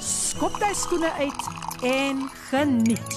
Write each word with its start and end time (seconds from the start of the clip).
skop 0.00 0.56
jy 0.60 0.70
skoene 0.74 1.10
uit 1.20 1.42
en 1.84 2.22
geniet. 2.48 3.16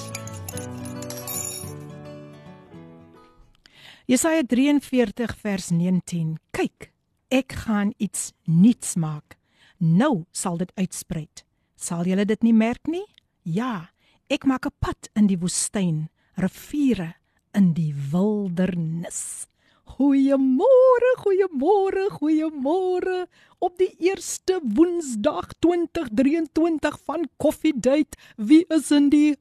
Jesaja 4.06 4.44
43 4.44 5.36
vers 5.40 5.70
19. 5.72 6.36
Kyk, 6.52 6.92
ek 7.32 7.56
gaan 7.66 7.94
iets 7.98 8.34
nuuts 8.44 8.98
maak. 9.00 9.38
Nou 9.80 10.26
sal 10.36 10.60
dit 10.60 10.72
uitsprei. 10.76 11.28
Sal 11.76 12.06
julle 12.08 12.26
dit 12.28 12.44
nie 12.44 12.54
merk 12.56 12.88
nie? 12.88 13.06
Ja, 13.44 13.90
ek 14.30 14.46
maak 14.46 14.66
'n 14.66 14.76
pad 14.80 15.10
in 15.16 15.28
die 15.28 15.40
woestyn, 15.40 16.10
riviere 16.36 17.16
in 17.54 17.74
die 17.74 17.94
wildernis. 18.12 19.48
Goeiemôre, 19.84 21.10
goeiemôre, 21.22 22.10
goeiemôre. 22.18 23.28
Op 23.60 23.78
die 23.78 23.92
eerste 24.00 24.60
Woensdag 24.64 25.52
2023 25.60 26.98
van 27.06 27.28
Coffee 27.38 27.76
Date, 27.76 28.18
wie 28.36 28.66
is 28.74 28.92
in 28.92 29.10
die 29.12 29.36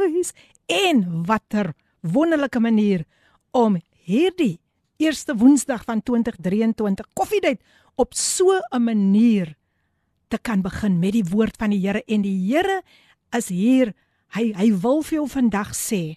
huis? 0.00 0.32
En 0.66 1.04
watter 1.28 1.72
wonderlike 2.00 2.60
manier 2.60 3.04
om 3.52 3.78
hierdie 4.08 4.58
eerste 4.96 5.36
Woensdag 5.36 5.84
van 5.84 6.02
2023 6.02 7.06
Coffee 7.14 7.40
Date 7.40 7.62
op 7.94 8.14
so 8.14 8.58
'n 8.72 8.82
manier 8.82 9.54
te 10.28 10.38
kan 10.38 10.62
begin 10.62 10.98
met 10.98 11.12
die 11.12 11.28
woord 11.28 11.56
van 11.56 11.70
die 11.70 11.80
Here 11.80 12.02
en 12.06 12.22
die 12.22 12.38
Here 12.48 12.82
is 13.36 13.48
hier. 13.48 13.94
Hy 14.32 14.52
hy 14.56 14.72
wil 14.80 15.02
vir 15.02 15.18
jou 15.20 15.28
vandag 15.28 15.74
sê. 15.76 16.16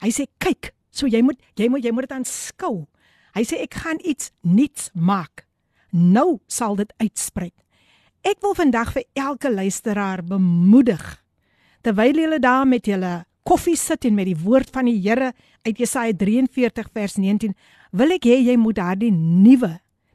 Hy 0.00 0.10
sê 0.10 0.26
kyk, 0.38 0.72
So 0.92 1.08
jy 1.10 1.22
moet 1.24 1.40
jy 1.58 1.68
moet 1.72 1.84
jy 1.84 1.92
moet 1.94 2.08
dit 2.08 2.16
aanskou. 2.18 2.86
Hy 3.32 3.42
sê 3.48 3.62
ek 3.64 3.80
gaan 3.80 4.00
iets 4.04 4.30
nuuts 4.44 4.90
maak. 4.92 5.46
Nou 5.92 6.40
sal 6.48 6.76
dit 6.76 6.92
uitsprei. 7.00 7.50
Ek 8.22 8.38
wil 8.44 8.54
vandag 8.54 8.92
vir 8.94 9.04
elke 9.18 9.50
luisteraar 9.50 10.22
bemoedig 10.22 11.02
terwyl 11.82 12.14
julle 12.14 12.38
daar 12.38 12.66
met 12.68 12.86
julle 12.86 13.24
koffie 13.42 13.74
sit 13.74 14.04
en 14.06 14.14
met 14.14 14.28
die 14.28 14.38
woord 14.38 14.70
van 14.70 14.86
die 14.86 15.00
Here 15.02 15.32
uit 15.66 15.80
Jesaja 15.82 16.14
43 16.14 16.90
vers 16.94 17.16
19 17.18 17.56
wil 17.90 18.14
ek 18.14 18.28
hê 18.30 18.36
jy 18.38 18.54
moet 18.54 18.78
daardie 18.78 19.10
nuwe 19.10 19.72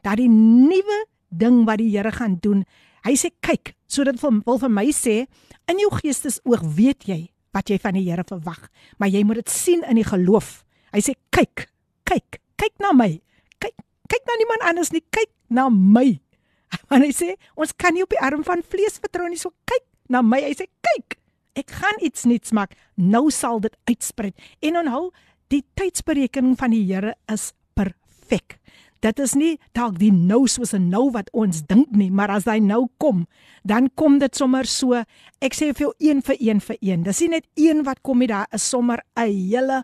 daardie 0.07 0.29
nuwe 0.31 1.01
ding 1.27 1.65
wat 1.67 1.81
die 1.81 1.89
Here 1.91 2.11
gaan 2.15 2.37
doen. 2.41 2.63
Hy 3.03 3.15
sê 3.19 3.31
kyk, 3.43 3.73
sodat 3.87 4.19
wil 4.21 4.59
vir 4.61 4.71
my 4.71 4.87
sê 4.95 5.25
in 5.67 5.81
jou 5.81 5.91
geestesoog 5.99 6.63
weet 6.77 7.07
jy 7.07 7.19
wat 7.55 7.69
jy 7.71 7.79
van 7.81 7.97
die 7.97 8.05
Here 8.07 8.23
verwag, 8.27 8.69
maar 8.97 9.11
jy 9.11 9.23
moet 9.27 9.41
dit 9.43 9.51
sien 9.51 9.83
in 9.87 9.99
die 9.99 10.07
geloof. 10.07 10.63
Hy 10.95 11.01
sê 11.03 11.13
kyk, 11.35 11.67
kyk, 12.07 12.39
kyk 12.59 12.75
na 12.83 12.93
my. 12.95 13.11
Kyk, 13.59 13.75
kyk 14.09 14.23
na 14.27 14.39
niemand 14.39 14.65
anders 14.69 14.91
nie, 14.95 15.03
kyk 15.11 15.31
na 15.49 15.69
my. 15.69 16.19
Want 16.89 17.07
hy 17.07 17.13
sê 17.15 17.35
ons 17.55 17.73
kan 17.75 17.95
nie 17.95 18.03
op 18.05 18.13
die 18.13 18.21
arm 18.23 18.43
van 18.47 18.63
vlees 18.63 18.99
vertrou 19.03 19.27
nie, 19.29 19.39
so 19.39 19.53
kyk 19.69 19.85
na 20.11 20.23
my. 20.23 20.41
Hy 20.43 20.53
sê 20.57 20.67
kyk, 20.67 21.17
ek 21.57 21.73
gaan 21.79 22.03
iets 22.05 22.27
nuuts 22.29 22.53
maak. 22.55 22.75
Nou 22.95 23.27
sal 23.33 23.61
dit 23.63 23.75
uitsprei. 23.89 24.33
En 24.63 24.81
onthou, 24.83 25.09
die 25.51 25.63
tydsberekening 25.79 26.57
van 26.59 26.73
die 26.75 26.83
Here 26.87 27.15
is 27.31 27.51
perfek. 27.77 28.57
Dit 29.05 29.19
is 29.21 29.35
nie 29.37 29.55
dalk 29.77 29.99
die 30.01 30.11
nou 30.11 30.47
soos 30.49 30.73
'n 30.73 30.89
nou 30.89 31.11
wat 31.13 31.29
ons 31.31 31.61
dink 31.61 31.91
nie, 31.91 32.09
maar 32.09 32.31
as 32.31 32.45
hy 32.45 32.59
nou 32.59 32.87
kom, 32.97 33.27
dan 33.63 33.89
kom 33.95 34.17
dit 34.19 34.35
sommer 34.35 34.65
so. 34.65 34.93
Ek 35.39 35.53
sê 35.53 35.73
vir 35.73 35.87
jou 35.87 35.93
een 35.99 36.21
vir 36.21 36.35
een 36.39 36.59
vir 36.59 36.77
een. 36.81 37.03
Dis 37.03 37.21
nie 37.21 37.29
net 37.29 37.45
een 37.55 37.83
wat 37.83 38.01
kom 38.01 38.19
nie, 38.19 38.27
daar 38.27 38.47
is 38.51 38.63
sommer 38.63 38.99
'n 39.15 39.29
hele 39.29 39.83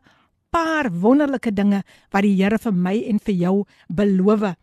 paar 0.54 0.90
wonderlike 0.92 1.52
dinge 1.54 1.82
wat 2.14 2.26
die 2.26 2.36
Here 2.38 2.60
vir 2.62 2.76
my 2.76 2.96
en 3.10 3.20
vir 3.20 3.36
jou 3.36 3.56
beloof. 3.90 4.54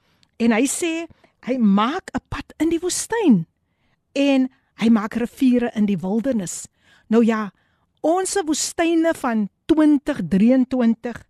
En 0.40 0.54
hy 0.54 0.64
sê 0.70 1.06
hy 1.46 1.56
maak 1.58 2.10
'n 2.14 2.22
pad 2.28 2.54
in 2.60 2.70
die 2.70 2.80
woestyn 2.80 3.46
en 4.14 4.48
hy 4.80 4.88
maak 4.88 5.16
riviere 5.16 5.70
in 5.74 5.86
die 5.86 5.98
wildernis. 5.98 6.68
Nou 7.08 7.24
ja, 7.24 7.50
ons 8.00 8.36
woestyne 8.46 9.14
van 9.14 9.48
2023, 9.66 11.26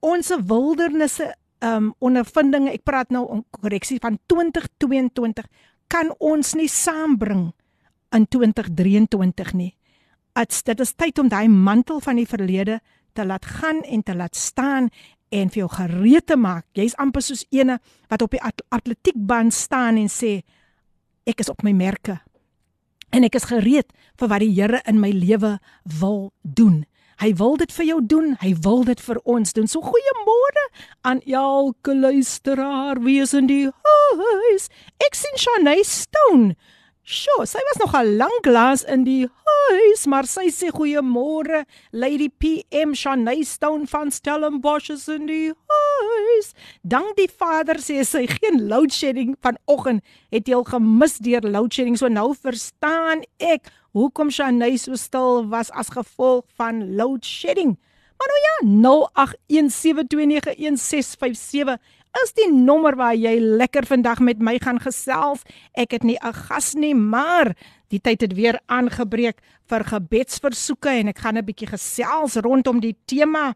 ons 0.00 0.28
wildernisse 0.28 1.34
um 1.64 1.94
ondervindinge, 1.98 2.72
ek 2.76 2.84
praat 2.84 3.10
nou 3.10 3.24
om 3.32 3.44
korreksie 3.50 3.98
van 4.02 4.18
2022 4.28 5.46
kan 5.88 6.10
ons 6.18 6.54
nie 6.54 6.68
saambring 6.68 7.52
in 8.12 8.26
2023 8.26 9.52
nie. 9.54 9.72
Ats 10.36 10.62
dit 10.62 10.80
is 10.80 10.92
tyd 10.94 11.18
om 11.18 11.30
daai 11.32 11.48
mantel 11.48 12.00
van 12.00 12.16
die 12.20 12.28
verlede 12.28 12.80
te 13.16 13.24
laat 13.26 13.46
gaan 13.58 13.82
en 13.82 14.02
te 14.04 14.14
laat 14.14 14.36
staan 14.36 14.90
en 15.34 15.50
vir 15.50 15.64
jou 15.64 15.70
gereed 15.72 16.26
te 16.26 16.36
maak. 16.38 16.66
Jy's 16.76 16.96
amper 17.02 17.24
soos 17.24 17.44
eene 17.50 17.78
wat 18.10 18.22
op 18.22 18.36
die 18.36 18.42
atletiekbaan 18.44 19.50
staan 19.50 19.98
en 20.00 20.10
sê 20.12 20.40
ek 21.26 21.42
is 21.42 21.50
op 21.50 21.64
my 21.66 21.74
merke. 21.74 22.20
En 23.10 23.24
ek 23.26 23.38
is 23.38 23.48
gereed 23.48 23.90
vir 24.20 24.30
wat 24.30 24.42
die 24.44 24.52
Here 24.52 24.82
in 24.86 25.00
my 25.00 25.10
lewe 25.14 25.56
wil 26.00 26.30
doen. 26.42 26.84
Hy 27.16 27.32
wil 27.38 27.56
dit 27.56 27.72
vir 27.72 27.86
jou 27.88 28.00
doen. 28.04 28.34
Hy 28.42 28.52
wil 28.60 28.84
dit 28.84 29.00
vir 29.00 29.20
ons 29.24 29.52
doen. 29.56 29.68
So 29.70 29.80
goeiemôre 29.80 30.64
aan 31.08 31.22
elke 31.24 31.94
luisteraar. 31.96 33.00
Wie 33.00 33.22
is 33.22 33.32
in 33.34 33.48
die 33.48 33.64
huis? 33.72 34.68
Ek 35.00 35.16
sien 35.16 35.40
Shanay 35.40 35.80
Stone. 35.88 36.56
Sjoe, 37.06 37.44
sy 37.46 37.60
was 37.68 37.78
nog 37.78 37.94
'n 37.94 38.16
lang 38.18 38.38
glas 38.42 38.82
in 38.82 39.04
die 39.04 39.28
huis, 39.70 40.06
maar 40.06 40.26
sy 40.26 40.50
sê 40.50 40.70
goeiemôre, 40.74 41.64
Lady 41.92 42.28
PM 42.28 42.94
Shanay 42.94 43.44
Stone 43.44 43.86
van 43.86 44.10
Stellenbosch 44.10 44.90
is 44.90 45.06
in 45.08 45.26
die 45.26 45.52
huis. 45.70 46.52
Dank 46.82 47.14
die 47.16 47.28
Vader 47.30 47.76
sê 47.78 48.04
sy 48.04 48.26
geen 48.26 48.66
load 48.66 48.92
shedding 48.92 49.36
vanoggend 49.40 50.02
het 50.32 50.48
jy 50.48 50.54
al 50.54 50.64
gemis 50.64 51.18
deur 51.18 51.42
load 51.42 51.72
shedding, 51.72 51.96
so 51.96 52.08
nou 52.08 52.34
verstaan 52.34 53.22
ek 53.38 53.70
hoekom 53.94 54.28
Shanay 54.28 54.76
so 54.76 54.96
stil 54.96 55.46
was 55.48 55.70
as 55.70 55.88
gevolg 55.94 56.44
van 56.56 56.96
load 56.96 57.24
shedding. 57.24 57.78
Maar 58.18 58.28
nou 58.32 58.40
ja, 58.48 58.56
0817291657 61.70 61.78
is 62.24 62.32
die 62.36 62.48
nommer 62.52 62.96
waar 62.96 63.14
jy 63.14 63.36
lekker 63.40 63.86
vandag 63.86 64.20
met 64.24 64.38
my 64.38 64.56
gaan 64.62 64.78
gesels. 64.80 65.42
Ek 65.74 65.92
het 65.92 66.04
nie 66.04 66.18
'n 66.22 66.32
gas 66.32 66.74
nie, 66.74 66.94
maar 66.94 67.54
die 67.88 68.00
tyd 68.00 68.20
het 68.20 68.34
weer 68.34 68.60
aangebreek 68.66 69.40
vir 69.68 69.84
gebedsversoeke 69.84 70.88
en 70.88 71.08
ek 71.08 71.18
gaan 71.18 71.38
'n 71.38 71.44
bietjie 71.44 71.68
gesels 71.68 72.36
rondom 72.36 72.80
die 72.80 72.96
tema. 73.06 73.54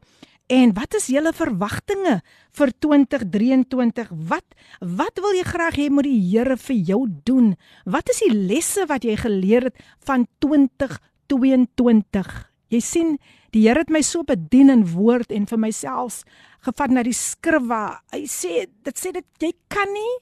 En 0.50 0.72
wat 0.74 0.94
is 0.94 1.06
julle 1.06 1.32
verwagtinge 1.32 2.22
vir 2.58 2.72
2023? 2.78 4.08
Wat 4.10 4.44
wat 4.80 5.20
wil 5.22 5.34
jy 5.38 5.44
graag 5.46 5.76
hê 5.78 5.86
moet 5.90 6.04
die 6.04 6.30
Here 6.30 6.56
vir 6.56 6.76
jou 6.76 7.06
doen? 7.24 7.56
Wat 7.84 8.08
is 8.10 8.18
die 8.18 8.34
lesse 8.34 8.86
wat 8.90 9.06
jy 9.06 9.16
geleer 9.16 9.70
het 9.70 9.78
van 10.04 10.26
2022? 10.42 12.50
Jy 12.70 12.80
sien, 12.80 13.18
die 13.52 13.66
Here 13.66 13.82
het 13.82 13.90
my 13.90 14.02
so 14.02 14.22
bedien 14.26 14.70
in 14.70 14.84
woord 14.94 15.32
en 15.32 15.46
vir 15.46 15.58
myself 15.58 16.22
gevat 16.66 16.90
na 16.90 17.02
die 17.02 17.16
skrif 17.16 17.66
waar 17.68 18.00
hy 18.12 18.24
sê 18.30 18.66
dit 18.84 18.96
sê 18.98 19.12
dit 19.12 19.26
jy 19.40 19.52
kan 19.68 19.88
nie 19.94 20.16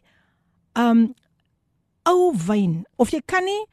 um 0.78 1.08
ou 2.08 2.32
wyn 2.46 2.84
of 2.96 3.12
jy 3.12 3.20
kan 3.26 3.44
nie 3.44 3.64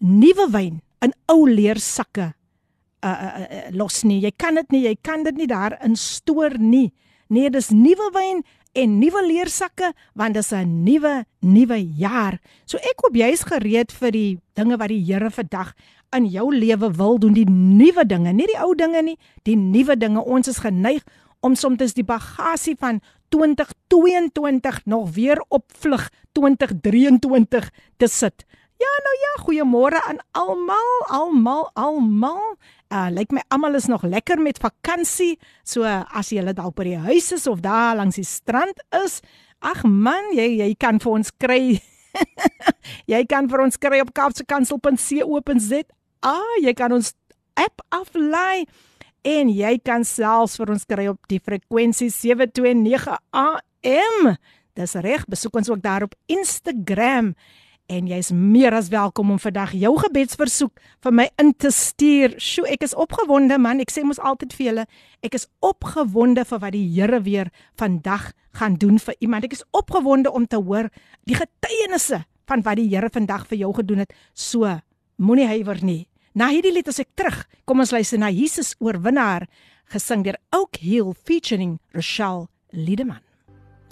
nuwe 0.00 0.48
wyn 0.50 0.80
in 1.04 1.12
ou 1.30 1.44
leersakke 1.46 2.32
uh, 3.04 3.08
uh, 3.08 3.44
uh, 3.44 3.70
los 3.76 4.02
nie. 4.04 4.20
Jy 4.24 4.32
kan 4.40 4.58
dit 4.60 4.74
nie, 4.74 4.84
jy 4.88 4.96
kan 5.04 5.24
dit 5.26 5.36
nie 5.36 5.48
daar 5.50 5.76
in 5.84 5.96
stoor 6.00 6.56
nie. 6.60 6.90
Nee, 7.32 7.50
dis 7.52 7.70
nuwe 7.74 8.10
wyn 8.14 8.42
en 8.74 8.98
nuwe 8.98 9.22
leersakke 9.28 9.92
want 10.18 10.34
dis 10.34 10.52
'n 10.52 10.84
nuwe 10.84 11.24
nuwe 11.40 11.78
jaar. 11.98 12.40
So 12.66 12.78
ek 12.78 13.00
hoop 13.02 13.14
jy's 13.14 13.44
gereed 13.44 13.92
vir 13.92 14.10
die 14.10 14.38
dinge 14.54 14.76
wat 14.76 14.88
die 14.88 15.04
Here 15.04 15.30
vandag 15.30 15.74
in 16.16 16.28
jou 16.30 16.48
lewe 16.54 16.90
wil 16.96 17.18
doen, 17.18 17.34
die 17.36 17.48
nuwe 17.50 18.06
dinge, 18.06 18.32
nie 18.32 18.46
die 18.50 18.60
ou 18.62 18.74
dinge 18.78 19.02
nie, 19.02 19.18
die 19.48 19.56
nuwe 19.58 19.96
dinge. 19.98 20.22
Ons 20.24 20.48
is 20.52 20.62
geneig 20.62 21.04
om 21.44 21.54
soms 21.58 21.92
die 21.96 22.06
bagasie 22.06 22.76
van 22.80 23.00
2022 23.34 24.84
nog 24.84 25.10
weer 25.14 25.44
op 25.48 25.72
vlug 25.78 26.08
2023 26.32 27.70
te 27.96 28.08
sit. 28.08 28.44
Ja 28.78 28.90
nou 29.06 29.16
ja, 29.22 29.32
goeiemôre 29.44 30.00
aan 30.08 30.18
almal, 30.32 30.92
almal, 31.06 31.70
almal. 31.74 32.56
Uh 32.90 33.06
lyk 33.10 33.30
my 33.30 33.42
almal 33.48 33.74
is 33.78 33.86
nog 33.86 34.02
lekker 34.02 34.40
met 34.42 34.58
vakansie. 34.58 35.38
So 35.62 35.84
as 35.84 36.32
jy 36.34 36.42
dalk 36.52 36.74
by 36.74 36.88
die 36.90 37.02
huis 37.06 37.32
is 37.32 37.46
of 37.46 37.62
daar 37.62 37.96
langs 37.96 38.18
die 38.18 38.26
strand 38.26 38.82
is, 39.04 39.20
ag 39.60 39.84
man, 39.84 40.32
jy 40.34 40.58
jy 40.58 40.74
kan 40.74 40.98
vir 41.00 41.12
ons 41.12 41.30
kry. 41.38 41.78
jy 43.12 43.24
kan 43.30 43.48
vir 43.50 43.64
ons 43.66 43.78
kry 43.78 44.00
op 44.02 44.14
kapsekansel.co.za 44.14 45.82
Ah, 46.24 46.56
jy 46.56 46.72
kan 46.72 46.88
ons 46.96 47.10
app 47.60 47.82
aflaai 47.92 48.64
en 49.28 49.50
jy 49.52 49.74
kan 49.84 50.06
selfs 50.08 50.54
vir 50.56 50.70
ons 50.72 50.86
kry 50.88 51.04
op 51.10 51.18
die 51.28 51.36
frekwensie 51.36 52.08
729 52.08 53.18
AM. 53.36 54.30
Dis 54.72 54.96
reg, 55.04 55.26
besoek 55.28 55.58
ons 55.60 55.68
ook 55.68 55.82
daar 55.84 56.06
op 56.06 56.14
Instagram 56.32 57.34
en 57.92 58.08
jy's 58.08 58.30
meer 58.32 58.72
as 58.72 58.88
welkom 58.88 59.34
om 59.34 59.40
vandag 59.42 59.74
jou 59.76 59.92
gebedsversoek 60.00 60.80
vir 61.04 61.12
my 61.12 61.26
in 61.44 61.52
te 61.52 61.68
stuur. 61.68 62.38
Sjoe, 62.40 62.70
ek 62.72 62.86
is 62.88 62.96
opgewonde 62.96 63.60
man. 63.60 63.84
Ek 63.84 63.92
sê 63.92 64.00
mos 64.08 64.22
altyd 64.24 64.56
vir 64.56 64.66
julle, 64.70 64.86
ek 65.28 65.36
is 65.36 65.44
opgewonde 65.60 66.46
vir 66.48 66.64
wat 66.64 66.72
die 66.72 66.86
Here 66.94 67.20
weer 67.28 67.52
vandag 67.76 68.30
gaan 68.56 68.80
doen 68.80 68.96
vir 68.96 69.20
iemand. 69.20 69.44
Ek 69.44 69.58
is 69.60 69.66
opgewonde 69.76 70.32
om 70.32 70.48
te 70.48 70.56
hoor 70.56 70.88
die 71.28 71.36
getuienisse 71.36 72.24
van 72.48 72.64
wat 72.64 72.80
die 72.80 72.88
Here 72.88 73.12
vandag 73.12 73.44
vir 73.52 73.60
jou 73.66 73.74
gedoen 73.76 74.06
het. 74.06 74.16
So, 74.32 74.72
moenie 75.20 75.52
huiwer 75.52 75.84
nie. 75.84 76.06
Na 76.34 76.48
hierdie 76.50 76.72
lied 76.74 76.88
as 76.90 76.98
ek 76.98 77.12
terug, 77.14 77.36
kom 77.62 77.78
ons 77.78 77.92
luister 77.94 78.18
na 78.18 78.26
Jesus 78.34 78.72
oorwinnaar 78.82 79.44
gesing 79.94 80.24
deur 80.26 80.34
Oak 80.56 80.80
Hill 80.82 81.12
featuring 81.14 81.76
Rochelle 81.94 82.48
Liedeman. 82.74 83.20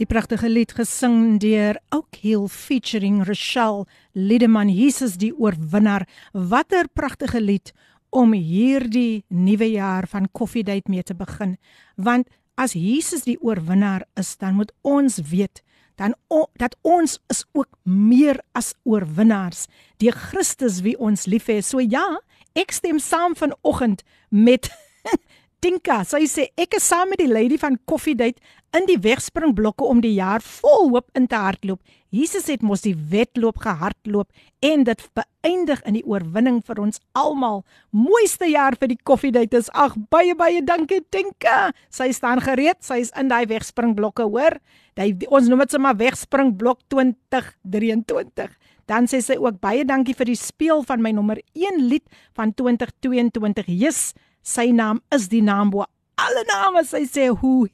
Die 0.00 0.08
pragtige 0.10 0.50
lied 0.50 0.74
gesing 0.74 1.38
deur 1.38 1.78
Oak 1.94 2.18
Hill 2.18 2.48
featuring 2.50 3.20
Rochelle 3.28 3.86
Liedeman 4.18 4.72
Jesus 4.74 5.14
die 5.22 5.30
oorwinnaar. 5.30 6.02
Watter 6.34 6.90
pragtige 6.90 7.38
lied 7.38 7.70
om 8.10 8.34
hierdie 8.34 9.22
nuwe 9.30 9.70
jaar 9.76 10.10
van 10.10 10.26
Coffee 10.34 10.66
Date 10.66 10.90
mee 10.90 11.06
te 11.06 11.14
begin. 11.14 11.60
Want 11.94 12.26
as 12.58 12.74
Jesus 12.74 13.22
die 13.22 13.38
oorwinnaar 13.38 14.02
is, 14.18 14.34
dan 14.42 14.58
moet 14.58 14.74
ons 14.82 15.22
weet 15.30 15.62
dan 16.00 16.14
o, 16.32 16.48
dat 16.58 16.74
ons 16.82 17.18
is 17.30 17.44
ook 17.52 17.68
meer 17.86 18.40
as 18.58 18.72
oorwinnaars 18.88 19.66
deur 20.02 20.16
Christus 20.16 20.80
wie 20.82 20.96
ons 20.98 21.28
liefhet. 21.30 21.64
So 21.66 21.78
ja, 21.78 22.18
ek 22.58 22.72
stem 22.72 22.98
saam 23.02 23.36
vanoggend 23.38 24.04
met 24.28 24.70
Tinka, 25.62 26.00
sy 26.02 26.26
sê 26.26 26.48
ek 26.58 26.74
is 26.80 26.88
saam 26.90 27.12
met 27.12 27.20
die 27.22 27.30
lady 27.30 27.54
van 27.60 27.76
Coffee 27.86 28.18
Date 28.18 28.42
in 28.74 28.86
die 28.88 28.98
wegspringblokke 28.98 29.86
om 29.86 30.00
die 30.02 30.16
jaar 30.16 30.42
vol 30.42 30.88
hoop 30.90 31.06
in 31.18 31.28
te 31.30 31.38
hardloop. 31.38 31.78
Jesus 32.12 32.48
het 32.50 32.64
mos 32.66 32.82
die 32.84 32.96
wedloop 33.12 33.60
gehardloop 33.62 34.28
en 34.66 34.82
dit 34.88 35.04
beëindig 35.16 35.84
in 35.88 35.96
die 35.96 36.04
oorwinning 36.08 36.58
vir 36.66 36.80
ons 36.82 36.98
almal. 37.16 37.62
Mooiste 37.94 38.48
jaar 38.50 38.74
vir 38.80 38.90
die 38.92 38.98
Coffee 39.00 39.32
Date 39.32 39.60
is. 39.60 39.70
Ag, 39.70 39.94
baie 40.10 40.34
baie 40.36 40.64
dankie 40.66 41.00
Tinka. 41.14 41.70
Sy 41.94 42.10
staan 42.16 42.42
gereed. 42.44 42.82
Sy 42.84 42.98
is 43.06 43.14
in 43.16 43.30
daai 43.32 43.46
wegspringblokke, 43.52 44.26
hoor. 44.28 44.58
Hy 45.00 45.08
ons 45.30 45.48
noem 45.48 45.64
dit 45.64 45.78
sommer 45.78 45.96
wegspringblok 46.02 46.82
2023. 46.92 48.50
Dan 48.90 49.08
sê 49.10 49.22
sy 49.22 49.38
ook 49.40 49.60
baie 49.62 49.84
dankie 49.86 50.16
vir 50.18 50.32
die 50.32 50.38
speel 50.38 50.82
van 50.86 51.02
my 51.02 51.12
nommer 51.14 51.40
1 51.54 51.82
lied 51.88 52.04
van 52.36 52.54
2022. 52.54 53.68
Jesus 53.68 54.12
sy 54.42 54.70
naam 54.74 55.00
is 55.14 55.28
die 55.30 55.42
naam 55.42 55.70
bo 55.70 55.86
alle 56.18 56.44
name. 56.48 56.84
Sy 56.86 57.04
sê 57.06 57.28
hoe 57.30 57.68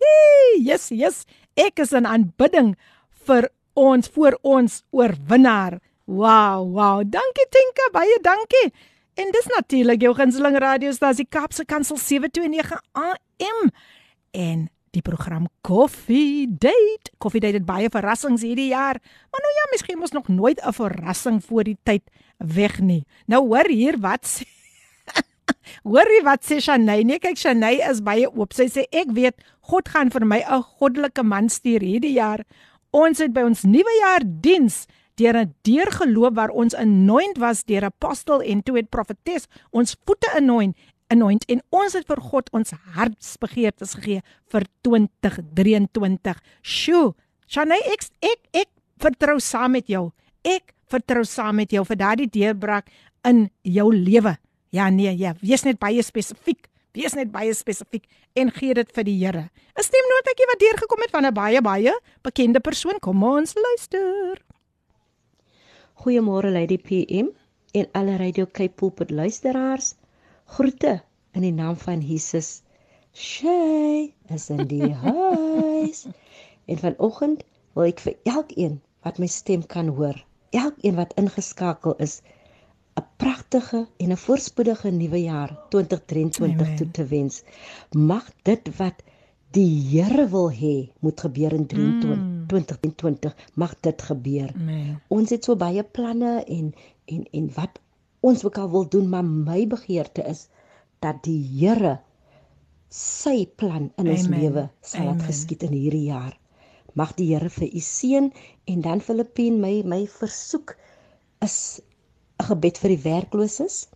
yes 0.61 0.91
yes 0.93 1.25
ek 1.59 1.83
is 1.85 1.95
in 1.97 2.07
aanbidding 2.07 2.75
vir 3.29 3.49
ons 3.79 4.11
voor 4.15 4.39
ons 4.43 4.83
oorwinnaar. 4.91 5.81
Wow 6.09 6.65
wow 6.73 7.03
dankie 7.05 7.49
Tinka 7.53 7.91
baie 7.97 8.21
dankie. 8.25 8.73
En 9.19 9.33
dis 9.35 9.49
natuurlik 9.51 10.03
jou 10.03 10.15
gunsteling 10.15 10.59
radiostasie 10.63 11.27
Kapse 11.27 11.65
Kansel 11.67 11.99
729 11.99 12.79
AM 12.95 13.71
en 14.31 14.69
die 14.91 15.03
program 15.03 15.49
Coffee 15.63 16.47
Date. 16.49 17.13
Coffee 17.19 17.41
Date 17.41 17.61
het 17.61 17.67
baie 17.67 17.89
verrassings 17.91 18.43
hierdie 18.43 18.71
jaar. 18.71 19.01
Maar 19.31 19.43
nou 19.45 19.55
ja, 19.55 19.67
miskien 19.73 19.99
mos 19.99 20.13
nog 20.13 20.29
nooit 20.29 20.61
'n 20.61 20.73
verrassing 20.73 21.45
voor 21.45 21.65
die 21.65 21.79
tyd 21.83 22.03
weg 22.37 22.81
nie. 22.81 23.05
Nou 23.27 23.47
hoor 23.47 23.69
hier 23.69 23.99
wat 23.99 24.27
sê 24.27 24.47
Hoorie 25.89 26.23
wat 26.23 26.45
sê 26.45 26.61
Shanay? 26.61 27.03
Nee, 27.03 27.19
kyk 27.19 27.37
Shanay 27.37 27.81
is 27.91 28.03
baie 28.05 28.29
oop. 28.29 28.53
Sy 28.53 28.69
sê 28.69 28.87
ek 28.93 29.13
weet 29.17 29.37
God 29.61 29.89
gaan 29.89 30.11
vir 30.11 30.25
my 30.25 30.41
'n 30.41 30.63
goddelike 30.79 31.23
man 31.23 31.49
stuur 31.49 31.81
hierdie 31.81 32.17
jaar. 32.17 32.45
Ons 32.91 33.19
het 33.19 33.33
by 33.33 33.43
ons 33.43 33.65
nuwe 33.65 33.95
jaar 34.01 34.23
diens 34.25 34.87
deur 35.19 35.37
'n 35.37 35.55
deurgeloop 35.63 36.35
waar 36.35 36.51
ons 36.51 36.75
anoint 36.75 37.39
was 37.39 37.65
deur 37.65 37.85
apostel 37.85 38.41
en 38.43 38.63
toe 38.63 38.77
het 38.77 38.89
profetes 38.89 39.49
ons 39.71 39.97
voete 40.07 40.31
anoint 40.37 40.77
anoint 41.13 41.45
en 41.49 41.63
ons 41.75 41.95
het 41.97 42.07
vir 42.09 42.21
God 42.31 42.51
ons 42.57 42.75
hartsbegeertes 42.97 43.95
gegee 43.99 44.23
vir 44.53 44.67
2023. 44.87 46.41
Sjoe, 46.63 47.15
Shanay 47.49 47.81
ek 47.89 48.05
ek 48.21 48.41
ek 48.65 48.71
vertrou 49.01 49.39
saam 49.41 49.73
met 49.79 49.89
jou. 49.89 50.11
Ek 50.45 50.75
vertrou 50.93 51.25
saam 51.25 51.57
met 51.57 51.73
jou 51.73 51.85
vir 51.89 51.97
daardie 51.97 52.29
deurbraak 52.29 52.91
in 53.25 53.49
jou 53.65 53.89
lewe. 53.95 54.37
Ja 54.71 54.91
nee, 54.93 55.15
ja, 55.17 55.33
wees 55.41 55.65
net 55.65 55.81
baie 55.81 56.03
spesifiek. 56.05 56.69
Wees 56.97 57.15
net 57.17 57.31
baie 57.33 57.55
spesifiek 57.55 58.05
en 58.37 58.51
gee 58.53 58.75
dit 58.75 58.93
vir 58.93 59.05
die 59.05 59.17
Here. 59.17 59.45
'n 59.77 59.83
Stemnotetjie 59.83 60.49
wat 60.51 60.61
deurgekom 60.61 61.03
het 61.05 61.11
van 61.11 61.27
'n 61.27 61.35
baie 61.35 61.61
baie 61.63 61.95
bekende 62.23 62.61
persoon. 62.61 62.99
Kom 63.01 63.23
ons 63.23 63.55
luister. 63.55 64.43
Goeiemôre 66.05 66.53
Lady 66.53 66.79
PM 66.79 67.33
en 67.73 67.87
alle 67.93 68.17
Radio 68.17 68.47
Cape 68.47 68.75
Pulpit 68.77 69.11
luisteraars. 69.11 69.95
Groete 70.57 70.95
in 71.37 71.45
die 71.45 71.53
naam 71.53 71.77
van 71.77 72.01
Jesus. 72.01 72.63
Shay 73.13 74.15
is 74.35 74.49
in 74.51 74.65
die 74.71 74.93
huis. 75.05 76.07
En 76.67 76.81
vanoggend 76.81 77.45
wil 77.77 77.91
ek 77.91 78.01
vir 78.05 78.17
elkeen 78.33 78.81
wat 79.07 79.21
my 79.23 79.29
stem 79.31 79.65
kan 79.75 79.93
hoor, 79.99 80.17
elkeen 80.57 80.97
wat 80.99 81.15
ingeskakel 81.21 81.95
is, 82.05 82.21
'n 82.99 83.05
pragtige 83.23 83.87
en 84.03 84.13
'n 84.13 84.23
voorspoedige 84.25 84.91
nuwe 84.91 85.21
jaar 85.23 85.51
2023 85.71 86.67
Amen. 86.67 86.77
toe 86.77 86.91
te 86.91 87.05
wens. 87.07 87.43
Mag 87.93 88.31
dit 88.43 88.77
wat 88.77 89.03
die 89.51 89.75
Here 89.91 90.29
wil 90.29 90.51
hê 90.53 90.77
moet 91.01 91.21
gebeur 91.21 91.53
in 91.53 91.67
2023, 91.67 93.35
mm. 93.35 93.53
mag 93.55 93.75
dit 93.81 94.03
gebeur. 94.03 94.51
Amen. 94.55 95.01
Ons 95.09 95.31
het 95.31 95.45
so 95.45 95.57
baie 95.57 95.85
planne 95.85 96.45
en 96.45 96.75
en 97.05 97.23
en 97.33 97.51
wat 97.55 97.81
ons 98.21 98.45
ook 98.45 98.59
al 98.59 98.71
wil 98.71 98.89
doen, 98.89 99.09
maar 99.09 99.25
my 99.25 99.67
begeerte 99.67 100.25
is 100.27 100.49
dat 101.05 101.23
die 101.23 101.41
Here 101.59 101.99
sy 102.91 103.47
plan 103.61 103.91
in 104.01 104.09
ons 104.09 104.29
lewe 104.33 104.69
sal 104.81 105.11
laat 105.11 105.27
geskied 105.29 105.67
in 105.69 105.75
hierdie 105.77 106.09
jaar. 106.09 106.33
Mag 106.97 107.13
die 107.19 107.29
Here 107.33 107.51
vir 107.53 107.69
u 107.69 107.83
seën 107.85 108.31
en 108.73 108.81
dan 108.87 109.05
Filippien 109.05 109.61
my 109.61 109.83
my 109.85 110.07
versoek 110.19 110.75
is 111.45 111.81
'n 112.41 112.49
gebed 112.51 112.79
vir 112.79 112.95
die 112.95 113.03
werkloses. 113.05 113.89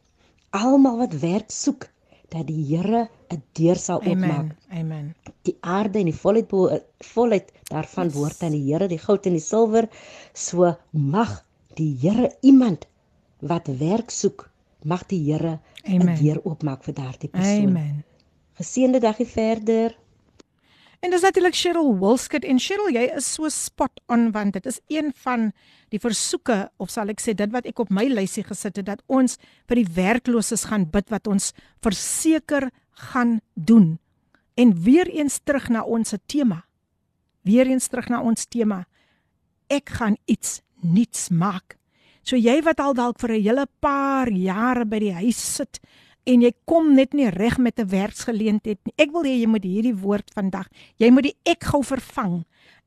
Almal 0.53 0.99
wat 0.99 1.15
werk 1.23 1.51
soek 1.51 1.89
dat 2.29 2.47
die 2.47 2.63
Here 2.69 3.09
'n 3.33 3.43
deur 3.59 3.77
sal 3.77 4.01
oopmaak. 4.01 4.53
Amen. 4.69 4.81
Amen. 4.81 5.15
Die 5.43 5.57
aarde 5.61 5.99
en 5.99 6.11
die 6.11 6.21
volheid 6.25 6.49
volheid 7.15 7.53
daarvan 7.71 8.07
yes. 8.07 8.15
behoort 8.15 8.43
aan 8.43 8.57
die 8.57 8.67
Here, 8.69 8.89
die 8.89 9.03
goud 9.07 9.27
en 9.27 9.33
die 9.33 9.47
silwer. 9.47 9.89
So 10.35 10.77
mag 10.91 11.45
die 11.75 11.97
Here 12.01 12.37
iemand 12.41 12.87
wat 13.43 13.69
werk 13.79 14.11
soek, 14.11 14.47
mag 14.83 15.07
die 15.11 15.21
Here 15.27 15.61
'n 15.87 16.15
deur 16.19 16.41
oopmaak 16.45 16.85
vir 16.85 16.95
daardie 16.95 17.29
persoon. 17.29 17.77
Amen. 17.77 18.05
Geseënde 18.55 19.01
dagie 19.01 19.27
verder. 19.27 19.99
En 21.03 21.11
dis 21.11 21.21
natuurlik 21.21 21.55
Cheryl 21.55 21.99
Wilskut 21.99 22.45
en 22.45 22.59
Cheryl, 22.59 22.93
jy 22.95 23.09
is 23.17 23.27
so 23.35 23.49
spot 23.49 24.01
on 24.07 24.31
want 24.31 24.53
dit 24.53 24.67
is 24.67 24.81
een 24.87 25.13
van 25.25 25.53
die 25.91 25.99
versoeke 25.99 26.71
of 26.79 26.91
sal 26.91 27.09
ek 27.09 27.21
sê 27.21 27.35
dit 27.35 27.51
wat 27.51 27.67
ek 27.67 27.79
op 27.83 27.91
my 27.91 28.07
lysie 28.07 28.45
gesit 28.47 28.77
het 28.77 28.87
dat 28.87 29.03
ons 29.07 29.35
vir 29.67 29.83
die 29.83 29.89
werklooses 29.95 30.65
gaan 30.71 30.87
bid 30.91 31.11
wat 31.11 31.27
ons 31.27 31.53
verseker 31.83 32.71
gaan 33.11 33.41
doen. 33.55 33.99
En 34.55 34.83
weer 34.83 35.11
eens 35.11 35.41
terug 35.43 35.69
na 35.69 35.83
ons 35.83 36.15
tema. 36.27 36.63
Weer 37.43 37.67
eens 37.67 37.89
terug 37.89 38.09
na 38.09 38.23
ons 38.23 38.47
tema. 38.47 38.85
Ek 39.67 39.91
gaan 39.99 40.17
iets 40.31 40.61
nuuts 40.83 41.31
maak. 41.31 41.82
So 42.23 42.39
jy 42.39 42.61
wat 42.63 42.81
al 42.81 42.95
dalk 42.95 43.19
vir 43.19 43.33
'n 43.35 43.43
hele 43.43 43.67
paar 43.81 44.31
jare 44.31 44.85
by 44.85 44.99
die 44.99 45.13
huis 45.13 45.39
sit 45.39 45.81
en 46.27 46.43
jy 46.43 46.53
kom 46.67 46.95
net 46.95 47.15
nie 47.15 47.31
reg 47.31 47.59
met 47.59 47.79
'n 47.79 47.89
werksgeleentheid 47.89 48.79
nie. 48.85 48.95
Ek 48.97 49.11
wil 49.13 49.25
hê 49.25 49.41
jy 49.41 49.47
moet 49.47 49.65
hierdie 49.65 49.95
woord 49.95 50.31
vandag, 50.35 50.69
jy 50.99 51.11
moet 51.11 51.25
die 51.25 51.37
ek 51.45 51.65
gou 51.65 51.83
vervang. 51.83 52.45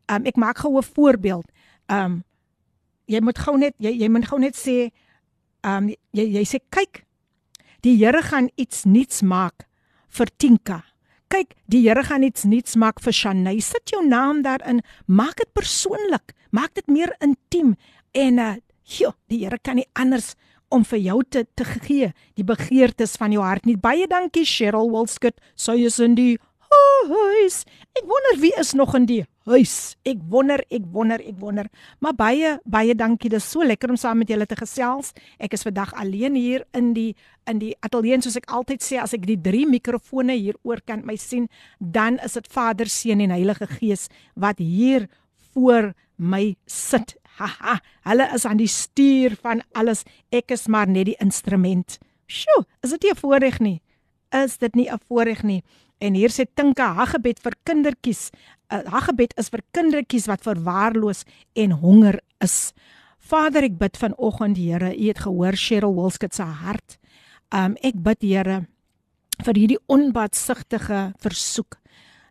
Um 0.07 0.25
ek 0.25 0.37
maak 0.37 0.57
gou 0.57 0.77
'n 0.77 0.83
voorbeeld. 0.83 1.45
Um 1.89 2.23
jy 3.07 3.19
moet 3.21 3.37
gou 3.37 3.57
net 3.57 3.75
jy 3.77 3.91
jy 3.91 4.09
moet 4.09 4.25
gou 4.25 4.39
net 4.39 4.55
sê 4.55 4.91
um 5.63 5.89
jy 6.13 6.25
jy 6.31 6.43
sê 6.43 6.59
kyk 6.69 7.03
die 7.81 7.97
Here 7.97 8.21
gaan 8.21 8.49
iets 8.55 8.83
nuuts 8.83 9.21
maak 9.21 9.67
vir 10.09 10.27
Tinka. 10.37 10.83
Kyk, 11.27 11.53
die 11.67 11.81
Here 11.81 12.03
gaan 12.03 12.23
iets 12.23 12.43
nuuts 12.43 12.75
maak 12.75 12.99
vir 12.99 13.13
Shanay. 13.13 13.59
Sit 13.59 13.89
jou 13.89 14.01
naam 14.07 14.41
daarin. 14.41 14.81
Maak 15.05 15.35
dit 15.35 15.53
persoonlik. 15.53 16.33
Maak 16.51 16.73
dit 16.73 16.87
meer 16.87 17.15
intiem 17.19 17.75
en 18.13 18.39
uh 18.39 18.55
joh, 18.85 19.13
die 19.29 19.43
Here 19.43 19.59
kan 19.59 19.79
nie 19.79 19.87
anders 19.93 20.35
om 20.73 20.83
vir 20.85 20.99
jou 20.99 21.21
te 21.23 21.45
te 21.55 21.65
gee 21.65 22.11
die 22.35 22.45
begeertes 22.45 23.15
van 23.19 23.33
jou 23.33 23.43
hart 23.43 23.65
nie. 23.65 23.77
Baie 23.77 24.07
dankie 24.09 24.45
Cheryl 24.45 24.91
Wilskut. 24.93 25.37
Sy 25.55 25.77
is 25.85 25.99
in 25.99 26.15
die 26.17 26.35
huis. 27.09 27.63
Ek 27.95 28.05
wonder 28.09 28.39
wie 28.41 28.53
is 28.59 28.73
nog 28.73 28.95
in 28.97 29.05
die 29.09 29.21
huis. 29.45 29.95
Ek 30.07 30.21
wonder, 30.29 30.63
ek 30.73 30.87
wonder, 30.91 31.21
ek 31.21 31.37
wonder. 31.39 31.69
Maar 32.01 32.15
baie 32.17 32.53
baie 32.65 32.95
dankie. 32.97 33.29
Dit 33.29 33.43
is 33.43 33.49
so 33.51 33.63
lekker 33.65 33.93
om 33.93 33.99
saam 33.99 34.19
met 34.23 34.31
julle 34.31 34.47
te 34.49 34.57
gesels. 34.59 35.13
Ek 35.37 35.53
is 35.55 35.65
vandag 35.65 35.93
alleen 35.93 36.37
hier 36.39 36.65
in 36.73 36.93
die 36.97 37.13
in 37.49 37.61
die 37.61 37.75
ateljee 37.85 38.23
soos 38.25 38.39
ek 38.39 38.49
altyd 38.49 38.81
sê 38.81 38.97
as 39.01 39.13
ek 39.13 39.27
die 39.29 39.37
drie 39.37 39.67
mikrofone 39.69 40.33
hier 40.33 40.57
oor 40.65 40.81
kan 40.81 41.03
my 41.05 41.13
sien, 41.21 41.45
dan 41.77 42.17
is 42.25 42.33
dit 42.33 42.47
Vader, 42.49 42.89
Seun 42.89 43.21
en 43.21 43.35
Heilige 43.35 43.67
Gees 43.77 44.07
wat 44.33 44.57
hier 44.57 45.05
voor 45.53 45.93
my 46.17 46.55
sit. 46.65 47.13
Haha, 47.35 47.79
hulle 48.07 48.27
is 48.35 48.45
aan 48.47 48.59
die 48.61 48.69
stuur 48.71 49.35
van 49.43 49.61
alles. 49.75 50.05
Ek 50.31 50.53
is 50.55 50.67
maar 50.71 50.87
net 50.87 51.09
die 51.09 51.17
instrument. 51.23 51.97
Sjoe, 52.31 52.63
is 52.83 52.91
dit 52.95 53.03
nie 53.03 53.11
'n 53.11 53.19
voorreg 53.19 53.59
nie? 53.59 53.81
Is 54.31 54.57
dit 54.57 54.75
nie 54.75 54.89
'n 54.89 54.99
voorreg 55.07 55.43
nie? 55.43 55.63
En 55.99 56.13
hier 56.13 56.29
sê 56.29 56.45
Tinka 56.45 56.93
Haggebed 56.93 57.39
vir 57.39 57.53
kindertjies. 57.63 58.31
uh, 58.71 58.83
Haggebed 58.85 59.33
is 59.37 59.49
vir 59.49 59.61
kindertjies 59.71 60.27
wat 60.27 60.43
verwaarloos 60.43 61.23
en 61.55 61.71
honger 61.71 62.19
is. 62.41 62.73
Vader, 63.19 63.63
ek 63.63 63.77
bid 63.77 63.97
vanoggend, 63.97 64.57
Here, 64.57 64.93
U 64.95 65.07
het 65.07 65.19
gehoor 65.19 65.55
Cheryl 65.55 65.95
Wilskut 65.95 66.33
se 66.33 66.43
hart. 66.43 66.97
Um 67.51 67.75
ek 67.81 67.95
bid, 67.95 68.21
Here, 68.21 68.67
vir 69.43 69.53
hierdie 69.53 69.79
onbaatsigtige 69.87 71.13
versoek 71.19 71.79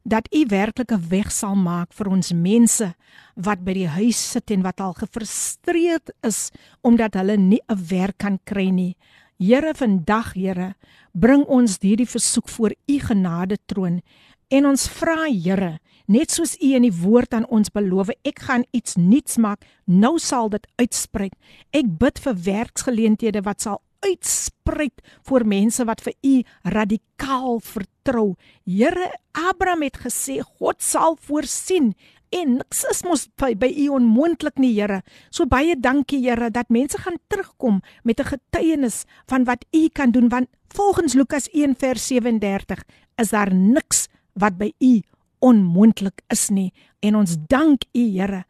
dat 0.04 0.28
U 0.34 0.44
werklik 0.48 0.92
'n 0.92 1.08
weg 1.08 1.32
sal 1.32 1.54
maak 1.54 1.92
vir 1.92 2.08
ons 2.08 2.32
mense 2.32 2.94
wat 3.34 3.64
by 3.64 3.72
die 3.72 3.88
huis 3.88 4.30
sit 4.30 4.50
en 4.50 4.62
wat 4.62 4.80
al 4.80 4.92
gefrustreerd 4.92 6.10
is 6.22 6.50
omdat 6.82 7.14
hulle 7.14 7.36
nie 7.36 7.60
'n 7.68 7.86
werk 7.88 8.18
kan 8.18 8.38
kry 8.44 8.68
nie. 8.68 8.96
Here 9.38 9.74
vandag 9.74 10.34
Here, 10.34 10.74
bring 11.12 11.44
ons 11.44 11.78
hierdie 11.80 12.08
versoek 12.08 12.48
voor 12.48 12.74
u 12.86 12.98
genade 12.98 13.58
troon 13.66 14.02
en 14.48 14.66
ons 14.66 14.88
vra 14.88 15.26
Here, 15.26 15.78
net 16.06 16.30
soos 16.30 16.56
u 16.60 16.74
in 16.74 16.82
die 16.82 16.92
woord 16.92 17.34
aan 17.34 17.46
ons 17.48 17.70
beloof, 17.70 18.08
ek 18.22 18.38
gaan 18.38 18.64
iets 18.70 18.96
nuuts 18.96 19.36
maak, 19.36 19.64
nou 19.84 20.18
sal 20.18 20.48
dit 20.48 20.66
uitspreek. 20.76 21.32
Ek 21.72 21.98
bid 21.98 22.18
vir 22.18 22.34
werksgeleenthede 22.34 23.42
wat 23.42 23.60
sal 23.60 23.80
uitspreek 24.04 25.00
vir 25.28 25.44
mense 25.48 25.84
wat 25.88 26.02
vir 26.04 26.14
u 26.22 26.34
radikaal 26.74 27.60
vertrou. 27.64 28.34
Here, 28.66 29.10
Abraham 29.32 29.82
het 29.86 30.00
gesê 30.04 30.40
God 30.42 30.82
sal 30.82 31.16
voorsien 31.20 31.94
en 32.34 32.56
niks 32.58 32.82
is 32.90 33.02
mos 33.06 33.26
by, 33.38 33.52
by 33.54 33.70
u 33.84 33.88
onmoontlik 33.98 34.58
nie 34.58 34.72
Here. 34.74 35.02
So 35.30 35.46
baie 35.46 35.76
dankie 35.78 36.20
Here 36.24 36.50
dat 36.50 36.72
mense 36.74 36.98
gaan 36.98 37.18
terugkom 37.28 37.82
met 38.02 38.20
'n 38.20 38.30
getuienis 38.32 39.04
van 39.26 39.44
wat 39.44 39.64
u 39.72 39.88
kan 39.88 40.10
doen 40.10 40.28
want 40.28 40.48
volgens 40.68 41.14
Lukas 41.14 41.48
1 41.52 41.74
vers 41.78 42.06
37 42.06 42.82
is 43.16 43.30
daar 43.30 43.54
niks 43.54 44.08
wat 44.32 44.58
by 44.58 44.72
u 44.78 45.02
onmoontlik 45.38 46.22
is 46.28 46.48
nie 46.48 46.72
en 47.00 47.16
ons 47.16 47.36
dank 47.48 47.84
u 47.92 48.04
Here 48.18 48.44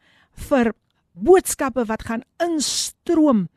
vir 0.49 0.73
boodskappe 1.13 1.85
wat 1.85 2.03
gaan 2.03 2.23
instroom 2.43 3.47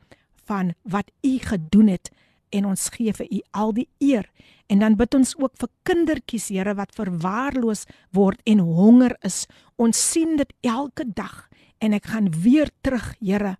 van 0.49 0.73
wat 0.83 1.13
u 1.21 1.37
gedoen 1.39 1.93
het 1.93 2.09
en 2.49 2.65
ons 2.65 2.89
gee 2.89 3.13
vir 3.13 3.27
u 3.29 3.39
al 3.53 3.73
die 3.77 3.89
eer 4.01 4.25
En 4.69 4.83
dan 4.83 4.95
bid 4.99 5.15
ons 5.17 5.33
ook 5.39 5.55
vir 5.57 5.69
kindertjies, 5.89 6.51
Here, 6.53 6.75
wat 6.77 6.93
verwaarloos 6.93 7.87
word 8.13 8.41
en 8.45 8.61
honger 8.61 9.15
is. 9.25 9.47
Ons 9.81 9.97
sien 9.97 10.35
dit 10.37 10.51
elke 10.61 11.07
dag 11.07 11.47
en 11.81 11.95
ek 11.97 12.11
gaan 12.13 12.29
weer 12.43 12.69
terug, 12.85 13.15
Here, 13.17 13.55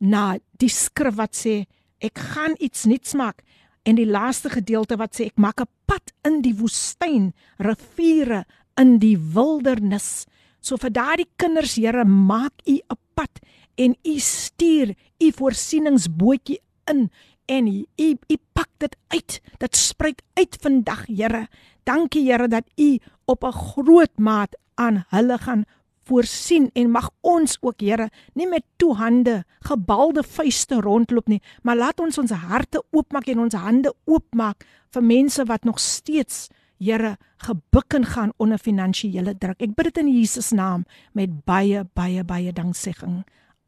na 0.00 0.38
die 0.60 0.72
skrif 0.72 1.18
wat 1.20 1.36
sê 1.36 1.66
ek 2.04 2.16
gaan 2.32 2.56
iets 2.64 2.86
nuuts 2.88 3.12
maak 3.16 3.44
en 3.84 4.00
die 4.00 4.08
laaste 4.08 4.48
gedeelte 4.52 4.96
wat 5.00 5.12
sê 5.16 5.28
ek 5.28 5.36
maak 5.36 5.60
'n 5.60 5.68
pad 5.86 6.12
in 6.24 6.40
die 6.40 6.56
woestyn, 6.56 7.34
riviere 7.60 8.44
in 8.80 8.98
die 8.98 9.16
wildernis. 9.16 10.24
So 10.60 10.76
vir 10.76 10.90
daardie 10.90 11.28
kinders, 11.36 11.76
Here, 11.76 12.04
maak 12.04 12.56
U 12.66 12.80
'n 12.80 12.98
pad 13.14 13.40
en 13.74 13.96
U 14.02 14.18
stuur 14.18 14.94
U 15.18 15.32
voorsieningsbootjie 15.32 16.60
in 16.90 17.10
en 17.46 17.66
u 17.66 17.86
u 18.28 18.36
pak 18.52 18.68
dit 18.76 18.96
uit. 19.06 19.40
Dit 19.56 19.76
spruit 19.76 20.22
uit 20.34 20.56
vandag, 20.60 21.06
Here. 21.06 21.48
Dankie 21.82 22.30
Here 22.30 22.48
dat 22.48 22.64
u 22.76 22.98
op 23.24 23.44
'n 23.44 23.52
groot 23.52 24.18
maat 24.18 24.56
aan 24.74 25.04
hulle 25.08 25.38
gaan 25.38 25.64
voorsien 26.04 26.70
en 26.72 26.90
mag 26.90 27.10
ons 27.20 27.56
ook 27.60 27.80
Here 27.80 28.10
nie 28.34 28.48
met 28.48 28.64
toe 28.76 28.94
hande 28.94 29.44
gebalde 29.60 30.22
vuiste 30.22 30.80
rondloop 30.80 31.28
nie 31.28 31.42
maar 31.62 31.76
laat 31.76 32.00
ons 32.00 32.18
ons 32.18 32.30
harte 32.30 32.82
oopmaak 32.90 33.26
en 33.26 33.38
ons 33.38 33.54
hande 33.54 33.94
oopmaak 34.04 34.66
vir 34.90 35.02
mense 35.02 35.44
wat 35.44 35.64
nog 35.64 35.80
steeds 35.80 36.48
Here 36.78 37.16
gebuk 37.36 37.94
en 37.94 38.04
gaan 38.04 38.32
onder 38.36 38.58
finansiële 38.58 39.38
druk 39.38 39.62
ek 39.62 39.74
bid 39.74 39.84
dit 39.84 39.98
in 39.98 40.12
Jesus 40.12 40.50
naam 40.50 40.84
met 41.12 41.44
baie 41.44 41.84
baie 41.94 42.24
baie 42.24 42.52
danksegging 42.52 43.24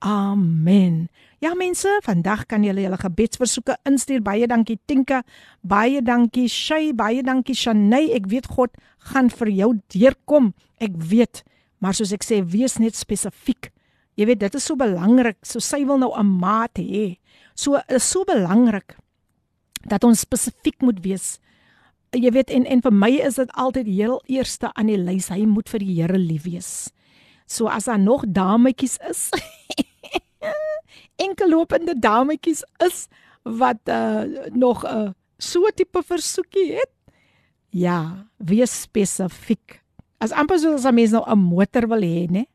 Amen. 0.06 1.08
Ja 1.42 1.50
mense, 1.58 1.90
vandag 2.06 2.44
kan 2.46 2.62
julle 2.62 2.84
julle 2.84 2.98
gebedsversoeke 3.00 3.74
instuur. 3.88 4.20
Baie 4.22 4.46
dankie 4.46 4.78
Tinka. 4.86 5.24
Baie 5.66 5.98
dankie 6.02 6.46
Shay, 6.48 6.92
baie 6.94 7.24
dankie 7.26 7.56
Shanay. 7.58 8.12
Ek 8.14 8.28
weet 8.30 8.46
God 8.54 8.76
gaan 9.10 9.32
vir 9.34 9.50
jou 9.50 9.72
deurkom. 9.90 10.52
Ek 10.78 10.94
weet. 11.10 11.42
Maar 11.82 11.98
soos 11.98 12.14
ek 12.14 12.22
sê, 12.22 12.38
wees 12.46 12.78
net 12.78 12.94
spesifiek. 12.94 13.72
Jy 14.16 14.28
weet 14.30 14.44
dit 14.44 14.54
is 14.54 14.68
so 14.70 14.78
belangrik. 14.78 15.40
So 15.42 15.58
sy 15.58 15.82
wil 15.84 15.98
nou 15.98 16.14
'n 16.14 16.38
maat 16.38 16.78
hê. 16.78 17.18
So 17.56 17.80
is 17.88 18.04
so 18.04 18.24
belangrik 18.24 18.96
dat 19.88 20.04
ons 20.04 20.20
spesifiek 20.20 20.80
moet 20.82 21.02
wees. 21.02 21.40
Jy 22.12 22.30
weet 22.30 22.50
en 22.50 22.64
en 22.64 22.80
vir 22.80 22.92
my 22.92 23.10
is 23.10 23.34
dit 23.34 23.50
altyd 23.52 23.86
heel 23.86 24.22
eerste 24.28 24.70
aan 24.74 24.86
die 24.86 24.96
lys. 24.98 25.28
Hy 25.28 25.44
moet 25.46 25.68
vir 25.68 25.80
die 25.80 25.94
Here 26.00 26.18
lief 26.18 26.44
wees. 26.44 26.92
So 27.46 27.66
as 27.66 27.84
daar 27.84 27.98
nog 27.98 28.24
dametjies 28.26 28.98
is, 29.10 29.30
enkel 31.26 31.50
lopende 31.50 31.94
dametjies 31.98 32.64
is 32.84 33.06
wat 33.42 33.80
uh, 33.88 34.24
nog 34.52 34.84
'n 34.84 35.08
uh, 35.08 35.10
so 35.38 35.68
tipe 35.74 36.02
versoekie 36.02 36.72
het. 36.72 36.92
Ja, 37.70 38.26
wees 38.36 38.82
spesifiek. 38.82 39.82
As 40.18 40.32
amper 40.32 40.58
soos 40.58 40.84
'n 40.84 40.94
mens 40.94 41.10
nou 41.10 41.24
'n 41.26 41.38
motor 41.38 41.86
wil 41.88 42.00
hê, 42.00 42.26
né? 42.30 42.46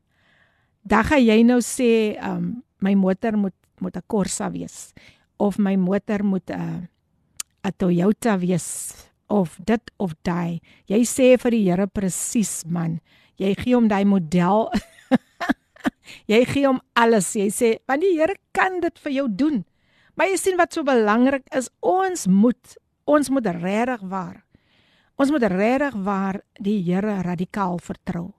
Dan 0.83 1.03
gaan 1.03 1.25
jy 1.25 1.43
nou 1.43 1.61
sê, 1.61 2.17
um, 2.23 2.63
my 2.79 2.93
motor 2.93 3.37
moet 3.37 3.53
moet 3.79 3.97
'n 3.97 4.03
Corsa 4.07 4.49
wees 4.51 4.93
of 5.37 5.57
my 5.57 5.75
motor 5.75 6.23
moet 6.23 6.49
'n 6.49 6.59
uh, 6.59 6.81
'n 7.63 7.73
Toyota 7.77 8.37
wees 8.37 8.93
of 9.27 9.57
dit 9.63 9.91
of 9.97 10.13
daai. 10.21 10.59
Jy 10.85 11.01
sê 11.05 11.37
vir 11.37 11.51
die 11.51 11.65
Here 11.69 11.87
presies, 11.87 12.63
man. 12.65 12.99
Jy 13.37 13.55
gee 13.55 13.75
hom 13.75 13.87
daai 13.87 14.05
model. 14.05 14.71
jy 16.29 16.43
gee 16.45 16.67
hom 16.67 16.81
alles. 16.93 17.33
Jy 17.35 17.49
sê, 17.49 17.79
"Want 17.87 18.01
die 18.01 18.17
Here 18.17 18.35
kan 18.51 18.79
dit 18.79 18.99
vir 18.99 19.11
jou 19.11 19.27
doen." 19.29 19.65
Maar 20.15 20.27
jy 20.27 20.37
sien 20.37 20.57
wat 20.57 20.73
so 20.73 20.83
belangrik 20.83 21.43
is, 21.55 21.69
ons 21.79 22.27
moet 22.27 22.77
ons 23.05 23.29
moet 23.29 23.45
regtig 23.45 24.01
waar. 24.01 24.43
Ons 25.17 25.31
moet 25.31 25.43
regtig 25.43 25.93
waar 25.93 26.41
die 26.53 26.81
Here 26.83 27.21
radikaal 27.21 27.79
vertrou. 27.79 28.33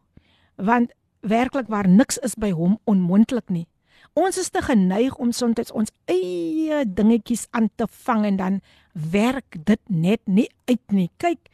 Want 0.57 0.93
werklik 1.21 1.69
waar 1.69 1.89
niks 1.89 2.19
is 2.19 2.35
by 2.35 2.51
hom 2.51 2.79
onmoontlik 2.85 3.51
nie. 3.51 3.67
Ons 4.15 4.39
is 4.39 4.51
te 4.51 4.63
geneig 4.63 5.17
om 5.17 5.33
soms 5.33 5.73
ons 5.73 5.91
eie 6.07 6.85
dingetjies 6.87 7.47
aan 7.51 7.71
te 7.77 7.87
vang 7.87 8.25
en 8.25 8.37
dan 8.37 8.61
werk 8.93 9.65
dit 9.65 9.81
net 9.89 10.21
nie 10.27 10.49
uit 10.67 10.93
nie. 10.93 11.11
Kyk, 11.17 11.49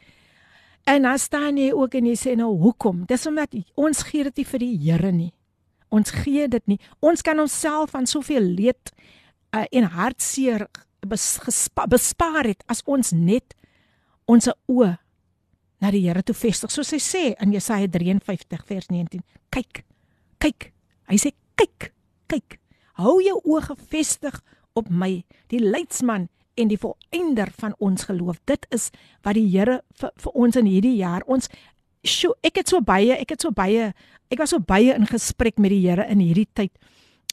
En 0.89 1.01
dan 1.01 1.19
staan 1.19 1.57
jy 1.57 1.69
ook 1.71 1.93
en 1.93 2.07
jy 2.09 2.15
sê 2.17 2.31
nou 2.37 2.49
hoekom? 2.57 3.03
Dis 3.05 3.27
omdat 3.29 3.53
ons 3.77 3.99
gee 4.07 4.25
dit 4.25 4.41
nie 4.41 4.45
vir 4.51 4.63
die 4.63 4.77
Here 4.87 5.11
nie. 5.13 5.29
Ons 5.89 6.13
gee 6.13 6.47
dit 6.47 6.65
nie. 6.69 6.79
Ons 6.99 7.21
kan 7.25 7.39
onsself 7.39 7.93
van 7.95 8.07
soveel 8.09 8.45
leed 8.45 8.91
uh, 9.55 9.65
en 9.71 9.89
hartseer 9.95 10.67
bespa, 11.07 11.87
bespaar 11.89 12.47
het 12.47 12.63
as 12.67 12.83
ons 12.85 13.13
net 13.15 13.55
ons 14.29 14.49
oë 14.69 14.93
na 15.79 15.91
die 15.95 16.03
Here 16.05 16.23
toe 16.23 16.35
vestig. 16.35 16.71
Soos 16.71 16.91
hy 16.93 16.99
sê 17.01 17.23
in 17.41 17.53
Jesaja 17.55 17.87
53 17.89 18.65
vers 18.67 18.89
19. 18.91 19.23
Kyk. 19.53 19.83
Kyk. 20.43 20.71
Hy 21.09 21.19
sê 21.21 21.33
kyk. 21.59 21.91
Kyk. 22.29 22.59
Hou 22.99 23.17
jou 23.23 23.39
oë 23.39 23.69
gefestig 23.71 24.41
op 24.77 24.91
my, 24.91 25.23
die 25.49 25.61
leidsman 25.63 26.27
en 26.59 26.71
die 26.71 26.79
volëinder 26.79 27.51
van 27.55 27.73
ons 27.79 28.05
geloof. 28.09 28.41
Dit 28.45 28.67
is 28.75 28.89
wat 29.23 29.39
die 29.39 29.47
Here 29.47 29.79
vir, 29.99 30.11
vir 30.19 30.35
ons 30.35 30.59
in 30.59 30.67
hierdie 30.67 30.97
jaar 30.99 31.23
ons 31.25 31.49
sjo 32.05 32.35
ek 32.45 32.61
het 32.61 32.71
so 32.71 32.81
baie, 32.85 33.15
ek 33.17 33.35
het 33.35 33.43
so 33.43 33.51
baie, 33.55 33.91
ek 34.29 34.39
was 34.39 34.53
so 34.53 34.59
baie 34.59 34.93
in 34.95 35.07
gesprek 35.09 35.59
met 35.59 35.73
die 35.73 35.81
Here 35.87 36.05
in 36.09 36.21
hierdie 36.23 36.47
tyd. 36.53 36.71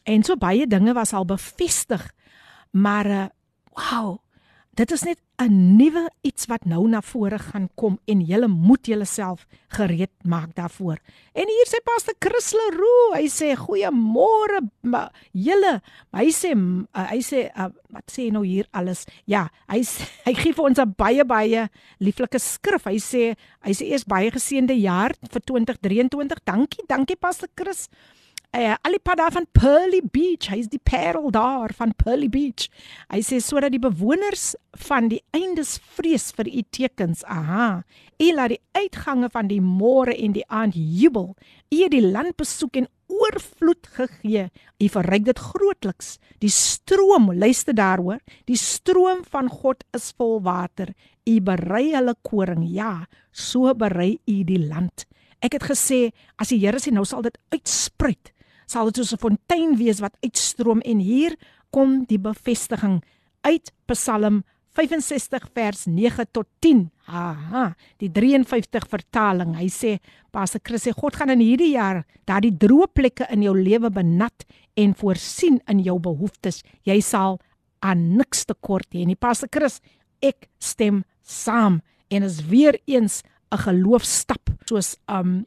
En 0.07 0.23
so 0.27 0.37
baie 0.39 0.67
dinge 0.67 0.95
was 0.95 1.13
al 1.13 1.27
bevestig. 1.27 2.03
Maar 2.73 3.07
uh 3.07 3.27
wow, 3.77 4.17
dit 4.76 4.90
is 4.92 5.02
net 5.09 5.18
'n 5.40 5.76
nuwe 5.76 6.11
iets 6.21 6.47
wat 6.47 6.64
nou 6.64 6.88
na 6.88 7.00
vore 7.00 7.38
gaan 7.38 7.68
kom 7.75 7.99
en 8.04 8.21
julle 8.21 8.49
moet 8.49 8.87
julleself 8.87 9.47
gereed 9.68 10.11
maak 10.23 10.54
daarvoor. 10.54 10.99
En 11.33 11.47
hier 11.49 11.66
sê 11.68 11.80
Pastor 11.85 12.14
Chris 12.18 12.52
Leroux, 12.52 13.14
hy 13.14 13.28
sê 13.28 13.56
goeiemôre 13.56 14.61
julle. 15.33 15.80
Hy 16.12 16.28
sê 16.30 16.52
uh, 16.56 17.09
hy 17.11 17.21
sê 17.21 17.50
uh, 17.56 17.68
wat 17.88 18.11
sê 18.12 18.30
nou 18.33 18.45
hier 18.45 18.66
alles? 18.71 19.04
Ja, 19.25 19.49
hy 19.68 19.80
sê, 19.85 20.04
hy 20.26 20.35
gee 20.35 20.52
vir 20.52 20.64
ons 20.64 20.78
'n 20.78 20.95
baie 20.97 21.25
baie 21.25 21.68
lieflike 21.99 22.38
skrif. 22.38 22.85
Hy 22.85 22.99
sê 22.99 23.37
hy 23.64 23.73
sê 23.73 23.85
eers 23.92 24.04
baie 24.04 24.30
geseënde 24.30 24.76
jaar 24.80 25.12
vir 25.21 25.40
2023. 25.40 26.45
Dankie, 26.45 26.85
dankie 26.88 27.16
Pastor 27.16 27.49
Chris 27.54 27.88
uh, 28.55 28.75
al 28.83 28.97
die 28.97 29.03
pad 29.03 29.19
daar 29.21 29.33
van 29.35 29.47
Pearly 29.53 30.00
Beach, 30.12 30.49
hy's 30.53 30.69
die 30.73 30.81
parel 30.83 31.31
daar 31.35 31.73
van 31.76 31.95
Pearly 31.99 32.29
Beach. 32.33 32.69
Hy 33.12 33.21
sê 33.25 33.41
sodat 33.43 33.75
die 33.75 33.83
bewoners 33.83 34.55
van 34.87 35.09
die 35.12 35.23
eindes 35.37 35.76
vrees 35.97 36.31
vir 36.37 36.50
u 36.50 36.62
tekens. 36.71 37.25
Aha. 37.25 37.85
U 38.23 38.29
laat 38.35 38.55
die 38.55 38.62
uitgange 38.76 39.31
van 39.33 39.50
die 39.50 39.61
môre 39.61 40.15
en 40.17 40.37
die 40.37 40.45
aand 40.49 40.76
jubel. 40.76 41.35
U 41.73 41.81
het 41.83 41.93
die 41.93 42.05
land 42.05 42.37
besoek 42.41 42.79
en 42.81 42.88
oorvloed 43.12 43.88
gegee. 43.97 44.49
U 44.83 44.88
verryk 44.93 45.26
dit 45.29 45.43
grootliks. 45.50 46.17
Die 46.43 46.53
stroom, 46.53 47.31
luister 47.35 47.76
daaroor, 47.76 48.23
die 48.49 48.59
stroom 48.61 49.25
van 49.31 49.50
God 49.53 49.85
is 49.97 50.12
vol 50.17 50.41
water. 50.45 50.95
U 51.26 51.41
berei 51.43 51.91
hulle 51.95 52.17
koring. 52.26 52.65
Ja, 52.71 53.07
so 53.33 53.75
berei 53.75 54.17
u 54.26 54.41
die 54.47 54.62
land. 54.62 55.07
Ek 55.45 55.59
het 55.59 55.69
gesê 55.69 56.00
as 56.41 56.50
die 56.50 56.62
Here 56.62 56.81
sê 56.81 56.91
nou 56.95 57.05
sal 57.05 57.26
dit 57.26 57.37
uitspruit 57.53 58.33
sal 58.67 58.91
dit 58.91 58.97
soos 58.97 59.13
'n 59.13 59.23
fontein 59.23 59.77
wees 59.77 60.01
wat 60.01 60.17
uitstroom 60.23 60.81
en 60.81 60.99
hier 60.99 61.37
kom 61.71 62.05
die 62.05 62.19
bevestiging 62.19 63.03
uit 63.43 63.73
Psalm 63.87 64.43
65 64.77 65.49
vers 65.55 65.87
9 65.87 66.27
tot 66.33 66.47
10. 66.61 66.91
Aha, 67.07 67.75
die 68.03 68.11
53 68.13 68.85
vertaling. 68.91 69.55
Hy 69.57 69.69
sê 69.73 69.97
Pastor 70.35 70.61
Chris 70.63 70.85
sê 70.85 70.93
God 70.93 71.17
gaan 71.17 71.33
in 71.33 71.41
hierdie 71.41 71.73
jaar 71.77 72.05
daardie 72.29 72.53
droë 72.53 72.91
plekke 72.93 73.29
in 73.33 73.43
jou 73.47 73.55
lewe 73.57 73.91
benat 73.91 74.45
en 74.77 74.95
voorsien 74.95 75.61
in 75.71 75.81
jou 75.87 75.97
behoeftes. 76.03 76.63
Jy 76.85 77.01
sal 77.01 77.39
aan 77.81 78.17
niks 78.19 78.45
tekort 78.45 78.89
hê 78.93 79.07
nie. 79.07 79.17
Pastor 79.17 79.49
Chris, 79.53 79.81
ek 80.21 80.51
stem 80.61 81.05
saam 81.23 81.81
en 82.13 82.23
is 82.23 82.43
weer 82.51 82.77
eens 82.87 83.23
'n 83.53 83.59
geloofstap 83.59 84.51
soos 84.69 84.97
um 85.09 85.47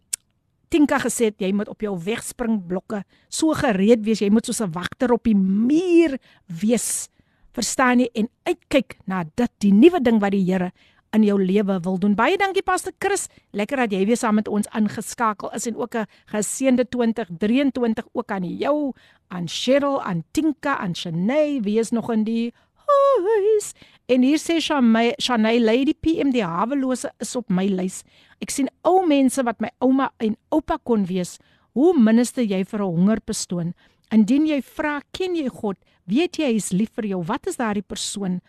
Tinka 0.70 1.00
gesê 1.02 1.32
jy 1.38 1.52
moet 1.54 1.70
op 1.70 1.82
jou 1.82 1.96
wegspringblokke 1.98 3.04
so 3.30 3.54
gereed 3.58 4.04
wees, 4.06 4.22
jy 4.22 4.30
moet 4.30 4.46
soos 4.46 4.62
'n 4.62 4.72
wagter 4.72 5.14
op 5.14 5.24
die 5.24 5.36
muur 5.36 6.18
wees. 6.48 7.10
Verstaan 7.54 8.00
jy 8.00 8.10
en 8.14 8.30
uitkyk 8.46 9.00
na 9.08 9.24
dit, 9.36 9.52
die 9.60 9.74
nuwe 9.74 10.00
ding 10.02 10.20
wat 10.20 10.32
die 10.32 10.46
Here 10.46 10.72
in 11.12 11.24
jou 11.24 11.38
lewe 11.42 11.80
wil 11.82 11.98
doen. 11.98 12.16
Baie 12.16 12.38
dankie 12.38 12.62
Pastor 12.62 12.94
Chris. 13.00 13.28
Lekker 13.52 13.78
dat 13.78 13.92
jy 13.92 14.06
weer 14.06 14.18
saam 14.18 14.36
met 14.36 14.48
ons 14.48 14.70
aangeskakel 14.70 15.52
is 15.58 15.66
en 15.66 15.76
ook 15.76 15.96
'n 15.96 16.06
geseënde 16.26 16.86
2023 16.90 18.06
ook 18.14 18.32
aan 18.32 18.44
jou, 18.44 18.94
aan 19.28 19.48
Cheryl, 19.48 20.02
aan 20.02 20.24
Tinka, 20.32 20.78
aan 20.78 20.96
Shanay, 20.96 21.62
wie 21.62 21.80
is 21.80 21.90
nog 21.92 22.12
in 22.12 22.24
die 22.24 22.54
huis? 22.76 23.74
En 24.10 24.24
hier 24.25 24.39
sê 24.42 24.58
Shanay, 24.58 25.12
Shanay 25.22 25.60
Lady 25.62 25.94
PM 25.94 26.32
die 26.34 26.42
hawelose 26.42 27.12
is 27.22 27.36
op 27.38 27.51
my 27.54 27.68
lys. 27.70 28.00
Ek 28.42 28.50
sien 28.50 28.66
ou 28.82 29.04
mense 29.06 29.44
wat 29.46 29.60
my 29.62 29.70
ouma 29.86 30.08
en 30.25 30.34
oupa 30.56 30.80
kon 30.82 31.04
wees. 31.06 31.36
Hoe 31.78 31.94
minister 31.94 32.42
jy 32.42 32.63
vir 32.66 32.82
'n 32.82 32.89
hongerpersoon? 32.89 33.75
Indien 34.12 34.48
jy 34.48 34.62
vra, 34.62 35.01
ken 35.13 35.36
jy 35.36 35.48
God? 35.50 35.78
Weet 36.08 36.39
jy 36.39 36.46
hy 36.46 36.56
is 36.56 36.72
lief 36.74 36.89
vir 36.96 37.06
jou? 37.06 37.22
Wat 37.22 37.46
is 37.46 37.58
daardie 37.58 37.86
persoon? 37.86 38.42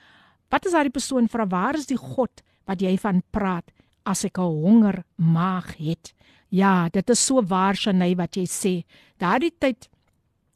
Wat 0.50 0.64
is 0.64 0.73
daardie 0.73 0.97
persoon 0.97 1.29
vir 1.29 1.47
waar 1.47 1.75
is 1.75 1.87
die 1.87 1.99
God 1.99 2.43
wat 2.67 2.81
jy 2.81 2.97
van 2.97 3.23
praat 3.31 3.71
as 4.07 4.25
ek 4.25 4.38
'n 4.38 4.64
honger 4.64 5.05
maag 5.19 5.76
het? 5.76 6.14
Ja, 6.49 6.88
dit 6.88 7.11
is 7.11 7.21
so 7.21 7.43
waar 7.43 7.76
Shanay 7.76 8.17
wat 8.17 8.35
jy 8.35 8.47
sê. 8.47 8.85
Daardie 9.19 9.52
tyd 9.61 9.90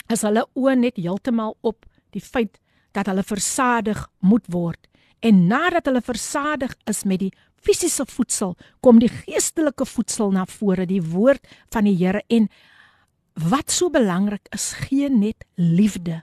is 0.09 0.23
hulle 0.23 0.47
oë 0.57 0.79
net 0.79 0.97
heeltemal 0.97 1.57
op 1.63 1.85
die 2.13 2.23
feit 2.23 2.59
dat 2.93 3.07
hulle 3.07 3.23
versadig 3.23 4.09
moet 4.21 4.47
word. 4.49 4.89
En 5.25 5.47
nadat 5.49 5.89
hulle 5.89 6.03
versadig 6.05 6.75
is 6.91 7.03
met 7.09 7.23
die 7.23 7.33
fisiese 7.65 8.05
voedsel, 8.05 8.53
kom 8.85 9.01
die 9.01 9.09
geestelike 9.09 9.87
voedsel 9.89 10.35
na 10.35 10.45
vore, 10.45 10.85
die 10.87 11.01
woord 11.01 11.47
van 11.73 11.89
die 11.89 11.97
Here 11.97 12.21
en 12.29 12.51
wat 13.51 13.73
so 13.73 13.91
belangrik 13.91 14.47
is, 14.55 14.73
gee 14.85 15.09
net 15.11 15.47
liefde. 15.57 16.21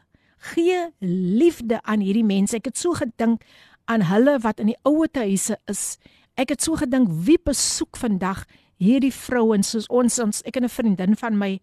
Gee 0.54 0.88
liefde 1.02 1.82
aan 1.84 2.02
hierdie 2.06 2.26
mense. 2.26 2.56
Ek 2.58 2.70
het 2.70 2.78
so 2.78 2.94
gedink 2.98 3.44
aan 3.92 4.06
hulle 4.08 4.38
wat 4.46 4.62
in 4.62 4.72
die 4.72 4.80
ouete 4.88 5.26
huise 5.26 5.58
is. 5.70 5.98
Ek 6.40 6.54
het 6.54 6.64
so 6.64 6.78
gedink 6.80 7.10
wie 7.26 7.40
besoek 7.42 8.00
vandag 8.00 8.46
hierdie 8.82 9.14
vrouens 9.14 9.74
soos 9.74 9.90
ons 9.90 10.20
ons 10.22 10.42
ek 10.46 10.58
en 10.58 10.66
'n 10.66 10.70
vriendin 10.70 11.16
van 11.16 11.38
my, 11.38 11.60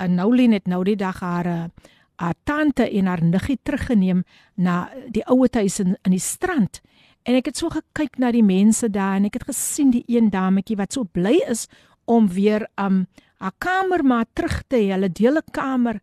'n 0.00 0.14
Noulien 0.14 0.52
het 0.52 0.66
nou 0.66 0.84
die 0.84 0.96
dag 0.96 1.20
haar 1.20 1.70
haar 2.22 2.38
tante 2.46 2.86
en 2.86 3.06
haar 3.10 3.22
niggie 3.24 3.58
teruggeneem 3.62 4.22
na 4.54 4.86
die 5.10 5.24
ouete 5.26 5.64
huis 5.64 5.80
in, 5.82 5.96
in 6.06 6.14
die 6.14 6.22
strand. 6.22 6.80
En 7.26 7.38
ek 7.38 7.50
het 7.50 7.58
so 7.58 7.70
gekyk 7.72 8.18
na 8.22 8.30
die 8.34 8.44
mense 8.46 8.90
daar 8.90 9.18
en 9.18 9.26
ek 9.26 9.40
het 9.40 9.48
gesien 9.50 9.90
die 9.94 10.04
een 10.10 10.30
dametjie 10.30 10.78
wat 10.78 10.94
so 10.94 11.04
bly 11.04 11.40
is 11.50 11.66
om 12.10 12.28
weer 12.30 12.66
um 12.78 13.06
haar 13.42 13.54
kamer 13.58 14.04
maar 14.06 14.26
terug 14.38 14.60
te 14.70 14.78
hê, 14.78 14.92
hulle 14.94 15.10
deel 15.10 15.38
'n 15.38 15.50
kamer. 15.50 16.00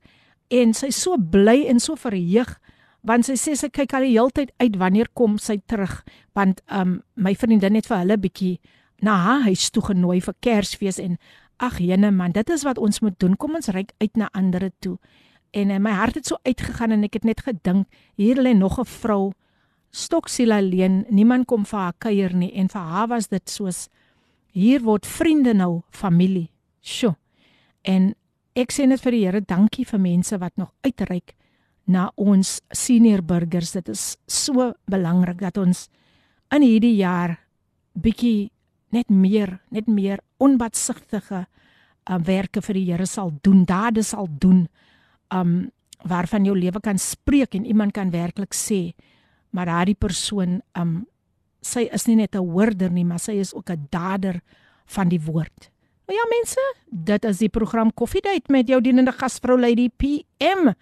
En 0.52 0.74
sy 0.74 0.90
so 0.90 1.16
bly 1.18 1.66
en 1.68 1.80
so 1.80 1.96
verheug 1.96 2.60
want 3.02 3.26
sy 3.26 3.34
sê 3.40 3.56
sy 3.56 3.70
kyk 3.70 3.94
al 3.94 4.04
die 4.04 4.18
hele 4.18 4.32
tyd 4.32 4.52
uit 4.60 4.76
wanneer 4.76 5.08
kom 5.14 5.38
sy 5.38 5.58
terug 5.66 6.04
want 6.36 6.62
um 6.68 7.02
my 7.16 7.36
vriendin 7.36 7.76
het 7.76 7.88
vir 7.88 7.98
hulle 7.98 8.18
bietjie 8.18 8.60
na 9.02 9.16
haar 9.16 9.42
huis 9.44 9.70
toe 9.70 9.84
genooi 9.84 10.20
vir 10.22 10.36
Kersfees 10.42 11.00
en 11.00 11.18
ag 11.60 11.80
jene 11.80 12.12
man 12.12 12.32
dit 12.32 12.50
is 12.50 12.64
wat 12.64 12.78
ons 12.78 13.00
moet 13.00 13.20
doen. 13.20 13.38
Kom 13.38 13.56
ons 13.56 13.70
ry 13.70 13.86
uit 14.02 14.18
na 14.18 14.30
ander 14.34 14.72
toe 14.80 14.98
en 15.52 15.70
uh, 15.70 15.80
my 15.80 15.92
hart 15.92 16.16
het 16.16 16.26
so 16.28 16.38
uitgegaan 16.44 16.92
en 16.92 17.04
ek 17.04 17.20
het 17.20 17.26
net 17.26 17.42
gedink 17.42 17.88
hier 18.16 18.36
lê 18.36 18.54
nog 18.54 18.80
'n 18.80 18.86
vrou 18.86 19.34
stoksiel 19.92 20.52
alleen, 20.52 21.06
niemand 21.10 21.48
kom 21.48 21.66
vir 21.66 21.80
haar 21.80 21.98
kuier 21.98 22.34
nie 22.36 22.52
en 22.54 22.70
vir 22.70 22.82
haar 22.82 23.08
was 23.08 23.28
dit 23.28 23.50
soos 23.50 23.88
hier 24.54 24.82
word 24.82 25.06
vriende 25.06 25.54
nou 25.54 25.82
familie. 25.92 26.50
Sjoe. 26.82 27.16
En 27.82 28.14
ek 28.56 28.72
sê 28.72 28.86
net 28.88 29.02
vir 29.02 29.12
die 29.12 29.26
Here 29.26 29.42
dankie 29.42 29.86
vir 29.86 30.00
mense 30.00 30.38
wat 30.38 30.56
nog 30.58 30.72
uitreik 30.84 31.36
na 31.90 32.10
ons 32.16 32.60
senior 32.72 33.22
burgers. 33.22 33.72
Dit 33.72 33.90
is 33.90 34.18
so 34.28 34.74
belangrik 34.90 35.40
dat 35.40 35.58
ons 35.58 35.88
in 36.54 36.66
hierdie 36.66 36.96
jaar 36.98 37.38
bietjie 37.94 38.52
net 38.92 39.10
meer, 39.10 39.60
net 39.70 39.88
meer 39.88 40.20
onbatsigtige 40.42 41.46
uh, 41.46 42.18
werke 42.26 42.62
vir 42.62 42.80
die 42.80 42.86
Here 42.92 43.06
sal 43.06 43.34
doen, 43.46 43.66
dade 43.66 44.04
sal 44.04 44.30
doen 44.30 44.68
Um 45.35 45.71
waarvan 46.05 46.45
jou 46.45 46.53
lewe 46.59 46.81
kan 46.85 46.99
spreek 46.99 47.55
en 47.55 47.65
iemand 47.65 47.93
kan 47.93 48.11
werklik 48.11 48.53
sê 48.53 48.93
maar 49.55 49.71
daardie 49.71 49.97
persoon 49.97 50.59
um 50.75 51.05
sy 51.65 51.87
is 51.97 52.07
nie 52.07 52.17
net 52.17 52.35
'n 52.37 52.45
hoorder 52.45 52.91
nie, 52.91 53.05
maar 53.05 53.19
sy 53.19 53.39
is 53.41 53.55
ook 53.55 53.71
'n 53.71 53.87
dader 53.91 54.41
van 54.87 55.09
die 55.09 55.21
woord. 55.21 55.71
Nou 56.07 56.19
ja 56.19 56.25
mense, 56.29 56.61
dit 56.91 57.25
is 57.25 57.39
die 57.39 57.49
program 57.49 57.93
Koffiedייט 57.95 58.49
met 58.49 58.69
jou 58.69 58.81
dienende 58.81 59.13
gasvrou 59.13 59.59
Lady 59.61 59.89
PM. 59.89 60.75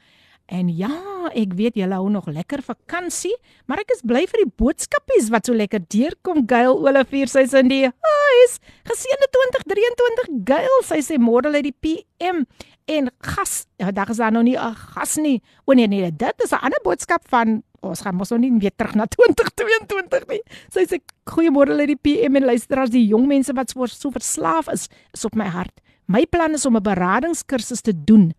En 0.46 0.68
ja, 0.68 1.30
ek 1.34 1.54
weet 1.54 1.74
julle 1.74 1.94
hou 1.94 2.10
nog 2.10 2.26
lekker 2.26 2.62
vakansie, 2.62 3.36
maar 3.66 3.78
ek 3.78 3.92
is 3.94 4.02
bly 4.02 4.26
vir 4.26 4.42
die 4.42 4.52
boodskapies 4.56 5.30
wat 5.30 5.46
so 5.46 5.54
lekker 5.54 5.80
deurkom. 5.86 6.42
Gail 6.48 6.74
Olivier 6.74 7.30
sê 7.30 7.46
sy 7.46 7.62
in 7.62 7.68
die 7.68 7.84
huis. 7.86 8.58
Geseënde 8.84 9.28
2023 9.30 10.42
Gail, 10.44 10.82
sy 10.82 11.00
sê 11.00 11.18
môre 11.22 11.48
lê 11.48 11.62
die 11.62 11.76
PM 11.80 12.44
en 12.87 13.09
gas. 13.19 13.65
Ja, 13.77 13.91
daar 13.91 14.09
is 14.09 14.17
daar 14.17 14.31
nog 14.31 14.43
nie 14.43 14.57
'n 14.57 14.75
gas 14.75 15.15
nie. 15.15 15.41
O 15.65 15.73
nee 15.73 15.87
nee, 15.87 16.11
dit 16.11 16.33
is 16.43 16.51
'n 16.51 16.63
ander 16.63 16.79
boodskap 16.83 17.27
van 17.27 17.63
ons 17.81 18.01
gaan 18.01 18.15
mos 18.15 18.29
nou 18.29 18.39
nie 18.39 18.51
weer 18.59 18.75
terug 18.75 18.95
na 18.95 19.05
2022 19.15 20.27
nie. 20.27 20.41
Sy 20.69 20.85
sê 20.85 20.99
goeiemôre 21.29 21.75
lê 21.75 21.85
die 21.85 21.99
PM 22.01 22.35
en 22.35 22.45
luisteraars, 22.45 22.89
die 22.89 23.07
jong 23.07 23.27
mense 23.27 23.53
wat 23.53 23.69
so 23.69 24.11
verslaaf 24.11 24.67
is, 24.71 24.87
is 25.13 25.25
op 25.25 25.35
my 25.35 25.45
hart. 25.45 25.81
My 26.07 26.25
plan 26.25 26.53
is 26.53 26.65
om 26.65 26.75
'n 26.75 26.83
beradingskursus 26.83 27.81
te 27.81 27.93
doen 28.03 28.33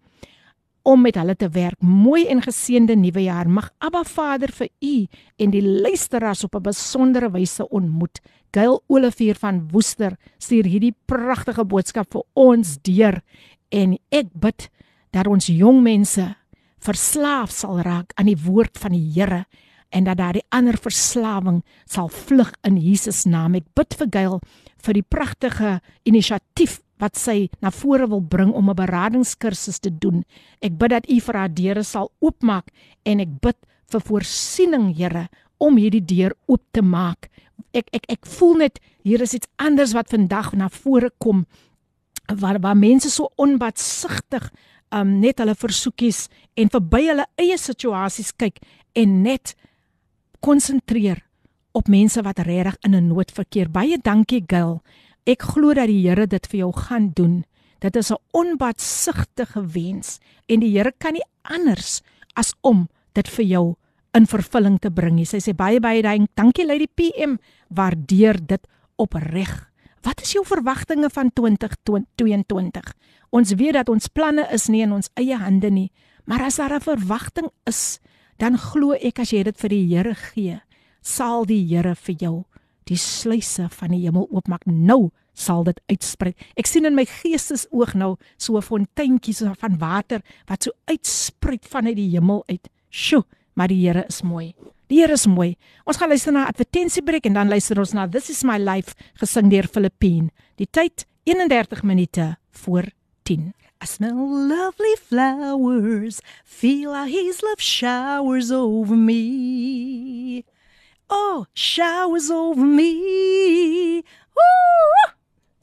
om 0.88 1.00
met 1.04 1.18
hulle 1.20 1.36
te 1.36 1.48
werk. 1.52 1.80
Mooi 1.84 2.26
en 2.26 2.40
geseënde 2.42 2.96
nuwe 2.96 3.22
jaar. 3.22 3.48
Mag 3.48 3.70
Abba 3.78 4.04
Vader 4.04 4.52
vir 4.52 4.68
u 4.80 5.06
en 5.36 5.50
die 5.50 5.62
luisteraars 5.62 6.44
op 6.44 6.54
'n 6.56 6.62
besondere 6.62 7.30
wyse 7.30 7.68
ontmoet. 7.68 8.20
Gail 8.50 8.82
Olivier 8.86 9.34
van 9.34 9.68
Woester 9.70 10.16
stuur 10.38 10.64
hierdie 10.64 10.94
pragtige 11.04 11.64
boodskap 11.64 12.12
vir 12.12 12.22
ons 12.32 12.78
deur 12.82 13.20
en 13.70 13.96
ek 14.10 14.32
bid 14.34 14.68
dat 15.12 15.26
ons 15.26 15.46
jong 15.46 15.82
mense 15.82 16.24
verslaaf 16.84 17.50
sal 17.50 17.80
raak 17.82 18.12
aan 18.16 18.30
die 18.30 18.38
woord 18.38 18.78
van 18.78 18.94
die 18.94 19.06
Here 19.14 19.44
en 19.90 20.04
dat 20.04 20.18
daardie 20.20 20.44
ander 20.54 20.76
verslawing 20.76 21.62
sal 21.88 22.10
vlug 22.12 22.52
in 22.68 22.76
Jesus 22.76 23.24
naam. 23.24 23.56
Ek 23.56 23.66
bid 23.74 23.96
vir 23.98 24.10
Gail 24.12 24.36
vir 24.84 24.98
die 24.98 25.06
pragtige 25.06 25.78
inisiatief 26.04 26.80
wat 26.98 27.16
sy 27.16 27.48
na 27.62 27.70
vore 27.74 28.08
wil 28.10 28.20
bring 28.20 28.52
om 28.52 28.70
'n 28.70 28.76
beradingskursus 28.76 29.78
te 29.78 29.90
doen. 29.90 30.24
Ek 30.60 30.78
bid 30.78 30.90
dat 30.90 31.08
U 31.08 31.20
vir 31.20 31.34
haar 31.34 31.54
deure 31.54 31.82
sal 31.82 32.10
oopmaak 32.20 32.70
en 33.04 33.20
ek 33.20 33.40
bid 33.40 33.56
vir 33.90 34.00
voorsiening, 34.00 34.96
Here, 34.96 35.28
om 35.58 35.76
hierdie 35.76 36.04
deur 36.04 36.34
oop 36.46 36.62
te 36.72 36.82
maak. 36.82 37.30
Ek 37.72 37.88
ek 37.92 38.04
ek 38.08 38.26
voel 38.26 38.54
net 38.54 38.80
hier 39.02 39.22
is 39.22 39.34
iets 39.34 39.48
anders 39.56 39.92
wat 39.92 40.10
vandag 40.10 40.52
na 40.54 40.68
vore 40.68 41.10
kom 41.18 41.46
waar 42.36 42.60
waar 42.60 42.76
mense 42.76 43.10
so 43.10 43.30
onbatsigtig 43.36 44.50
um 44.90 45.18
net 45.20 45.38
hulle 45.38 45.54
versoekies 45.54 46.26
en 46.56 46.70
verby 46.72 47.06
hulle 47.08 47.26
eie 47.40 47.56
situasies 47.58 48.32
kyk 48.36 48.60
en 48.96 49.22
net 49.22 49.54
konsentreer 50.44 51.22
op 51.76 51.88
mense 51.88 52.22
wat 52.24 52.40
regtig 52.46 52.76
in 52.82 52.94
'n 52.94 53.08
nood 53.08 53.30
verkeer. 53.30 53.68
Baie 53.68 53.98
dankie 53.98 54.44
Gil. 54.46 54.82
Ek 55.26 55.42
glo 55.42 55.74
dat 55.74 55.86
die 55.86 56.08
Here 56.08 56.26
dit 56.26 56.46
vir 56.46 56.58
jou 56.58 56.72
gaan 56.72 57.10
doen. 57.14 57.44
Dit 57.80 57.96
is 57.96 58.10
'n 58.10 58.18
onbatsigtige 58.32 59.62
wens 59.72 60.18
en 60.46 60.60
die 60.60 60.72
Here 60.72 60.92
kan 60.98 61.12
nie 61.12 61.26
anders 61.42 62.02
as 62.34 62.54
om 62.60 62.88
dit 63.12 63.28
vir 63.28 63.44
jou 63.44 63.76
in 64.12 64.26
vervulling 64.26 64.78
te 64.78 64.90
bring. 64.90 65.26
Sy 65.26 65.38
sê 65.38 65.54
baie 65.54 65.80
baie 65.80 66.02
dankie 66.34 66.66
Lady 66.66 66.86
PM, 66.86 67.38
waardeer 67.68 68.46
dit 68.46 68.66
opreg. 68.96 69.67
Wat 70.02 70.20
is 70.22 70.32
jou 70.32 70.44
verwagtinge 70.46 71.10
van 71.10 71.30
2022? 71.32 72.92
Ons 73.30 73.54
weet 73.58 73.72
dat 73.72 73.88
ons 73.88 74.08
planne 74.08 74.46
is 74.54 74.68
nie 74.68 74.82
in 74.82 74.92
ons 74.92 75.10
eie 75.18 75.36
hande 75.36 75.70
nie, 75.70 75.90
maar 76.24 76.44
as 76.46 76.56
daar 76.56 76.74
'n 76.74 76.80
verwagting 76.80 77.50
is, 77.66 77.98
dan 78.38 78.58
glo 78.58 78.92
ek 78.92 79.18
as 79.18 79.30
jy 79.30 79.42
dit 79.42 79.56
vir 79.58 79.68
die 79.68 79.86
Here 79.96 80.14
gee, 80.14 80.60
sal 81.02 81.44
die 81.44 81.66
Here 81.66 81.94
vir 81.94 82.14
jou 82.14 82.44
die 82.88 82.96
sluise 82.96 83.68
van 83.68 83.90
die 83.90 84.06
hemel 84.06 84.28
oopmaak. 84.30 84.66
Nou 84.66 85.10
sal 85.34 85.64
dit 85.64 85.80
uitsprei. 85.90 86.34
Ek 86.56 86.66
sien 86.66 86.84
in 86.84 86.96
my 86.96 87.04
geestesoog 87.04 87.94
nou 87.94 88.16
so 88.36 88.56
'n 88.56 88.62
fonteintjie 88.62 89.34
so 89.34 89.52
van 89.58 89.78
water 89.78 90.22
wat 90.46 90.62
so 90.62 90.70
uitsprei 90.86 91.58
vanuit 91.62 91.96
die 91.96 92.10
hemel 92.10 92.42
uit. 92.48 92.68
Sjoe, 92.90 93.24
maar 93.54 93.68
die 93.68 93.86
Here 93.86 94.04
is 94.08 94.22
mooi. 94.22 94.54
Die 94.88 95.02
Here 95.02 95.12
is 95.12 95.26
mooi. 95.28 95.52
Ons 95.84 95.98
gaan 96.00 96.08
luister 96.08 96.32
na 96.32 96.46
advertensiebreek 96.48 97.26
en 97.28 97.34
dan 97.36 97.50
luister 97.52 97.76
ons 97.76 97.92
na 97.92 98.06
This 98.08 98.30
is 98.32 98.40
my 98.48 98.56
life 98.56 98.96
gesing 99.20 99.50
deur 99.52 99.68
Filippine. 99.68 100.30
Die 100.56 100.68
tyd 100.70 101.04
31 101.28 101.82
minute 101.84 102.36
voor 102.62 102.88
10. 103.28 103.52
I 103.84 103.86
smell 103.86 104.16
lovely 104.48 104.96
flowers, 104.96 106.22
feel 106.42 106.94
how 106.94 107.04
his 107.04 107.42
love 107.42 107.60
showers 107.60 108.50
over 108.50 108.96
me. 108.96 110.44
Oh, 111.10 111.44
showers 111.52 112.30
over 112.30 112.64
me. 112.64 114.02
Woo! 114.34 115.12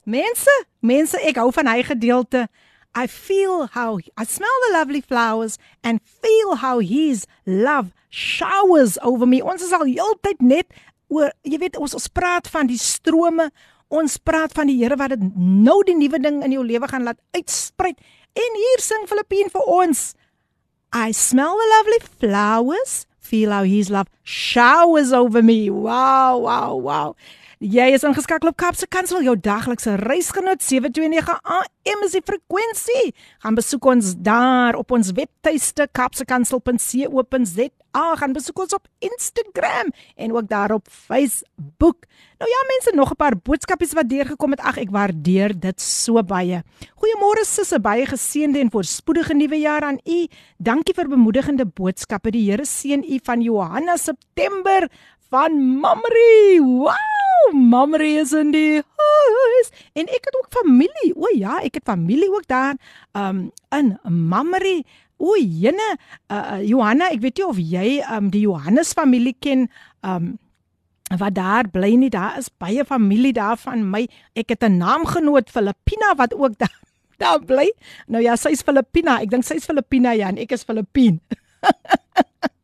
Mense, 0.04 0.54
mense, 0.78 1.18
ek 1.26 1.42
hou 1.42 1.50
van 1.52 1.66
hy 1.66 1.82
gedeelte. 1.82 2.46
I 2.96 3.06
feel 3.06 3.66
how 3.66 3.98
I 4.16 4.24
smell 4.24 4.58
the 4.66 4.72
lovely 4.72 5.02
flowers 5.02 5.58
and 5.84 6.00
feel 6.00 6.56
how 6.56 6.78
his 6.78 7.26
love 7.44 7.92
showers 8.08 8.96
over 9.02 9.26
me. 9.26 9.42
Ons 9.42 9.62
is 9.62 9.72
al 9.76 9.84
heeltyd 9.84 10.40
net 10.40 10.72
oor 11.12 11.28
jy 11.44 11.60
weet 11.60 11.76
ons 11.76 11.92
ons 11.98 12.08
praat 12.08 12.48
van 12.48 12.70
die 12.70 12.80
strome. 12.80 13.50
Ons 13.92 14.16
praat 14.16 14.56
van 14.56 14.72
die 14.72 14.78
Here 14.80 14.96
wat 14.96 15.12
dit 15.12 15.26
nou 15.36 15.82
die 15.84 15.94
nuwe 15.94 16.18
ding 16.24 16.40
in 16.42 16.56
jou 16.56 16.64
lewe 16.64 16.88
gaan 16.88 17.04
laat 17.04 17.20
uitsprei. 17.36 17.92
En 18.32 18.56
hier 18.62 18.82
sing 18.82 19.04
Filippine 19.06 19.52
vir 19.52 19.68
ons. 19.68 20.14
I 20.96 21.12
smell 21.12 21.52
the 21.60 21.68
lovely 21.76 22.00
flowers, 22.00 23.04
feel 23.20 23.52
how 23.52 23.68
his 23.68 23.90
love 23.92 24.08
showers 24.24 25.12
over 25.12 25.42
me. 25.42 25.68
Wow, 25.68 26.38
wow, 26.48 26.80
wow. 26.80 27.16
Jy 27.56 27.86
is 27.96 28.02
ingeskakel 28.04 28.50
op 28.50 28.58
Kapse 28.60 28.84
Kansel, 28.84 29.22
jou 29.24 29.32
daglikse 29.40 29.94
reisgenoot 29.96 30.60
729 30.60 31.38
AM 31.40 32.02
is 32.04 32.12
die 32.12 32.20
frekwensie. 32.20 33.14
Gaan 33.40 33.56
besoek 33.56 33.86
ons 33.88 34.12
daar 34.20 34.76
op 34.76 34.92
ons 34.92 35.08
webtuiste 35.16 35.88
kapsekansel.co.za. 35.96 38.04
Gaan 38.20 38.36
besoek 38.36 38.60
ons 38.60 38.76
op 38.76 38.84
Instagram 39.00 39.88
en 40.20 40.36
ook 40.36 40.52
daar 40.52 40.76
op 40.76 40.84
Facebook. 40.84 42.04
Nou 42.36 42.50
ja, 42.52 42.60
mense, 42.74 42.92
nog 42.92 43.16
'n 43.16 43.18
paar 43.24 43.40
boodskapies 43.40 43.96
wat 43.96 44.08
deurgekom 44.08 44.50
het. 44.50 44.60
Ag, 44.60 44.76
ek 44.76 44.90
waardeer 44.90 45.60
dit 45.60 45.80
so 45.80 46.22
baie. 46.22 46.62
Goeiemôre 47.00 47.44
sisse, 47.44 47.80
baie 47.80 48.04
geseënde 48.04 48.58
en 48.58 48.70
voorspoedige 48.70 49.34
nuwe 49.34 49.56
jaar 49.56 49.82
aan 49.82 49.98
u. 50.04 50.26
Dankie 50.58 50.94
vir 50.94 51.08
bemoedigende 51.08 51.64
boodskappe. 51.64 52.30
Die 52.30 52.50
Here 52.50 52.66
seën 52.66 53.02
u 53.02 53.18
van 53.22 53.40
Johanna 53.40 53.96
September 53.96 54.90
van 55.30 55.80
Mamre. 55.80 56.60
Wow! 56.60 57.15
Mamre 57.52 58.08
is 58.20 58.32
in 58.32 58.50
die 58.54 58.82
huis 58.82 59.70
en 59.94 60.08
ek 60.08 60.28
het 60.28 60.38
ook 60.38 60.48
familie. 60.50 61.12
O 61.14 61.30
ja, 61.34 61.60
ek 61.64 61.80
het 61.80 61.88
familie 61.88 62.30
ook 62.32 62.46
daar 62.50 62.76
um 63.14 63.50
in 63.74 63.96
Mamre. 64.04 64.82
O 65.16 65.36
jene 65.40 65.96
uh, 66.28 66.60
Johanna, 66.60 67.08
ek 67.14 67.22
weet 67.24 67.40
nie 67.40 67.46
of 67.46 67.60
jy 67.60 67.86
um 68.16 68.30
die 68.30 68.44
Johannes 68.44 68.92
familie 68.96 69.36
ken 69.40 69.68
um 70.02 70.36
wat 71.16 71.36
daar 71.38 71.68
bly 71.70 71.94
nie. 71.94 72.10
Daar 72.10 72.38
is 72.38 72.50
baie 72.50 72.84
familie 72.84 73.32
daar 73.32 73.56
van 73.56 73.86
my. 73.90 74.06
Ek 74.34 74.50
het 74.50 74.64
'n 74.64 74.78
naamgenoot 74.78 75.50
Filippina 75.50 76.14
wat 76.16 76.34
ook 76.34 76.58
daar 76.62 76.80
daar 77.16 77.40
bly. 77.40 77.72
Nou 78.06 78.22
ja, 78.22 78.36
sy's 78.36 78.62
Filippina. 78.62 79.20
Ek 79.20 79.30
dink 79.30 79.44
sy's 79.44 79.64
Filippina 79.64 80.12
ja 80.12 80.28
en 80.28 80.38
ek 80.38 80.52
is 80.52 80.64
Filippien. 80.64 81.20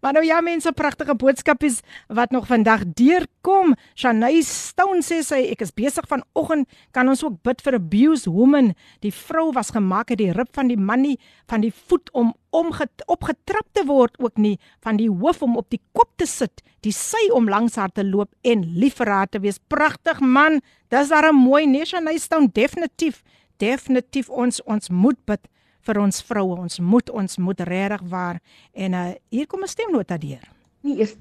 Maar 0.00 0.12
nou 0.12 0.24
ja 0.24 0.40
mense, 0.40 0.72
pragtige 0.72 1.14
boodskapies 1.14 1.80
wat 2.08 2.30
nog 2.30 2.46
vandag 2.46 2.84
deurkom. 2.86 3.74
Shanay 3.94 4.42
Stone 4.46 5.02
sê 5.02 5.22
sy 5.26 5.40
ek 5.52 5.64
is 5.66 5.74
besig 5.74 6.06
vanoggend 6.10 6.68
kan 6.92 7.08
ons 7.08 7.24
ook 7.24 7.40
bid 7.42 7.62
vir 7.64 7.78
abused 7.78 8.26
woman. 8.26 8.72
Die 9.00 9.12
vrou 9.12 9.50
was 9.52 9.72
gemaak 9.74 10.10
uit 10.10 10.20
die 10.22 10.32
rib 10.32 10.52
van 10.54 10.68
die 10.68 10.78
man 10.78 11.02
nie 11.02 11.18
van 11.50 11.60
die 11.64 11.72
voet 11.72 12.10
om 12.12 12.34
opgetrap 12.52 13.66
te 13.72 13.84
word 13.88 14.18
ook 14.20 14.36
nie 14.36 14.58
van 14.84 14.98
die 15.00 15.08
hoof 15.08 15.42
om 15.42 15.56
op 15.56 15.70
die 15.72 15.80
kop 15.96 16.10
te 16.20 16.26
sit, 16.26 16.60
die 16.84 16.92
sy 16.92 17.30
om 17.32 17.48
langs 17.48 17.76
haar 17.80 17.92
te 17.92 18.04
loop 18.04 18.28
en 18.44 18.64
lief 18.76 18.98
vir 19.00 19.08
haar 19.08 19.28
te 19.28 19.40
wees. 19.40 19.58
Pragtig 19.72 20.20
man. 20.20 20.60
Dis 20.90 21.08
daar 21.08 21.32
'n 21.32 21.34
mooi 21.34 21.64
Shanay 21.84 22.18
Stone 22.18 22.48
definitief 22.52 23.22
definitief 23.62 24.30
ons 24.30 24.62
ons 24.66 24.90
moet 24.90 25.18
bid 25.28 25.48
vir 25.86 26.00
ons 26.02 26.22
vroue. 26.22 26.58
Ons 26.64 26.78
moet 26.80 27.10
ons 27.10 27.36
moet 27.38 27.60
regtig 27.68 28.02
waar 28.10 28.40
en 28.72 28.94
uh, 28.94 29.10
hier 29.30 29.46
kom 29.46 29.62
'n 29.62 29.68
stemnota 29.68 30.18
deur. 30.18 30.44
Nee, 30.80 30.98
eers 30.98 31.16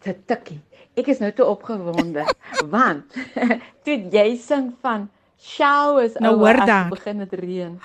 te 0.00 0.14
tikkie. 0.26 0.60
Ek 0.96 1.08
is 1.08 1.18
nou 1.18 1.32
te 1.32 1.44
opgewonde 1.44 2.24
want 2.74 3.04
toe 3.84 3.98
jy 4.10 4.36
sing 4.36 4.72
van 4.80 5.08
showers 5.38 6.14
nou 6.20 6.36
hoor 6.38 6.66
dan 6.66 6.90
begin 6.90 7.18
dit 7.24 7.32
reën. 7.32 7.78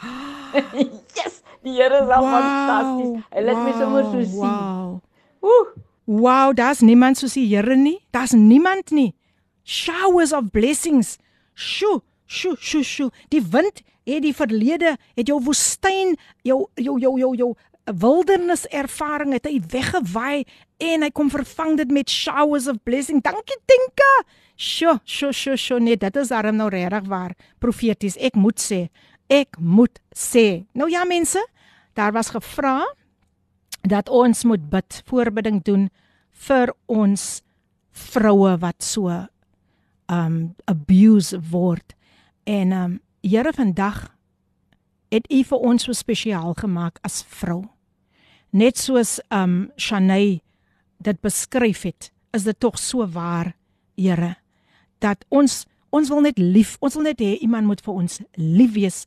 yes, 1.17 1.41
die 1.63 1.75
Here 1.75 2.03
is 2.03 2.09
al 2.09 2.23
wow, 2.23 2.33
fantasties. 2.33 3.23
Hy 3.33 3.41
laat 3.43 3.55
wow, 3.55 3.65
my 3.65 3.73
sommer 3.79 4.03
so 4.03 4.23
sien. 4.23 4.39
Wow. 4.39 4.99
Ooh. 5.43 5.67
Wow, 6.09 6.55
daar's 6.55 6.79
niemand 6.81 7.19
soos 7.19 7.35
die 7.37 7.45
Here 7.45 7.75
nie. 7.75 7.99
Daar's 8.11 8.31
niemand 8.33 8.91
nie. 8.91 9.13
Showers 9.63 10.33
of 10.33 10.49
blessings. 10.51 11.17
Sjoe, 11.53 12.01
sjoe, 12.25 12.55
sjoe, 12.57 12.83
sjoe. 12.83 13.11
Die 13.29 13.43
wind 13.51 13.83
het 14.09 14.25
die 14.25 14.35
verlede, 14.35 14.95
het 15.17 15.29
jou 15.29 15.39
woestyn, 15.43 16.15
jou 16.47 16.65
jou 16.79 16.97
jou 16.99 17.17
jou 17.19 17.33
jou 17.37 17.53
wildernis 17.89 18.67
ervaring 18.75 19.33
het 19.33 19.47
hy 19.49 19.59
weggewaai 19.71 20.45
en 20.79 21.05
hy 21.05 21.09
kom 21.15 21.31
vervang 21.33 21.77
dit 21.79 21.91
met 21.93 22.11
showers 22.11 22.67
of 22.69 22.79
blessing. 22.85 23.21
Dankie 23.25 23.57
Tinka. 23.69 24.11
Sjoe, 24.59 24.97
sjoe, 25.07 25.31
sjoe, 25.33 25.55
sjoe, 25.57 25.79
nee, 25.79 25.97
dit 25.97 26.19
is 26.19 26.31
darem 26.33 26.57
nou 26.59 26.67
regtig 26.71 27.07
waar 27.07 27.35
profeties. 27.63 28.17
Ek 28.19 28.35
moet 28.35 28.59
sê, 28.59 28.87
ek 29.31 29.57
moet 29.59 30.01
sê. 30.15 30.65
Nou 30.75 30.89
ja 30.91 31.05
mense, 31.07 31.41
daar 31.95 32.11
was 32.15 32.33
gevra 32.35 32.83
dat 33.87 34.11
ons 34.11 34.43
moet 34.43 34.65
bid, 34.69 35.01
voorbidding 35.07 35.61
doen 35.63 35.87
vir 36.47 36.73
ons 36.91 37.39
vroue 38.11 38.57
wat 38.59 38.83
so 38.83 39.11
um 40.11 40.55
abuse 40.67 41.37
word. 41.51 41.95
En 42.43 42.75
um 42.75 42.97
Here 43.21 43.51
vandag 43.51 44.15
het 45.11 45.25
U 45.27 45.39
vir 45.43 45.63
ons 45.67 45.83
so 45.83 45.91
spesiaal 45.91 46.53
gemaak 46.55 47.01
as 47.03 47.19
vrou. 47.27 47.65
Net 48.55 48.79
soos 48.79 49.17
um 49.27 49.73
Shanay 49.75 50.39
dit 51.03 51.19
beskryf 51.19 51.83
het, 51.83 52.11
is 52.31 52.45
dit 52.47 52.59
tog 52.59 52.79
so 52.79 53.03
waar, 53.11 53.55
Here, 53.99 54.37
dat 55.03 55.25
ons 55.27 55.65
ons 55.91 56.07
wil 56.13 56.21
net 56.21 56.37
lief, 56.39 56.77
ons 56.79 56.95
wil 56.95 57.09
net 57.09 57.19
hê 57.19 57.33
iemand 57.43 57.67
moet 57.67 57.81
vir 57.83 57.93
ons 57.97 58.19
lief 58.37 58.71
wees 58.77 58.99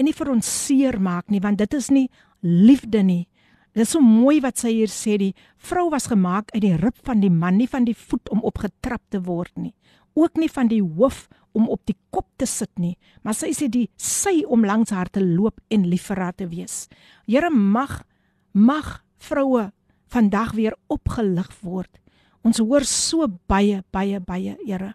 en 0.00 0.08
nie 0.08 0.16
vir 0.16 0.30
ons 0.32 0.50
seer 0.66 0.96
maak 0.98 1.28
nie, 1.30 1.42
want 1.44 1.60
dit 1.60 1.74
is 1.76 1.90
nie 1.92 2.08
liefde 2.40 3.04
nie. 3.04 3.28
Dit 3.76 3.84
is 3.84 3.92
so 3.92 4.00
mooi 4.02 4.40
wat 4.42 4.58
sy 4.58 4.72
hier 4.80 4.90
sê, 4.90 5.18
die 5.20 5.34
vrou 5.60 5.90
was 5.92 6.08
gemaak 6.10 6.50
uit 6.56 6.64
die 6.64 6.74
rib 6.80 6.96
van 7.06 7.20
die 7.22 7.30
man, 7.30 7.60
nie 7.60 7.68
van 7.70 7.84
die 7.86 7.94
voet 7.94 8.32
om 8.34 8.42
opgetrap 8.42 9.04
te 9.12 9.20
word 9.22 9.52
nie, 9.60 9.74
ook 10.18 10.40
nie 10.40 10.50
van 10.50 10.72
die 10.72 10.80
hoof 10.82 11.28
om 11.52 11.68
op 11.68 11.80
die 11.86 11.96
kop 12.10 12.26
te 12.36 12.46
sit 12.46 12.70
nie, 12.78 12.96
maar 13.22 13.34
sy 13.34 13.52
sê 13.56 13.68
die 13.68 13.88
sy 13.96 14.40
om 14.46 14.64
langs 14.64 14.90
haar 14.94 15.10
te 15.10 15.22
loop 15.22 15.60
en 15.70 15.88
lief 15.90 16.08
vir 16.10 16.22
haar 16.24 16.36
te 16.36 16.48
wees. 16.50 16.88
Here 17.26 17.50
mag 17.50 18.02
mag 18.52 19.00
vroue 19.20 19.70
vandag 20.10 20.54
weer 20.56 20.74
opgelig 20.90 21.50
word. 21.62 21.90
Ons 22.42 22.58
hoor 22.58 22.86
so 22.88 23.28
baie 23.50 23.82
baie 23.92 24.20
baie 24.20 24.56
Here 24.64 24.94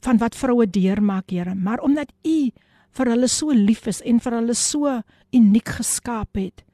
van 0.00 0.18
wat 0.18 0.36
vroue 0.36 0.66
deurmaak 0.66 1.30
Here, 1.30 1.54
maar 1.54 1.80
omdat 1.84 2.12
U 2.24 2.50
vir 2.90 3.12
hulle 3.12 3.28
so 3.28 3.54
lief 3.54 3.86
is 3.86 4.00
en 4.02 4.18
vir 4.20 4.36
hulle 4.40 4.54
so 4.54 5.00
uniek 5.36 5.76
geskaap 5.78 6.36
het, 6.40 6.64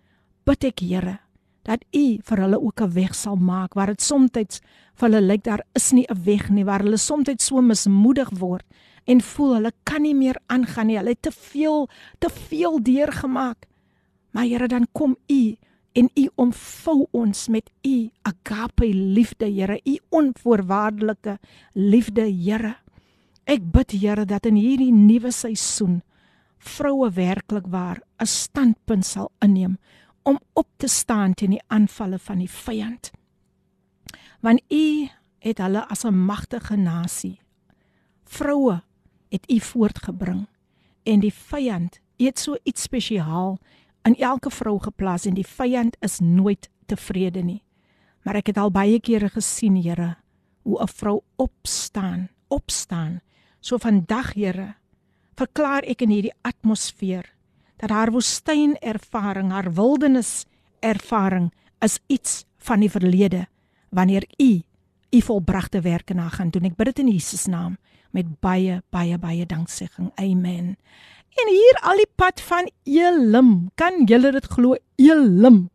bid 0.47 0.65
ek 0.65 0.81
Here 0.81 1.19
dat 1.67 1.83
U 1.91 2.05
vir 2.23 2.41
hulle 2.45 2.61
ook 2.63 2.81
'n 2.81 2.95
weg 2.95 3.15
sal 3.15 3.37
maak 3.37 3.75
waar 3.75 3.91
dit 3.91 4.03
soms 4.03 4.31
vir 4.97 5.09
hulle 5.09 5.21
lyk 5.21 5.43
daar 5.45 5.63
is 5.75 5.93
nie 5.93 6.07
'n 6.09 6.25
weg 6.25 6.51
nie, 6.51 6.65
waar 6.65 6.83
hulle 6.83 6.97
soms 6.97 7.29
so 7.39 7.61
mismoedig 7.61 8.31
word 8.39 8.65
en 9.07 9.23
voel 9.23 9.55
hulle 9.55 9.73
kan 9.87 10.03
nie 10.03 10.15
meer 10.15 10.39
aangaan 10.53 10.91
nie. 10.91 10.99
Hulle 10.99 11.15
het 11.15 11.23
te 11.23 11.33
veel 11.33 11.87
te 12.19 12.31
veel 12.31 12.83
deurgemaak. 12.83 13.67
Maar 14.35 14.45
Here, 14.45 14.69
dan 14.69 14.87
kom 14.93 15.17
U 15.27 15.57
en 15.97 16.11
U 16.15 16.29
omvou 16.35 17.07
ons 17.11 17.49
met 17.49 17.71
U 17.87 18.11
agape 18.23 18.89
liefde, 18.95 19.47
Here, 19.47 19.81
U 19.85 19.99
onvoorwaardelike 20.11 21.39
liefde, 21.73 22.27
Here. 22.29 22.77
Ek 23.47 23.63
bid 23.73 23.95
Here 23.95 24.27
dat 24.27 24.47
in 24.47 24.59
hierdie 24.59 24.93
nuwe 24.93 25.31
seisoen 25.33 26.03
vroue 26.59 27.11
werklik 27.15 27.67
waar 27.71 28.03
'n 28.19 28.27
standpunt 28.27 29.07
sal 29.07 29.31
inneem 29.39 29.79
om 30.23 30.39
op 30.53 30.67
te 30.77 30.89
staan 30.89 31.35
teen 31.35 31.51
die 31.51 31.63
aanvalle 31.67 32.19
van 32.19 32.39
die 32.39 32.51
vyand. 32.51 33.11
Want 34.41 34.61
U 34.71 35.09
het 35.39 35.59
hulle 35.59 35.89
as 35.89 36.05
'n 36.05 36.15
magtige 36.15 36.77
nasie 36.77 37.39
vroue 38.25 38.83
het 39.31 39.51
U 39.51 39.61
voortgebring 39.61 40.47
en 41.03 41.21
die 41.21 41.33
vyand 41.33 42.01
het 42.17 42.39
so 42.39 42.57
iets 42.63 42.83
spesiaal 42.83 43.59
in 44.03 44.17
elke 44.17 44.51
vrou 44.51 44.79
geplaas 44.81 45.27
en 45.27 45.35
die 45.35 45.47
vyand 45.47 45.97
is 46.01 46.21
nooit 46.21 46.71
tevrede 46.87 47.43
nie. 47.43 47.63
Maar 48.23 48.41
ek 48.43 48.47
het 48.47 48.59
al 48.59 48.71
baie 48.71 49.01
kere 49.01 49.29
gesien, 49.29 49.77
Here, 49.77 50.17
hoe 50.63 50.83
'n 50.83 50.89
vrou 50.89 51.21
opstaan, 51.37 52.29
opstaan 52.49 53.21
So 53.67 53.81
vandag, 53.83 54.37
Here, 54.39 54.77
verklaar 55.35 55.83
ek 55.91 56.05
in 56.07 56.13
hierdie 56.15 56.35
atmosfeer 56.47 57.27
dat 57.83 57.91
haar 57.91 58.13
woestyn 58.15 58.77
ervaring, 58.79 59.51
haar 59.51 59.73
wildernis 59.75 60.45
ervaring 60.87 61.51
is 61.83 61.99
iets 62.07 62.45
van 62.63 62.85
die 62.85 62.91
verlede 62.93 63.49
wanneer 63.91 64.23
u 64.39 64.63
u 65.11 65.21
volbragte 65.23 65.81
werk 65.83 66.11
in 66.11 66.23
haar 66.23 66.35
gaan 66.39 66.51
doen. 66.55 66.67
Ek 66.71 66.77
bid 66.79 66.93
dit 66.93 67.03
in 67.03 67.11
Jesus 67.11 67.47
naam 67.51 67.75
met 68.17 68.33
baie 68.41 68.81
baie 68.95 69.21
baie 69.21 69.47
danksegging. 69.47 70.11
Amen. 70.17 70.75
En 71.37 71.53
hier 71.53 71.81
al 71.85 72.01
die 72.01 72.11
pad 72.17 72.41
van 72.41 72.71
Elim. 72.89 73.71
Kan 73.77 74.07
julle 74.09 74.33
dit 74.33 74.53
glo? 74.57 74.77
Elim 74.97 75.67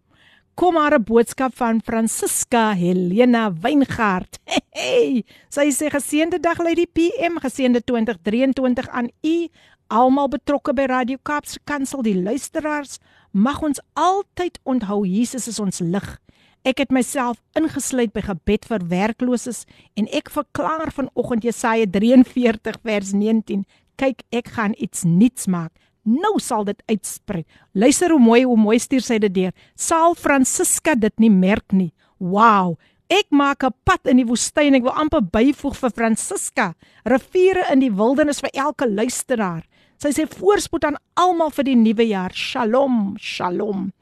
kom 0.61 0.73
maar 0.73 0.93
'n 0.93 1.03
boodskap 1.03 1.55
van 1.55 1.81
Francisca 1.81 2.73
Helena 2.73 3.53
Weingart. 3.53 4.39
Hey, 4.71 5.23
sy 5.49 5.67
sê 5.71 5.89
geseënde 5.91 6.39
dag 6.39 6.57
lê 6.57 6.73
die 6.73 6.87
PM 6.87 7.37
geseënde 7.43 7.83
2023 7.83 8.87
aan 8.89 9.09
u 9.21 9.47
almal 9.87 10.27
betrokke 10.27 10.73
by 10.73 10.85
Radio 10.87 11.17
Kaapse 11.21 11.59
Kansel 11.63 12.01
die 12.01 12.15
luisteraars 12.15 12.97
mag 13.31 13.61
ons 13.61 13.81
altyd 13.93 14.59
onthou 14.63 15.05
Jesus 15.05 15.47
is 15.47 15.59
ons 15.59 15.79
lig. 15.79 16.19
Ek 16.63 16.77
het 16.77 16.91
myself 16.91 17.41
ingesluit 17.57 18.13
by 18.13 18.21
gebed 18.21 18.65
vir 18.65 18.87
werkloses 18.87 19.65
en 19.97 20.07
ek 20.13 20.29
verklaar 20.29 20.91
vanoggend 20.93 21.43
Jesaja 21.43 21.85
43 21.89 22.81
vers 22.83 23.13
19 23.13 23.65
kyk 23.97 24.21
ek 24.31 24.53
gaan 24.57 24.75
iets 24.77 25.03
nuuts 25.03 25.47
maak 25.47 25.73
Nou 26.03 26.39
sal 26.41 26.65
dit 26.65 26.79
uitsprei. 26.89 27.43
Luister 27.77 28.09
hoe 28.09 28.19
mooi 28.19 28.41
hoe 28.43 28.57
mooi 28.57 28.79
stuur 28.81 29.03
sy 29.05 29.19
dit 29.21 29.33
deur. 29.33 29.51
Sal 29.77 30.15
Francisca 30.17 30.95
dit 30.97 31.13
nie 31.21 31.29
merk 31.29 31.75
nie. 31.77 31.91
Wow. 32.17 32.79
Ek 33.09 33.27
maak 33.29 33.63
'n 33.63 33.73
pad 33.85 34.07
in 34.07 34.17
die 34.17 34.25
woestyn. 34.25 34.75
Ek 34.75 34.83
wil 34.83 34.97
amper 34.97 35.21
byvoeg 35.21 35.75
vir 35.75 35.91
Francisca. 35.91 36.73
Riviere 37.05 37.71
in 37.71 37.79
die 37.79 37.91
wildernis 37.91 38.41
vir 38.41 38.49
elke 38.53 38.87
luisteraar. 38.87 39.63
Sy 39.99 40.09
sê 40.09 40.25
voorspoed 40.25 40.85
aan 40.85 40.97
almal 41.13 41.51
vir 41.51 41.63
die 41.63 41.75
nuwe 41.75 42.07
jaar. 42.07 42.33
Shalom, 42.33 43.15
shalom. 43.19 43.93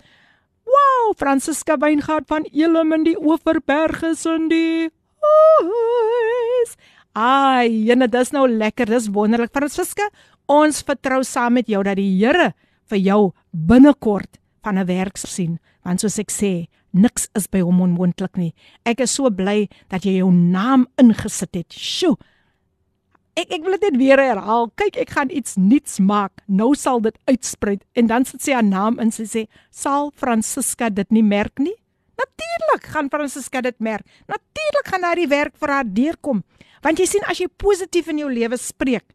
Wow, 0.69 1.13
Francisca 1.17 1.77
Weingart 1.77 2.27
van 2.27 2.45
Elim 2.53 2.93
in 2.93 3.03
die 3.03 3.17
Oeverberge 3.17 4.13
in 4.36 4.49
die 4.49 4.89
huis. 5.60 6.75
Ai, 7.13 7.67
jene, 7.89 8.08
dis 8.08 8.32
nou 8.32 8.47
lekker. 8.47 8.86
Dis 8.86 9.10
wonderlik. 9.12 9.51
Francisca, 9.51 10.05
Ons 10.49 10.82
vertrou 10.82 11.21
saam 11.21 11.60
met 11.60 11.67
jou 11.69 11.84
dat 11.86 11.99
die 11.99 12.10
Here 12.17 12.53
vir 12.89 12.97
jou 12.97 13.34
binnekort 13.53 14.39
van 14.65 14.79
'n 14.79 14.88
werk 14.88 15.17
sien, 15.17 15.60
want 15.86 16.01
soos 16.01 16.17
ek 16.17 16.32
sê, 16.32 16.67
niks 16.91 17.29
is 17.36 17.45
by 17.47 17.62
hom 17.62 17.82
onmoontlik 17.82 18.36
nie. 18.36 18.53
Ek 18.84 18.99
is 18.99 19.12
so 19.12 19.29
bly 19.29 19.69
dat 19.89 20.03
jy 20.05 20.17
jou 20.17 20.32
naam 20.32 20.88
ingesit 20.97 21.53
het. 21.53 21.71
Sjoe. 21.71 22.17
Ek 23.39 23.54
ek 23.56 23.63
wil 23.63 23.78
dit 23.80 23.97
weer 23.99 24.19
herhaal. 24.19 24.67
Kyk, 24.80 24.97
ek 24.99 25.12
gaan 25.15 25.30
iets 25.32 25.56
nuuts 25.56 25.99
maak. 26.04 26.41
Nou 26.52 26.73
sal 26.75 26.99
dit 27.06 27.15
uitsprei 27.30 27.78
en 27.95 28.10
dan 28.10 28.25
sit 28.28 28.43
sy 28.43 28.56
haar 28.58 28.65
naam 28.67 28.99
in. 28.99 29.13
Sy 29.15 29.23
sê, 29.23 29.47
"Sal 29.71 30.12
Francisca 30.12 30.89
dit 30.89 31.12
nie 31.12 31.23
merk 31.23 31.60
nie?" 31.60 31.75
Natuurlik 32.19 32.84
gaan 32.84 33.10
Francisca 33.10 33.62
dit 33.62 33.80
merk. 33.80 34.06
Natuurlik 34.28 34.88
gaan 34.88 35.04
haar 35.04 35.15
die 35.15 35.28
werk 35.28 35.56
vir 35.58 35.69
haar 35.69 35.86
deurkom. 35.86 36.43
Want 36.82 36.99
jy 36.99 37.06
sien 37.06 37.23
as 37.23 37.39
jy 37.39 37.47
positief 37.47 38.08
in 38.08 38.17
jou 38.17 38.30
lewe 38.30 38.58
spreek, 38.58 39.06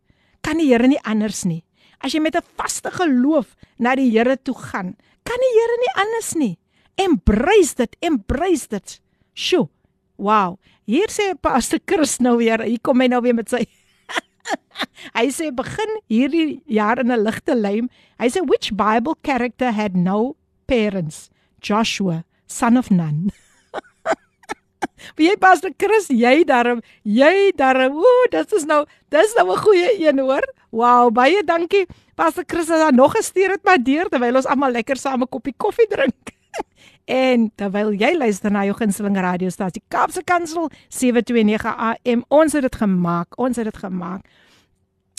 kan 0.43 0.57
die 0.57 0.69
Here 0.69 0.87
nie 0.89 1.01
anders 1.05 1.45
nie. 1.45 1.65
As 2.01 2.13
jy 2.13 2.21
met 2.21 2.37
'n 2.37 2.43
vaste 2.57 2.91
geloof 2.91 3.57
na 3.79 3.95
die 3.95 4.11
Here 4.11 4.37
toe 4.37 4.55
gaan, 4.55 4.97
kan 5.23 5.39
die 5.39 5.55
Here 5.61 5.77
nie 5.79 6.03
anders 6.03 6.35
nie. 6.35 6.59
Embrace 6.97 7.75
dit, 7.75 7.97
embrace 8.01 8.69
dit. 8.69 9.01
Sjoe. 9.35 9.69
Wow. 10.17 10.59
Hier 10.87 11.09
sê 11.09 11.35
Pastor 11.41 11.81
Chris 11.85 12.21
nou 12.21 12.37
weer, 12.37 12.63
hier 12.63 12.81
kom 12.81 13.01
hy 13.01 13.07
nou 13.07 13.21
weer 13.21 13.35
met 13.35 13.49
sy 13.49 13.67
Hy 15.16 15.26
sê 15.33 15.50
begin 15.54 15.90
hierdie 16.11 16.62
jaar 16.66 17.00
in 17.00 17.12
'n 17.12 17.24
ligte 17.24 17.54
lyn. 17.54 17.88
Hy 18.20 18.28
sê 18.28 18.42
which 18.44 18.76
Bible 18.76 19.16
character 19.22 19.72
had 19.72 19.96
no 19.96 20.37
parents? 20.66 21.30
Joshua, 21.61 22.24
son 22.46 22.76
of 22.76 22.90
Nun. 22.90 23.33
Wie 25.16 25.28
jy 25.28 25.37
Pastor 25.40 25.72
Chris, 25.76 26.09
jy 26.09 26.44
darm, 26.44 26.80
jy 27.04 27.52
darm. 27.57 27.96
Ooh, 27.96 28.24
dit 28.30 28.52
is 28.52 28.64
nou, 28.64 28.85
dis 29.11 29.35
nou 29.37 29.52
'n 29.52 29.62
goeie 29.64 29.90
een 30.00 30.18
hoor. 30.18 30.44
Wow, 30.70 31.12
baie 31.12 31.42
dankie. 31.44 31.87
Pastor 32.14 32.44
Chris 32.46 32.68
het 32.68 32.78
dan 32.78 32.94
nog 32.94 33.12
gestuur 33.12 33.50
het 33.50 33.64
maar 33.64 33.78
deur 33.78 34.09
terwyl 34.09 34.37
ons 34.37 34.46
almal 34.46 34.70
lekker 34.70 34.96
saam 34.96 35.22
'n 35.22 35.28
koppie 35.28 35.54
koffie 35.57 35.88
drink. 35.88 36.35
en 37.25 37.51
terwyl 37.57 37.93
jy 37.93 38.14
luister 38.17 38.53
na 38.53 38.64
jou 38.69 38.77
gunsteling 38.79 39.17
radiostasie 39.17 39.83
Kaapse 39.88 40.25
Kansel 40.25 40.71
729 40.88 41.75
AM, 41.90 42.25
ons 42.29 42.53
het 42.53 42.62
dit 42.62 42.77
gemaak. 42.77 43.38
Ons 43.38 43.57
het 43.61 43.69
dit 43.71 43.81
gemaak. 43.83 44.25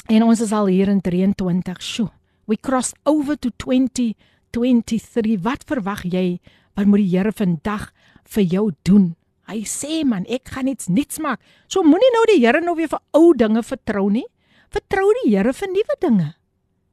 En 0.08 0.24
ons 0.24 0.42
is 0.42 0.52
al 0.54 0.70
hier 0.70 0.90
in 0.92 1.02
23. 1.02 1.82
Sjoe. 1.82 2.12
We 2.46 2.58
crossed 2.62 2.98
over 3.04 3.38
to 3.40 3.50
2023. 3.58 5.40
Wat 5.42 5.66
verwag 5.66 6.04
jy? 6.06 6.40
Wat 6.78 6.86
moet 6.86 7.02
die 7.02 7.12
Here 7.16 7.32
vandag 7.34 7.90
vir 8.30 8.44
jou 8.44 8.70
doen? 8.86 9.16
Hy 9.50 9.62
sê 9.70 10.02
man, 10.06 10.26
ek 10.30 10.50
gaan 10.54 10.70
iets 10.70 10.90
nuuts 10.90 11.22
maak. 11.22 11.42
So 11.70 11.86
moenie 11.86 12.12
nou 12.14 12.24
die 12.30 12.42
Here 12.44 12.62
nou 12.62 12.76
weer 12.78 12.90
vir 12.92 13.02
ou 13.18 13.34
dinge 13.38 13.62
vertrou 13.66 14.08
nie. 14.14 14.26
Vertrou 14.74 15.08
die 15.22 15.32
Here 15.34 15.54
vir 15.54 15.72
nuwe 15.74 15.98
dinge. 16.02 16.30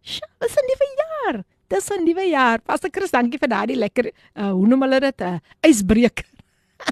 Sjoe, 0.02 0.28
dis 0.40 0.57
'n 0.57 0.66
nuwe 0.68 0.88
jaar. 1.02 1.44
Dis 1.72 1.88
'n 1.88 2.04
nuwe 2.04 2.28
jaar. 2.28 2.61
Pastor 2.61 2.92
Chris, 2.92 3.11
dankie 3.11 3.40
vir 3.40 3.48
daardie 3.48 3.80
lekker 3.80 4.12
uh 4.37 4.52
hoe 4.52 4.66
noem 4.68 4.82
hulle 4.85 5.00
dit? 5.00 5.20
'n 5.20 5.24
uh, 5.24 5.38
Ysbreek. 5.70 6.24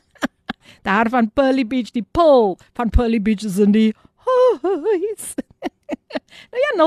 Daar 0.88 1.08
van 1.12 1.30
Pearly 1.30 1.66
Beach, 1.66 1.90
die 1.92 2.06
pool 2.10 2.58
van 2.72 2.88
Pearly 2.88 3.20
Beach 3.20 3.44
is 3.44 3.58
in 3.58 3.72
die 3.72 3.94
huis. 4.24 5.34
nou 6.50 6.60
ja, 6.64 6.70
0817291657 6.80 6.84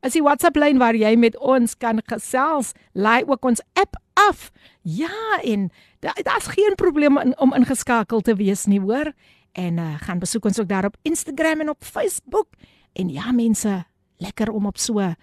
is 0.00 0.12
die 0.12 0.22
WhatsApp 0.22 0.56
lyn 0.56 0.78
waar 0.78 0.94
jy 0.94 1.16
met 1.16 1.38
ons 1.38 1.76
kan 1.76 2.02
gesels. 2.04 2.72
Laai 2.92 3.24
ook 3.24 3.44
ons 3.44 3.60
app 3.72 3.96
af. 4.28 4.52
Ja, 4.82 5.40
en 5.42 5.70
daar's 6.00 6.46
geen 6.52 6.74
probleem 6.76 7.18
in, 7.18 7.38
om 7.38 7.54
ingeskakel 7.54 8.20
te 8.20 8.34
wees 8.36 8.66
nie, 8.66 8.80
hoor. 8.80 9.12
En 9.52 9.78
uh, 9.78 9.94
gaan 10.04 10.18
besoek 10.18 10.44
ons 10.44 10.60
ook 10.60 10.68
daar 10.68 10.84
op 10.84 10.96
Instagram 11.02 11.60
en 11.60 11.68
op 11.68 11.84
Facebook. 11.84 12.48
En 12.92 13.08
ja, 13.08 13.32
mense, 13.32 13.84
lekker 14.24 14.52
om 14.52 14.66
op 14.70 14.78
so 14.80 15.00
uh, 15.00 15.14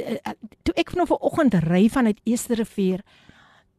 uh, 0.00 0.34
toe 0.64 0.74
ek 0.78 0.94
nou 0.96 1.06
vanoggend 1.10 1.58
ry 1.66 1.86
vanuit 1.92 2.20
Esterrivier 2.24 3.02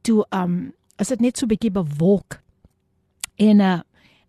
toe 0.06 0.24
um 0.36 0.74
is 0.98 1.12
dit 1.14 1.22
net 1.22 1.38
so 1.38 1.46
bietjie 1.50 1.74
bewolk. 1.74 2.42
En 3.38 3.62
uh 3.62 3.78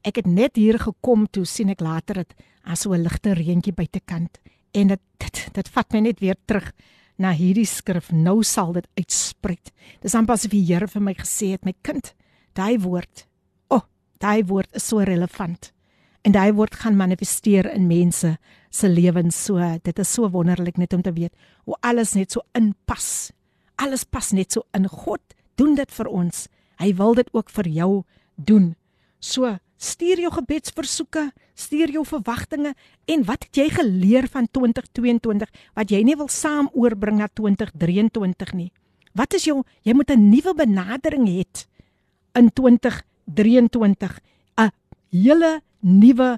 ek 0.06 0.20
het 0.22 0.28
net 0.30 0.56
hier 0.56 0.78
gekom 0.78 1.26
toe 1.26 1.42
sien 1.44 1.72
ek 1.72 1.82
later 1.82 2.22
dit 2.22 2.34
as 2.64 2.84
so 2.86 2.94
'n 2.94 3.02
ligte 3.02 3.34
reentjie 3.34 3.74
buitekant 3.74 4.38
en 4.72 4.88
dit 4.94 5.00
dit 5.18 5.48
dit 5.52 5.68
vat 5.68 5.92
my 5.92 6.00
net 6.00 6.20
weer 6.20 6.38
terug 6.46 6.72
na 7.18 7.32
hierdie 7.34 7.66
skrif 7.66 8.12
nou 8.14 8.42
sal 8.46 8.72
dit 8.72 8.86
uitsprei. 8.96 9.58
Dis 10.00 10.14
amper 10.14 10.34
asof 10.34 10.54
die 10.54 10.64
Here 10.64 10.86
vir 10.86 11.02
my 11.02 11.14
gesê 11.18 11.52
het 11.56 11.64
my 11.66 11.74
kind, 11.82 12.14
daai 12.54 12.78
woord, 12.78 13.26
o, 13.68 13.76
oh, 13.76 13.82
daai 14.22 14.44
woord 14.46 14.70
is 14.78 14.86
so 14.86 15.02
relevant. 15.02 15.72
En 16.26 16.34
daai 16.34 16.52
woord 16.52 16.74
gaan 16.74 16.96
manifesteer 16.96 17.70
in 17.72 17.86
mense 17.86 18.36
se 18.70 18.88
lewens 18.88 19.44
so. 19.44 19.58
Dit 19.82 19.98
is 19.98 20.12
so 20.12 20.30
wonderlik 20.30 20.76
net 20.76 20.92
om 20.92 21.02
te 21.02 21.12
weet 21.12 21.34
hoe 21.64 21.76
alles 21.80 22.14
net 22.18 22.32
so 22.32 22.42
inpas. 22.52 23.30
Alles 23.76 24.04
pas 24.04 24.32
net 24.32 24.52
so 24.52 24.66
in 24.74 24.88
God 24.88 25.22
doen 25.54 25.74
dit 25.78 25.90
vir 25.94 26.10
ons. 26.10 26.46
Hy 26.78 26.92
wil 26.94 27.14
dit 27.18 27.30
ook 27.34 27.50
vir 27.50 27.68
jou 27.68 27.92
doen. 28.34 28.74
So 29.20 29.58
stuur 29.78 30.18
jou 30.18 30.30
gebedsversoeke, 30.34 31.28
stuur 31.54 31.92
jou 31.94 32.02
verwagtinge 32.06 32.74
en 33.06 33.24
wat 33.26 33.46
het 33.46 33.60
jy 33.60 33.68
geleer 33.76 34.26
van 34.30 34.48
2022 34.50 35.50
wat 35.78 35.94
jy 35.94 36.02
nie 36.06 36.16
wil 36.18 36.30
saam 36.30 36.70
oorbring 36.74 37.20
na 37.22 37.28
2023 37.30 38.54
nie. 38.58 38.70
Wat 39.14 39.34
is 39.34 39.46
jou 39.46 39.62
jy 39.82 39.94
moet 39.94 40.10
'n 40.10 40.30
nuwe 40.30 40.54
benadering 40.54 41.26
hê 41.28 41.44
in 42.34 42.50
2023, 42.50 44.20
'n 44.58 44.70
hele 45.10 45.62
nuwe 45.80 46.36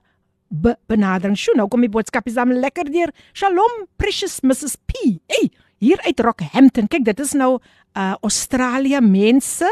be 0.50 0.74
benadering. 0.90 1.38
Sjoe, 1.38 1.56
nou 1.58 1.68
kom 1.70 1.84
die 1.84 1.92
boodskap 1.92 2.26
is 2.26 2.38
dan 2.38 2.52
lekker 2.62 2.90
deur. 2.90 3.12
Shalom 3.32 3.84
precious 4.00 4.40
Mrs 4.42 4.76
P. 4.90 5.18
Hey, 5.30 5.50
hier 5.78 6.00
uit 6.06 6.20
Rockhampton. 6.20 6.90
Kyk, 6.90 7.06
dit 7.12 7.20
is 7.26 7.34
nou 7.38 7.58
uh 7.98 8.14
Australië 8.22 9.00
mense. 9.02 9.70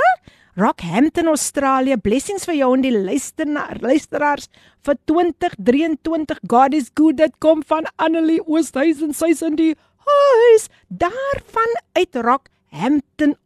Rockhampton 0.59 1.31
Australië. 1.31 1.99
Blessings 2.03 2.47
vir 2.49 2.59
jou 2.59 2.73
en 2.75 2.83
die 2.83 2.95
luisteraar, 2.95 3.79
luisteraars 3.83 4.49
vir 4.87 4.99
2023. 5.11 6.43
God 6.51 6.75
is 6.75 6.91
good. 6.95 7.19
Dit 7.19 7.37
kom 7.43 7.63
van 7.67 7.87
Annelie 7.97 8.41
Oosthuizen. 8.47 9.15
Sy's 9.15 9.43
in 9.47 9.59
die 9.59 9.75
huis 10.09 10.71
daarvan 10.89 11.75
uit 11.99 12.15
Rockhampton 12.15 12.57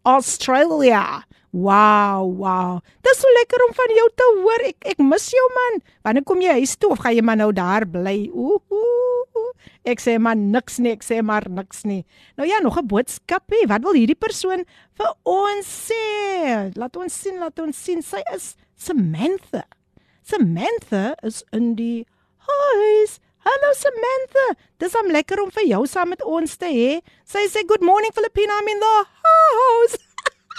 Australië. 0.03 1.25
Wow, 1.53 2.33
wow. 2.39 2.81
Dis 3.05 3.19
so 3.21 3.29
lekker 3.37 3.61
om 3.67 3.75
van 3.77 3.91
jou 3.93 4.09
te 4.17 4.29
hoor. 4.41 4.63
Ek 4.71 4.87
ek 4.95 5.03
mis 5.05 5.27
jou 5.35 5.49
man. 5.53 5.83
Wanneer 6.03 6.25
kom 6.25 6.41
jy 6.41 6.55
huis 6.63 6.79
toe 6.81 6.95
of 6.95 7.03
gaan 7.05 7.15
jy 7.15 7.25
maar 7.25 7.37
nou 7.37 7.51
daar 7.53 7.85
bly? 7.85 8.31
Ooh. 8.33 9.53
Ek 9.85 10.01
sê 10.01 10.15
maar 10.23 10.39
niks 10.39 10.79
nie, 10.79 10.93
ek 10.95 11.03
sê 11.05 11.19
maar 11.27 11.45
niks 11.51 11.83
nie. 11.85 12.05
Nou 12.39 12.47
ja, 12.49 12.61
nog 12.63 12.79
'n 12.79 12.87
boodskap 12.87 13.45
hê. 13.51 13.67
Wat 13.67 13.83
wil 13.83 13.99
hierdie 13.99 14.19
persoon 14.19 14.65
vir 14.95 15.11
ons 15.25 15.67
sê? 15.91 16.73
Laat 16.77 16.97
ons 16.97 17.13
sien, 17.13 17.39
laat 17.39 17.59
ons 17.59 17.77
sien. 17.77 18.03
Sy 18.03 18.23
is 18.35 18.57
Samantha. 18.77 19.65
Samantha 20.23 21.15
is 21.23 21.45
in 21.53 21.75
die 21.75 22.07
huis. 22.39 23.19
Hallo 23.43 23.73
Samantha. 23.75 24.45
Dis 24.79 24.95
om 24.95 25.09
lekker 25.11 25.41
om 25.43 25.51
vir 25.51 25.65
jou 25.67 25.83
saam 25.91 26.13
met 26.15 26.21
ons 26.23 26.53
te 26.61 26.69
hê. 26.71 27.01
Sy 27.27 27.43
sê 27.51 27.65
good 27.67 27.83
morning 27.83 28.15
Filipina, 28.15 28.61
I'm 28.61 28.71
in 28.71 28.79
the 28.83 28.93
house. 29.25 29.99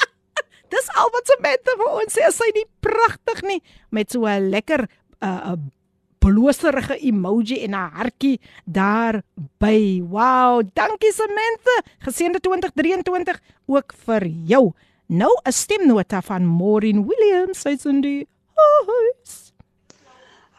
Dis 0.73 0.89
al 0.99 1.13
wat 1.15 1.31
Samantha 1.31 1.77
vir 1.79 1.93
ons 2.01 2.17
sê. 2.17 2.27
Sy 2.35 2.49
nie 2.57 2.65
pragtig 2.83 3.39
nie 3.47 3.61
met 3.95 4.11
so 4.11 4.27
'n 4.27 4.51
lekker 4.51 4.83
'n 4.83 5.23
uh, 5.23 5.55
'n 5.55 5.71
bloserige 6.19 6.99
emoji 6.99 7.63
en 7.63 7.71
'n 7.71 7.89
hartjie 7.95 8.39
daar 8.67 9.23
by. 9.63 10.03
Wow, 10.03 10.67
dankie 10.75 11.15
Samantha. 11.15 11.87
Geseënde 12.03 12.43
2023 12.43 13.39
ook 13.65 13.95
vir 14.05 14.27
jou. 14.27 14.73
Nou 15.07 15.31
'n 15.47 15.51
stemnota 15.51 16.21
van 16.21 16.43
Maureen 16.43 17.07
Williams, 17.07 17.61
sy's 17.61 17.85
in 17.85 18.01
die 18.01 18.27
huis. 18.59 19.53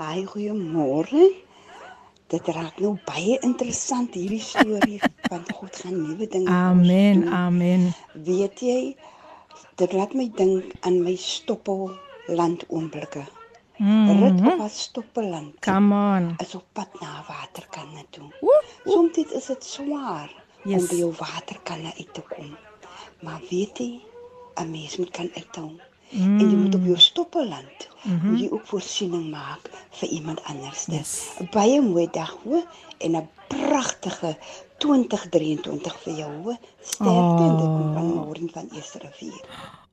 Haai, 0.00 0.24
goeiemôre. 0.24 1.43
Dit 2.35 2.49
raak 2.57 2.81
nou 2.83 2.97
baie 3.07 3.37
interessant 3.47 4.14
hierdie 4.18 4.42
storie 4.42 4.99
want 5.31 5.53
God 5.55 5.77
gaan 5.85 5.94
nuwe 6.01 6.27
dinge 6.27 6.49
doen. 6.49 6.55
Amen, 6.55 7.29
amen. 7.31 7.85
Weet 8.27 8.62
jy, 8.66 8.79
dit 9.79 9.92
laat 9.94 10.14
my 10.18 10.27
dink 10.40 10.73
aan 10.83 10.99
my 11.07 11.14
stoppelland 11.20 12.66
oomblikke. 12.68 13.23
Mm 13.79 14.11
Rit 14.23 14.40
-hmm. 14.40 14.51
op 14.51 14.61
'n 14.66 14.70
stoppelland. 14.70 15.55
Come 15.61 15.94
on. 15.94 16.35
Is 16.38 16.55
op 16.55 16.66
pad 16.73 16.90
na 17.01 17.25
waterkanne 17.29 18.05
toe. 18.11 18.31
Soms 18.85 19.16
is 19.16 19.47
dit 19.47 19.64
swaar 19.64 20.31
Yes. 20.64 20.81
om 20.81 20.87
by 20.88 20.97
jou 20.97 21.12
waterkanne 21.18 21.90
uit 21.99 22.14
te 22.14 22.23
kom. 22.29 22.57
Maar 23.20 23.40
weet 23.51 23.79
jy, 23.79 24.01
'n 24.55 24.70
mens 24.70 24.97
moet 24.97 25.11
kan 25.11 25.31
uithou. 25.35 25.70
Mm. 26.14 26.38
En 26.40 26.50
jy 26.50 26.57
moet 26.57 26.74
op 26.74 26.85
jou 26.85 26.98
stoppelland 26.98 27.88
mm 28.03 28.20
-hmm. 28.20 28.37
jy 28.37 28.48
ook 28.50 28.66
voorsiening 28.66 29.31
maak 29.31 29.70
vir 29.90 30.09
iemand 30.09 30.44
anders. 30.44 30.87
Yes. 30.87 31.31
'n 31.40 31.48
Baie 31.50 31.81
mooi 31.81 32.09
dag 32.11 32.37
hoor 32.44 32.64
en 32.98 33.16
'n 33.16 33.29
pragtige 33.48 34.37
2023 34.79 35.98
vir 36.03 36.14
jou 36.14 36.33
hoor. 36.42 36.57
Sterkte 36.81 37.42
oh. 37.42 37.48
en 37.48 37.57
dit 37.57 37.66
kom 37.66 37.92
van 37.94 38.07
môre 38.07 38.48
van 38.53 38.68
Eerste 38.72 38.98
Rivier. 38.98 39.44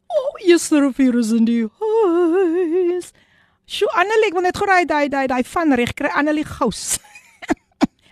Oh, 0.08 0.48
eerste 0.48 0.80
rivier 0.80 1.18
is 1.18 1.32
in 1.32 1.46
die 1.46 1.68
huis. 1.80 3.12
Sjoe, 3.66 3.92
Annelie, 3.96 4.28
ek 4.28 4.34
wil 4.34 4.42
net 4.42 4.58
gou 4.58 4.68
daai 4.68 4.86
daai 4.86 5.28
daai 5.28 5.44
van 5.48 5.74
reg 5.80 5.94
kry 5.94 6.12
Annelie 6.20 6.46
Gous. 6.46 7.00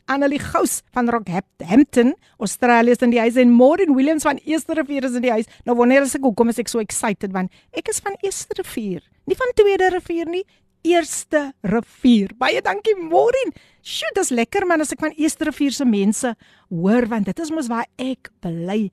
Annelie 0.10 0.40
Gous 0.42 0.82
van 0.96 1.10
Rockhampton, 1.10 2.16
Australië 2.42 2.96
is 2.96 3.04
in 3.06 3.12
die 3.14 3.20
huis 3.22 3.36
en 3.38 3.52
Maureen 3.54 3.94
Williams 3.94 4.26
van 4.26 4.40
Eerste 4.42 4.74
Rivier 4.74 5.06
is 5.06 5.18
in 5.20 5.22
die 5.22 5.34
huis. 5.34 5.50
Nou 5.68 5.76
wanneer 5.78 6.02
as 6.02 6.16
ek 6.18 6.26
hoekom 6.26 6.50
is 6.50 6.58
ek 6.62 6.72
so 6.72 6.82
excited 6.82 7.36
want 7.36 7.54
ek 7.78 7.92
is 7.94 8.02
van 8.02 8.18
Eerste 8.26 8.58
Rivier, 8.58 9.04
nie 9.30 9.38
van 9.38 9.54
Tweede 9.60 9.92
Rivier 9.94 10.32
nie. 10.32 10.42
Eerste 10.88 11.52
Rivier. 11.68 12.32
Baie 12.40 12.64
dankie 12.66 12.96
Maureen. 12.98 13.54
Sjoe, 13.86 14.10
dis 14.16 14.32
lekker 14.34 14.66
man 14.66 14.82
as 14.82 14.96
ek 14.96 15.04
van 15.04 15.14
Eerste 15.14 15.46
Rivier 15.50 15.76
se 15.76 15.86
mense 15.86 16.34
hoor 16.72 17.10
want 17.12 17.30
dit 17.30 17.46
is 17.46 17.54
mos 17.54 17.70
waar 17.70 17.86
ek 18.02 18.32
bly. 18.42 18.88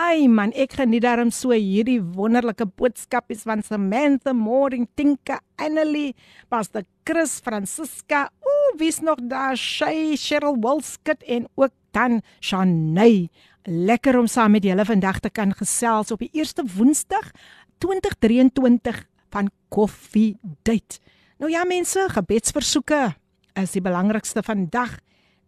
Ai 0.00 0.24
man, 0.24 0.54
ek 0.56 0.78
geniet 0.78 1.04
daarom 1.04 1.28
so 1.28 1.52
hierdie 1.52 1.98
wonderlike 2.00 2.64
boodskapies 2.80 3.42
van 3.44 3.60
Samantha 3.60 4.32
Morning, 4.32 4.86
Tinka, 4.96 5.36
Annelie, 5.60 6.14
Pastor 6.48 6.86
Chris, 7.04 7.34
Francisca. 7.44 8.30
Ooh, 8.40 8.70
wie's 8.80 9.02
nog 9.04 9.20
daar? 9.28 9.56
Shay, 9.56 10.16
Cheryl 10.16 10.56
Wilskut 10.56 11.20
en 11.28 11.44
ook 11.60 11.74
dan 11.92 12.22
Shanay. 12.40 13.28
Lekker 13.68 14.16
om 14.18 14.26
saam 14.26 14.56
met 14.56 14.64
julle 14.64 14.84
vandag 14.88 15.20
te 15.20 15.30
kan 15.30 15.52
gesels 15.54 16.10
op 16.10 16.24
die 16.24 16.32
eerste 16.32 16.64
Woensdag 16.76 17.28
2023 17.84 19.04
van 19.28 19.50
Coffee 19.68 20.38
Date. 20.64 21.02
Nou 21.36 21.52
ja 21.52 21.66
mense, 21.68 22.08
gebedsversoeke 22.16 23.10
is 23.60 23.76
die 23.76 23.84
belangrikste 23.84 24.40
vandag 24.42 24.96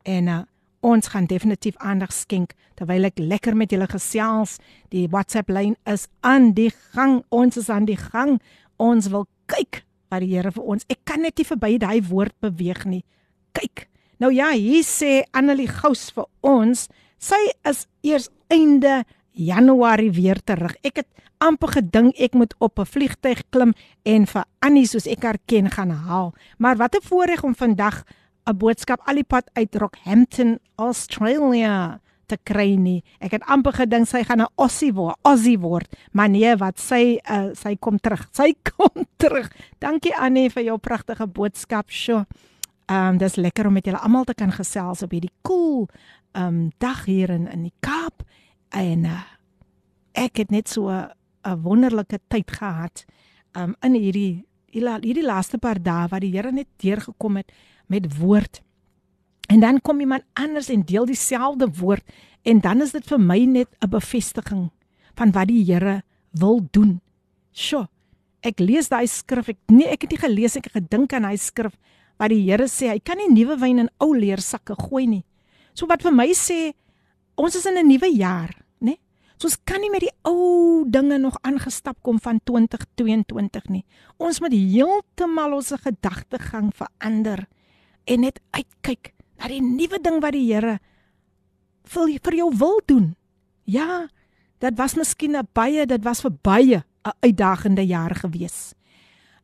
en 0.05 0.29
uh, 0.29 0.43
ons 0.85 1.09
gaan 1.09 1.27
definitief 1.31 1.79
aandag 1.81 2.13
skenk 2.13 2.53
terwyl 2.77 3.09
ek 3.09 3.19
lekker 3.23 3.57
met 3.57 3.73
julle 3.73 3.89
gesels. 3.89 4.59
Die 4.93 5.07
WhatsApp 5.09 5.49
lyn 5.49 5.77
is 5.91 6.07
aan 6.21 6.53
die 6.57 6.71
gang. 6.93 7.23
Ons 7.33 7.57
is 7.61 7.71
aan 7.73 7.89
die 7.89 7.99
gang. 7.99 8.37
Ons 8.77 9.09
wil 9.15 9.27
kyk 9.51 9.83
wat 10.13 10.25
die 10.25 10.35
Here 10.35 10.53
vir 10.53 10.69
ons. 10.75 10.87
Ek 10.93 11.01
kan 11.09 11.25
net 11.25 11.41
nie 11.41 11.49
verby 11.49 11.79
daai 11.81 12.05
woord 12.05 12.37
beweeg 12.45 12.85
nie. 12.91 13.03
Kyk. 13.57 13.89
Nou 14.23 14.31
ja, 14.35 14.53
hier 14.53 14.85
sê 14.87 15.25
Annelie 15.35 15.71
Gous 15.71 16.11
vir 16.15 16.29
ons, 16.47 16.87
sy 17.19 17.41
is 17.67 17.87
eers 18.07 18.29
einde 18.53 19.03
Januarie 19.35 20.13
weer 20.15 20.39
terug. 20.47 20.77
Ek 20.87 21.03
het 21.03 21.09
amper 21.43 21.75
gedink 21.81 22.21
ek 22.23 22.37
moet 22.39 22.55
op 22.63 22.79
'n 22.79 22.87
vliegtyg 22.87 23.43
klim 23.51 23.75
en 24.05 24.27
vir 24.27 24.45
Annie 24.61 24.87
soos 24.87 25.07
ek 25.07 25.25
haar 25.25 25.39
ken 25.47 25.71
gaan 25.71 25.91
haal. 25.91 26.35
Maar 26.59 26.77
wat 26.77 26.95
'n 26.95 27.03
voorreg 27.03 27.43
om 27.43 27.55
vandag 27.55 28.05
'n 28.47 28.57
boodskap 28.57 29.01
al 29.09 29.15
die 29.15 29.25
pad 29.25 29.49
uit 29.53 29.77
Rockhampton, 29.77 30.59
Australia 30.77 32.01
te 32.27 32.39
kry 32.43 32.75
nie. 32.81 33.03
Ek 33.21 33.37
het 33.37 33.45
amper 33.51 33.73
gedink 33.73 34.09
sy 34.09 34.23
gaan 34.25 34.41
'n 34.41 34.53
Aussie 34.57 34.93
word, 34.93 35.17
Aussie 35.23 35.59
word, 35.59 35.89
maar 36.13 36.29
nee, 36.29 36.57
wat 36.57 36.79
sy 36.79 37.19
uh, 37.31 37.53
sy 37.55 37.77
kom 37.77 37.99
terug. 37.99 38.29
Sy 38.39 38.55
kom 38.63 39.05
terug. 39.17 39.51
Dankie 39.79 40.15
Annie 40.17 40.51
vir 40.51 40.65
jou 40.65 40.79
pragtige 40.79 41.27
boodskap. 41.27 41.91
Sjoe. 41.91 42.25
Ehm 42.89 43.15
um, 43.15 43.19
dis 43.19 43.37
lekker 43.37 43.67
om 43.67 43.73
met 43.73 43.85
julle 43.87 43.99
almal 43.99 44.25
te 44.25 44.35
kan 44.35 44.53
gesels 44.53 45.03
op 45.03 45.11
hierdie 45.11 45.33
cool 45.43 45.89
ehm 46.35 46.47
um, 46.47 46.71
dag 46.79 47.05
hier 47.05 47.31
in 47.31 47.47
in 47.49 47.63
die 47.63 47.77
Kaap 47.81 48.23
en 48.71 49.05
uh, 49.05 49.23
ek 50.13 50.37
het 50.37 50.51
net 50.51 50.69
so 50.69 50.91
'n 50.91 51.63
wonderlike 51.63 52.21
tyd 52.29 52.51
gehad 52.51 53.05
ehm 53.53 53.71
um, 53.71 53.77
in 53.81 53.95
hierdie 53.95 54.45
hierdie 54.75 55.25
laaste 55.25 55.59
paar 55.59 55.83
dae 55.83 56.09
wat 56.11 56.21
die 56.21 56.33
Here 56.35 56.53
net 56.53 56.69
deurgekom 56.83 57.37
het 57.37 57.53
met 57.87 58.19
woord. 58.19 58.63
En 59.49 59.61
dan 59.61 59.81
kom 59.81 60.01
iemand 60.01 60.25
anders 60.33 60.69
en 60.69 60.83
deel 60.83 61.07
dieselfde 61.07 61.69
woord 61.79 62.05
en 62.43 62.61
dan 62.61 62.81
is 62.81 62.93
dit 62.93 63.07
vir 63.07 63.21
my 63.21 63.45
net 63.45 63.69
'n 63.81 63.89
bevestiging 63.89 64.71
van 65.15 65.33
wat 65.33 65.49
die 65.49 65.65
Here 65.65 66.03
wil 66.31 66.67
doen. 66.71 67.01
Sjoe. 67.53 67.89
Ek 68.41 68.59
lees 68.59 68.89
daai 68.89 69.07
skrif. 69.07 69.49
Ek 69.49 69.59
nee, 69.67 69.89
ek 69.89 70.03
het 70.03 70.11
nie 70.11 70.19
gelees 70.19 70.57
ek 70.57 70.65
het 70.65 70.73
gedink 70.73 71.13
aan 71.13 71.25
hy 71.25 71.37
skrif 71.37 71.73
wat 72.19 72.31
die 72.31 72.43
Here 72.45 72.69
sê, 72.71 72.91
hy 72.93 73.01
kan 73.03 73.19
nie 73.19 73.31
nuwe 73.33 73.57
wyn 73.59 73.79
in 73.79 73.91
ou 73.99 74.13
leersakke 74.15 74.77
gooi 74.79 75.07
nie. 75.07 75.25
So 75.75 75.87
wat 75.91 76.03
vir 76.03 76.15
my 76.15 76.31
sê, 76.37 76.75
ons 77.37 77.55
is 77.55 77.67
in 77.67 77.79
'n 77.79 77.89
nuwe 77.89 78.11
jaar, 78.15 78.55
né? 78.81 78.99
So 79.39 79.49
ons 79.49 79.59
kan 79.65 79.81
nie 79.81 79.91
met 79.91 80.01
die 80.01 80.15
ou 80.25 80.85
dinge 80.87 81.19
nog 81.19 81.37
aangestap 81.43 81.97
kom 82.03 82.21
van 82.21 82.41
2022 82.45 83.69
nie. 83.69 83.85
Ons 84.19 84.41
moet 84.41 84.53
heeltemal 84.53 85.55
ons 85.55 85.73
gedagtegang 85.73 86.73
verander 86.73 87.47
en 88.05 88.21
net 88.21 88.41
uitkyk 88.51 89.13
na 89.39 89.49
die 89.49 89.63
nuwe 89.63 90.01
ding 90.03 90.21
wat 90.23 90.37
die 90.37 90.47
Here 90.49 90.79
vir 91.85 92.19
vir 92.25 92.37
jou 92.39 92.51
wil 92.57 92.81
doen. 92.89 93.15
Ja, 93.65 94.09
dit 94.61 94.79
was 94.79 94.97
miskien 94.97 95.37
'n 95.37 95.49
baie, 95.53 95.87
dit 95.87 96.05
was 96.05 96.21
vir 96.21 96.33
baie 96.43 96.85
'n 97.05 97.13
uitdagende 97.21 97.87
jaar 97.87 98.15
gewees. 98.15 98.75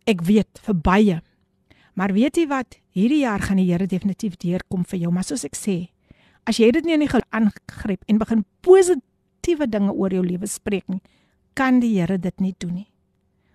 Ek 0.06 0.22
weet 0.22 0.60
vir 0.62 0.74
baie. 0.74 1.22
Maar 1.94 2.12
weet 2.12 2.36
jy 2.36 2.46
wat? 2.46 2.78
Hierdie 2.90 3.20
jaar 3.20 3.40
gaan 3.40 3.56
die 3.56 3.70
Here 3.70 3.86
definitief 3.86 4.36
deurkom 4.36 4.84
vir 4.84 4.98
jou, 4.98 5.12
maar 5.12 5.24
soos 5.24 5.44
ek 5.44 5.56
sê, 5.56 5.90
as 6.46 6.56
jy 6.56 6.70
dit 6.70 6.84
nie 6.84 6.94
in 6.94 7.00
die 7.00 7.20
aangryp 7.30 8.02
en 8.08 8.18
begin 8.18 8.44
positiewe 8.62 9.68
dinge 9.68 9.92
oor 9.92 10.10
jou 10.10 10.24
lewe 10.24 10.46
spreek 10.46 10.88
nie, 10.88 11.02
kan 11.54 11.80
die 11.80 12.00
Here 12.00 12.18
dit 12.18 12.40
nie 12.40 12.54
doen 12.58 12.74
nie. 12.74 12.90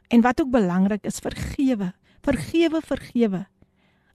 En 0.09 0.21
wat 0.21 0.41
ook 0.41 0.51
belangrik 0.51 1.03
is, 1.03 1.19
vergewe, 1.19 1.93
vergewe, 2.21 2.81
vergewe. 2.81 3.45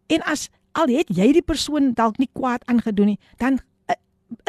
En 0.09 0.23
as 0.23 0.49
al 0.73 0.93
het 0.93 1.11
jy 1.15 1.33
die 1.33 1.45
persoon 1.45 1.93
dalk 1.95 2.19
nie 2.19 2.31
kwaad 2.33 2.65
aangedoen 2.71 3.15
nie, 3.15 3.19
dan 3.39 3.59
uh, 3.91 3.97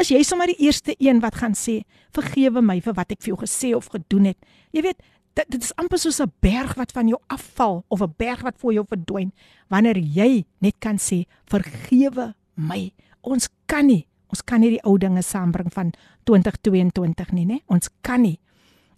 is 0.01 0.11
jy 0.13 0.21
sommer 0.23 0.47
die 0.51 0.67
eerste 0.67 0.95
een 0.99 1.21
wat 1.21 1.35
gaan 1.41 1.55
sê 1.57 1.81
vergewe 2.15 2.61
my 2.61 2.79
vir 2.81 2.93
wat 2.97 3.11
ek 3.11 3.21
vir 3.21 3.33
jou 3.33 3.39
gesê 3.41 3.73
of 3.75 3.89
gedoen 3.93 4.31
het. 4.31 4.37
Jy 4.71 4.85
weet, 4.85 5.01
dit, 5.33 5.47
dit 5.47 5.63
is 5.63 5.73
amper 5.79 5.99
soos 5.99 6.21
'n 6.21 6.31
berg 6.41 6.75
wat 6.75 6.91
van 6.91 7.07
jou 7.07 7.19
afval 7.27 7.83
of 7.87 8.01
'n 8.01 8.13
berg 8.17 8.41
wat 8.41 8.55
voor 8.57 8.73
jou 8.73 8.85
verdwyn 8.87 9.31
wanneer 9.69 9.97
jy 9.97 10.45
net 10.59 10.75
kan 10.79 10.97
sê 10.97 11.25
vergewe 11.45 12.33
my. 12.55 12.91
Ons 13.21 13.49
kan 13.65 13.85
nie, 13.85 14.07
ons 14.29 14.41
kan 14.43 14.59
nie 14.59 14.69
die 14.69 14.83
ou 14.83 14.97
dinge 14.97 15.21
saambring 15.21 15.73
van 15.73 15.93
2022 16.23 17.31
nie, 17.31 17.45
né? 17.45 17.59
Ons 17.67 17.89
kan 18.01 18.21
nie. 18.21 18.39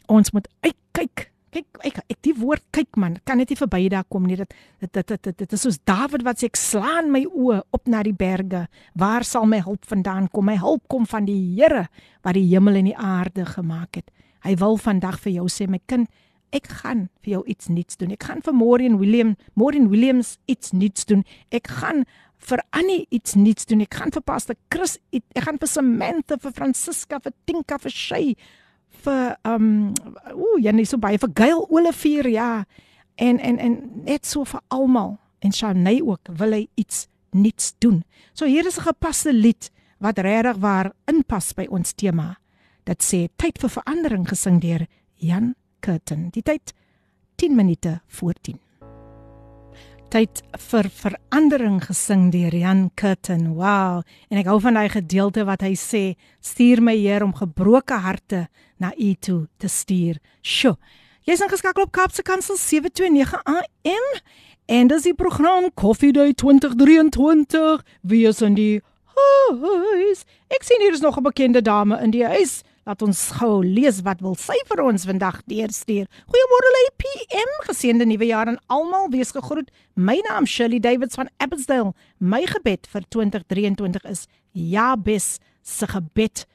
Ons 0.07 0.31
moet 0.31 0.47
uitkyk 0.61 1.32
kyk 1.53 1.79
ek 1.85 1.99
ek 2.09 2.19
die 2.25 2.33
woord 2.37 2.63
kyk 2.73 2.97
man 2.99 3.19
kan 3.27 3.39
net 3.39 3.51
nie 3.51 3.59
verby 3.59 3.85
daar 3.91 4.07
kom 4.09 4.25
nie. 4.27 4.37
Dit 4.39 4.53
dit 4.81 5.07
dit 5.07 5.23
dit, 5.27 5.37
dit 5.43 5.53
is 5.53 5.61
soos 5.65 5.79
Dawid 5.85 6.25
wat 6.25 6.41
sê 6.41 6.49
ek 6.49 6.59
slaan 6.59 7.11
my 7.13 7.23
oë 7.29 7.61
op 7.75 7.87
na 7.91 8.01
die 8.05 8.15
berge. 8.17 8.65
Waar 8.99 9.25
sal 9.27 9.45
my 9.49 9.61
hulp 9.65 9.85
vandaan 9.89 10.29
kom? 10.33 10.47
My 10.49 10.57
hulp 10.61 10.87
kom 10.91 11.05
van 11.09 11.27
die 11.29 11.39
Here 11.53 11.87
wat 12.23 12.37
die 12.37 12.47
hemel 12.49 12.79
en 12.81 12.89
die 12.89 12.97
aarde 12.97 13.45
gemaak 13.45 13.99
het. 13.99 14.09
Hy 14.43 14.55
wil 14.59 14.77
vandag 14.81 15.19
vir 15.23 15.37
jou 15.37 15.47
sê 15.51 15.67
my 15.69 15.79
kind 15.87 16.09
ek 16.53 16.69
gaan 16.81 17.07
vir 17.23 17.37
jou 17.37 17.43
iets 17.49 17.69
nuuts 17.69 17.97
doen. 17.97 18.13
Ek 18.13 18.27
gaan 18.29 18.43
vir 18.45 18.53
Maureen 18.53 18.99
William 19.01 19.35
Maureen 19.57 19.89
Williams 19.89 20.37
iets 20.45 20.73
nuuts 20.73 21.07
doen. 21.09 21.23
Ek 21.49 21.69
gaan 21.81 22.03
vir 22.43 22.59
Annie 22.75 23.05
iets 23.09 23.37
nuuts 23.39 23.65
doen. 23.69 23.81
Ek 23.85 23.95
gaan 23.97 24.13
vir 24.13 24.25
Pastor 24.25 24.57
Chris 24.73 24.97
ek 25.13 25.45
gaan 25.45 25.61
vir 25.61 25.71
Samantha 25.71 26.37
vir 26.41 26.53
Francisca 26.53 27.21
vir 27.23 27.33
Tinka 27.47 27.79
vir 27.81 27.93
Shay 27.93 28.35
vir 29.03 29.35
um 29.43 29.93
ooh, 30.33 30.59
jy 30.61 30.71
net 30.71 30.89
so 30.89 30.97
baie 30.97 31.17
vir 31.17 31.33
Gail 31.35 31.65
Olivier 31.69 32.29
ja. 32.29 32.65
En 33.15 33.39
en 33.39 33.59
en 33.59 33.77
net 34.05 34.25
so 34.25 34.45
vir 34.45 34.61
almal 34.69 35.17
en 35.43 35.51
Shanay 35.51 36.01
ook 36.01 36.31
wil 36.37 36.51
hy 36.51 36.67
iets 36.75 37.07
nuuts 37.33 37.73
doen. 37.79 38.03
So 38.33 38.45
hier 38.45 38.65
is 38.65 38.77
'n 38.77 38.87
gepaste 38.89 39.33
lied 39.33 39.71
wat 39.99 40.19
regtig 40.19 40.57
waar 40.57 40.91
inpas 41.05 41.53
by 41.53 41.67
ons 41.69 41.93
tema. 41.93 42.37
Dit 42.83 43.03
sê 43.03 43.29
tyd 43.37 43.57
vir 43.57 43.69
verandering 43.69 44.27
gesing 44.27 44.59
deur 44.61 44.87
Jan 45.15 45.55
Curtin. 45.79 46.29
Die 46.29 46.43
tyd 46.43 46.73
10 47.35 47.55
minute 47.55 48.01
voor 48.07 48.33
10 48.41 48.59
tyd 50.13 50.43
vir 50.69 50.87
verandering 50.93 51.79
gesing 51.81 52.27
deur 52.33 52.53
Jan 52.53 52.83
Curtin. 52.99 53.55
Wow. 53.57 54.03
En 54.29 54.37
ek 54.37 54.49
hou 54.51 54.59
van 54.61 54.77
daai 54.77 54.91
gedeelte 54.93 55.41
wat 55.47 55.63
hy 55.65 55.71
sê, 55.79 56.03
stuur 56.37 56.83
my 56.85 56.93
Heer 56.93 57.25
om 57.25 57.33
gebroke 57.33 57.97
harte 57.97 58.43
na 58.83 58.91
U 58.97 59.13
toe 59.19 59.47
te 59.57 59.67
stuur. 59.67 60.19
Sjoe. 60.41 60.75
Jy's 61.23 61.39
ingeskakel 61.39 61.85
op 61.85 61.91
Kapse 61.95 62.21
Kansel 62.21 62.57
729 62.59 63.43
AM 63.43 64.07
en 64.65 64.89
dis 64.91 65.05
die 65.07 65.15
program 65.15 65.69
Coffee 65.79 66.11
Day 66.11 66.33
2023. 66.33 67.83
Wie 68.01 68.27
is 68.27 68.41
in 68.43 68.57
die 68.59 68.81
huis? 69.15 70.25
Ek 70.51 70.67
sien 70.67 70.83
hier 70.83 70.91
is 70.91 71.03
nog 71.03 71.17
'n 71.17 71.23
bekende 71.23 71.61
dame 71.61 72.01
in 72.01 72.11
die 72.11 72.25
huis. 72.25 72.61
Laat 72.83 73.01
ons 73.01 73.31
gou 73.39 73.63
lees 73.63 74.01
wat 74.03 74.19
wil 74.19 74.35
sy 74.35 74.57
vir 74.67 74.83
ons 74.83 75.05
vandag 75.05 75.39
deurstuur. 75.47 76.05
Goeiemôre 76.27 76.71
lê 76.75 76.83
PM, 76.97 77.51
geseënde 77.63 78.05
nuwe 78.05 78.25
jaar 78.25 78.47
aan 78.47 78.59
almal. 78.67 79.09
Wees 79.09 79.31
gegroet. 79.31 79.71
My 79.95 80.19
naam 80.27 80.45
Shirley 80.45 80.79
Davids 80.79 81.15
van 81.15 81.29
Abbotsdale. 81.37 81.93
My 82.17 82.45
gebed 82.45 82.87
vir 82.87 83.01
2023 83.09 84.03
is 84.03 84.27
Jabes 84.51 85.39
se 85.61 85.87
gebed. 85.87 86.45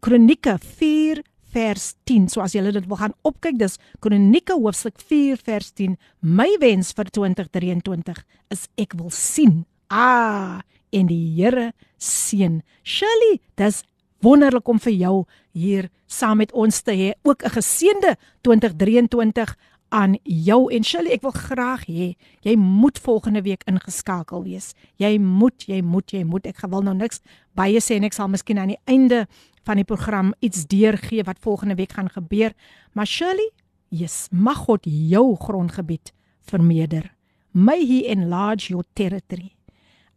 Kronieke 0.00 0.58
4 0.58 1.22
vers 1.54 1.94
10. 2.04 2.28
So 2.32 2.40
as 2.44 2.54
julle 2.56 2.72
dit 2.74 2.86
wil 2.88 3.00
gaan 3.00 3.14
opkyk, 3.26 3.58
dis 3.58 3.78
Kronieke 4.04 4.56
hoofstuk 4.56 5.00
4 5.00 5.40
vers 5.46 5.72
10. 5.72 5.96
My 6.20 6.48
wens 6.62 6.92
vir 6.96 7.10
2023 7.10 8.24
is 8.54 8.66
ek 8.80 8.96
wil 8.98 9.10
sien. 9.10 9.64
Ah, 9.88 10.62
en 10.90 11.06
die 11.10 11.34
Here 11.36 11.72
seën. 11.98 12.62
Shirley, 12.82 13.40
dis 13.56 13.82
wonderlik 14.24 14.68
om 14.68 14.80
vir 14.82 14.96
jou 14.96 15.16
hier 15.56 15.90
saam 16.06 16.40
met 16.42 16.52
ons 16.52 16.82
te 16.82 16.92
hê. 16.92 17.12
Ook 17.22 17.42
'n 17.44 17.56
geseënde 17.58 18.16
2023 18.42 19.56
aan 19.88 20.18
jou 20.22 20.72
en 20.72 20.84
Shirley. 20.84 21.12
Ek 21.12 21.22
wil 21.22 21.34
graag 21.34 21.86
hê 21.86 22.14
jy 22.40 22.56
moet 22.56 22.98
volgende 22.98 23.42
week 23.42 23.62
ingeskakel 23.66 24.42
wees. 24.42 24.74
Jy 24.96 25.18
moet, 25.18 25.66
jy 25.66 25.80
moet, 25.82 26.10
jy 26.10 26.24
moet. 26.24 26.46
Ek 26.46 26.60
wil 26.68 26.82
nou 26.82 26.94
niks 26.94 27.20
baie 27.54 27.80
sê 27.80 27.96
en 27.96 28.04
ek 28.04 28.16
sal 28.16 28.28
miskien 28.28 28.58
aan 28.58 28.74
die 28.74 28.82
einde 28.84 29.26
van 29.66 29.80
die 29.80 29.86
program 29.86 30.30
iets 30.38 30.66
deurgee 30.70 31.24
wat 31.26 31.42
volgende 31.42 31.74
week 31.74 31.92
gaan 31.92 32.10
gebeur. 32.10 32.52
Maar 32.92 33.06
Shirley, 33.06 33.50
yes, 33.88 34.28
mag 34.30 34.56
God 34.56 34.86
jou 34.86 35.36
grondgebied 35.36 36.12
vermeerder. 36.46 37.14
May 37.50 37.86
he 37.86 38.06
enlarge 38.06 38.68
your 38.68 38.84
territory. 38.92 39.54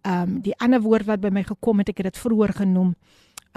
Um 0.06 0.40
die 0.46 0.56
ander 0.62 0.82
woord 0.82 1.10
wat 1.10 1.24
by 1.24 1.32
my 1.34 1.44
gekom 1.44 1.82
het, 1.82 1.90
ek 1.92 2.04
het 2.04 2.14
dit 2.14 2.22
vroeër 2.22 2.54
genoem 2.62 2.94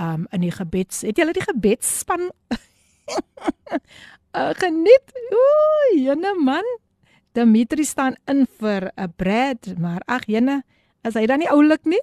um 0.01 0.27
in 0.33 0.47
die 0.47 0.55
gebeds. 0.55 1.05
Het 1.07 1.21
julle 1.21 1.37
die 1.37 1.45
gebedsspan 1.45 2.31
uh, 2.53 4.53
geniet? 4.63 5.17
Ooh, 5.29 5.93
jene 5.99 6.35
man. 6.41 6.67
Dimitri 7.33 7.85
staan 7.85 8.17
in 8.29 8.47
vir 8.61 8.93
'n 8.97 9.13
Brad, 9.17 9.79
maar 9.79 10.03
ag 10.07 10.27
jene, 10.27 10.63
is 11.03 11.15
hy 11.15 11.27
dan 11.27 11.39
nie 11.39 11.51
oulik 11.51 11.85
nie? 11.85 12.03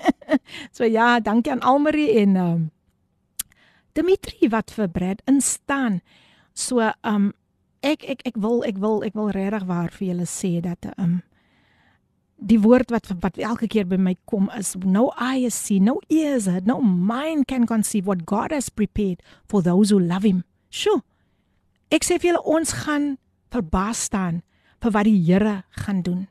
so 0.76 0.84
ja, 0.84 1.20
dankie 1.20 1.52
aan 1.52 1.62
Almarie 1.62 2.18
en 2.20 2.36
um 2.36 2.70
Dimitri 3.98 4.50
wat 4.52 4.70
vir 4.70 4.88
Brad 4.88 5.22
instaan. 5.26 6.00
So 6.54 6.92
um 7.02 7.32
ek 7.82 8.04
ek 8.06 8.22
ek 8.30 8.38
wil 8.38 8.62
ek 8.66 8.78
wil 8.78 9.02
ek 9.06 9.16
wil 9.18 9.32
regtig 9.34 9.66
waar 9.66 9.90
vir 9.94 10.12
julle 10.12 10.28
sê 10.30 10.58
dat 10.62 10.86
um 10.96 11.20
die 12.38 12.60
woord 12.62 12.92
wat 12.94 13.10
wat 13.22 13.38
elke 13.42 13.66
keer 13.66 13.86
by 13.90 13.98
my 13.98 14.14
kom 14.30 14.46
is 14.54 14.76
no 14.84 15.08
eyes 15.18 15.58
see 15.58 15.80
no 15.82 15.98
ears 16.06 16.46
heard 16.46 16.70
no 16.70 16.78
mind 16.80 17.48
can 17.50 17.66
conceive 17.66 18.06
what 18.06 18.26
God 18.26 18.54
has 18.54 18.70
prepared 18.70 19.22
for 19.50 19.62
those 19.62 19.90
who 19.90 19.98
love 19.98 20.22
him. 20.22 20.44
Sjoe. 20.70 21.02
Ek 21.90 22.04
sê 22.06 22.20
vir 22.20 22.34
julle 22.34 22.44
ons 22.46 22.74
gaan 22.84 23.16
verbaas 23.50 24.06
staan 24.06 24.42
vir 24.82 24.94
wat 24.94 25.08
die 25.08 25.18
Here 25.18 25.62
gaan 25.82 26.02
doen. 26.06 26.26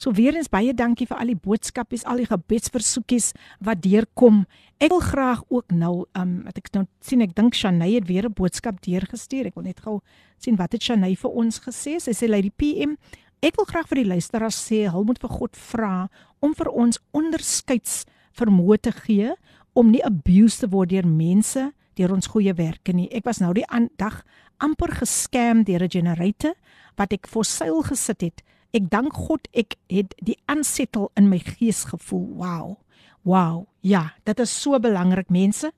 So 0.00 0.14
weer 0.16 0.32
eens 0.34 0.48
baie 0.48 0.72
dankie 0.72 1.04
vir 1.06 1.18
al 1.20 1.28
die 1.34 1.36
boodskapies, 1.36 2.06
al 2.08 2.22
die 2.22 2.28
gebedsversoekies 2.30 3.34
wat 3.60 3.82
deurkom. 3.84 4.46
Ek 4.80 4.88
wil 4.94 5.02
graag 5.04 5.42
ook 5.52 5.74
nou 5.76 6.06
um 6.16 6.30
wat 6.46 6.56
ek 6.56 6.70
nou 6.72 6.86
sien 7.04 7.20
ek 7.20 7.34
dink 7.36 7.54
Shanay 7.54 7.98
het 7.98 8.08
weer 8.08 8.24
'n 8.24 8.32
boodskap 8.32 8.80
deurgestuur. 8.80 9.46
Ek 9.46 9.54
wil 9.54 9.64
net 9.64 9.80
gou 9.80 10.00
sien 10.38 10.56
wat 10.56 10.72
het 10.72 10.82
Shanay 10.82 11.16
vir 11.16 11.30
ons 11.30 11.60
gesê. 11.60 12.00
Sy 12.00 12.12
sê 12.12 12.28
lei 12.28 12.40
die 12.40 12.56
PM 12.56 12.96
Ek 13.40 13.56
wil 13.56 13.64
graag 13.64 13.86
vir 13.88 14.02
die 14.02 14.10
luisteraars 14.10 14.56
sê, 14.68 14.82
hulle 14.92 15.06
moet 15.08 15.20
vir 15.22 15.30
God 15.32 15.56
vra 15.56 16.08
om 16.44 16.52
vir 16.52 16.68
ons 16.68 16.98
onderskeids 17.16 18.02
vermoë 18.36 18.76
te 18.84 18.92
gee 18.92 19.30
om 19.72 19.88
nie 19.88 20.02
abused 20.04 20.60
te 20.60 20.68
word 20.68 20.90
deur 20.92 21.08
mense 21.08 21.70
deur 21.96 22.12
ons 22.12 22.28
goeie 22.28 22.52
werke 22.56 22.92
nie. 22.92 23.08
Ek 23.08 23.24
was 23.24 23.40
nou 23.40 23.54
die 23.56 23.64
dag 23.96 24.20
amper 24.60 24.92
geskam 24.92 25.64
deur 25.64 25.82
'n 25.84 25.88
generator 25.88 26.54
wat 26.96 27.12
ek 27.12 27.26
vir 27.26 27.44
seil 27.44 27.82
gesit 27.82 28.20
het. 28.20 28.42
Ek 28.76 28.86
dank 28.90 29.16
God 29.26 29.48
ek 29.50 29.74
het 29.90 30.14
die 30.22 30.38
aansettel 30.50 31.10
in 31.18 31.28
my 31.30 31.40
gees 31.42 31.84
gevoel. 31.90 32.26
Wow. 32.38 32.76
Wow. 33.26 33.66
Ja, 33.82 34.12
dit 34.24 34.40
is 34.40 34.52
so 34.54 34.78
belangrik 34.78 35.30
mense 35.30 35.72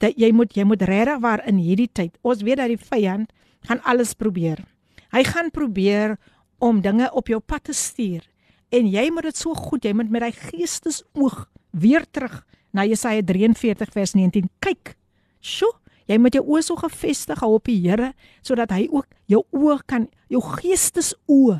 dat 0.00 0.16
jy 0.16 0.30
moet 0.32 0.54
jy 0.56 0.64
moet 0.64 0.82
regtig 0.88 1.20
waar 1.20 1.42
in 1.48 1.58
hierdie 1.60 1.90
tyd. 1.92 2.14
Ons 2.22 2.44
weet 2.46 2.60
dat 2.62 2.70
die 2.72 2.80
vyand 2.80 3.32
gaan 3.68 3.82
alles 3.84 4.14
probeer. 4.14 4.62
Hy 5.10 5.24
gaan 5.26 5.50
probeer 5.50 6.16
om 6.62 6.80
dinge 6.84 7.10
op 7.12 7.28
jou 7.28 7.40
pad 7.40 7.66
te 7.68 7.74
stuur. 7.76 8.22
En 8.70 8.86
jy 8.86 9.08
moet 9.10 9.26
dit 9.28 9.36
so 9.36 9.54
goed, 9.58 9.84
jy 9.84 9.92
moet 9.96 10.10
met 10.12 10.22
daai 10.22 10.36
geestesoog 10.36 11.48
weer 11.74 12.06
terug 12.10 12.44
na 12.70 12.86
Jesaja 12.86 13.24
43 13.26 13.90
vers 13.92 14.14
19 14.14 14.46
kyk. 14.62 14.94
Sjoe, 15.42 15.72
jy 16.06 16.18
moet 16.22 16.38
jou 16.38 16.44
oë 16.46 16.62
so 16.62 16.78
gefestig 16.78 17.42
hou 17.42 17.56
op 17.58 17.66
die 17.66 17.80
Here 17.82 18.12
sodat 18.46 18.70
hy 18.74 18.86
ook 18.92 19.08
jou 19.30 19.42
oë 19.56 19.80
kan 19.90 20.06
jou 20.30 20.42
geestesoë 20.44 21.58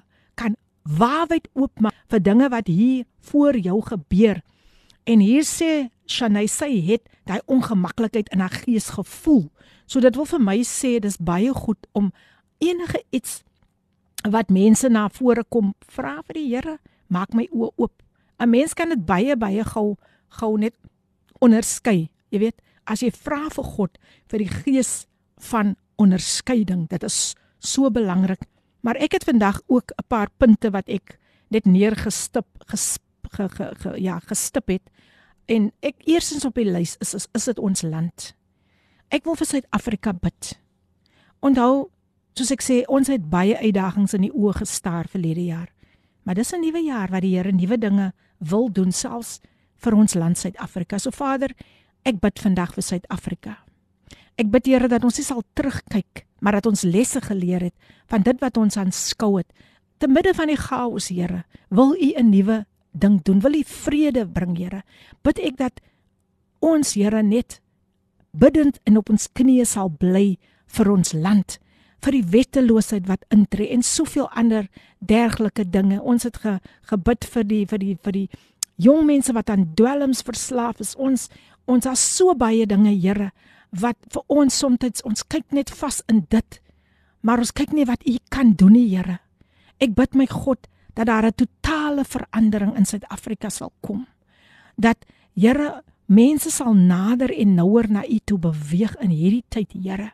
waarwyd 0.99 1.49
oopmaak 1.55 1.95
vir 2.11 2.23
dinge 2.23 2.49
wat 2.51 2.67
hier 2.67 3.05
voor 3.31 3.57
jou 3.57 3.81
gebeur. 3.83 4.41
En 5.05 5.21
hier 5.21 5.45
sê 5.47 5.91
Shanay 6.11 6.49
sy 6.51 6.81
het 6.87 7.07
daai 7.29 7.41
ongemaklikheid 7.47 8.31
in 8.35 8.43
haar 8.43 8.55
gees 8.65 8.91
gevoel. 8.97 9.49
So 9.87 10.01
dit 10.03 10.17
wil 10.17 10.27
vir 10.27 10.43
my 10.43 10.59
sê 10.67 10.99
dis 11.03 11.19
baie 11.19 11.53
goed 11.55 11.87
om 11.93 12.11
enige 12.59 13.03
iets 13.11 13.41
wat 14.29 14.51
mense 14.53 14.89
na 14.89 15.09
vore 15.09 15.45
kom 15.49 15.73
vra 15.89 16.19
vir 16.27 16.37
die 16.37 16.49
Here, 16.51 16.79
maak 17.09 17.35
my 17.35 17.47
oë 17.53 17.71
oop. 17.77 18.03
'n 18.41 18.51
Mens 18.51 18.75
kan 18.75 18.89
dit 18.89 19.07
baie 19.07 19.37
baie 19.37 19.65
gou 19.65 19.97
gou 20.29 20.59
net 20.59 20.75
onderskei. 21.41 22.11
Jy 22.31 22.39
weet, 22.39 22.63
as 22.87 23.03
jy 23.03 23.11
vra 23.11 23.49
vir 23.51 23.65
God 23.65 23.99
vir 24.31 24.39
die 24.39 24.49
gees 24.49 25.07
van 25.51 25.77
onderskeiding, 25.99 26.89
dit 26.89 27.03
is 27.05 27.35
so 27.59 27.91
belangrik. 27.91 28.47
Maar 28.81 28.97
ek 28.97 29.13
het 29.13 29.25
vandag 29.25 29.61
ook 29.67 29.93
'n 29.97 30.07
paar 30.09 30.31
punte 30.37 30.71
wat 30.71 30.89
ek 30.89 31.19
net 31.49 31.65
neergestip 31.65 32.47
gesp, 32.67 33.03
ge, 33.31 33.49
ge, 33.49 33.75
ge, 33.75 34.03
ja, 34.03 34.19
gestip 34.19 34.69
het. 34.69 34.91
En 35.47 35.73
ek 35.81 35.95
eersins 36.05 36.45
op 36.45 36.55
die 36.55 36.71
lys 36.71 36.97
is 36.99 37.15
is, 37.15 37.27
is 37.33 37.45
dit 37.45 37.59
ons 37.59 37.83
land. 37.83 38.35
Ek 39.09 39.25
wil 39.25 39.35
vir 39.35 39.47
Suid-Afrika 39.47 40.13
bid. 40.13 40.61
Onthou 41.41 41.91
soos 42.35 42.51
ek 42.51 42.63
sê, 42.63 42.85
ons 42.87 43.09
het 43.09 43.31
baie 43.31 43.59
uitdagings 43.59 44.15
in 44.15 44.21
die 44.21 44.33
oë 44.33 44.53
gestaar 44.53 45.09
verlede 45.09 45.45
jaar. 45.45 45.73
Maar 46.23 46.35
dis 46.35 46.53
'n 46.53 46.61
nuwe 46.61 46.85
jaar 46.85 47.11
wat 47.11 47.23
die 47.23 47.37
Here 47.37 47.53
nuwe 47.53 47.79
dinge 47.79 48.13
wil 48.39 48.73
doen 48.73 48.93
selfs 48.93 49.41
vir 49.77 49.95
ons 49.95 50.15
land 50.15 50.39
Suid-Afrika. 50.39 50.99
So 50.99 51.11
Vader, 51.11 51.51
Ek 52.09 52.21
bid 52.21 52.41
vandag 52.41 52.73
vir 52.77 52.85
Suid-Afrika. 52.85 53.59
Ek 54.41 54.49
bid 54.53 54.71
Here 54.71 54.89
dat 54.89 55.05
ons 55.05 55.19
nie 55.21 55.27
sal 55.27 55.43
terugkyk, 55.59 56.25
maar 56.41 56.59
dat 56.59 56.67
ons 56.67 56.83
lesse 56.83 57.21
geleer 57.21 57.61
het 57.71 57.75
van 58.11 58.23
dit 58.23 58.41
wat 58.41 58.57
ons 58.57 58.77
aanskou 58.77 59.37
het. 59.39 59.49
Te 59.99 60.09
midde 60.09 60.35
van 60.35 60.49
die 60.49 60.57
chaos, 60.57 61.09
Here, 61.09 61.45
wil 61.69 61.95
U 61.95 62.13
'n 62.17 62.31
nuwe 62.31 62.67
ding 62.93 63.23
doen. 63.23 63.41
Wil 63.41 63.55
U 63.55 63.63
vrede 63.65 64.27
bring, 64.27 64.57
Here? 64.59 64.83
Bid 65.23 65.39
ek 65.39 65.57
dat 65.57 65.81
ons 66.59 66.95
Here 66.95 67.23
net 67.23 67.61
bidend 68.33 68.79
en 68.85 68.97
op 68.97 69.11
ons 69.11 69.29
knieë 69.33 69.67
sal 69.67 69.91
bly 69.91 70.39
vir 70.67 70.91
ons 70.91 71.13
land 71.13 71.59
vir 72.01 72.17
die 72.17 72.25
wetteloosheid 72.33 73.09
wat 73.11 73.27
intree 73.35 73.69
en 73.75 73.83
soveel 73.85 74.29
ander 74.39 74.69
dergelike 74.99 75.67
dinge. 75.69 76.01
Ons 76.01 76.25
het 76.29 76.39
ge, 76.41 76.59
gebid 76.89 77.27
vir 77.35 77.45
die 77.45 77.65
vir 77.69 77.83
die 77.83 77.97
vir 78.05 78.17
die 78.17 78.29
jong 78.81 79.05
mense 79.09 79.35
wat 79.37 79.51
aan 79.53 79.69
dwelms 79.77 80.23
verslaaf 80.25 80.81
is. 80.81 80.95
Ons 80.97 81.29
ons 81.71 81.87
het 81.87 81.99
so 82.01 82.35
baie 82.35 82.67
dinge, 82.67 82.95
Here, 82.97 83.31
wat 83.71 83.97
vir 84.11 84.23
ons 84.29 84.59
soms 84.59 85.03
ons 85.05 85.23
kyk 85.29 85.53
net 85.53 85.71
vas 85.71 86.03
in 86.09 86.27
dit. 86.31 86.61
Maar 87.23 87.39
ons 87.39 87.53
kyk 87.53 87.73
nie 87.73 87.87
wat 87.87 88.07
U 88.07 88.17
kan 88.29 88.55
doen 88.57 88.73
nie, 88.73 88.89
Here. 88.89 89.21
Ek 89.81 89.95
bid 89.95 90.15
my 90.15 90.27
God 90.27 90.69
dat 90.95 91.07
daar 91.07 91.27
'n 91.27 91.35
totale 91.35 92.05
verandering 92.05 92.77
in 92.77 92.85
Suid-Afrika 92.85 93.51
sal 93.51 93.73
kom. 93.81 94.07
Dat 94.77 95.05
Here 95.35 95.83
mense 96.07 96.51
sal 96.51 96.75
nader 96.75 97.31
en 97.31 97.55
nouer 97.55 97.91
na 97.91 98.05
U 98.05 98.19
toe 98.25 98.39
beweeg 98.39 98.97
in 99.01 99.11
hierdie 99.11 99.45
tyd, 99.49 99.73
Here. 99.73 100.13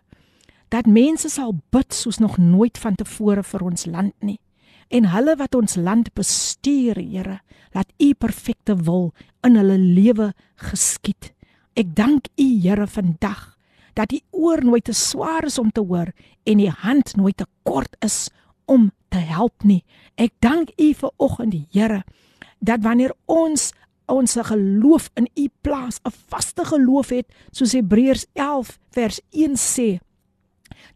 Dat 0.69 0.87
mense 0.87 1.29
sal 1.29 1.55
bid 1.71 1.95
soos 1.95 2.19
nog 2.19 2.39
nooit 2.39 2.79
vantevore 2.79 3.43
vir 3.43 3.63
ons 3.63 3.87
land 3.87 4.15
nie. 4.21 4.41
En 4.89 5.05
hulle 5.05 5.37
wat 5.37 5.55
ons 5.55 5.77
land 5.77 6.13
bestuur, 6.15 6.97
Here, 6.97 7.41
laat 7.73 7.93
U 7.99 8.15
perfekte 8.15 8.77
wil 8.77 9.13
in 9.43 9.57
hulle 9.57 9.79
lewe 9.79 10.33
geskied. 10.57 11.36
Ek 11.77 11.91
dank 11.93 12.31
U, 12.41 12.45
Here, 12.65 12.87
vandag 12.89 13.53
dat 13.97 14.09
die 14.13 14.23
oor 14.33 14.63
nooit 14.65 14.87
te 14.89 14.95
swaar 14.97 15.45
is 15.45 15.59
om 15.61 15.69
te 15.73 15.83
hoor 15.85 16.09
en 16.49 16.61
die 16.61 16.73
hand 16.73 17.15
nooit 17.17 17.37
te 17.37 17.47
kort 17.69 17.97
is 18.05 18.31
om 18.65 18.91
te 19.13 19.21
help 19.21 19.65
nie. 19.65 19.83
Ek 20.17 20.33
dank 20.45 20.73
U 20.81 20.89
vir 20.97 21.13
oggend, 21.21 21.57
Here, 21.77 22.03
dat 22.65 22.81
wanneer 22.85 23.13
ons 23.29 23.75
ons 24.09 24.37
geloof 24.49 25.11
in 25.19 25.27
U 25.35 25.49
plaas, 25.67 26.01
'n 26.07 26.15
vaste 26.31 26.65
geloof 26.65 27.11
het, 27.11 27.27
soos 27.51 27.73
Hebreërs 27.73 28.27
11 28.33 28.79
vers 28.95 29.21
1 29.33 29.57
sê, 29.57 29.99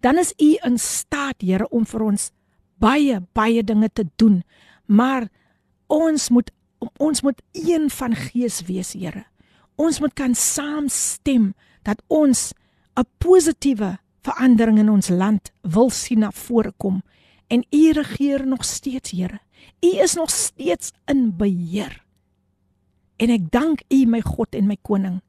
dan 0.01 0.19
is 0.19 0.33
U 0.39 0.57
in 0.65 0.79
staat, 0.79 1.43
Here, 1.43 1.69
om 1.69 1.85
vir 1.85 2.03
ons 2.03 2.31
baie 2.79 3.21
baie 3.35 3.63
dinge 3.63 3.89
te 3.93 4.07
doen. 4.17 4.43
Maar 4.87 5.29
ons 5.89 6.31
moet 6.31 6.51
ons 6.97 7.23
moet 7.23 7.43
een 7.53 7.91
van 7.91 8.15
gees 8.15 8.63
wees, 8.65 8.93
Here. 8.93 9.30
Ons 9.81 10.01
moet 10.03 10.13
kan 10.13 10.35
saamstem 10.37 11.55
dat 11.89 12.03
ons 12.09 12.53
'n 12.97 13.07
positiewe 13.19 13.99
verandering 14.23 14.79
in 14.79 14.91
ons 14.91 15.09
land 15.09 15.53
wil 15.63 15.91
sien 15.91 16.19
na 16.19 16.31
vore 16.31 16.73
kom 16.77 17.03
en 17.49 17.65
U 17.71 17.93
regeer 17.93 18.47
nog 18.47 18.65
steeds, 18.65 19.11
Here. 19.11 19.41
U 19.81 19.87
is 20.03 20.15
nog 20.15 20.31
steeds 20.31 20.93
in 21.07 21.37
beheer. 21.37 22.05
En 23.17 23.31
ek 23.31 23.51
dank 23.51 23.83
U, 23.89 24.05
my 24.07 24.21
God 24.21 24.55
en 24.55 24.67
my 24.67 24.77
koning, 24.83 25.21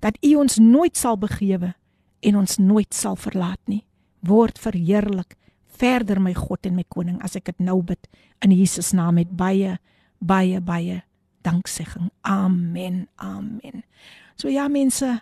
dat 0.00 0.18
U 0.20 0.34
ons 0.34 0.58
nooit 0.58 0.96
sal 0.96 1.18
begewe 1.18 1.74
en 2.20 2.36
ons 2.36 2.56
nooit 2.56 2.94
sal 2.94 3.16
verlaat 3.16 3.60
nie. 3.64 3.84
Word 4.20 4.58
verheerlik 4.58 5.36
verder 5.66 6.20
my 6.20 6.34
God 6.34 6.66
en 6.66 6.74
my 6.74 6.84
koning 6.88 7.18
as 7.22 7.36
ek 7.36 7.44
dit 7.44 7.58
nou 7.58 7.82
bid 7.82 8.08
in 8.44 8.52
Jesus 8.54 8.92
naam 8.92 9.18
met 9.18 9.36
baie 9.36 9.78
baie 10.24 10.60
baie 10.60 11.02
danksegging. 11.43 12.11
Amen. 12.21 13.07
Amen. 13.15 13.83
So 14.35 14.49
ja 14.49 14.67
mense, 14.67 15.19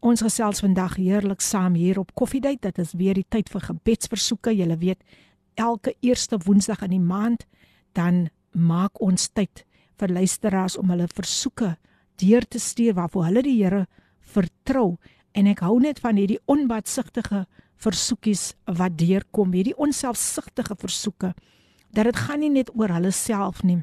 ons 0.00 0.22
gesels 0.22 0.60
vandag 0.60 0.96
heerlik 0.96 1.40
saam 1.40 1.74
hier 1.74 1.98
op 1.98 2.14
Koffiedייט. 2.14 2.62
Dit 2.62 2.78
is 2.78 2.94
weer 2.94 3.14
die 3.14 3.26
tyd 3.28 3.50
vir 3.50 3.60
gebedsversoeke. 3.60 4.54
Julle 4.54 4.76
weet, 4.78 5.02
elke 5.56 5.94
eerste 6.00 6.38
woensdag 6.44 6.82
in 6.86 6.96
die 6.96 7.02
maand 7.02 7.46
dan 7.96 8.28
maak 8.52 9.00
ons 9.00 9.28
tyd 9.32 9.64
vir 10.00 10.12
luisteraars 10.12 10.76
om 10.76 10.92
hulle 10.92 11.08
versoeke 11.08 11.76
deur 12.20 12.44
te 12.48 12.60
stuur 12.60 12.96
waarvoor 12.96 13.28
hulle 13.30 13.44
die 13.44 13.56
Here 13.58 13.86
vertrou 14.20 14.96
en 15.36 15.48
ek 15.48 15.62
hou 15.64 15.78
net 15.80 16.00
van 16.04 16.20
hierdie 16.20 16.40
onbatsigtige 16.50 17.44
versoekies 17.80 18.54
wat 18.78 18.96
deurkom 19.00 19.52
hierdie 19.56 19.76
onselfsugtige 19.76 20.76
versoeke 20.80 21.32
dat 21.92 22.08
dit 22.08 22.24
gaan 22.26 22.40
nie 22.44 22.52
net 22.52 22.72
oor 22.76 22.92
hulle 22.92 23.12
self 23.12 23.62
nie 23.64 23.82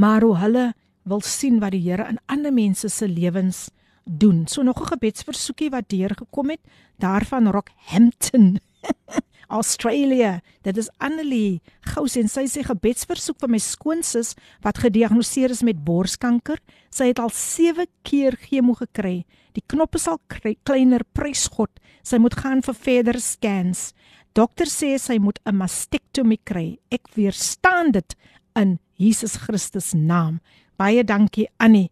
maar 0.00 0.22
hoe 0.24 0.36
hulle 0.40 0.72
wil 1.02 1.20
sien 1.20 1.58
wat 1.60 1.74
die 1.76 1.82
Here 1.84 2.06
in 2.08 2.20
ander 2.32 2.52
mense 2.52 2.88
se 2.88 3.08
lewens 3.08 3.68
doen 4.04 4.46
so 4.48 4.62
nog 4.62 4.80
'n 4.80 4.92
gebedsversoekie 4.92 5.70
wat 5.70 5.88
deurgekom 5.88 6.50
het 6.50 6.60
daarvan 6.98 7.50
Rockhampton 7.50 8.60
Australia. 9.58 10.40
Dit 10.62 10.76
is 10.76 10.90
Annelie 10.98 11.60
Gous 11.80 12.16
en 12.16 12.28
sy 12.28 12.46
sê 12.46 12.62
gebedsversoek 12.62 13.40
vir 13.42 13.50
my 13.50 13.58
skoonsis 13.58 14.34
wat 14.62 14.78
gediagnoseer 14.78 15.50
is 15.50 15.62
met 15.62 15.84
borskanker. 15.84 16.58
Sy 16.90 17.10
het 17.10 17.18
al 17.18 17.30
7 17.34 17.86
keer 18.02 18.36
chemo 18.36 18.74
gekry. 18.74 19.24
Die 19.52 19.64
knoppe 19.66 19.98
sal 19.98 20.20
kleiner, 20.62 21.04
prys 21.12 21.48
God. 21.48 21.70
Sy 22.02 22.18
moet 22.18 22.34
gaan 22.34 22.62
vir 22.62 22.74
verdere 22.74 23.20
scans. 23.20 23.92
Dokter 24.32 24.66
sê 24.66 24.98
sy 24.98 25.18
moet 25.18 25.40
'n 25.44 25.56
mastektomie 25.56 26.40
kry. 26.44 26.78
Ek 26.90 27.08
weerstaan 27.14 27.90
dit 27.90 28.14
in 28.54 28.78
Jesus 29.00 29.38
Christus 29.40 29.94
naam. 29.96 30.42
Baie 30.76 31.04
dankie 31.04 31.48
Annie. 31.56 31.88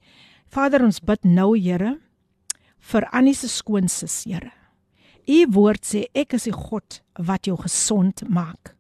Vader 0.53 0.85
ons 0.85 1.01
bid 1.01 1.25
nou 1.25 1.55
Here 1.57 1.97
vir 2.89 3.05
Annie 3.13 3.37
se 3.37 3.49
skoonsis, 3.49 4.23
Here. 4.29 4.53
U 5.29 5.39
woord 5.53 5.85
sê 5.85 6.07
ek 6.17 6.37
is 6.39 6.47
die 6.49 6.57
God 6.57 7.01
wat 7.21 7.49
jou 7.49 7.57
gesond 7.61 8.23
maak. 8.29 8.75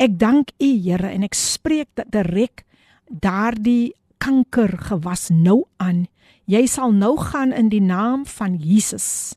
Ek 0.00 0.16
dank 0.20 0.52
U 0.60 0.70
Here 0.84 1.12
en 1.12 1.24
ek 1.24 1.36
spreek 1.36 1.92
dat 2.00 2.12
direk 2.12 2.64
daardie 3.08 3.94
kanker 4.24 4.76
gewas 4.88 5.28
nou 5.32 5.64
aan. 5.76 6.06
Jy 6.48 6.64
sal 6.68 6.92
nou 6.96 7.14
gaan 7.20 7.52
in 7.52 7.70
die 7.72 7.84
naam 7.84 8.24
van 8.28 8.56
Jesus. 8.60 9.36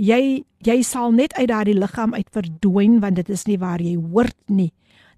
Jy 0.00 0.44
jy 0.64 0.78
sal 0.82 1.12
net 1.12 1.36
uit 1.36 1.48
daardie 1.52 1.76
liggaam 1.76 2.16
uit 2.16 2.28
verdwyn 2.32 2.98
want 3.04 3.20
dit 3.20 3.28
is 3.30 3.44
nie 3.48 3.60
waar 3.60 3.80
jy 3.84 3.98
hoort 4.00 4.40
nie. 4.48 4.72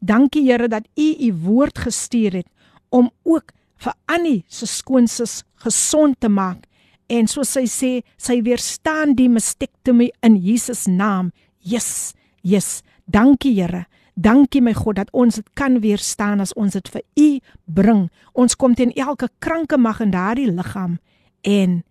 Dankie 0.07 0.47
Here 0.47 0.69
dat 0.71 0.87
U 0.95 1.09
U 1.27 1.33
woord 1.43 1.79
gestuur 1.79 2.41
het 2.43 2.49
om 2.89 3.11
ook 3.25 3.53
vir 3.83 3.95
Annie 4.07 4.45
se 4.49 4.67
skoonsis 4.67 5.43
gesond 5.65 6.21
te 6.21 6.29
maak 6.29 6.67
En 7.07 7.29
soos 7.31 7.53
sy 7.55 7.67
sê, 7.71 7.91
sy 8.19 8.41
weerstaan 8.43 9.15
die 9.19 9.29
mastektomie 9.31 10.11
in 10.27 10.39
Jesus 10.43 10.87
naam. 10.91 11.31
Yes, 11.63 12.15
yes. 12.43 12.83
Dankie 13.07 13.55
Here. 13.55 13.85
Dankie 14.17 14.63
my 14.65 14.73
God 14.75 14.97
dat 14.99 15.13
ons 15.13 15.37
dit 15.39 15.49
kan 15.55 15.79
weerstaan 15.85 16.41
as 16.43 16.55
ons 16.57 16.73
dit 16.75 16.89
vir 16.91 17.03
U 17.21 17.29
bring. 17.67 18.07
Ons 18.35 18.57
kom 18.59 18.75
teen 18.75 18.95
elke 18.97 19.29
kranke 19.39 19.79
mag 19.79 20.01
in 20.03 20.15
daardie 20.15 20.49
liggaam 20.51 20.97
en 21.47 21.83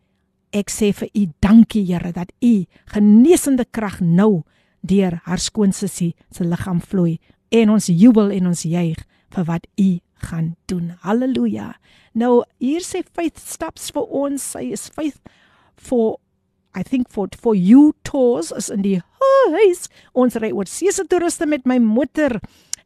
ek 0.55 0.73
sê 0.73 0.91
vir 0.95 1.11
U 1.13 1.27
dankie 1.45 1.85
Here 1.85 2.11
dat 2.11 2.33
U 2.43 2.65
genesende 2.91 3.67
krag 3.71 4.01
nou 4.01 4.43
deur 4.85 5.21
haar 5.29 5.41
skoonsussie 5.41 6.15
se 6.33 6.43
liggaam 6.43 6.81
vloei 6.81 7.19
en 7.55 7.71
ons 7.75 7.87
jubel 7.87 8.33
en 8.35 8.51
ons 8.51 8.65
juig 8.67 8.99
vir 9.35 9.47
wat 9.47 9.67
U 9.79 9.89
gaan 10.27 10.55
doen. 10.71 10.93
Halleluja. 11.05 11.73
Nou 12.13 12.43
hier 12.63 12.83
sê 12.83 13.03
faith 13.05 13.39
steps 13.39 13.91
vir 13.95 14.07
ons. 14.23 14.43
Sy 14.55 14.71
is 14.75 14.87
faith 14.91 15.19
for 15.75 16.17
I 16.75 16.83
think 16.83 17.07
for 17.11 17.31
for 17.39 17.55
you 17.55 17.93
tours 18.03 18.51
is 18.51 18.69
in 18.69 18.83
die 18.83 18.99
huis. 19.21 19.87
Ons 20.13 20.35
ry 20.41 20.51
oor 20.51 20.67
see 20.67 20.91
se 20.91 21.05
toeriste 21.07 21.47
met 21.47 21.67
my 21.67 21.79
motor 21.79 22.39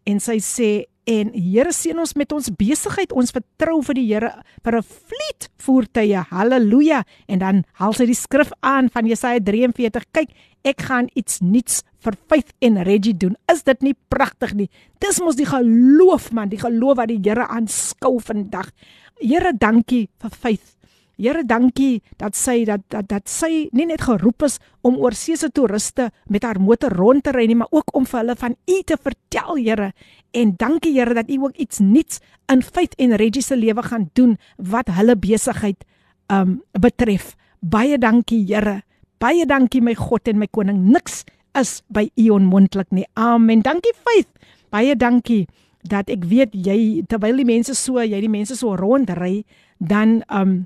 en 0.09 0.21
sy 0.21 0.37
sê 0.43 0.71
en 1.09 1.31
Here 1.33 1.71
seën 1.73 1.97
ons 1.99 2.13
met 2.17 2.31
ons 2.35 2.51
besigheid. 2.59 3.13
Ons 3.15 3.33
vertrou 3.33 3.79
vir 3.87 3.97
die 3.97 4.05
Here 4.11 4.31
vir 4.63 4.77
'n 4.77 4.83
vliet 4.83 5.49
voertuie. 5.57 6.21
Halleluja. 6.29 7.03
En 7.27 7.39
dan 7.39 7.63
haal 7.73 7.93
sy 7.93 8.05
die 8.05 8.15
skrif 8.15 8.51
aan 8.61 8.89
van 8.89 9.05
Jesaja 9.05 9.39
43. 9.39 10.05
Kyk, 10.11 10.29
ek 10.63 10.81
gaan 10.81 11.09
iets 11.15 11.39
nuuts 11.41 11.83
vir 11.99 12.13
Faith 12.27 12.53
en 12.61 12.83
Reggie 12.83 13.17
doen. 13.17 13.35
Is 13.51 13.63
dit 13.63 13.81
nie 13.81 13.95
pragtig 14.09 14.53
nie? 14.53 14.69
Dis 14.99 15.19
mos 15.19 15.35
die 15.35 15.45
geloof 15.45 16.31
man, 16.31 16.49
die 16.49 16.59
geloof 16.59 16.97
wat 16.97 17.07
die 17.07 17.19
Here 17.23 17.47
aanskou 17.47 18.19
vandag. 18.19 18.71
Here, 19.19 19.53
dankie 19.53 20.09
vir 20.19 20.29
Faith. 20.29 20.75
Here, 21.19 21.43
dankie 21.43 21.99
dat 22.15 22.37
sy 22.39 22.61
dat 22.63 22.85
dat 22.87 23.09
dat 23.11 23.27
sy 23.27 23.67
nie 23.75 23.89
net 23.89 24.05
geroep 24.07 24.45
is 24.47 24.55
om 24.87 24.95
oor 25.03 25.11
see 25.11 25.35
se 25.35 25.49
toeriste 25.51 26.05
met 26.31 26.45
haar 26.47 26.61
motor 26.63 26.95
rond 26.95 27.25
te 27.25 27.33
ry 27.35 27.43
nie, 27.49 27.57
maar 27.59 27.73
ook 27.75 27.91
om 27.91 28.05
vir 28.07 28.21
hulle 28.21 28.35
van 28.39 28.55
U 28.55 28.77
te 28.87 28.95
vertel, 28.95 29.59
Here. 29.59 29.91
En 30.31 30.53
dankie 30.57 30.93
Here 30.93 31.13
dat 31.13 31.29
U 31.29 31.37
ook 31.41 31.57
iets 31.57 31.79
nuuts 31.79 32.19
in 32.47 32.61
Faith 32.61 32.95
en 32.95 33.15
Reggie 33.15 33.41
se 33.41 33.57
lewe 33.57 33.83
gaan 33.83 34.09
doen 34.13 34.37
wat 34.55 34.87
hulle 34.87 35.17
besigheid 35.17 35.85
um 36.27 36.61
betref. 36.71 37.35
Baie 37.59 37.97
dankie 37.97 38.45
Here. 38.45 38.81
Baie 39.17 39.45
dankie 39.45 39.81
my 39.81 39.95
God 39.95 40.27
en 40.27 40.37
my 40.37 40.47
koning. 40.47 40.91
Niks 40.91 41.23
is 41.59 41.81
by 41.87 42.09
U 42.15 42.29
onmoontlik 42.29 42.91
nie. 42.91 43.07
Amen. 43.13 43.61
Dankie 43.61 43.93
Faith. 44.03 44.29
Baie 44.69 44.95
dankie 44.95 45.47
dat 45.81 46.09
ek 46.11 46.25
weet 46.27 46.53
jy 46.53 47.05
terwyl 47.07 47.39
die 47.39 47.47
mense 47.47 47.73
so, 47.77 48.01
jy 48.03 48.19
die 48.19 48.31
mense 48.31 48.57
so 48.59 48.75
rondry, 48.75 49.43
dan 49.79 50.19
um 50.27 50.65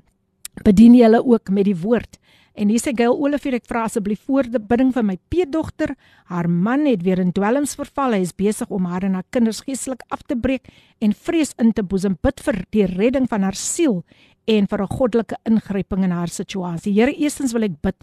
bedien 0.66 0.94
julle 0.94 1.22
ook 1.24 1.50
met 1.50 1.66
die 1.66 1.76
woord. 1.76 2.18
En 2.54 2.70
hier 2.70 2.78
sê 2.78 2.92
Gail 2.94 3.16
Olivier 3.18 3.56
ek 3.58 3.66
vra 3.66 3.82
asseblief 3.88 4.20
voor 4.28 4.46
die 4.46 4.60
bidding 4.62 4.92
vir 4.94 5.02
my 5.02 5.16
peedogter. 5.32 5.96
Haar 6.30 6.46
man 6.46 6.86
het 6.86 7.02
weer 7.02 7.18
in 7.18 7.32
dwelms 7.34 7.74
verval. 7.74 8.14
Hy 8.14 8.22
is 8.22 8.34
besig 8.36 8.70
om 8.70 8.86
haar 8.86 9.02
en 9.02 9.18
haar 9.18 9.26
kinders 9.34 9.64
geestelik 9.66 10.04
af 10.14 10.22
te 10.22 10.36
breek 10.38 10.70
en 11.02 11.16
vrees 11.26 11.50
in 11.58 11.72
te 11.74 11.82
boesem. 11.82 12.14
Bid 12.22 12.42
vir 12.46 12.60
die 12.76 12.86
redding 12.92 13.26
van 13.30 13.42
haar 13.42 13.58
siel 13.58 14.04
en 14.46 14.68
vir 14.70 14.82
'n 14.82 14.96
goddelike 14.96 15.36
ingryping 15.44 16.04
in 16.04 16.10
haar 16.12 16.28
situasie. 16.28 16.94
Here, 16.94 17.12
eerstens 17.12 17.52
wil 17.52 17.64
ek 17.64 17.82
bid 17.82 17.96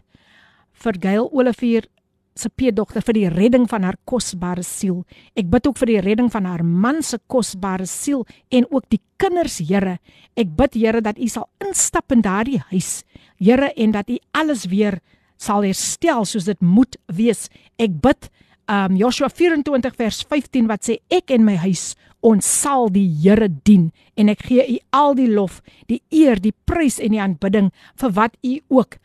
vir 0.74 0.93
Gail 0.99 1.30
Olivier 1.32 1.88
se 2.36 2.50
peedogter 2.50 3.04
vir 3.06 3.18
die 3.18 3.30
redding 3.30 3.68
van 3.70 3.84
haar 3.84 3.98
kosbare 4.08 4.64
siel. 4.64 5.04
Ek 5.36 5.50
bid 5.52 5.68
ook 5.68 5.80
vir 5.82 5.92
die 5.92 6.02
redding 6.04 6.32
van 6.32 6.48
haar 6.48 6.64
man 6.64 7.02
se 7.04 7.20
kosbare 7.32 7.88
siel 7.90 8.26
en 8.50 8.68
ook 8.70 8.88
die 8.90 9.02
kinders, 9.22 9.60
Here. 9.60 10.00
Ek 10.36 10.56
bid 10.58 10.78
Here 10.80 11.02
dat 11.02 11.20
U 11.20 11.28
sal 11.28 11.50
instap 11.66 12.12
in 12.12 12.24
daardie 12.26 12.62
huis, 12.72 13.04
Here, 13.38 13.74
en 13.76 13.92
dat 13.92 14.10
U 14.10 14.18
alles 14.32 14.66
weer 14.72 15.02
sal 15.42 15.66
herstel 15.66 16.26
soos 16.26 16.48
dit 16.50 16.62
moet 16.62 16.98
wees. 17.12 17.50
Ek 17.82 17.94
bid 18.02 18.30
um 18.72 18.96
Joshua 18.96 19.30
24 19.30 19.98
vers 19.98 20.22
15 20.30 20.70
wat 20.70 20.86
sê 20.88 21.00
ek 21.12 21.34
en 21.36 21.44
my 21.46 21.58
huis 21.60 21.92
ons 22.22 22.46
sal 22.46 22.92
die 22.94 23.08
Here 23.24 23.50
dien 23.50 23.90
en 24.16 24.30
ek 24.32 24.46
gee 24.48 24.64
u 24.76 24.78
al 24.94 25.16
die 25.18 25.30
lof, 25.32 25.60
die 25.90 26.02
eer, 26.14 26.40
die 26.40 26.54
prys 26.70 27.00
en 27.02 27.16
die 27.16 27.22
aanbidding 27.22 27.72
vir 28.00 28.14
wat 28.16 28.38
u 28.46 28.60
ook 28.70 29.00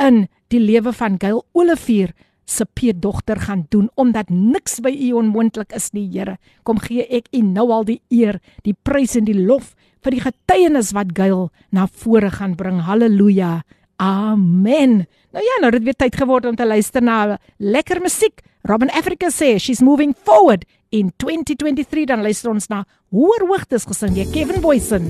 in 0.00 0.26
die 0.50 0.62
lewe 0.62 0.94
van 0.96 1.20
Gail 1.20 1.42
Olivier 1.52 2.14
se 2.44 2.64
peedogter 2.64 3.40
gaan 3.40 3.66
doen 3.68 3.90
omdat 3.94 4.30
niks 4.30 4.80
by 4.80 4.90
u 4.90 5.12
onmoontlik 5.12 5.72
is 5.72 5.90
nie 5.92 6.08
Here. 6.12 6.38
Kom 6.62 6.78
gee 6.78 7.06
ek 7.06 7.30
u 7.32 7.42
nou 7.42 7.70
al 7.70 7.84
die 7.88 8.00
eer, 8.10 8.40
die 8.62 8.74
prys 8.82 9.16
en 9.16 9.24
die 9.24 9.38
lof 9.38 9.74
vir 10.02 10.16
die 10.16 10.24
getuienis 10.24 10.92
wat 10.96 11.14
Gail 11.16 11.50
na 11.70 11.86
vore 11.86 12.30
gaan 12.30 12.56
bring. 12.58 12.82
Halleluja. 12.82 13.62
Amen. 14.02 15.04
Nou 15.32 15.44
ja, 15.44 15.58
nou 15.60 15.70
het 15.70 15.78
dit 15.78 15.84
weer 15.90 15.98
tyd 15.98 16.16
geword 16.18 16.46
om 16.46 16.56
te 16.58 16.66
luister 16.66 17.02
na 17.02 17.38
lekker 17.58 18.02
musiek. 18.02 18.42
Robin 18.66 18.90
Africa 18.90 19.30
sê 19.30 19.58
she's 19.58 19.82
moving 19.82 20.14
forward 20.24 20.66
in 20.90 21.12
2023 21.16 22.06
dan 22.06 22.22
luister 22.22 22.50
ons 22.50 22.68
na 22.70 22.84
Hoër 23.10 23.46
Hoogtes 23.48 23.86
gesing 23.88 24.14
deur 24.18 24.30
Kevin 24.34 24.60
Boysen 24.62 25.08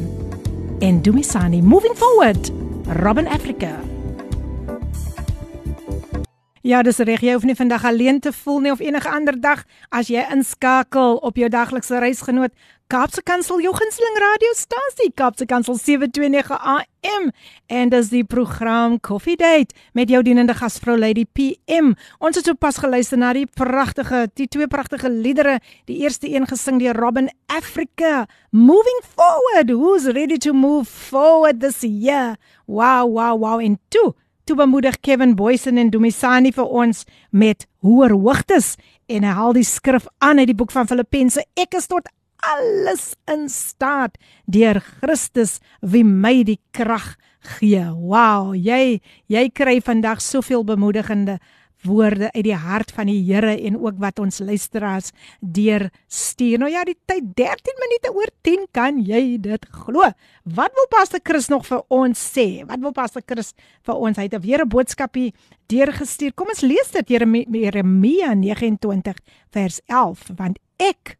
en 0.80 1.02
Dumisani 1.02 1.62
moving 1.62 1.96
forward. 1.96 2.52
Robin 3.02 3.28
Africa. 3.28 4.01
Ja, 6.62 6.78
dis 6.86 7.00
reg. 7.02 7.24
Jy 7.26 7.32
hoef 7.34 7.42
nie 7.42 7.56
vandag 7.58 7.82
alleen 7.82 8.20
te 8.22 8.30
voel 8.30 8.60
nie 8.62 8.70
of 8.70 8.78
enige 8.78 9.10
ander 9.10 9.34
dag 9.34 9.64
as 9.90 10.06
jy 10.06 10.22
inskakel 10.30 11.16
op 11.26 11.40
jou 11.40 11.48
daglikse 11.50 11.98
reisgenoot 11.98 12.54
Kaapse 12.86 13.24
Kansel 13.26 13.58
jou 13.64 13.72
gunsteling 13.74 14.20
radiostasie 14.22 15.08
Kaapse 15.18 15.48
Kansel 15.50 15.74
729 15.80 16.54
AM 16.54 17.26
en 17.66 17.90
dis 17.90 18.12
die 18.14 18.22
program 18.22 19.00
Coffee 19.02 19.34
Date 19.40 19.74
met 19.98 20.12
jou 20.12 20.22
dienende 20.22 20.54
gasvrou 20.54 20.94
Lady 21.00 21.26
PM. 21.26 21.96
Ons 22.22 22.38
het 22.38 22.46
sopas 22.46 22.78
geluister 22.78 23.18
na 23.18 23.32
die 23.34 23.48
pragtige, 23.50 24.28
die 24.38 24.46
twee 24.46 24.70
pragtige 24.70 25.10
liedere. 25.10 25.58
Die 25.90 25.98
eerste 26.06 26.30
een 26.30 26.46
gesing 26.46 26.78
deur 26.78 26.94
Robin 26.94 27.32
Africa, 27.50 28.28
Moving 28.54 29.02
Forward. 29.16 29.74
Who's 29.74 30.06
ready 30.14 30.38
to 30.38 30.54
move 30.54 30.86
forward 30.86 31.58
this 31.58 31.82
year? 31.82 32.36
Wow, 32.70 33.10
wow, 33.10 33.34
wow. 33.34 33.58
En 33.58 33.80
toe 33.88 34.12
toe 34.52 34.66
bemoedig 34.66 35.00
Kevin 35.00 35.34
Boysen 35.34 35.78
en 35.80 35.88
Dumisani 35.88 36.50
vir 36.52 36.68
ons 36.68 37.06
met 37.30 37.64
hoër 37.80 38.12
hoogtes. 38.12 38.74
En 39.08 39.24
hy 39.24 39.32
haal 39.38 39.54
die 39.56 39.64
skrif 39.64 40.04
aan 40.20 40.42
uit 40.42 40.50
die 40.50 40.56
boek 40.58 40.74
van 40.74 40.88
Filippense 40.90 41.40
ek 41.56 41.78
is 41.78 41.88
tot 41.88 42.10
alles 42.52 43.12
in 43.30 43.46
staat 43.48 44.18
deur 44.50 44.82
Christus 44.82 45.56
wie 45.80 46.04
my 46.04 46.42
die 46.44 46.58
krag 46.76 47.14
gee. 47.54 47.86
Wow 47.96 48.52
jy 48.52 49.00
jy 49.32 49.46
kry 49.56 49.78
vandag 49.80 50.20
soveel 50.20 50.66
bemoedigende 50.68 51.38
woorde 51.86 52.30
uit 52.32 52.44
die 52.44 52.56
hart 52.56 52.92
van 52.94 53.06
die 53.10 53.20
Here 53.26 53.52
en 53.54 53.78
ook 53.80 53.98
wat 54.02 54.18
ons 54.22 54.38
luisteraars 54.38 55.12
deur 55.40 55.88
stuur. 56.06 56.58
Nou 56.58 56.70
ja, 56.70 56.84
die 56.84 56.96
tyd 57.06 57.32
13 57.36 57.80
minute 57.82 58.12
oor 58.14 58.32
10 58.46 58.66
kan 58.70 59.00
jy 59.06 59.38
dit 59.42 59.66
glo. 59.70 60.10
Wat 60.44 60.74
wil 60.78 60.88
Pastor 60.90 61.20
Chris 61.22 61.48
nog 61.52 61.66
vir 61.66 61.82
ons 61.88 62.18
sê? 62.18 62.64
Wat 62.66 62.80
wil 62.82 62.92
Pastor 62.92 63.22
Chris 63.26 63.54
vir 63.86 63.94
ons? 63.94 64.18
Hy 64.18 64.28
het 64.28 64.42
weer 64.42 64.64
'n 64.64 64.68
boodskapie 64.68 65.32
deurgestuur. 65.66 66.34
Kom 66.34 66.48
ons 66.48 66.60
lees 66.62 66.90
dit 66.90 67.08
Jeremia 67.08 68.34
29 68.34 69.16
vers 69.50 69.80
11 69.86 70.30
want 70.36 70.58
ek 70.78 71.18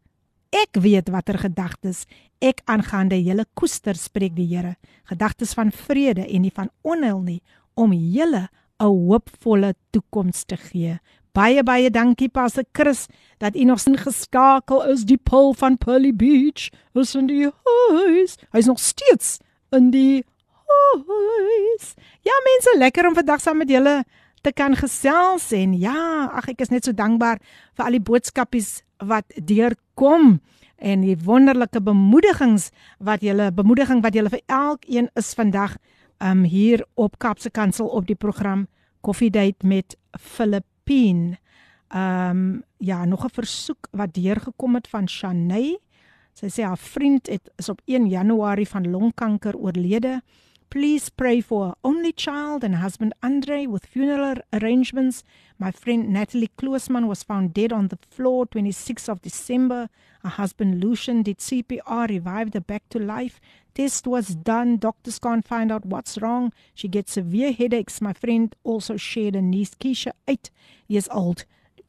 ek 0.53 0.77
weet 0.83 1.09
watter 1.09 1.39
gedagtes 1.39 2.07
ek 2.43 2.63
aangaande 2.67 3.17
julle 3.23 3.47
koester 3.55 3.95
spreek 3.95 4.35
die 4.35 4.49
Here. 4.51 4.77
Gedagtes 5.05 5.55
van 5.55 5.71
vrede 5.73 6.27
en 6.27 6.43
nie 6.43 6.53
van 6.55 6.71
onheil 6.83 7.21
nie 7.23 7.41
om 7.79 7.93
julle 7.93 8.49
'n 8.83 9.07
hoopvolle 9.07 9.75
toekoms 9.91 10.45
te 10.45 10.57
gee. 10.57 10.99
Baie 11.33 11.63
baie 11.63 11.91
dankie 11.91 12.29
Pastor 12.29 12.65
Chris 12.73 13.07
dat 13.39 13.57
u 13.57 13.65
nog 13.65 13.81
sin 13.81 13.97
geskakel 13.97 14.85
is 14.93 15.05
die 15.05 15.17
pul 15.17 15.55
van 15.55 15.79
Pearly 15.79 16.13
Beach. 16.15 16.69
Is 16.95 17.15
in 17.15 17.27
die 17.27 17.49
huis. 17.89 18.37
Hy's 18.51 18.67
nog 18.67 18.79
steeds 18.79 19.39
in 19.71 19.91
die 19.91 20.25
huis. 20.67 21.95
Ja 22.21 22.37
mense, 22.45 22.75
lekker 22.79 23.09
om 23.09 23.15
vandag 23.15 23.41
saam 23.41 23.57
met 23.57 23.71
julle 23.71 24.05
te 24.43 24.53
kan 24.53 24.77
gesels 24.77 25.53
en 25.55 25.75
ja, 25.79 26.29
ag 26.35 26.49
ek 26.51 26.65
is 26.65 26.73
net 26.75 26.85
so 26.85 26.93
dankbaar 26.93 27.39
vir 27.79 27.85
al 27.87 27.97
die 27.97 28.03
boodskapies 28.03 28.83
wat 28.99 29.25
deurkom 29.39 30.41
en 30.83 31.05
die 31.07 31.17
wonderlike 31.25 31.81
bemoedigings 31.81 32.71
wat 32.99 33.23
julle 33.23 33.53
bemoediging 33.55 34.03
wat 34.03 34.19
julle 34.19 34.33
vir 34.35 34.43
elkeen 34.51 35.09
is 35.19 35.31
vandag 35.39 35.79
um 36.23 36.43
hier 36.43 36.87
op 36.95 37.19
Kapse 37.19 37.51
Kansel 37.51 37.87
op 37.87 38.07
die 38.07 38.17
program 38.17 38.67
Coffee 39.01 39.31
Date 39.31 39.67
met 39.67 39.97
Filippine. 40.21 41.39
Um 41.95 42.63
ja, 42.77 43.05
nog 43.05 43.25
'n 43.25 43.33
versoek 43.33 43.89
wat 43.91 44.15
deurgekom 44.15 44.75
het 44.75 44.89
van 44.89 45.09
Shanay. 45.09 45.79
Sy 46.33 46.47
sê 46.47 46.63
haar 46.65 46.79
vriend 46.79 47.27
het 47.27 47.51
is 47.57 47.69
op 47.69 47.81
1 47.85 48.09
Januarie 48.09 48.69
van 48.69 48.91
longkanker 48.91 49.57
oorlede. 49.57 50.23
Please 50.73 51.11
pray 51.11 51.43
for 51.43 51.75
only 51.83 52.13
child 52.17 52.65
and 52.65 52.77
husband 52.77 53.13
Andre 53.21 53.67
with 53.69 53.85
funeral 53.85 54.37
arrangements. 54.53 55.23
My 55.59 55.71
friend 55.71 56.09
Natalie 56.09 56.51
Kloosman 56.57 57.07
was 57.07 57.23
found 57.23 57.53
dead 57.53 57.73
on 57.73 57.89
the 57.89 57.99
floor 58.09 58.47
26th 58.47 59.09
of 59.11 59.21
December. 59.21 59.91
Her 60.23 60.31
husband 60.31 60.83
Lucian 60.83 61.23
did 61.23 61.41
CPR, 61.41 62.09
revived 62.09 62.55
her 62.55 62.63
back 62.63 62.89
to 62.89 62.99
life. 62.99 63.39
Test 63.75 64.07
was 64.07 64.29
done. 64.35 64.77
Doctors 64.77 65.19
can't 65.19 65.47
find 65.47 65.73
out 65.73 65.87
what's 65.87 66.19
wrong. 66.21 66.53
She 66.75 66.89
gets 66.89 67.13
severe 67.13 67.53
headaches. 67.53 68.01
My 68.01 68.13
friend 68.13 68.55
also 68.65 68.97
shared 68.97 69.37
a 69.37 69.43
niece, 69.43 69.75
Keisha, 69.75 70.13
eight 70.29 70.51
years 70.89 71.09
old, 71.11 71.45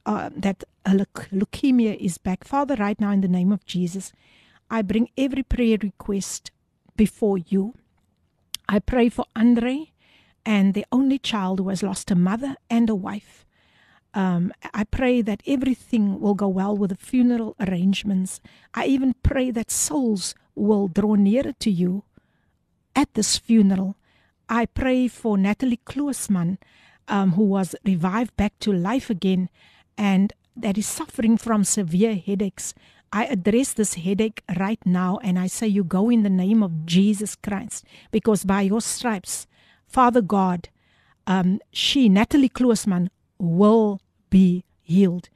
uh, 0.05 0.29
that 0.35 0.63
leukemia 0.85 1.95
is 1.97 2.17
back. 2.17 2.43
Father, 2.43 2.75
right 2.75 2.99
now, 2.99 3.11
in 3.11 3.21
the 3.21 3.27
name 3.27 3.51
of 3.51 3.65
Jesus, 3.65 4.11
I 4.69 4.81
bring 4.81 5.09
every 5.17 5.43
prayer 5.43 5.77
request 5.81 6.51
before 6.95 7.37
you. 7.37 7.73
I 8.67 8.79
pray 8.79 9.09
for 9.09 9.25
Andre 9.35 9.91
and 10.45 10.73
the 10.73 10.85
only 10.91 11.19
child 11.19 11.59
who 11.59 11.69
has 11.69 11.83
lost 11.83 12.11
a 12.11 12.15
mother 12.15 12.55
and 12.69 12.89
a 12.89 12.95
wife. 12.95 13.45
Um, 14.13 14.53
I 14.73 14.83
pray 14.83 15.21
that 15.21 15.41
everything 15.47 16.19
will 16.19 16.35
go 16.35 16.47
well 16.47 16.77
with 16.77 16.91
the 16.91 16.95
funeral 16.95 17.55
arrangements. 17.59 18.41
I 18.73 18.85
even 18.85 19.15
pray 19.23 19.49
that 19.51 19.71
souls 19.71 20.35
will 20.55 20.87
draw 20.87 21.15
nearer 21.15 21.53
to 21.59 21.71
you 21.71 22.03
at 22.95 23.13
this 23.15 23.37
funeral. 23.37 23.95
I 24.47 24.67
pray 24.67 25.07
for 25.07 25.37
Natalie 25.37 25.79
Kloosman, 25.85 26.57
um, 27.07 27.31
who 27.31 27.43
was 27.43 27.75
revived 27.83 28.35
back 28.37 28.59
to 28.59 28.71
life 28.71 29.09
again 29.09 29.49
and 29.97 30.33
that 30.55 30.77
is 30.77 30.85
suffering 30.85 31.37
from 31.37 31.63
severe 31.63 32.15
headaches. 32.15 32.73
I 33.11 33.25
address 33.25 33.73
this 33.73 33.95
headache 33.95 34.43
right 34.57 34.79
now 34.85 35.19
and 35.23 35.37
I 35.37 35.47
say, 35.47 35.67
You 35.67 35.83
go 35.83 36.09
in 36.09 36.23
the 36.23 36.29
name 36.29 36.63
of 36.63 36.85
Jesus 36.85 37.35
Christ, 37.35 37.85
because 38.11 38.43
by 38.43 38.61
your 38.61 38.81
stripes, 38.81 39.47
Father 39.87 40.21
God, 40.21 40.69
um, 41.27 41.59
she, 41.71 42.09
Natalie 42.09 42.49
Kloosman, 42.49 43.09
will 43.43 44.01
be 44.29 44.63
healed. 44.81 45.29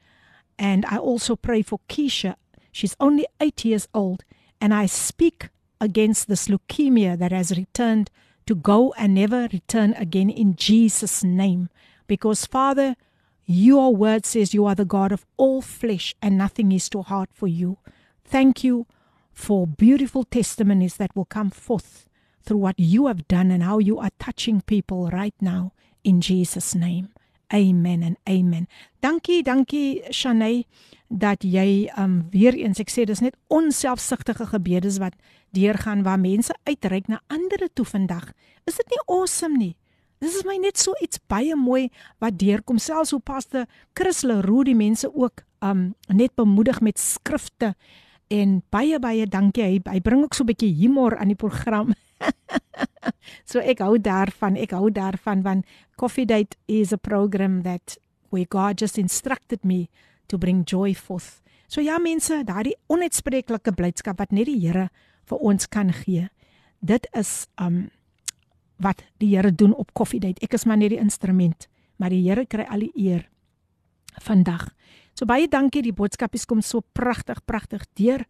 And 0.58 0.84
I 0.86 0.96
also 0.98 1.36
pray 1.36 1.62
for 1.62 1.80
Keisha. 1.88 2.34
She's 2.72 2.96
only 2.98 3.26
eight 3.40 3.64
years 3.64 3.88
old, 3.94 4.24
and 4.60 4.74
I 4.74 4.86
speak 4.86 5.50
against 5.80 6.28
this 6.28 6.48
leukemia 6.48 7.18
that 7.18 7.32
has 7.32 7.56
returned 7.56 8.10
to 8.46 8.54
go 8.54 8.92
and 8.96 9.14
never 9.14 9.48
return 9.52 9.92
again 9.94 10.30
in 10.30 10.56
Jesus' 10.56 11.22
name. 11.22 11.68
Because, 12.06 12.46
Father, 12.46 12.96
your 13.44 13.94
word 13.94 14.26
says 14.26 14.54
you 14.54 14.66
are 14.66 14.74
the 14.74 14.84
God 14.84 15.12
of 15.12 15.26
all 15.36 15.62
flesh 15.62 16.14
and 16.20 16.36
nothing 16.36 16.72
is 16.72 16.88
too 16.88 17.02
hard 17.02 17.28
for 17.32 17.46
you. 17.46 17.78
Thank 18.24 18.64
you 18.64 18.86
for 19.32 19.66
beautiful 19.66 20.24
testimonies 20.24 20.96
that 20.96 21.14
will 21.14 21.24
come 21.24 21.50
forth 21.50 22.08
through 22.42 22.58
what 22.58 22.78
you 22.78 23.06
have 23.06 23.28
done 23.28 23.50
and 23.50 23.62
how 23.62 23.78
you 23.78 23.98
are 23.98 24.10
touching 24.18 24.60
people 24.60 25.08
right 25.10 25.34
now 25.40 25.72
in 26.02 26.20
Jesus' 26.20 26.74
name. 26.74 27.10
Amen 27.48 28.02
en 28.02 28.16
amen. 28.24 28.66
Dankie, 29.00 29.42
dankie 29.42 30.02
Shanay 30.12 30.66
dat 31.08 31.42
jy 31.42 31.88
um 31.96 32.26
weer 32.30 32.52
eens 32.52 32.80
ek 32.82 32.90
sê 32.92 33.06
dis 33.08 33.22
net 33.24 33.36
onselfsugtige 33.48 34.50
gebedes 34.50 34.98
wat 35.00 35.16
deurgaan 35.56 36.04
waar 36.04 36.20
mense 36.20 36.52
uitreik 36.68 37.08
na 37.08 37.22
ander 37.32 37.68
toe 37.72 37.86
vandag. 37.88 38.32
Is 38.68 38.76
dit 38.76 38.92
nie 38.92 39.00
awesome 39.06 39.56
nie? 39.56 39.76
Dis 40.20 40.36
is 40.36 40.44
my 40.44 40.58
net 40.60 40.76
so 40.76 40.92
iets 41.00 41.20
baie 41.30 41.56
mooi 41.56 41.88
wat 42.20 42.36
deurkom 42.36 42.78
selfs 42.82 43.14
hoe 43.14 43.22
paste 43.24 43.64
Chris 43.96 44.24
Leroux 44.26 44.66
die 44.68 44.76
mense 44.76 45.08
ook 45.08 45.44
um 45.64 45.94
net 46.12 46.34
bemoedig 46.36 46.82
met 46.84 47.00
skrifte 47.00 47.72
en 48.30 48.62
baie 48.70 48.98
baie 49.00 49.26
dankie 49.26 49.64
hy, 49.64 49.80
hy 49.88 50.00
bring 50.00 50.22
ook 50.22 50.34
so 50.34 50.44
'n 50.44 50.52
bietjie 50.52 50.74
humor 50.74 51.16
aan 51.16 51.28
die 51.28 51.38
program. 51.38 51.94
so 53.50 53.60
ek 53.60 53.80
hou 53.80 53.98
daarvan, 53.98 54.56
ek 54.56 54.70
hou 54.70 54.90
daarvan 54.90 55.42
want 55.42 55.64
Coffee 55.96 56.26
Date 56.26 56.56
is 56.66 56.92
a 56.92 56.98
program 56.98 57.62
that 57.62 57.96
where 58.30 58.46
God 58.48 58.78
just 58.80 58.98
instructed 58.98 59.64
me 59.64 59.88
to 60.28 60.38
bring 60.38 60.64
joy 60.64 60.94
forth. 60.94 61.40
So 61.68 61.80
ja 61.80 61.98
mense, 61.98 62.44
daardie 62.44 62.76
onuitspreeklike 62.88 63.72
blydskap 63.76 64.18
wat 64.18 64.32
net 64.32 64.48
die 64.48 64.60
Here 64.60 64.88
vir 65.28 65.38
ons 65.38 65.68
kan 65.68 65.92
gee. 65.92 66.28
Dit 66.80 67.06
is 67.12 67.46
um 67.60 67.90
wat 68.78 69.02
die 69.18 69.34
Here 69.34 69.52
doen 69.52 69.74
op 69.74 69.92
Coffee 69.92 70.20
Date. 70.20 70.40
Ek 70.42 70.54
is 70.54 70.64
maar 70.64 70.78
net 70.78 70.90
die 70.90 71.02
instrument, 71.02 71.68
maar 71.96 72.10
die 72.10 72.22
Here 72.22 72.46
kry 72.46 72.64
al 72.68 72.86
die 72.86 72.92
eer 72.94 73.28
vandag. 74.22 74.68
So 75.18 75.26
baie 75.26 75.48
dankie, 75.50 75.80
die 75.82 75.94
boodskapies 75.96 76.44
kom 76.46 76.60
so 76.62 76.84
pragtig, 76.94 77.40
pragtig 77.42 77.82
deur 77.98 78.22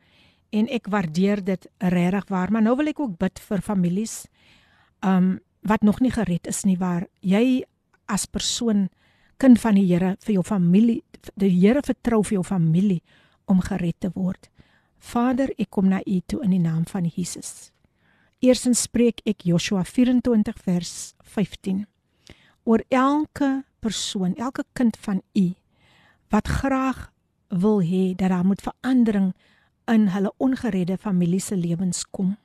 en 0.57 0.71
ek 0.73 0.87
waardeer 0.89 1.43
dit 1.45 1.67
regtig 1.93 2.31
waar. 2.33 2.49
Maar 2.49 2.65
nou 2.65 2.73
wil 2.81 2.89
ek 2.95 3.03
ook 3.05 3.19
bid 3.21 3.43
vir 3.45 3.65
families 3.65 4.23
um 5.05 5.37
wat 5.69 5.83
nog 5.85 5.99
nie 6.01 6.13
gered 6.15 6.47
is 6.49 6.63
nie 6.65 6.79
waar 6.81 7.05
jy 7.21 7.61
as 8.09 8.25
persoon 8.31 8.87
kind 9.43 9.59
van 9.61 9.77
die 9.77 9.85
Here 9.85 10.15
vir 10.25 10.39
jou 10.39 10.45
familie 10.47 11.03
die 11.37 11.51
Here 11.51 11.83
vertrou 11.85 12.23
vir 12.25 12.39
jou 12.39 12.45
familie 12.47 13.03
om 13.45 13.61
gered 13.61 13.99
te 14.01 14.09
word. 14.15 14.49
Vader, 14.97 15.51
ek 15.59 15.69
kom 15.69 15.91
na 15.91 16.01
U 16.07 16.21
toe 16.27 16.41
in 16.47 16.55
die 16.57 16.63
naam 16.63 16.87
van 16.89 17.05
Jesus. 17.05 17.71
Eerstens 18.41 18.87
spreek 18.87 19.21
ek 19.27 19.45
Joshua 19.45 19.85
24 19.85 20.57
vers 20.65 21.15
15 21.37 21.85
oor 22.65 22.81
elke 22.89 23.65
persoon, 23.83 24.39
elke 24.39 24.65
kind 24.73 24.97
van 25.05 25.21
U 25.37 25.51
wat 26.31 26.49
graag 26.49 27.13
wil 27.49 27.81
hê 27.83 28.15
dat 28.15 28.29
daar 28.29 28.47
moet 28.47 28.63
verandering 28.63 29.33
in 29.89 30.09
hulle 30.13 30.33
ongeredde 30.37 30.99
familie 30.99 31.41
se 31.41 31.57
lewens 31.57 32.05
kom. 32.11 32.37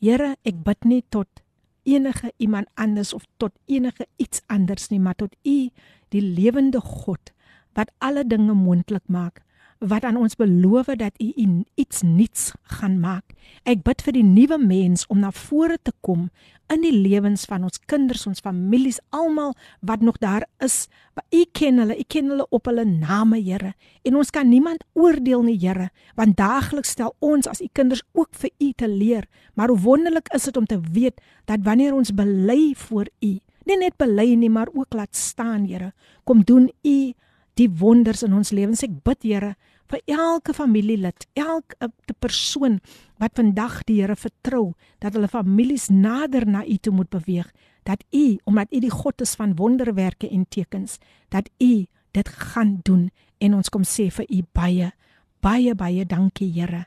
Here, 0.00 0.36
ek 0.42 0.62
bid 0.64 0.84
nie 0.84 1.04
tot 1.08 1.42
enige 1.88 2.32
iemand 2.36 2.68
anders 2.74 3.12
of 3.16 3.24
tot 3.36 3.52
enige 3.66 4.06
iets 4.16 4.42
anders 4.46 4.88
nie, 4.88 5.00
maar 5.00 5.16
tot 5.16 5.34
U, 5.44 5.70
die 6.08 6.22
lewende 6.22 6.80
God 6.80 7.32
wat 7.72 7.92
alle 7.98 8.26
dinge 8.26 8.54
moontlik 8.54 9.06
maak 9.06 9.42
wat 9.80 10.04
aan 10.04 10.16
ons 10.20 10.36
beloof 10.36 10.92
dat 11.00 11.16
u 11.16 11.32
iets 11.74 12.02
nuuts 12.02 12.52
gaan 12.62 12.98
maak. 13.00 13.32
Ek 13.64 13.80
bid 13.84 14.02
vir 14.04 14.12
die 14.12 14.24
nuwe 14.24 14.58
mens 14.60 15.06
om 15.08 15.22
na 15.24 15.30
vore 15.32 15.78
te 15.82 15.92
kom 16.04 16.28
in 16.70 16.84
die 16.84 16.94
lewens 16.94 17.46
van 17.50 17.64
ons 17.66 17.80
kinders, 17.90 18.26
ons 18.28 18.42
families, 18.44 19.00
almal 19.10 19.54
wat 19.80 20.04
nog 20.04 20.20
daar 20.22 20.44
is. 20.62 20.86
U 21.34 21.42
ken 21.56 21.80
hulle, 21.82 21.96
u 21.98 22.04
ken 22.08 22.30
hulle 22.30 22.46
op 22.54 22.68
hulle 22.70 22.84
name, 22.84 23.40
Here. 23.40 23.72
En 24.06 24.16
ons 24.20 24.30
kan 24.30 24.48
niemand 24.48 24.84
oordeel 24.94 25.42
nie, 25.48 25.56
Here, 25.58 25.90
want 26.16 26.36
daagliks 26.38 26.94
stel 26.94 27.14
ons 27.18 27.48
as 27.50 27.62
u 27.64 27.68
kinders 27.72 28.04
ook 28.12 28.30
vir 28.38 28.50
u 28.58 28.72
te 28.76 28.88
leer. 28.88 29.26
Maar 29.54 29.72
hoe 29.72 29.80
wonderlik 29.80 30.30
is 30.34 30.46
dit 30.48 30.56
om 30.56 30.66
te 30.66 30.78
weet 30.92 31.20
dat 31.50 31.64
wanneer 31.66 31.96
ons 31.96 32.14
bely 32.14 32.74
voor 32.76 33.10
u, 33.20 33.38
nie 33.66 33.78
net 33.78 33.96
bely 34.00 34.34
nie, 34.34 34.50
maar 34.50 34.70
ook 34.72 34.94
laat 34.94 35.16
staan, 35.16 35.66
Here, 35.66 35.92
kom 36.24 36.44
doen 36.44 36.70
u 36.84 37.12
die 37.58 37.68
wonders 37.80 38.22
in 38.22 38.34
ons 38.34 38.54
lewens. 38.54 38.84
Ek 38.86 39.02
bid, 39.04 39.26
Here, 39.26 39.54
vir 39.90 40.02
elke 40.06 40.54
familielid, 40.54 41.26
elke 41.34 41.90
persoon 42.20 42.78
wat 43.18 43.34
vandag 43.38 43.80
die 43.88 44.00
Here 44.00 44.16
vertrou 44.16 44.74
dat 45.02 45.16
hulle 45.16 45.28
families 45.28 45.88
nader 45.90 46.46
na 46.46 46.62
U 46.64 46.76
toe 46.78 46.94
moet 46.94 47.10
beweeg, 47.10 47.50
dat 47.84 48.04
U, 48.14 48.38
omdat 48.44 48.72
U 48.72 48.80
die 48.80 48.92
God 48.92 49.20
is 49.20 49.34
van 49.34 49.56
wonderwerke 49.58 50.30
en 50.30 50.46
tekens, 50.48 50.98
dat 51.28 51.50
U 51.58 51.86
dit 52.12 52.28
gaan 52.28 52.78
doen 52.82 53.10
en 53.40 53.54
ons 53.54 53.68
kom 53.72 53.84
sê 53.86 54.10
vir 54.14 54.26
U 54.30 54.42
baie 54.54 54.92
baie 55.40 55.74
baie 55.74 56.04
dankie 56.04 56.50
Here 56.52 56.86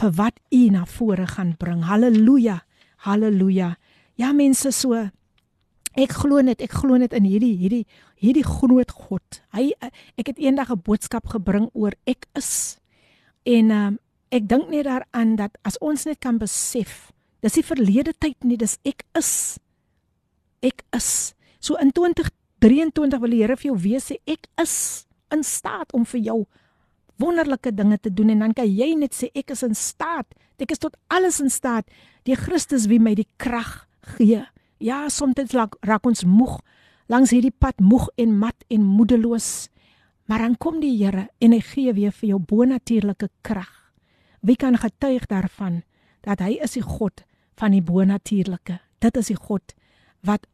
vir 0.00 0.12
wat 0.16 0.38
U 0.54 0.62
na 0.72 0.86
vore 0.88 1.26
gaan 1.28 1.54
bring. 1.58 1.82
Halleluja. 1.84 2.62
Halleluja. 3.04 3.74
Ja 4.16 4.32
mense 4.32 4.72
so 4.72 5.08
Ek 5.98 6.12
glo 6.14 6.38
net, 6.42 6.60
ek 6.62 6.70
glo 6.70 6.98
net 7.00 7.14
in 7.16 7.26
hierdie 7.26 7.56
hierdie 7.58 7.86
hierdie 8.20 8.46
groot 8.46 8.92
God. 8.94 9.40
Hy 9.56 9.72
ek 10.16 10.30
het 10.30 10.38
eendag 10.38 10.70
'n 10.70 10.82
boodskap 10.86 11.26
gebring 11.26 11.70
oor 11.74 11.94
ek 12.06 12.26
is. 12.34 12.78
En 13.44 13.70
ehm 13.70 13.86
um, 13.86 13.98
ek 14.30 14.46
dink 14.48 14.70
net 14.70 14.86
daaraan 14.86 15.34
dat 15.36 15.58
as 15.66 15.78
ons 15.82 16.04
net 16.06 16.20
kan 16.20 16.38
besef, 16.38 17.10
dis 17.42 17.52
die 17.52 17.66
verlede 17.66 18.12
tyd 18.14 18.38
nie, 18.44 18.56
dis 18.56 18.78
ek 18.86 19.02
is. 19.18 19.58
Ek 20.62 20.84
is. 20.94 21.34
So 21.58 21.74
in 21.74 21.90
2023 21.90 23.18
wil 23.20 23.30
die 23.30 23.42
Here 23.42 23.56
vir 23.56 23.72
jou 23.72 23.78
weet 23.78 24.02
sê 24.02 24.16
ek 24.26 24.46
is 24.62 25.06
in 25.32 25.42
staat 25.42 25.92
om 25.92 26.04
vir 26.04 26.20
jou 26.20 26.46
wonderlike 27.18 27.74
dinge 27.74 27.98
te 27.98 28.12
doen 28.12 28.30
en 28.30 28.38
dan 28.38 28.54
kan 28.54 28.68
jy 28.68 28.94
net 28.94 29.14
sê 29.14 29.30
ek 29.34 29.50
is 29.50 29.62
in 29.62 29.74
staat. 29.74 30.26
Ek 30.60 30.70
is 30.70 30.78
tot 30.78 30.96
alles 31.08 31.40
in 31.40 31.50
staat. 31.50 31.88
Die 32.28 32.36
Christus 32.36 32.86
wie 32.86 33.00
my 33.00 33.14
die 33.16 33.28
krag 33.40 33.88
gee. 34.16 34.44
Ja, 34.80 35.08
soms 35.12 35.52
raak, 35.52 36.06
ons 36.08 36.24
moeg 36.24 36.56
langs 37.12 37.34
hierdie 37.34 37.52
pad 37.52 37.82
moeg 37.84 38.06
en 38.16 38.38
mat 38.40 38.64
en 38.72 38.86
moedeloos. 38.86 39.68
Maar 40.24 40.46
dan 40.46 40.56
kom 40.56 40.78
die 40.80 40.94
Here 40.96 41.28
en 41.38 41.52
hy 41.52 41.60
gee 41.60 41.92
weer 41.92 42.14
vir 42.16 42.28
jou 42.30 42.38
bonatuurlike 42.38 43.28
krag. 43.44 43.92
Wie 44.40 44.56
kan 44.56 44.78
getuig 44.80 45.26
daarvan 45.28 45.82
dat 46.24 46.40
hy 46.40 46.56
is 46.64 46.78
die 46.78 46.86
God 46.86 47.26
van 47.60 47.76
die 47.76 47.82
bonatuurlike? 47.84 48.78
Dit 49.04 49.20
is 49.20 49.28
die 49.28 49.36
God 49.36 49.74
wat 50.24 50.46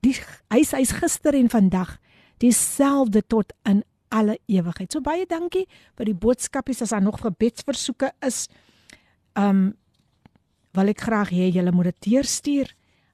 die 0.00 0.14
hy's 0.54 0.72
hy's 0.72 0.94
gister 0.96 1.36
en 1.36 1.52
vandag 1.52 1.98
dieselfde 2.40 3.20
tot 3.26 3.52
in 3.68 3.84
alle 4.08 4.38
ewigheid. 4.48 4.88
So 4.88 5.04
baie 5.04 5.26
dankie 5.28 5.66
vir 5.98 6.08
die 6.08 6.16
boodskapies 6.16 6.80
as 6.80 6.94
daar 6.94 7.04
nog 7.04 7.20
gebedsversoeke 7.20 8.14
is. 8.24 8.46
Um 9.36 9.74
wil 10.72 10.94
ek 10.94 11.02
graag 11.02 11.34
hê 11.34 11.50
julle 11.50 11.74
moet 11.74 11.90
dit 11.90 12.12
deurstuur 12.14 12.70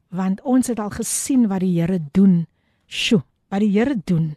want 0.09 0.41
ons 0.43 0.67
het 0.67 0.79
al 0.79 0.91
gesien 0.91 1.47
wat 1.49 1.61
die 1.61 1.81
Here 1.81 2.01
doen. 2.13 2.47
Sjoe, 2.87 3.23
wat 3.49 3.61
die 3.61 3.71
Here 3.79 3.97
doen. 4.05 4.37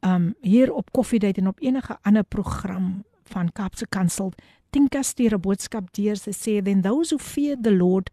Um 0.00 0.34
hier 0.40 0.72
op 0.72 0.90
Coffee 0.90 1.18
Date 1.18 1.40
en 1.40 1.48
op 1.48 1.60
enige 1.60 1.98
ander 2.02 2.24
program 2.24 3.04
van 3.24 3.52
Kaapse 3.52 3.86
Kansel, 3.86 4.32
Tinka 4.72 5.02
stuur 5.02 5.34
'n 5.34 5.40
boodskap 5.40 5.92
deur 5.92 6.16
se 6.16 6.32
sê 6.32 6.62
then 6.64 6.80
those 6.80 7.10
who 7.10 7.18
feared 7.18 7.62
the 7.62 7.76
Lord 7.76 8.10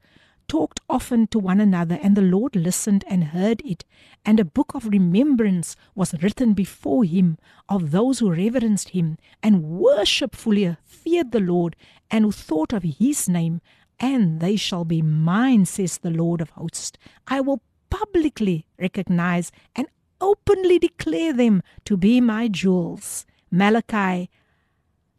talked 0.48 0.82
often 0.88 1.28
to 1.28 1.40
one 1.40 1.62
another 1.62 1.98
and 2.04 2.16
the 2.16 2.22
Lord 2.22 2.56
listened 2.56 3.06
and 3.08 3.32
heard 3.36 3.62
it 3.64 3.86
and 4.26 4.40
a 4.40 4.52
book 4.58 4.74
of 4.74 4.88
remembrance 4.88 5.78
was 5.96 6.16
written 6.22 6.54
before 6.54 7.06
him 7.06 7.38
of 7.68 7.92
those 7.92 8.20
who 8.20 8.30
reverenced 8.32 8.90
him 8.90 9.18
and 9.42 9.64
worshipfully 9.64 10.76
feared 10.84 11.32
the 11.32 11.40
Lord 11.40 11.78
and 12.12 12.26
who 12.26 12.32
thought 12.32 12.74
of 12.74 12.84
his 12.84 13.30
name 13.30 13.62
and 14.00 14.40
they 14.40 14.56
shall 14.56 14.86
be 14.86 15.02
mine, 15.02 15.66
says 15.66 15.98
the 15.98 16.10
Lord 16.10 16.42
of 16.42 16.52
hosts. 16.52 16.98
I 17.28 17.42
will 17.42 17.62
publicly 17.90 18.66
recognize 18.78 19.52
and 19.76 19.88
openly 20.22 20.80
declare 20.80 21.34
them 21.34 21.62
to 21.86 21.98
be 21.98 22.22
my 22.22 22.48
jewels. 22.48 23.26
Malachi 23.52 24.30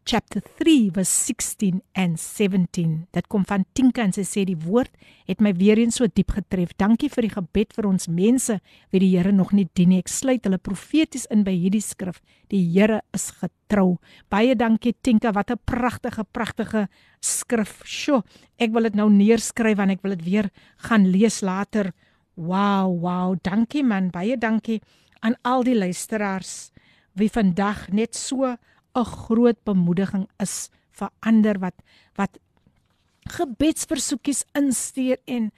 chapter 0.04 0.42
3 0.58 0.90
verse 0.94 1.10
16 1.26 1.82
and 1.94 2.18
17. 2.20 3.06
Dit 3.12 3.26
kom 3.28 3.44
van 3.46 3.64
Tinka 3.72 4.02
en 4.02 4.12
sy 4.14 4.24
sê 4.26 4.44
die 4.48 4.58
woord 4.58 4.92
het 5.28 5.40
my 5.44 5.52
weer 5.58 5.78
eens 5.78 6.00
so 6.00 6.08
diep 6.08 6.32
getref. 6.34 6.72
Dankie 6.80 7.10
vir 7.12 7.26
die 7.26 7.32
gebed 7.34 7.74
vir 7.76 7.88
ons 7.90 8.08
mense 8.08 8.58
wie 8.90 9.02
die 9.02 9.10
Here 9.14 9.32
nog 9.32 9.52
nie 9.56 9.68
dien 9.74 9.92
nie. 9.92 10.00
Ek 10.02 10.10
sluit 10.10 10.44
hulle 10.46 10.58
profeties 10.58 11.26
in 11.30 11.44
by 11.46 11.54
hierdie 11.54 11.82
skrif. 11.84 12.20
Die 12.50 12.62
Here 12.72 13.00
is 13.16 13.30
getrou. 13.40 13.98
Baie 14.32 14.56
dankie 14.58 14.94
Tinka, 15.02 15.32
wat 15.32 15.50
'n 15.50 15.60
pragtige 15.64 16.24
pragtige 16.24 16.88
skrif. 17.20 17.82
Sjoe, 17.84 18.22
ek 18.58 18.72
wil 18.72 18.82
dit 18.82 18.94
nou 18.94 19.10
neerskryf 19.10 19.76
want 19.76 19.90
ek 19.90 20.02
wil 20.02 20.16
dit 20.16 20.24
weer 20.24 20.50
gaan 20.88 21.06
lees 21.10 21.40
later. 21.42 21.92
Wow, 22.36 23.00
wow. 23.00 23.36
Dankie 23.42 23.82
man, 23.84 24.10
baie 24.10 24.36
dankie 24.36 24.80
aan 25.20 25.36
al 25.42 25.62
die 25.62 25.76
luisteraars 25.76 26.70
wie 27.18 27.28
vandag 27.28 27.90
net 27.92 28.16
so 28.16 28.56
'n 28.94 29.04
groot 29.04 29.58
bemoediging 29.64 30.28
is 30.38 30.70
vir 30.90 31.10
ander 31.20 31.58
wat 31.58 31.74
wat 32.16 32.38
gebedsversoekies 33.30 34.44
instuur 34.58 35.18
en 35.24 35.50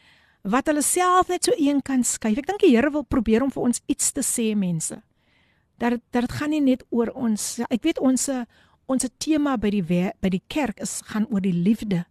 wat 0.43 0.67
hulle 0.67 0.83
self 0.83 1.29
net 1.29 1.45
so 1.45 1.55
een 1.57 1.83
kan 1.83 2.05
skuif. 2.05 2.39
Ek 2.39 2.47
dink 2.47 2.61
die 2.61 2.75
Here 2.75 2.91
wil 2.91 3.05
probeer 3.05 3.43
om 3.43 3.51
vir 3.51 3.63
ons 3.63 3.81
iets 3.87 4.13
te 4.13 4.23
sê 4.27 4.53
mense. 4.59 5.03
Dat 5.79 6.01
dat 6.11 6.27
dit 6.27 6.33
gaan 6.33 6.51
nie 6.51 6.61
net 6.61 6.85
oor 6.91 7.13
ons. 7.15 7.61
Ek 7.71 7.83
weet 7.83 7.99
ons 7.99 8.29
ons 8.87 9.07
tema 9.19 9.57
by 9.57 9.71
die 9.71 9.83
by 10.21 10.29
die 10.29 10.43
kerk 10.49 10.81
is 10.81 11.01
gaan 11.07 11.27
oor 11.31 11.41
die 11.41 11.55
liefde. 11.55 12.05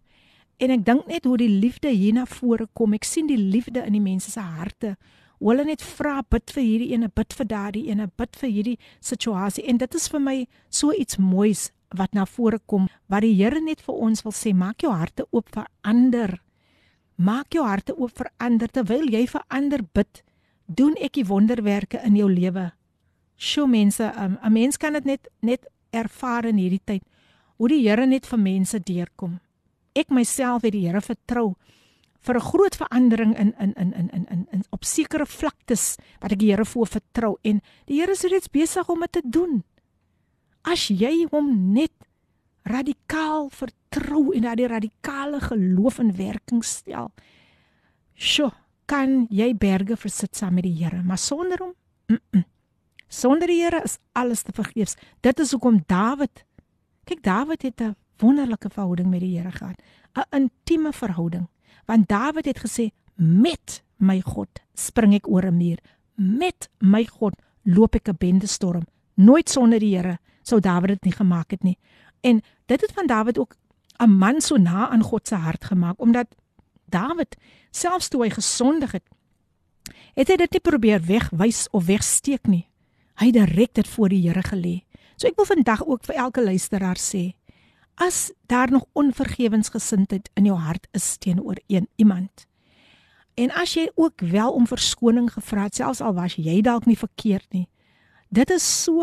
En 0.58 0.70
ek 0.70 0.84
dink 0.84 1.06
net 1.06 1.24
hoe 1.24 1.36
die 1.36 1.50
liefde 1.50 1.88
hier 1.88 2.14
na 2.14 2.24
vore 2.26 2.66
kom. 2.74 2.94
Ek 2.94 3.04
sien 3.04 3.26
die 3.26 3.38
liefde 3.38 3.84
in 3.84 3.92
die 3.92 4.02
mense 4.02 4.30
se 4.30 4.40
harte 4.40 4.96
hulle 5.50 5.64
net 5.66 5.82
vra 5.82 6.22
bid 6.30 6.50
vir 6.54 6.62
hierdie 6.62 6.92
ene, 6.94 7.08
bid 7.08 7.34
vir 7.34 7.46
daardie 7.50 7.88
ene, 7.90 8.08
bid 8.16 8.36
vir 8.38 8.50
hierdie 8.50 8.78
situasie 9.00 9.64
en 9.68 9.80
dit 9.82 9.94
is 9.98 10.08
vir 10.08 10.20
my 10.20 10.36
so 10.70 10.92
iets 10.92 11.18
moois 11.18 11.70
wat 11.98 12.14
na 12.14 12.24
vore 12.24 12.60
kom 12.66 12.88
wat 13.10 13.24
die 13.26 13.34
Here 13.36 13.60
net 13.60 13.82
vir 13.84 13.94
ons 13.94 14.24
wil 14.24 14.32
sê, 14.32 14.54
maak 14.54 14.82
jou 14.82 14.92
harte 14.92 15.26
oop 15.30 15.50
vir 15.52 15.66
ander. 15.82 16.38
Maak 17.16 17.54
jou 17.54 17.64
harte 17.66 17.94
oop 17.98 18.14
vir 18.16 18.30
ander 18.40 18.68
terwyl 18.68 19.04
jy 19.10 19.26
vir 19.28 19.42
ander 19.50 19.82
bid. 19.82 20.22
Doen 20.66 20.94
ek 21.00 21.18
die 21.18 21.28
wonderwerke 21.28 22.00
in 22.06 22.16
jou 22.16 22.30
lewe. 22.30 22.70
Sjoe 23.36 23.68
mense, 23.68 24.04
um, 24.16 24.38
'n 24.42 24.52
mens 24.52 24.76
kan 24.76 24.92
dit 24.92 25.04
net 25.04 25.28
net 25.42 25.66
ervaar 25.92 26.46
in 26.46 26.56
hierdie 26.56 26.84
tyd 26.84 27.02
hoe 27.58 27.68
die 27.68 27.82
Here 27.82 28.06
net 28.06 28.26
vir 28.26 28.38
mense 28.38 28.78
deurkom. 28.80 29.40
Ek 29.94 30.10
myself 30.10 30.62
het 30.62 30.72
die 30.72 30.86
Here 30.86 31.00
vertrou 31.00 31.54
vir 32.22 32.36
'n 32.36 32.40
groot 32.40 32.76
verandering 32.76 33.38
in 33.38 33.54
in 33.58 33.72
in 33.74 33.92
in 33.92 34.10
in 34.10 34.26
in, 34.30 34.46
in 34.50 34.64
op 34.70 34.84
sekere 34.84 35.26
vlaktes 35.26 35.96
wat 36.20 36.32
ek 36.32 36.38
die 36.38 36.50
Here 36.50 36.64
voor 36.64 36.86
vertrou 36.86 37.36
en 37.42 37.60
die 37.86 38.00
Here 38.00 38.12
is 38.12 38.22
reeds 38.22 38.48
besig 38.48 38.88
om 38.88 39.00
dit 39.00 39.12
te 39.12 39.22
doen. 39.24 39.64
As 40.62 40.88
jy 40.88 41.26
hom 41.30 41.72
net 41.72 41.92
radikaal 42.62 43.50
vertrou 43.50 44.34
en 44.34 44.42
daardie 44.42 44.66
radikale 44.66 45.40
geloof 45.40 45.98
in 45.98 46.14
werking 46.16 46.64
stel. 46.64 47.10
Sjoe, 48.14 48.52
kan 48.86 49.26
jy 49.30 49.54
berge 49.54 49.96
versit 49.96 50.36
saam 50.36 50.54
met 50.54 50.64
die 50.64 50.84
Here, 50.84 51.02
maar 51.02 51.18
sonder 51.18 51.58
hom? 51.58 51.74
Mm 52.06 52.18
-mm. 52.30 52.44
Sonder 53.08 53.46
die 53.46 53.62
Here 53.62 53.82
is 53.84 53.98
alles 54.12 54.42
te 54.42 54.52
vergeefs. 54.52 54.96
Dit 55.20 55.38
is 55.38 55.50
hoekom 55.50 55.82
Dawid 55.86 56.44
kyk 57.04 57.22
Dawid 57.22 57.62
het 57.62 57.80
'n 57.80 57.96
wonderlike 58.18 58.70
verhouding 58.70 59.10
met 59.10 59.20
die 59.20 59.38
Here 59.38 59.50
gehad, 59.50 59.82
'n 60.14 60.36
intieme 60.36 60.92
verhouding. 60.92 61.48
Want 61.84 62.08
Dawid 62.08 62.44
het 62.44 62.58
gesê, 62.58 62.90
"Met 63.14 63.82
my 63.96 64.20
God 64.20 64.48
spring 64.74 65.14
ek 65.14 65.28
oor 65.28 65.44
'n 65.44 65.56
muur. 65.56 65.78
Met 66.14 66.68
my 66.78 67.04
God 67.04 67.34
loop 67.62 67.94
ek 67.94 68.08
'n 68.08 68.16
bendestorm. 68.18 68.86
Nooit 69.14 69.48
sonder 69.48 69.78
die 69.78 69.96
Here 69.96 70.18
sou 70.42 70.60
Dawid 70.60 70.88
dit 70.88 71.04
nie 71.04 71.12
gemaak 71.12 71.50
het 71.50 71.62
nie." 71.62 71.78
En 72.20 72.42
dit 72.66 72.80
het 72.80 72.92
van 72.92 73.06
Dawid 73.06 73.38
ook 73.38 73.56
'n 73.98 74.10
man 74.10 74.40
so 74.40 74.56
na 74.56 74.88
aan 74.88 75.02
God 75.02 75.28
se 75.28 75.34
hart 75.34 75.64
gemaak 75.64 76.00
omdat 76.00 76.26
Dawid 76.84 77.36
selfs 77.70 78.08
toe 78.08 78.22
hy 78.22 78.30
gesondig 78.30 78.92
het, 78.92 79.08
het 80.14 80.28
hy 80.28 80.36
dit 80.36 80.52
nie 80.52 80.60
probeer 80.60 81.00
wegwys 81.00 81.68
of 81.70 81.86
wegsteek 81.88 82.46
nie. 82.46 82.68
Hy 83.20 83.26
het 83.26 83.34
direk 83.34 83.74
dit 83.74 83.88
voor 83.88 84.08
die 84.08 84.28
Here 84.28 84.42
gelê. 84.42 84.84
So 85.16 85.28
ek 85.28 85.36
wil 85.36 85.48
vandag 85.48 85.84
ook 85.86 86.04
vir 86.04 86.16
elke 86.16 86.44
luisteraar 86.44 86.98
sê, 86.98 87.32
as 88.02 88.32
daar 88.50 88.70
nog 88.70 88.84
onvergewensgesindheid 88.98 90.30
in 90.34 90.48
jou 90.50 90.58
hart 90.58 90.88
is 90.92 91.16
teenoor 91.22 91.60
een 91.66 91.88
iemand, 91.96 92.46
en 93.34 93.52
as 93.56 93.74
jy 93.74 93.86
ook 93.94 94.20
wel 94.20 94.52
om 94.52 94.66
verskoning 94.66 95.30
gevra 95.32 95.68
het, 95.68 95.78
selfs 95.78 96.02
al 96.04 96.16
was 96.16 96.34
jy 96.36 96.60
dalk 96.60 96.88
nie 96.90 96.98
verkeerd 96.98 97.46
nie, 97.54 97.68
dit 98.28 98.50
is 98.50 98.66
so 98.82 99.00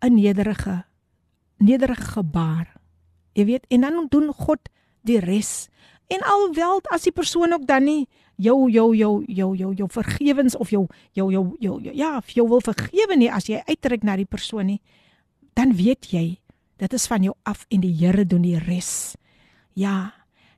'n 0.00 0.14
nederige 0.14 0.84
nederige 1.58 2.02
gebaar. 2.02 2.76
Jy 3.32 3.44
weet, 3.44 3.64
en 3.68 3.80
dan 3.80 4.06
doen 4.08 4.32
God 4.32 4.68
die 5.00 5.20
res. 5.20 5.68
En 6.06 6.20
alwel 6.22 6.80
as 6.90 7.02
die 7.02 7.12
persoon 7.12 7.52
ook 7.52 7.66
dan 7.66 7.84
nie 7.84 8.08
jou 8.36 8.70
jou 8.70 8.96
jou 8.96 9.24
jou 9.26 9.56
jou 9.56 9.74
jou 9.74 9.88
vergewens 9.90 10.56
of 10.56 10.70
jou 10.70 10.86
jou 11.12 11.30
jou 11.32 11.56
jou, 11.58 11.80
jou 11.82 11.94
ja, 11.94 12.22
jou 12.26 12.48
wil 12.48 12.60
vergewe 12.60 13.16
nie 13.16 13.32
as 13.32 13.46
jy 13.46 13.62
uitreik 13.66 14.02
na 14.02 14.16
die 14.16 14.28
persoon 14.28 14.66
nie, 14.66 14.80
dan 15.54 15.72
weet 15.76 16.10
jy 16.12 16.38
dit 16.76 16.92
is 16.92 17.06
van 17.06 17.22
jou 17.22 17.34
af 17.44 17.64
en 17.68 17.80
die 17.80 17.94
Here 17.94 18.24
doen 18.26 18.42
die 18.42 18.58
res. 18.58 19.16
Ja. 19.74 20.12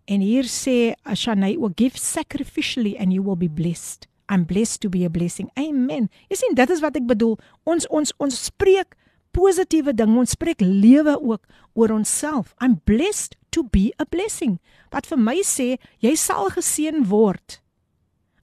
En 0.09 0.21
hier 0.21 0.45
sê 0.45 0.95
Ashanay, 1.05 1.57
"O 1.57 1.71
give 1.77 1.99
sacrificially 1.99 2.97
and 2.97 3.12
you 3.12 3.23
will 3.23 3.37
be 3.37 3.49
blessed." 3.49 4.09
I'm 4.29 4.45
blessed 4.45 4.81
to 4.83 4.89
be 4.89 5.05
a 5.05 5.11
blessing. 5.11 5.51
Amen. 5.57 6.11
Jy 6.29 6.37
sien, 6.37 6.55
dit 6.55 6.71
is 6.71 6.83
wat 6.85 6.97
ek 6.97 7.07
bedoel. 7.09 7.39
Ons 7.64 7.89
ons 7.89 8.12
ons 8.21 8.41
spreek 8.45 8.95
positiewe 9.37 9.95
ding. 9.97 10.16
Ons 10.21 10.37
spreek 10.37 10.61
lewe 10.61 11.16
ook 11.16 11.47
oor 11.75 11.95
onsself. 11.95 12.55
I'm 12.61 12.81
blessed 12.85 13.37
to 13.57 13.64
be 13.64 13.95
a 13.99 14.05
blessing. 14.05 14.59
Wat 14.93 15.09
vir 15.09 15.21
my 15.21 15.41
sê, 15.47 15.77
jy 16.05 16.14
sal 16.16 16.53
geseën 16.53 17.09
word 17.09 17.61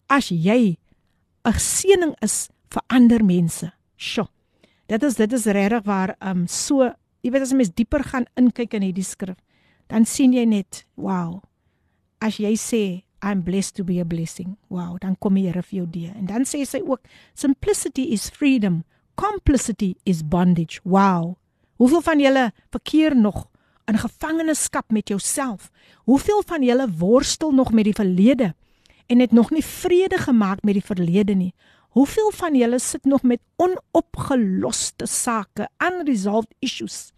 as 0.10 0.30
jy 0.30 0.78
'n 1.46 1.54
seëning 1.54 2.16
is 2.22 2.50
vir 2.70 2.82
ander 2.90 3.24
mense. 3.24 3.72
Sjoe. 3.98 4.28
Dit 4.88 5.04
is 5.04 5.16
dit 5.16 5.34
is 5.34 5.46
regtig 5.46 5.86
waar 5.86 6.16
um 6.22 6.48
so, 6.48 6.94
jy 7.26 7.34
weet 7.34 7.42
as 7.42 7.52
'n 7.54 7.58
mens 7.58 7.74
dieper 7.74 8.04
gaan 8.04 8.26
inkyk 8.38 8.74
in 8.78 8.86
hierdie 8.86 9.04
skrif, 9.04 9.38
dan 9.88 10.06
sien 10.06 10.34
jy 10.34 10.46
net, 10.46 10.86
wow. 10.96 11.42
As 12.22 12.38
jy 12.38 12.54
sê 12.54 13.06
I'm 13.26 13.42
blessed 13.42 13.76
to 13.76 13.84
be 13.84 14.00
a 14.00 14.06
blessing. 14.06 14.58
Wow, 14.70 15.00
dan 15.02 15.16
kom 15.18 15.34
die 15.34 15.48
Here 15.48 15.64
vir 15.64 15.80
jou 15.80 15.88
deur. 15.90 16.14
En 16.14 16.28
dan 16.30 16.46
sê 16.46 16.62
sy 16.68 16.82
ook 16.86 17.02
simplicity 17.34 18.12
is 18.14 18.30
freedom. 18.30 18.84
Complicity 19.16 19.96
is 20.06 20.22
bondage. 20.22 20.80
Wow. 20.84 21.36
Hoeveel 21.82 22.02
van 22.02 22.20
julle 22.20 22.52
verkeer 22.70 23.16
nog 23.16 23.48
in 23.90 23.98
gevangenskap 23.98 24.92
met 24.92 25.10
jouself? 25.10 25.72
Hoeveel 26.06 26.44
van 26.46 26.64
julle 26.64 26.86
worstel 26.92 27.52
nog 27.52 27.72
met 27.72 27.84
die 27.90 27.98
verlede 27.98 28.54
en 29.08 29.20
het 29.20 29.32
nog 29.32 29.50
nie 29.52 29.64
vrede 29.66 30.18
gemaak 30.18 30.62
met 30.64 30.74
die 30.74 30.86
verlede 30.86 31.34
nie? 31.34 31.54
Hoeveel 31.96 32.32
van 32.32 32.56
julle 32.56 32.80
sit 32.80 33.06
nog 33.06 33.24
met 33.24 33.42
onopgeloste 33.56 35.06
sake, 35.06 35.70
unresolved 35.80 36.54
issues? 36.60 37.15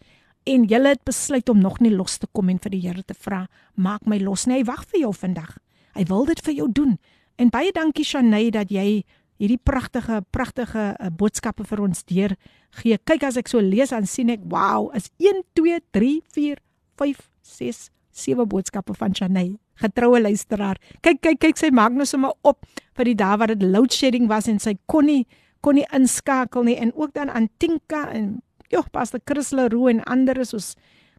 En 0.48 0.64
julle 0.64 0.93
het 0.93 1.04
besluit 1.04 1.50
om 1.50 1.60
nog 1.60 1.80
nie 1.84 1.91
los 1.91 2.18
te 2.18 2.28
kom 2.32 2.48
en 2.50 2.60
vir 2.64 2.72
die 2.72 2.80
Here 2.86 3.04
te 3.04 3.16
vra, 3.20 3.45
maak 3.76 4.06
my 4.08 4.16
los 4.24 4.45
nie. 4.48 4.62
Hy 4.62 4.68
wag 4.70 4.86
vir 4.88 5.02
jou 5.02 5.12
vandag. 5.12 5.58
Hy 5.98 6.06
wil 6.08 6.24
dit 6.30 6.39
vir 6.45 6.56
jou 6.56 6.68
doen. 6.72 6.93
En 7.36 7.52
baie 7.52 7.74
dankie 7.76 8.06
Shanay 8.08 8.48
dat 8.56 8.72
jy 8.72 9.04
hierdie 9.38 9.60
pragtige 9.60 10.22
pragtige 10.32 10.93
uh, 10.95 11.10
boodskappe 11.12 11.66
vir 11.68 11.84
ons 11.84 12.06
deur 12.08 12.38
gee. 12.80 12.95
Kyk 12.98 13.28
as 13.28 13.38
ek 13.38 13.52
so 13.52 13.60
lees 13.62 13.91
dan 13.91 14.08
sien 14.08 14.32
ek 14.34 14.48
wow, 14.48 14.88
is 14.98 15.12
1 15.20 15.43
2 15.60 15.82
3 15.93 16.14
4 16.38 16.64
5 17.04 17.22
6 17.60 17.84
7 18.24 18.48
boodskappe 18.50 18.95
van 18.98 19.14
Chanay. 19.14 19.58
Getroue 19.78 20.24
luisteraar. 20.24 20.80
Kyk 21.06 21.22
kyk 21.28 21.43
kyk 21.43 21.60
sy 21.60 21.74
maak 21.76 21.93
nou 21.93 22.08
sommer 22.08 22.34
op 22.48 22.64
vir 22.98 23.12
die 23.12 23.20
dae 23.20 23.38
wat 23.38 23.52
dit 23.54 23.68
load 23.68 23.93
shedding 23.93 24.32
was 24.32 24.48
en 24.48 24.64
sy 24.64 24.78
kon 24.88 25.12
nie 25.12 25.26
kon 25.62 25.76
nie 25.76 25.86
inskakel 25.93 26.64
nie 26.64 26.78
en 26.80 26.95
ook 26.95 27.12
dan 27.18 27.30
aan 27.34 27.50
Tinka 27.60 28.08
en 28.16 28.38
ja, 28.72 28.84
Pastor 28.91 29.22
Chris 29.26 29.51
Leroux 29.51 29.89
en 29.91 30.03
ander 30.05 30.45
soos 30.45 30.76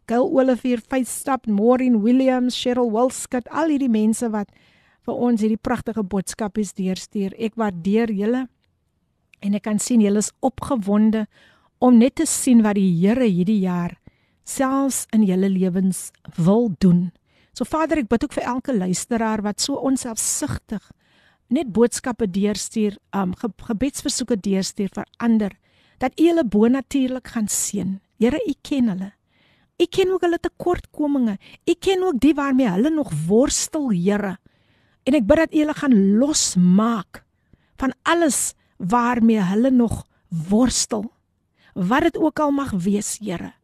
Gail 0.08 0.24
Olivier, 0.24 0.80
Faith 0.80 1.08
Stap, 1.08 1.46
Maureen 1.46 2.00
Williams, 2.00 2.56
Cheryl 2.56 2.90
Wilskut, 2.94 3.48
al 3.52 3.68
hierdie 3.68 3.90
mense 3.92 4.30
wat 4.32 4.48
vir 5.04 5.20
ons 5.28 5.42
hierdie 5.44 5.60
pragtige 5.60 6.04
boodskapies 6.04 6.72
deurstuur. 6.76 7.34
Ek 7.36 7.56
waardeer 7.60 8.12
julle 8.12 8.46
en 9.44 9.54
ek 9.54 9.66
kan 9.68 9.80
sien 9.80 10.00
julle 10.02 10.22
is 10.24 10.32
opgewonde 10.44 11.26
om 11.84 11.98
net 12.00 12.16
te 12.18 12.26
sien 12.26 12.64
wat 12.64 12.78
die 12.78 12.90
Here 13.02 13.28
hierdie 13.28 13.60
jaar 13.62 13.98
selfs 14.48 15.04
in 15.12 15.26
julle 15.28 15.50
lewens 15.52 16.08
wil 16.40 16.72
doen. 16.80 17.10
So 17.52 17.68
Vader, 17.68 18.00
ek 18.00 18.08
bid 18.08 18.24
ook 18.24 18.36
vir 18.38 18.48
elke 18.48 18.74
luisteraar 18.74 19.42
wat 19.44 19.60
so 19.60 19.76
onselfsugtig 19.76 20.82
net 21.52 21.70
boodskappe 21.72 22.28
deurstuur, 22.28 22.98
um 23.16 23.32
ge 23.36 23.48
gebedsversoeke 23.68 24.36
deurstuur 24.44 24.92
vir 24.94 25.06
ander 25.24 25.54
dat 25.98 26.14
U 26.20 26.26
hulle 26.30 26.44
bonatuurlik 26.44 27.28
gaan 27.34 27.48
seën. 27.48 27.98
Here, 28.18 28.38
U 28.46 28.54
ken 28.62 28.88
hulle. 28.92 29.12
U 29.78 29.86
ken 29.86 30.10
ook 30.14 30.24
hulle 30.26 30.38
tekortkominge. 30.42 31.38
U 31.66 31.74
ken 31.78 32.02
ook 32.02 32.20
die 32.20 32.34
waarmee 32.34 32.70
hulle 32.70 32.90
nog 32.90 33.12
worstel, 33.26 33.90
Here. 33.90 34.36
En 35.06 35.14
ek 35.14 35.26
bid 35.26 35.42
dat 35.44 35.54
U 35.54 35.62
hulle 35.62 35.76
gaan 35.78 35.96
losmaak 36.18 37.22
van 37.78 37.94
alles 38.02 38.54
waarmee 38.76 39.42
hulle 39.42 39.70
nog 39.70 40.04
worstel. 40.28 41.06
Wat 41.74 42.08
dit 42.08 42.18
ook 42.18 42.38
al 42.42 42.50
mag 42.50 42.74
wees, 42.74 43.18
Here. 43.22 43.54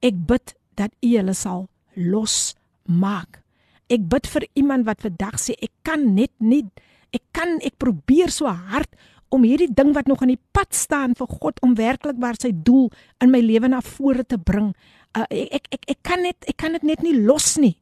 Ek 0.00 0.16
bid 0.16 0.54
dat 0.80 0.92
U 1.00 1.12
hulle 1.16 1.36
sal 1.36 1.68
losmaak. 1.94 3.42
Ek 3.90 4.06
bid 4.08 4.28
vir 4.30 4.46
iemand 4.54 4.86
wat 4.86 5.02
vandag 5.04 5.40
sê 5.42 5.56
ek 5.58 5.72
kan 5.84 6.12
net 6.14 6.32
nie 6.38 6.64
ek 7.10 7.24
kan 7.34 7.58
ek 7.66 7.78
probeer 7.82 8.30
so 8.30 8.46
hard 8.46 8.90
om 9.30 9.44
hierdie 9.46 9.70
ding 9.74 9.92
wat 9.94 10.08
nog 10.10 10.22
aan 10.22 10.34
die 10.34 10.42
pad 10.52 10.74
staan 10.74 11.14
vir 11.18 11.28
God 11.40 11.60
om 11.62 11.76
werklik 11.78 12.18
waar 12.18 12.38
sy 12.40 12.50
doel 12.52 12.90
in 13.22 13.30
my 13.30 13.40
lewe 13.40 13.70
na 13.70 13.80
vore 13.80 14.24
te 14.26 14.38
bring. 14.38 14.72
Uh, 15.14 15.26
ek, 15.30 15.54
ek 15.54 15.66
ek 15.78 15.84
ek 15.94 16.00
kan 16.06 16.22
net 16.22 16.50
ek 16.50 16.58
kan 16.58 16.74
dit 16.76 16.86
net 16.86 17.02
nie 17.06 17.14
los 17.14 17.56
nie. 17.62 17.76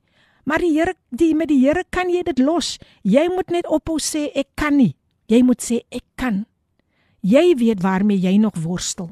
Maar 0.48 0.64
die 0.64 0.72
Here, 0.72 0.94
die 1.12 1.34
met 1.36 1.50
die 1.50 1.60
Here 1.60 1.84
kan 1.92 2.08
jy 2.08 2.22
dit 2.24 2.38
los. 2.40 2.78
Jy 3.04 3.26
moet 3.34 3.52
net 3.52 3.68
ophou 3.68 3.98
sê 4.00 4.28
ek 4.32 4.48
kan 4.56 4.76
nie. 4.76 4.94
Jy 5.28 5.42
moet 5.44 5.60
sê 5.60 5.82
ek 5.92 6.04
kan. 6.16 6.46
Jy 7.20 7.52
weet 7.60 7.82
waarmee 7.84 8.20
jy 8.20 8.38
nog 8.40 8.56
worstel. 8.64 9.10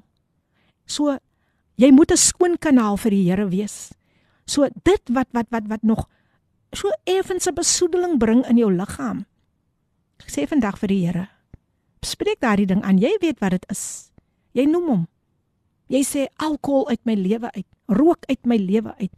So 0.87 1.19
jy 1.77 1.91
moet 1.93 2.13
'n 2.13 2.17
skoon 2.17 2.57
kanaal 2.57 2.97
vir 2.97 3.11
die 3.11 3.25
Here 3.29 3.49
wees. 3.49 3.93
So 4.47 4.69
dit 4.85 5.03
wat 5.13 5.29
wat 5.33 5.51
wat 5.51 5.69
wat 5.69 5.83
nog 5.83 6.09
so 6.73 6.89
effens 7.05 7.47
'n 7.47 7.55
besoedeling 7.55 8.19
bring 8.19 8.45
in 8.49 8.57
jou 8.57 8.73
liggaam. 8.73 9.27
Ek 10.21 10.31
sê 10.31 10.49
vandag 10.49 10.79
vir 10.79 10.89
die 10.89 11.07
Here. 11.07 11.36
Spreek 12.07 12.41
daardie 12.45 12.69
ding 12.71 12.83
aan. 12.87 13.01
Jy 13.03 13.17
weet 13.23 13.41
wat 13.43 13.57
dit 13.57 13.67
is. 13.73 14.13
Jy 14.57 14.67
noem 14.71 14.89
hom. 14.93 15.05
Jy 15.93 16.03
sê 16.07 16.25
alkohol 16.43 16.89
uit 16.91 17.03
my 17.07 17.15
lewe 17.19 17.51
uit, 17.55 17.67
rook 17.95 18.27
uit 18.31 18.49
my 18.49 18.57
lewe 18.59 18.95
uit. 18.99 19.13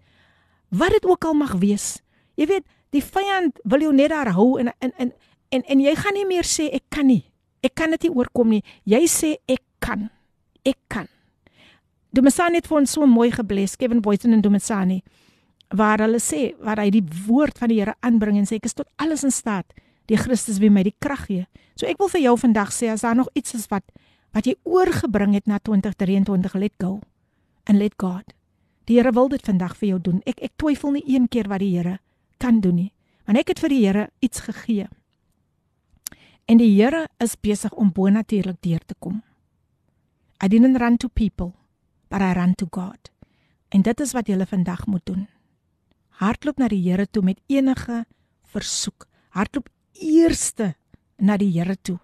Wat 0.69 0.93
dit 0.93 1.07
ook 1.09 1.25
al 1.25 1.37
mag 1.37 1.55
wees. 1.61 1.99
Jy 2.37 2.49
weet, 2.51 2.67
die 2.93 3.05
vyand 3.05 3.61
wil 3.69 3.87
jou 3.87 3.93
net 3.97 4.13
daar 4.13 4.33
hou 4.37 4.59
en 4.61 4.73
en 4.79 4.93
en 4.97 5.13
en, 5.49 5.63
en 5.65 5.81
jy 5.81 5.95
gaan 5.97 6.17
nie 6.17 6.27
meer 6.29 6.45
sê 6.45 6.69
ek 6.77 6.85
kan 6.93 7.09
nie. 7.09 7.23
Ek 7.65 7.75
kan 7.75 7.91
dit 7.97 8.05
nie 8.07 8.13
oorkom 8.13 8.53
nie. 8.53 8.61
Jy 8.85 9.01
sê 9.09 9.31
ek 9.49 9.63
kan. 9.81 10.11
Ek 10.65 10.77
kan. 10.93 11.09
Domisani 12.13 12.61
het 12.61 12.69
vir 12.69 12.81
ons 12.83 12.93
so 12.93 13.07
mooi 13.09 13.31
gebless, 13.33 13.77
Kevin 13.77 14.01
Boyton 14.05 14.37
en 14.37 14.43
Domisani, 14.45 15.03
waar 15.77 16.01
hulle 16.05 16.21
sê 16.21 16.53
waar 16.65 16.81
hy 16.81 16.91
die 16.93 17.05
woord 17.27 17.59
van 17.61 17.73
die 17.73 17.81
Here 17.81 17.95
aanbring 18.05 18.39
en 18.41 18.49
sê 18.49 18.57
ek 18.61 18.69
is 18.69 18.77
tot 18.77 18.89
alles 19.01 19.25
in 19.25 19.33
staat 19.35 19.73
die 20.09 20.17
Christus 20.17 20.59
wie 20.63 20.71
my 20.73 20.83
die 20.87 20.97
krag 20.99 21.27
gee. 21.29 21.47
So 21.77 21.87
ek 21.87 22.01
wil 22.01 22.11
vir 22.13 22.25
jou 22.25 22.35
vandag 22.41 22.73
sê 22.75 22.91
as 22.93 23.05
daar 23.05 23.17
nog 23.19 23.29
iets 23.39 23.55
is 23.55 23.69
wat 23.73 23.85
wat 24.37 24.45
jy 24.45 24.59
oorgebring 24.69 25.33
het 25.33 25.47
na 25.49 25.57
2023, 25.65 26.55
let 26.61 26.75
go 26.79 26.99
and 27.65 27.79
let 27.81 27.97
God. 27.97 28.35
Die 28.89 28.99
Here 28.99 29.13
wil 29.13 29.29
dit 29.29 29.45
vandag 29.45 29.75
vir 29.77 29.89
jou 29.89 29.99
doen. 30.01 30.21
Ek 30.29 30.41
ek 30.45 30.53
twyfel 30.61 30.97
nie 30.97 31.05
een 31.09 31.29
keer 31.29 31.49
wat 31.49 31.61
die 31.65 31.75
Here 31.77 31.99
kan 32.41 32.61
doen 32.61 32.77
nie. 32.77 32.93
Want 33.29 33.41
ek 33.41 33.53
het 33.53 33.63
vir 33.65 33.73
die 33.73 33.81
Here 33.85 34.05
iets 34.25 34.45
gegee. 34.45 34.89
En 36.49 36.61
die 36.61 36.71
Here 36.77 37.07
is 37.21 37.37
besig 37.37 37.73
om 37.77 37.93
bonatuurlik 37.93 38.61
deur 38.65 38.85
te 38.85 38.97
kom. 38.99 39.23
I 40.45 40.49
didn't 40.49 40.79
run 40.81 40.97
to 40.97 41.09
people, 41.09 41.53
but 42.09 42.23
I 42.23 42.33
ran 42.33 42.55
to 42.55 42.69
God. 42.71 43.11
En 43.69 43.83
dit 43.83 44.01
is 44.01 44.13
wat 44.13 44.29
jy 44.29 44.39
vandag 44.47 44.87
moet 44.87 45.05
doen. 45.05 45.27
Hardloop 46.21 46.59
na 46.59 46.69
die 46.69 46.83
Here 46.83 47.07
toe 47.07 47.23
met 47.23 47.41
enige 47.47 48.05
versoek. 48.45 49.07
Hardloop 49.31 49.69
eerste 49.99 50.75
na 51.19 51.37
die 51.37 51.51
Here 51.53 51.77
toe. 51.83 51.99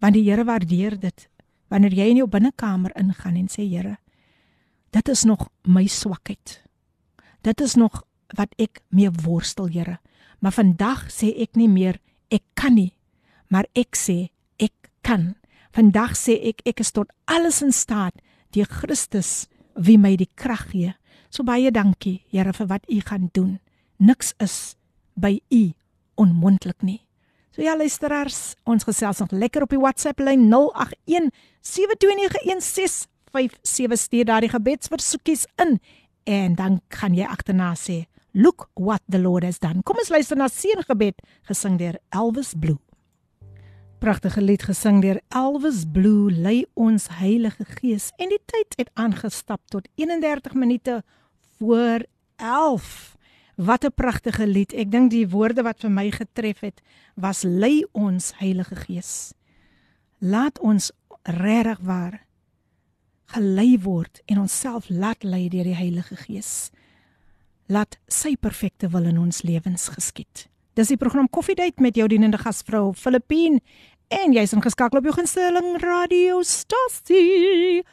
Want 0.00 0.14
die 0.14 0.24
Here 0.28 0.44
waardeer 0.44 0.98
dit 1.00 1.28
wanneer 1.66 1.96
jy 1.98 2.04
in 2.12 2.20
jou 2.20 2.28
binnekamer 2.30 2.92
ingaan 2.94 3.38
en 3.40 3.48
sê 3.50 3.64
Here, 3.66 3.96
dit 4.94 5.08
is 5.08 5.24
nog 5.26 5.48
my 5.66 5.86
swakheid. 5.90 6.60
Dit 7.42 7.60
is 7.60 7.74
nog 7.74 8.04
wat 8.38 8.54
ek 8.58 8.80
mee 8.90 9.10
worstel, 9.10 9.68
Here. 9.72 9.98
Maar 10.40 10.54
vandag 10.54 11.08
sê 11.10 11.32
ek 11.42 11.56
nie 11.56 11.68
meer 11.68 11.98
ek 12.30 12.44
kan 12.54 12.74
nie, 12.74 12.92
maar 13.48 13.66
ek 13.74 13.96
sê 13.98 14.28
ek 14.62 14.90
kan. 15.02 15.34
Vandag 15.74 16.16
sê 16.18 16.38
ek 16.52 16.62
ek 16.66 16.80
is 16.84 16.92
tot 16.94 17.10
alles 17.26 17.62
in 17.62 17.74
staat 17.74 18.14
deur 18.54 18.68
Christus 18.70 19.48
wie 19.74 19.98
my 19.98 20.14
die 20.16 20.30
krag 20.34 20.70
gee. 20.70 20.94
So 21.30 21.44
baie 21.44 21.70
dankie, 21.70 22.22
Here, 22.30 22.52
vir 22.52 22.70
wat 22.70 22.86
U 22.88 23.00
gaan 23.00 23.30
doen. 23.34 23.58
Niks 23.98 24.34
is 24.40 24.76
by 25.16 25.40
U 25.50 25.72
onmoontlik 26.16 26.82
nie. 26.82 27.00
So 27.56 27.64
ja 27.64 27.76
luisteraars, 27.76 28.54
ons 28.68 28.84
gesels 28.84 29.22
nog 29.22 29.30
lekker 29.32 29.64
op 29.64 29.72
die 29.72 29.80
WhatsApp 29.80 30.20
lyn 30.20 30.48
081 30.52 31.30
72916 31.60 33.06
0765 33.32 33.98
stuur 33.98 34.24
daardie 34.24 34.50
gebedsversoekies 34.52 35.46
in 35.62 35.78
en 36.24 36.54
dan 36.54 36.80
gaan 36.88 37.14
jy 37.14 37.24
agterna 37.24 37.74
sê 37.78 38.04
look 38.36 38.68
what 38.74 39.00
the 39.08 39.18
lord 39.18 39.44
has 39.44 39.58
done. 39.58 39.82
Kom 39.82 39.96
ons 39.96 40.12
luister 40.12 40.36
na 40.36 40.48
seëngebed 40.52 41.22
gesing 41.48 41.78
deur 41.80 41.96
Elvis 42.12 42.52
Blue. 42.60 42.78
Pragtige 44.04 44.42
lied 44.44 44.66
gesing 44.68 45.00
deur 45.00 45.22
Elvis 45.32 45.84
Blue 45.88 46.28
lei 46.30 46.66
ons 46.74 47.08
Heilige 47.16 47.64
Gees 47.78 48.10
en 48.20 48.32
die 48.32 48.42
tyd 48.44 48.76
het 48.76 48.92
aangestap 49.00 49.62
tot 49.72 49.88
31 49.96 50.54
minute 50.54 51.00
voor 51.56 52.04
11 52.36 53.16
Wat 53.55 53.85
'n 53.85 53.93
pragtige 53.95 54.47
lied. 54.47 54.73
Ek 54.73 54.91
dink 54.91 55.11
die 55.11 55.29
woorde 55.29 55.63
wat 55.63 55.79
vir 55.79 55.91
my 55.91 56.11
getref 56.11 56.59
het 56.59 56.81
was 57.15 57.43
lei 57.43 57.85
ons 57.91 58.33
Heilige 58.37 58.75
Gees. 58.75 59.33
Laat 60.19 60.59
ons 60.59 60.91
regtig 61.23 61.79
waar 61.81 62.25
gelei 63.25 63.79
word 63.79 64.21
en 64.25 64.39
onsself 64.39 64.89
laat 64.89 65.23
lei 65.23 65.49
deur 65.49 65.63
die 65.63 65.75
Heilige 65.75 66.15
Gees. 66.15 66.71
Laat 67.67 67.99
sy 68.07 68.35
perfekte 68.35 68.89
wil 68.89 69.03
in 69.03 69.19
ons 69.19 69.41
lewens 69.41 69.87
geskied. 69.87 70.49
Dis 70.73 70.87
die 70.87 70.97
program 70.97 71.29
Koffiedייט 71.29 71.79
met 71.79 71.95
jou 71.95 72.07
dienende 72.07 72.37
gasvrou 72.37 72.93
Filippine 72.93 73.59
en 74.07 74.33
jy's 74.35 74.53
ingeskakel 74.55 74.99
op 74.99 75.07
jou 75.07 75.15
gunsteling 75.15 75.75
radiostasie. 75.83 77.83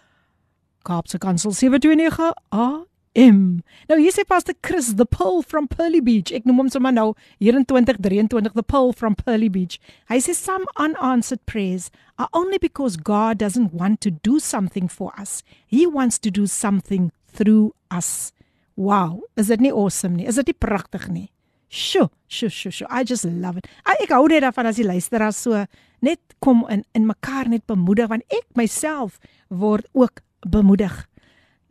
Kaapse 0.87 1.19
Kansel 1.19 1.53
729 1.53 2.33
A 2.55 2.69
M. 3.16 3.62
Nou 3.90 4.00
hier 4.00 4.14
sê 4.14 4.24
Pastor 4.26 4.56
Chris 4.66 4.96
the 4.98 5.06
Pearl 5.06 5.44
from 5.44 5.68
Pearly 5.68 6.02
Beach. 6.02 6.32
Ek 6.34 6.48
noem 6.50 6.64
hom 6.64 6.70
sommer 6.74 6.94
nou 6.94 7.14
hier 7.38 7.54
in 7.54 7.66
2023 7.70 8.54
the 8.56 8.64
Pearl 8.64 8.94
from 8.94 9.14
Pearly 9.14 9.50
Beach. 9.50 9.80
Hy 10.10 10.18
sê 10.18 10.34
some 10.34 10.66
unanswered 10.82 11.46
prayers 11.46 11.92
are 12.18 12.30
only 12.34 12.58
because 12.58 12.98
God 12.98 13.38
doesn't 13.38 13.74
want 13.74 14.02
to 14.02 14.10
do 14.10 14.40
something 14.40 14.88
for 14.88 15.14
us. 15.18 15.44
He 15.66 15.86
wants 15.86 16.18
to 16.26 16.32
do 16.32 16.48
something 16.48 17.12
through 17.30 17.74
us. 17.92 18.34
Wow, 18.76 19.22
is 19.38 19.54
dit 19.54 19.62
nie 19.62 19.72
awesome 19.72 20.18
nie? 20.18 20.26
Is 20.26 20.42
dit 20.42 20.50
nie 20.50 20.58
pragtig 20.58 21.06
nie? 21.10 21.30
Sjoe, 21.70 22.10
sjoe, 22.30 22.50
sjoe, 22.50 22.74
sjoe. 22.74 22.90
I 22.90 23.06
just 23.06 23.26
love 23.26 23.62
it. 23.62 23.70
Ek 23.86 24.10
hou 24.14 24.26
net 24.30 24.42
daarvan 24.46 24.70
as 24.70 24.82
die 24.82 24.90
luisteraars 24.90 25.38
so 25.46 25.66
net 26.06 26.22
kom 26.42 26.66
in 26.74 26.82
in 26.98 27.06
mekaar 27.10 27.50
net 27.50 27.66
bemoedig 27.70 28.10
want 28.10 28.26
ek 28.34 28.46
myself 28.58 29.22
word 29.50 29.86
ook 29.94 30.22
bemoedig. 30.50 30.98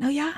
Nou 0.02 0.10
ja, 0.14 0.30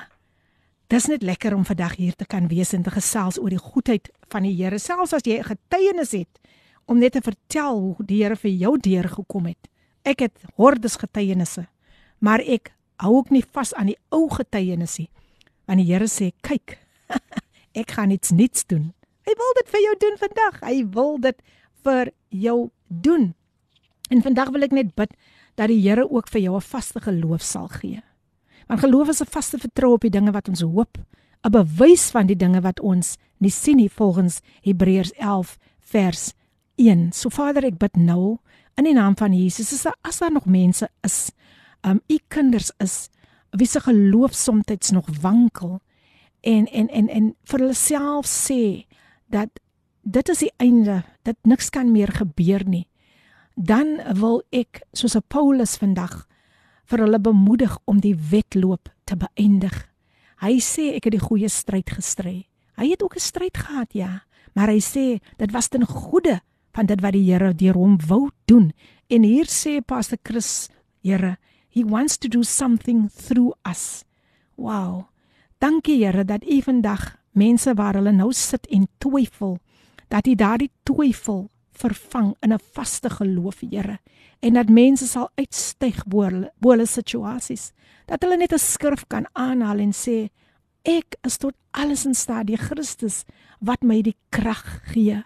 Dis 0.87 1.07
net 1.09 1.23
lekker 1.25 1.55
om 1.55 1.63
vandag 1.65 1.95
hier 1.97 2.13
te 2.13 2.27
kan 2.29 2.45
wees 2.47 2.73
en 2.77 2.83
te 2.85 2.91
gesels 2.93 3.39
oor 3.41 3.49
die 3.49 3.61
goedheid 3.61 4.11
van 4.29 4.45
die 4.45 4.53
Here, 4.53 4.77
selfs 4.79 5.15
as 5.17 5.25
jy 5.25 5.39
'n 5.39 5.49
getuienis 5.49 6.11
het 6.11 6.39
om 6.85 6.99
net 6.99 7.13
te 7.13 7.21
vertel 7.21 7.79
hoe 7.79 8.05
die 8.05 8.21
Here 8.23 8.35
vir 8.35 8.51
jou 8.51 8.77
deurgekom 8.77 9.45
het. 9.45 9.67
Ek 10.03 10.19
het 10.19 10.37
hordes 10.55 10.95
getuienisse, 10.95 11.67
maar 12.19 12.39
ek 12.39 12.71
hou 13.01 13.17
ook 13.17 13.31
nie 13.31 13.43
vas 13.51 13.73
aan 13.73 13.87
die 13.87 13.97
ou 14.11 14.29
getuienisie. 14.29 15.09
Want 15.65 15.79
die 15.79 15.91
Here 15.91 16.05
sê, 16.05 16.31
"Kyk, 16.41 16.77
ek 17.81 17.91
gaan 17.91 18.11
iets 18.11 18.31
nuuts 18.31 18.65
doen." 18.65 18.93
Hy 19.25 19.33
wil 19.33 19.53
dit 19.55 19.69
vir 19.69 19.81
jou 19.81 19.95
doen 19.99 20.17
vandag. 20.17 20.59
Hy 20.61 20.85
wil 20.93 21.17
dit 21.17 21.41
vir 21.83 22.11
jou 22.29 22.69
doen. 22.87 23.33
En 24.09 24.21
vandag 24.21 24.49
wil 24.49 24.61
ek 24.61 24.71
net 24.71 24.95
bid 24.95 25.13
dat 25.55 25.67
die 25.67 25.81
Here 25.81 26.09
ook 26.09 26.29
vir 26.29 26.41
jou 26.41 26.55
'n 26.55 26.61
vaste 26.61 27.01
geloof 27.01 27.41
sal 27.41 27.67
gee. 27.67 28.03
Want 28.67 28.79
geloof 28.79 29.07
is 29.07 29.21
'n 29.21 29.29
vaste 29.29 29.57
vertroue 29.57 29.93
op 29.93 30.01
die 30.01 30.09
dinge 30.09 30.31
wat 30.31 30.47
ons 30.47 30.61
hoop, 30.61 30.97
'n 31.43 31.51
bewys 31.51 32.09
van 32.09 32.25
die 32.25 32.35
dinge 32.35 32.61
wat 32.61 32.79
ons 32.79 33.17
nie 33.37 33.51
sien 33.51 33.75
nie 33.75 33.91
volgens 33.91 34.39
Hebreërs 34.61 35.11
11 35.11 35.57
vers 35.79 36.33
1. 36.75 37.11
So 37.11 37.29
Vader, 37.29 37.63
ek 37.63 37.77
bid 37.77 37.95
nou 37.95 38.37
in 38.75 38.83
die 38.83 38.93
naam 38.93 39.17
van 39.17 39.33
Jesus, 39.33 39.73
as 39.73 39.83
daar, 39.83 39.97
as 40.01 40.19
daar 40.19 40.31
nog 40.31 40.45
mense 40.45 40.89
is, 41.01 41.31
um 41.81 42.01
u 42.07 42.17
kinders 42.27 42.71
is 42.77 43.09
wie 43.49 43.67
se 43.67 43.79
geloof 43.79 44.33
soms 44.33 44.91
nog 44.91 45.05
wankel 45.21 45.79
en 46.41 46.65
en 46.67 46.87
en 46.89 47.09
en 47.09 47.35
vir 47.43 47.59
hulle 47.59 47.73
self 47.73 48.25
sê 48.25 48.85
dat 49.29 49.49
dit 50.01 50.29
is 50.29 50.39
die 50.39 50.53
einde, 50.57 51.03
dat 51.23 51.35
niks 51.41 51.69
kan 51.69 51.91
meer 51.91 52.11
gebeur 52.13 52.61
nie. 52.67 52.87
Dan 53.55 53.97
wil 54.19 54.43
ek 54.51 54.83
soos 54.93 55.15
Paulus 55.27 55.77
vandag 55.77 56.27
vir 56.85 57.05
hulle 57.05 57.19
bemoedig 57.19 57.77
om 57.85 57.99
die 57.99 58.15
wedloop 58.15 58.89
te 59.05 59.17
beëindig. 59.17 59.75
Hy 60.43 60.59
sê 60.59 60.91
ek 60.95 61.07
het 61.07 61.15
die 61.15 61.23
goeie 61.23 61.49
stryd 61.49 61.89
gestry. 61.89 62.47
Hy 62.75 62.89
het 62.91 63.03
ook 63.03 63.15
'n 63.15 63.19
stryd 63.19 63.57
gehad, 63.57 63.93
ja, 63.93 64.23
maar 64.53 64.67
hy 64.67 64.79
sê 64.79 65.19
dit 65.37 65.51
was 65.51 65.67
ten 65.67 65.85
goeie 65.85 66.41
van 66.73 66.85
dit 66.85 67.01
wat 67.01 67.13
die 67.13 67.31
Here 67.31 67.53
deur 67.53 67.73
hom 67.73 67.97
wou 68.07 68.29
doen. 68.45 68.71
En 69.07 69.23
hier 69.23 69.45
sê 69.45 69.81
Pastor 69.81 70.17
Chris, 70.23 70.69
Here, 71.03 71.37
he 71.69 71.83
wants 71.83 72.17
to 72.17 72.27
do 72.27 72.43
something 72.43 73.09
through 73.09 73.53
us. 73.63 74.03
Wow. 74.55 75.07
Dankie 75.59 76.03
Here 76.03 76.25
dat 76.25 76.43
U 76.43 76.61
vandag 76.61 77.17
mense 77.31 77.73
waar 77.73 77.93
hulle 77.93 78.11
nou 78.11 78.31
sit 78.33 78.67
en 78.67 78.87
twyfel, 78.97 79.57
dat 80.07 80.27
U 80.27 80.35
daardie 80.35 80.71
twyfel 80.83 81.49
vervang 81.75 82.35
in 82.41 82.53
'n 82.53 82.59
vaste 82.73 83.09
geloof, 83.09 83.61
Here 83.69 83.99
en 84.45 84.53
dat 84.53 84.69
mense 84.69 85.07
sal 85.09 85.29
uitstyg 85.39 86.03
bo 86.07 86.25
hulle 86.71 86.85
situasies. 86.89 87.71
Dat 88.05 88.23
hulle 88.23 88.37
net 88.37 88.53
'n 88.53 88.61
skrif 88.61 89.05
kan 89.07 89.25
aanhaal 89.33 89.79
en 89.79 89.93
sê 89.93 90.29
ek 90.83 91.15
is 91.23 91.37
tot 91.37 91.55
alles 91.71 92.05
in 92.05 92.13
staat 92.13 92.47
deur 92.47 92.57
Christus 92.57 93.23
wat 93.59 93.81
my 93.83 94.01
die 94.01 94.15
krag 94.29 94.81
gee. 94.93 95.23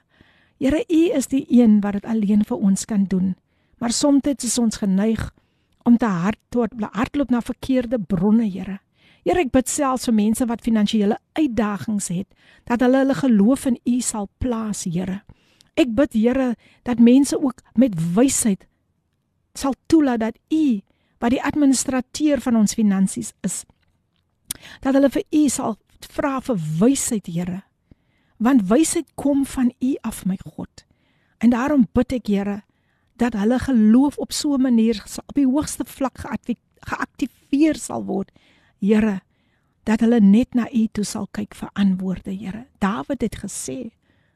Here, 0.60 0.84
U 0.90 1.12
is 1.16 1.28
die 1.28 1.46
een 1.50 1.80
wat 1.82 1.94
dit 1.94 2.06
alleen 2.06 2.46
vir 2.46 2.58
ons 2.58 2.86
kan 2.86 3.04
doen. 3.04 3.36
Maar 3.78 3.92
soms 3.92 4.22
is 4.24 4.58
ons 4.58 4.78
geneig 4.78 5.32
om 5.84 5.98
te 5.98 6.06
hard 6.06 6.40
tot 6.50 6.70
hardloop 6.92 7.30
na 7.30 7.42
verkeerde 7.42 8.00
bronne, 8.00 8.50
Here. 8.52 8.80
Here, 9.24 9.40
ek 9.40 9.52
bid 9.52 9.70
selfs 9.70 10.06
vir 10.06 10.14
mense 10.14 10.46
wat 10.46 10.62
finansiële 10.62 11.18
uitdagings 11.34 12.08
het, 12.08 12.28
dat 12.64 12.80
hulle 12.80 12.98
hulle 12.98 13.14
geloof 13.14 13.66
in 13.66 13.80
U 13.86 14.02
sal 14.02 14.30
plaas, 14.38 14.84
Here. 14.84 15.24
Ek 15.80 15.94
bid, 15.96 16.14
Here, 16.14 16.56
dat 16.84 17.00
mense 17.00 17.38
ook 17.40 17.64
met 17.80 17.96
wysheid 18.14 18.68
sal 19.58 19.74
toelaat 19.92 20.20
dat 20.20 20.38
u 20.54 20.82
wat 21.20 21.34
die 21.34 21.44
administrateur 21.44 22.40
van 22.42 22.56
ons 22.56 22.74
finansies 22.78 23.34
is 23.44 23.64
dat 24.84 24.96
hulle 24.96 25.10
vir 25.12 25.24
u 25.36 25.42
sal 25.52 25.78
vra 26.16 26.40
vir 26.44 26.60
wysheid 26.80 27.28
Here. 27.28 27.62
Want 28.40 28.68
wysheid 28.70 29.08
kom 29.20 29.46
van 29.46 29.72
u 29.80 29.96
af 30.08 30.26
my 30.26 30.38
God. 30.56 30.86
En 31.40 31.52
daarom 31.52 31.88
bid 31.94 32.16
ek 32.20 32.28
Here 32.32 32.62
dat 33.20 33.36
hulle 33.36 33.60
geloof 33.60 34.18
op 34.18 34.32
so 34.32 34.56
'n 34.56 34.62
manier 34.62 35.04
op 35.28 35.36
die 35.36 35.48
hoogste 35.48 35.86
vlak 35.86 36.20
geaktiveer 36.80 37.76
sal 37.76 38.06
word. 38.06 38.32
Here 38.80 39.22
dat 39.84 40.00
hulle 40.00 40.20
net 40.20 40.54
na 40.54 40.68
u 40.72 40.88
toe 40.92 41.04
sal 41.04 41.28
kyk 41.32 41.56
vir 41.56 41.70
antwoorde 41.74 42.32
Here. 42.32 42.68
Dawid 42.80 43.22
het 43.22 43.36
gesê 43.36 43.92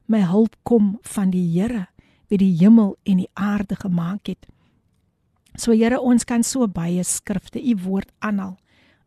my 0.05 0.23
hulp 0.27 0.55
kom 0.63 0.97
van 1.01 1.31
die 1.31 1.45
Here 1.53 1.87
wie 2.27 2.37
die 2.37 2.55
hemel 2.57 2.95
en 3.03 3.17
die 3.17 3.29
aarde 3.33 3.75
gemaak 3.75 4.27
het 4.27 4.47
So 5.55 5.71
Here, 5.71 5.99
ons 6.01 6.25
kan 6.25 6.41
so 6.43 6.65
baie 6.67 7.03
skrifte, 7.05 7.61
u 7.61 7.75
woord 7.85 8.09
aanhaal 8.25 8.57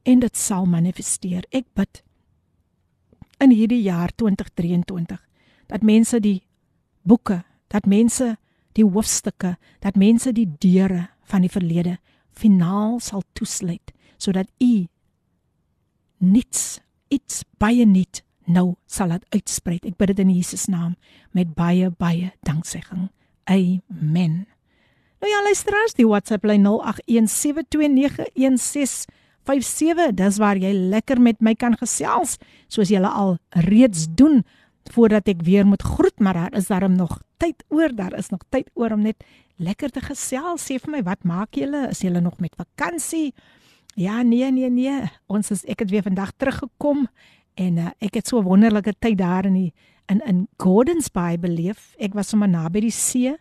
en 0.06 0.20
dit 0.22 0.38
sal 0.38 0.66
manifesteer. 0.70 1.42
Ek 1.50 1.66
bid 1.74 2.02
in 3.42 3.50
hierdie 3.50 3.82
jaar 3.82 4.12
2023 4.14 5.18
dat 5.66 5.82
mense 5.82 6.20
die 6.22 6.44
boeke, 7.02 7.42
dat 7.68 7.88
mense 7.90 8.36
die 8.78 8.86
hoofstukke, 8.86 9.56
dat 9.82 9.98
mense 9.98 10.30
die 10.32 10.46
deure 10.62 11.08
van 11.26 11.42
die 11.42 11.50
verlede 11.50 11.96
finaal 12.30 13.00
sal 13.02 13.24
toesluit 13.34 13.90
sodat 14.16 14.46
u 14.62 14.86
niets 16.22 16.78
iets 17.12 17.42
baie 17.58 17.84
nuut 17.86 18.22
nou 18.46 18.74
sal 18.86 19.08
dit 19.14 19.24
uitsprei. 19.38 19.78
Ek 19.82 19.96
bid 19.98 20.08
dit 20.14 20.20
in 20.24 20.30
Jesus 20.34 20.66
naam 20.70 20.96
met 21.36 21.54
baie 21.54 21.90
baie 21.90 22.32
danksegging. 22.46 23.10
Amen. 23.46 24.46
Nou 25.22 25.30
ja, 25.32 25.42
luisteraars, 25.46 25.94
die 25.96 26.06
WhatsApp 26.06 26.44
lyn 26.44 26.66
0817291657. 26.66 26.68
Dis 30.18 30.38
waar 30.42 30.58
jy 30.60 30.72
lekker 30.92 31.20
met 31.22 31.40
my 31.40 31.54
kan 31.54 31.76
gesels, 31.78 32.36
soos 32.68 32.90
jy 32.92 33.00
al 33.02 33.38
reeds 33.66 34.06
doen 34.14 34.44
voordat 34.94 35.26
ek 35.30 35.42
weer 35.42 35.66
moet 35.66 35.82
groet, 35.82 36.18
maar 36.22 36.34
daar 36.38 36.54
is 36.54 36.70
daarom 36.70 36.94
nog 36.94 37.22
tyd 37.42 37.64
oor. 37.74 37.90
Daar 37.94 38.14
is 38.18 38.30
nog 38.30 38.40
tyd 38.54 38.70
oor 38.74 38.90
om 38.94 39.02
net 39.02 39.24
lekker 39.56 39.90
te 39.90 40.00
gesels. 40.04 40.62
Sê 40.66 40.78
vir 40.82 40.90
my, 40.98 41.02
wat 41.06 41.24
maak 41.24 41.54
julle? 41.58 41.88
Is 41.90 42.00
julle 42.04 42.20
nog 42.20 42.38
met 42.38 42.54
vakansie? 42.58 43.34
Ja, 43.96 44.22
nee, 44.22 44.50
nee, 44.52 44.70
nee. 44.70 45.10
Ons 45.26 45.50
is 45.50 45.64
ek 45.64 45.78
het 45.86 45.90
weer 45.90 46.04
vandag 46.04 46.32
teruggekom 46.36 47.08
en 47.56 47.78
uh, 47.80 47.90
ek 48.04 48.20
het 48.20 48.28
so 48.28 48.38
'n 48.40 48.44
wonderlike 48.44 48.94
tyd 48.98 49.18
daar 49.18 49.46
in 49.46 49.54
die 49.54 49.72
in 50.06 50.20
in 50.26 50.48
Gordons 50.56 51.10
Bay 51.10 51.38
beleef. 51.38 51.94
Ek 51.98 52.14
was 52.14 52.28
sommer 52.28 52.48
naby 52.48 52.80
die 52.80 52.94
see 52.94 53.34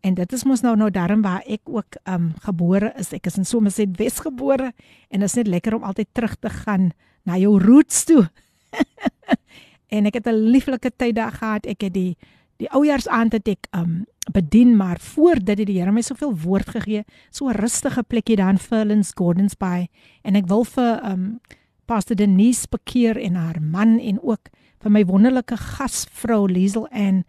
en 0.00 0.14
dit 0.14 0.32
is 0.32 0.44
mos 0.44 0.62
nou 0.62 0.76
nou 0.76 0.90
daarom 0.90 1.22
waar 1.22 1.42
ek 1.46 1.60
ook 1.64 1.98
um 2.06 2.32
gebore 2.44 2.92
is. 2.98 3.12
Ek 3.12 3.26
is 3.26 3.38
in 3.38 3.44
Somerset 3.44 3.96
Wes 3.98 4.20
gebore 4.22 4.72
en 5.10 5.20
dit 5.20 5.28
is 5.28 5.34
net 5.34 5.46
lekker 5.46 5.74
om 5.74 5.82
altyd 5.82 6.08
terug 6.12 6.36
te 6.36 6.50
gaan 6.50 6.90
na 7.24 7.36
jou 7.36 7.58
roots 7.58 8.04
toe. 8.04 8.28
en 9.94 10.06
ek 10.06 10.14
het 10.14 10.26
'n 10.26 10.50
lieflike 10.54 10.90
tyd 10.96 11.14
daar 11.14 11.32
gehad. 11.32 11.66
Ek 11.66 11.80
het 11.80 11.94
die 11.94 12.16
die 12.58 12.70
oujaarsaand 12.70 13.32
het 13.32 13.48
ek 13.48 13.68
um 13.70 14.06
bedien, 14.32 14.76
maar 14.76 14.98
voor 15.00 15.38
dit 15.38 15.58
het 15.58 15.66
die 15.66 15.78
Here 15.78 15.92
my 15.92 16.02
soveel 16.02 16.34
woord 16.34 16.68
gegee, 16.68 17.04
so 17.30 17.48
'n 17.48 17.54
rustige 17.54 18.02
plekkie 18.02 18.36
daar 18.36 18.50
in 18.50 18.58
Furlands 18.58 19.12
Gardens 19.14 19.54
Bay 19.54 19.88
en 20.22 20.34
ek 20.34 20.46
wil 20.46 20.64
vir 20.64 21.00
um 21.04 21.40
Pastor 21.88 22.16
Denise 22.16 22.68
bekeer 22.68 23.16
en 23.16 23.38
haar 23.40 23.62
man 23.64 23.96
en 23.98 24.18
ook 24.20 24.50
vir 24.84 24.92
my 24.92 25.04
wonderlike 25.08 25.56
gasvrou 25.56 26.44
Liesel 26.50 26.84
en 26.92 27.22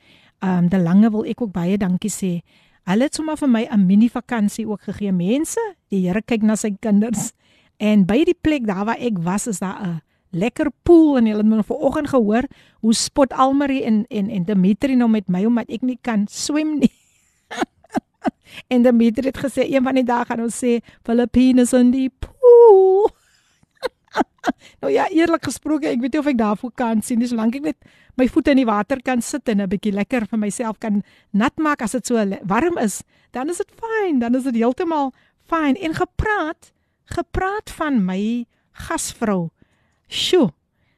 um 0.44 0.68
De 0.70 0.80
Lange 0.80 1.12
wil 1.12 1.24
ek 1.32 1.42
ook 1.42 1.54
baie 1.56 1.78
dankie 1.80 2.12
sê. 2.12 2.34
Hulle 2.90 3.08
het 3.08 3.16
sommer 3.16 3.38
vir 3.40 3.50
my 3.50 3.64
'n 3.72 3.86
mini 3.86 4.10
vakansie 4.10 4.68
ook 4.68 4.82
gegee. 4.82 5.12
Mense, 5.12 5.60
die 5.90 6.08
Here 6.08 6.22
kyk 6.22 6.44
na 6.44 6.56
sy 6.56 6.76
kinders. 6.80 7.32
En 7.78 8.06
by 8.06 8.24
die 8.24 8.36
plek 8.42 8.68
daar 8.68 8.86
waar 8.86 9.00
ek 9.00 9.20
was, 9.24 9.48
is 9.48 9.60
daar 9.60 9.80
'n 9.82 10.02
lekker 10.32 10.72
pool 10.84 11.18
en 11.18 11.26
hulle 11.26 11.38
het 11.38 11.46
my 11.46 11.64
vanoggend 11.64 12.10
gehoor 12.10 12.44
hoe 12.82 12.94
spot 12.94 13.34
Almarie 13.34 13.84
en 13.84 14.06
en 14.10 14.30
en 14.30 14.44
Dimitri 14.44 14.96
nou 14.96 15.10
met 15.10 15.28
my 15.28 15.46
omdat 15.46 15.70
ek 15.70 15.82
nie 15.82 15.98
kan 16.02 16.28
swem 16.28 16.80
nie. 16.80 16.92
en 18.74 18.82
Dimitri 18.82 19.28
het 19.28 19.38
gesê 19.38 19.66
een 19.70 19.84
van 19.84 19.96
die 19.96 20.04
dae 20.04 20.26
gaan 20.26 20.42
ons 20.42 20.64
sê 20.64 20.80
Filippines 21.04 21.74
in 21.74 21.92
die 21.92 22.10
pool. 22.10 23.10
nou 24.82 24.92
ja, 24.92 25.08
eerlik 25.14 25.44
gesproke, 25.46 25.88
ek 25.90 26.02
weet 26.02 26.14
nie 26.14 26.22
of 26.22 26.30
ek 26.32 26.40
daarvoor 26.40 26.72
kan 26.76 27.02
sien 27.06 27.20
nie 27.20 27.30
solank 27.30 27.56
ek 27.56 27.70
net 27.70 27.90
my 28.18 28.28
voete 28.28 28.52
in 28.52 28.62
die 28.64 28.68
water 28.70 29.02
kan 29.06 29.22
sit 29.22 29.50
en 29.50 29.62
'n 29.62 29.70
bietjie 29.70 29.94
lekker 29.94 30.28
vir 30.28 30.40
myself 30.40 30.80
kan 30.80 31.04
nat 31.34 31.56
maak 31.58 31.82
as 31.82 31.92
dit 31.92 32.06
so 32.06 32.16
warm 32.44 32.78
is, 32.78 33.04
dan 33.32 33.50
is 33.50 33.58
dit 33.58 33.72
fyn, 33.72 34.20
dan 34.20 34.36
is 34.36 34.44
dit 34.44 34.56
heeltemal 34.56 35.14
fyn 35.46 35.76
en 35.76 35.94
gepraat, 35.94 36.72
gepraat 37.06 37.70
van 37.70 38.04
my 38.06 38.46
gasvrou 38.74 39.50
Sjoe. 40.10 40.50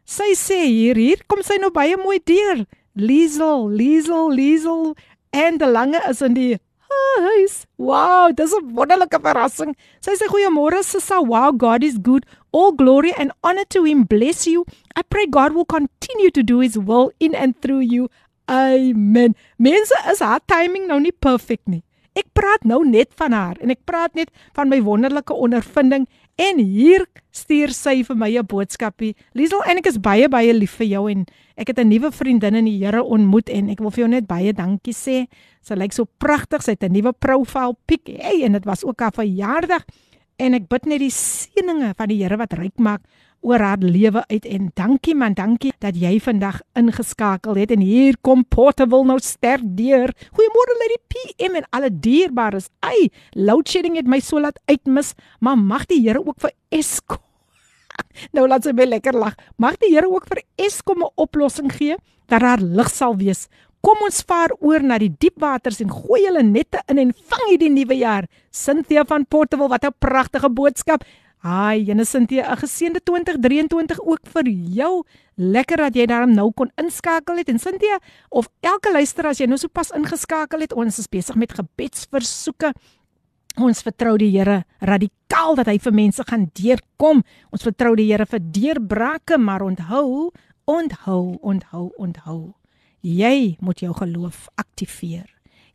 Sy 0.07 0.32
sê 0.39 0.64
hier, 0.66 0.95
hier 0.95 1.20
kom 1.28 1.43
sy 1.43 1.57
nou 1.59 1.70
baie 1.72 1.97
mooi 1.99 2.20
deur. 2.24 2.66
Liesel, 2.95 3.68
Liesel, 3.72 4.32
Liesel 4.32 4.93
en 5.36 5.57
die 5.59 5.68
lange 5.68 5.99
is 6.09 6.22
in 6.24 6.36
die 6.36 6.59
huis. 6.91 7.66
Wow, 7.78 8.32
dis 8.36 8.53
'n 8.55 8.74
wonderlike 8.76 9.20
verrassing. 9.20 9.76
Sy 9.99 10.16
sê 10.16 10.28
goeiemôre 10.28 10.84
Sissa. 10.84 11.20
Wow, 11.20 11.51
God 11.57 11.84
is 11.84 11.97
good. 12.01 12.26
All 12.52 12.72
glory 12.72 13.14
and 13.18 13.32
honor 13.43 13.66
to 13.70 13.84
him. 13.84 14.04
Bless 14.04 14.45
you. 14.47 14.66
I 14.95 15.02
pray 15.04 15.26
God 15.26 15.54
will 15.54 15.66
continue 15.66 16.32
to 16.32 16.43
do 16.43 16.60
his 16.60 16.78
will 16.78 17.12
in 17.20 17.34
and 17.36 17.60
through 17.62 17.80
you. 17.80 18.10
Amen. 18.49 19.36
Mense 19.58 19.95
is 20.12 20.20
haar 20.20 20.41
timing 20.47 20.88
nou 20.88 20.99
nie 20.99 21.16
perfek 21.16 21.62
nie. 21.66 21.84
Ek 22.12 22.28
praat 22.36 22.66
nou 22.68 22.84
net 22.84 23.14
van 23.16 23.32
haar 23.32 23.56
en 23.64 23.72
ek 23.72 23.86
praat 23.88 24.16
net 24.16 24.34
van 24.54 24.68
my 24.68 24.82
wonderlike 24.84 25.32
ondervinding 25.32 26.10
En 26.41 26.58
hier 26.58 27.04
stuur 27.32 27.72
sy 27.76 28.02
vir 28.08 28.18
my 28.18 28.30
'n 28.38 28.45
boodskapie. 28.45 29.16
Liesel, 29.36 29.62
en 29.64 29.78
ek 29.78 29.88
is 29.88 29.97
baie 29.97 30.28
baie 30.30 30.54
lief 30.54 30.78
vir 30.80 30.88
jou 30.88 31.12
en 31.12 31.26
ek 31.58 31.68
het 31.68 31.80
'n 31.80 31.89
nuwe 31.89 32.12
vriendin 32.12 32.56
in 32.56 32.66
die 32.66 32.80
Here 32.80 33.04
ontmoet 33.04 33.49
en 33.49 33.70
ek 33.70 33.80
wil 33.80 33.91
vir 33.91 34.04
jou 34.04 34.08
net 34.08 34.28
baie 34.28 34.54
dankie 34.54 34.93
sê. 34.93 35.28
Sy 35.62 35.76
lyk 35.76 35.93
so 35.93 36.06
pragtig. 36.18 36.64
Sy 36.64 36.72
het 36.72 36.84
'n 36.84 36.93
nuwe 36.93 37.14
profiel 37.14 37.78
pic. 37.86 38.08
Hey, 38.08 38.43
en 38.43 38.54
dit 38.54 38.66
was 38.66 38.84
ook 38.84 38.99
haar 38.99 39.12
verjaardag. 39.12 39.86
En 40.42 40.58
ek 40.58 40.64
bid 40.72 40.88
net 40.89 41.04
die 41.04 41.14
seëninge 41.14 41.92
van 41.98 42.10
die 42.10 42.18
Here 42.24 42.39
wat 42.42 42.56
ryk 42.58 42.80
maak 42.82 43.04
oor 43.46 43.62
haar 43.62 43.82
lewe 43.82 44.24
uit 44.30 44.46
en 44.50 44.70
dankie 44.78 45.14
man, 45.18 45.36
dankie 45.38 45.72
dat 45.82 45.98
jy 45.98 46.16
vandag 46.22 46.60
ingeskakel 46.78 47.58
het 47.62 47.74
en 47.74 47.82
hier 47.86 48.18
kom 48.26 48.42
Portable 48.50 49.06
nou 49.06 49.20
sterk 49.22 49.66
deur. 49.78 50.14
Goeiemôre 50.34 50.78
Lady 50.82 50.98
PM 51.14 51.58
en 51.62 51.68
alle 51.70 51.92
dierbares. 51.94 52.72
Ai, 52.86 53.10
load 53.38 53.70
shedding 53.70 53.98
het 53.98 54.10
my 54.10 54.22
so 54.22 54.42
laat 54.42 54.58
uitmis, 54.70 55.14
maar 55.39 55.62
mag 55.62 55.86
die 55.89 56.02
Here 56.02 56.22
ook 56.26 56.42
vir 56.42 56.56
Eskom 56.74 57.22
Nou 58.36 58.48
laat 58.50 58.66
sy 58.66 58.74
my 58.74 58.88
lekker 58.88 59.18
lag. 59.18 59.38
Mag 59.62 59.78
die 59.82 59.94
Here 59.94 60.10
ook 60.10 60.26
vir 60.30 60.42
Eskom 60.58 61.06
'n 61.06 61.14
oplossing 61.22 61.70
gee 61.70 61.98
dat 62.32 62.42
daar 62.42 62.62
lig 62.62 62.89
sal 62.89 63.18
wees. 63.18 63.48
Kom 63.82 64.04
ons 64.06 64.22
vaar 64.30 64.52
oor 64.62 64.84
na 64.86 65.00
die 65.02 65.10
diep 65.10 65.40
waters 65.42 65.80
en 65.82 65.90
gooi 65.90 66.22
hulle 66.28 66.44
nette 66.46 66.84
in 66.92 67.00
en 67.02 67.14
vang 67.32 67.48
hierdie 67.50 67.72
nuwe 67.74 67.98
jaar. 67.98 68.28
Cynthia 68.54 69.02
van 69.10 69.26
Portable, 69.26 69.70
wat 69.70 69.86
'n 69.86 69.96
pragtige 70.00 70.50
boodskap. 70.50 71.04
Haai, 71.42 71.86
Jene 71.86 72.06
Sintie, 72.06 72.42
'n 72.42 72.58
geseënde 72.58 73.02
2023 73.04 74.00
ook 74.00 74.20
vir 74.34 74.48
jou. 74.48 75.04
Lekker 75.36 75.78
dat 75.78 75.96
jy 75.96 76.06
daarom 76.06 76.34
nou 76.34 76.52
kon 76.54 76.72
inskakel 76.78 77.38
het 77.38 77.50
en 77.50 77.60
Sintie 77.60 77.90
of 78.30 78.48
elke 78.62 78.92
luisteraar 78.92 79.32
as 79.32 79.40
jy 79.40 79.48
nou 79.48 79.58
sopas 79.58 79.92
ingeskakel 79.92 80.60
het, 80.60 80.74
ons 80.74 81.00
is 81.00 81.08
besig 81.08 81.36
met 81.36 81.52
gebedsversoeke. 81.52 82.74
Ons 83.58 83.82
vertrou 83.82 84.18
die 84.18 84.30
Here 84.38 84.64
radikaal 84.80 85.56
dat 85.56 85.66
hy 85.66 85.80
vir 85.80 85.94
mense 85.94 86.24
gaan 86.24 86.52
deurkom. 86.54 87.24
Ons 87.52 87.64
vertrou 87.64 87.96
die 87.96 88.12
Here 88.12 88.26
vir 88.26 88.40
deurbrake, 88.40 89.38
maar 89.38 89.62
onthou, 89.62 90.32
onthou, 90.66 91.38
onthou, 91.42 91.92
onthou. 91.98 92.61
Jy 93.02 93.58
moet 93.60 93.80
jou 93.80 93.93
geloof 93.97 94.47
aktiveer. 94.56 95.28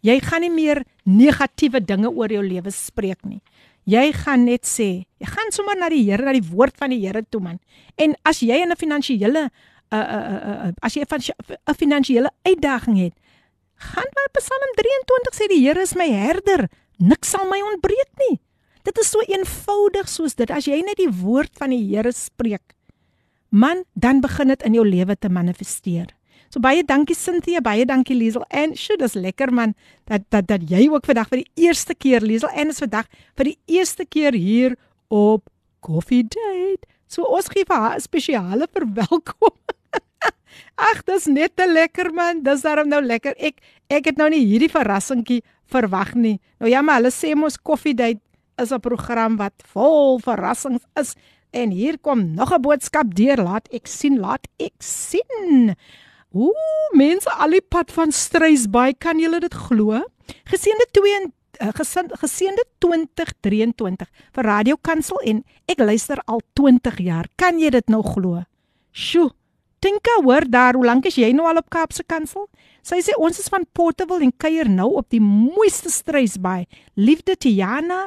Jy 0.06 0.20
gaan 0.22 0.44
nie 0.44 0.52
meer 0.52 0.82
negatiewe 1.04 1.80
dinge 1.82 2.10
oor 2.10 2.30
jou 2.30 2.42
lewe 2.44 2.70
spreek 2.70 3.24
nie. 3.26 3.40
Jy 3.86 4.10
gaan 4.24 4.44
net 4.46 4.66
sê, 4.66 5.06
jy 5.22 5.28
gaan 5.30 5.52
sommer 5.54 5.78
na 5.78 5.88
die 5.90 6.02
Here, 6.06 6.24
na 6.26 6.34
die 6.34 6.44
woord 6.44 6.74
van 6.78 6.90
die 6.90 7.00
Here 7.04 7.22
toe 7.22 7.40
man. 7.40 7.60
En 7.98 8.14
as 8.24 8.42
jy 8.42 8.58
'n 8.62 8.74
finansiële 8.74 9.50
uh 9.92 9.96
uh 9.96 10.66
uh 10.66 10.72
as 10.82 10.94
jy 10.94 11.04
'n 11.06 11.74
finansiële 11.74 12.30
uitdaging 12.42 12.98
het, 12.98 13.14
gaan 13.76 14.10
by 14.16 14.26
Psalm 14.38 14.72
23 14.74 15.34
sê 15.34 15.46
die 15.48 15.62
Here 15.62 15.80
is 15.80 15.94
my 15.94 16.08
herder, 16.10 16.68
niks 16.98 17.30
sal 17.30 17.46
my 17.46 17.60
ontbreek 17.62 18.10
nie. 18.28 18.40
Dit 18.82 18.98
is 18.98 19.10
so 19.10 19.20
eenvoudig 19.20 20.08
soos 20.08 20.34
dit. 20.34 20.50
As 20.50 20.66
jy 20.66 20.82
net 20.82 20.96
die 20.96 21.10
woord 21.10 21.50
van 21.58 21.70
die 21.70 21.82
Here 21.94 22.12
spreek, 22.12 22.74
man, 23.50 23.84
dan 23.94 24.20
begin 24.20 24.48
dit 24.48 24.62
in 24.62 24.74
jou 24.74 24.86
lewe 24.86 25.16
te 25.16 25.28
manifesteer. 25.28 26.15
So 26.50 26.60
baie 26.60 26.84
dankie 26.86 27.16
Cynthia, 27.16 27.60
baie 27.60 27.84
dankie 27.84 28.16
Liesel. 28.16 28.44
En 28.50 28.74
sjoe, 28.76 28.96
dis 29.00 29.14
lekker 29.14 29.52
man 29.52 29.74
dat 30.06 30.26
dat 30.30 30.46
dat 30.46 30.66
jy 30.70 30.88
ook 30.88 31.06
vandag 31.06 31.28
vir 31.28 31.42
die 31.42 31.66
eerste 31.68 31.94
keer 31.94 32.20
Liesel 32.20 32.48
en 32.54 32.68
is 32.68 32.82
vandag 32.82 33.06
vir 33.36 33.52
die 33.52 33.58
eerste 33.78 34.04
keer 34.04 34.32
hier 34.32 34.76
op 35.08 35.48
Coffee 35.80 36.22
Date. 36.22 36.86
So 37.06 37.22
ons 37.22 37.48
gee 37.52 37.64
vir 37.66 37.76
haar 37.76 37.96
'n 37.96 38.00
spesiale 38.00 38.66
verwelkom. 38.76 39.56
Ag, 40.76 41.02
dis 41.04 41.26
net 41.26 41.56
te 41.56 41.66
lekker 41.68 42.12
man. 42.12 42.42
Dis 42.42 42.62
daarom 42.64 42.88
nou 42.88 43.02
lekker. 43.02 43.34
Ek 43.38 43.60
ek 43.88 44.10
het 44.10 44.16
nou 44.16 44.28
nie 44.28 44.44
hierdie 44.44 44.70
verrassingkie 44.72 45.42
verwag 45.70 46.14
nie. 46.14 46.38
Nou 46.60 46.70
ja, 46.70 46.82
maar 46.82 47.00
hulle 47.00 47.12
sê 47.14 47.34
mos 47.34 47.56
Coffee 47.56 47.94
Date 47.94 48.20
is 48.58 48.72
'n 48.72 48.80
program 48.80 49.36
wat 49.36 49.54
vol 49.72 50.18
verrassings 50.18 50.84
is. 50.94 51.14
En 51.52 51.70
hier 51.70 51.98
kom 51.98 52.34
nog 52.34 52.52
'n 52.52 52.60
boodskap 52.60 53.14
deur. 53.14 53.36
Laat 53.36 53.68
ek 53.72 53.86
sien, 53.86 54.18
laat 54.18 54.46
ek 54.58 54.74
sien. 54.78 55.74
Ooh, 56.34 56.90
mense 56.96 57.30
al 57.30 57.56
die 57.56 57.62
pad 57.62 57.92
van 57.94 58.12
Strysbaai, 58.12 58.94
kan 58.98 59.20
julle 59.20 59.40
dit 59.40 59.54
glo? 59.54 60.02
Geseënde 60.50 60.86
2 60.96 61.14
uh, 61.62 61.72
geseënde 62.20 62.64
2023 62.78 64.08
vir 64.36 64.44
Radio 64.44 64.76
Kansel 64.82 65.20
en 65.24 65.42
ek 65.70 65.80
luister 65.80 66.20
al 66.26 66.42
20 66.58 67.00
jaar. 67.06 67.28
Kan 67.36 67.60
jy 67.62 67.70
dit 67.74 67.92
nou 67.92 68.02
glo? 68.04 68.42
Sjoe. 68.92 69.32
Tinka, 69.84 70.14
hoor 70.24 70.46
daar, 70.48 70.74
hoe 70.74 70.86
lank 70.88 71.04
is 71.06 71.18
jy 71.20 71.28
nou 71.36 71.44
al 71.46 71.60
op 71.60 71.68
Kaapse 71.70 72.02
Kansel? 72.08 72.46
Sy 72.86 73.02
sê 73.04 73.14
ons 73.20 73.36
is 73.38 73.50
van 73.52 73.66
Portable 73.76 74.24
en 74.24 74.32
kuier 74.32 74.70
nou 74.72 74.88
op 74.98 75.10
die 75.12 75.20
mooiste 75.20 75.92
Strysbaai. 75.92 76.64
Liefde 76.96 77.36
Tiana, 77.36 78.06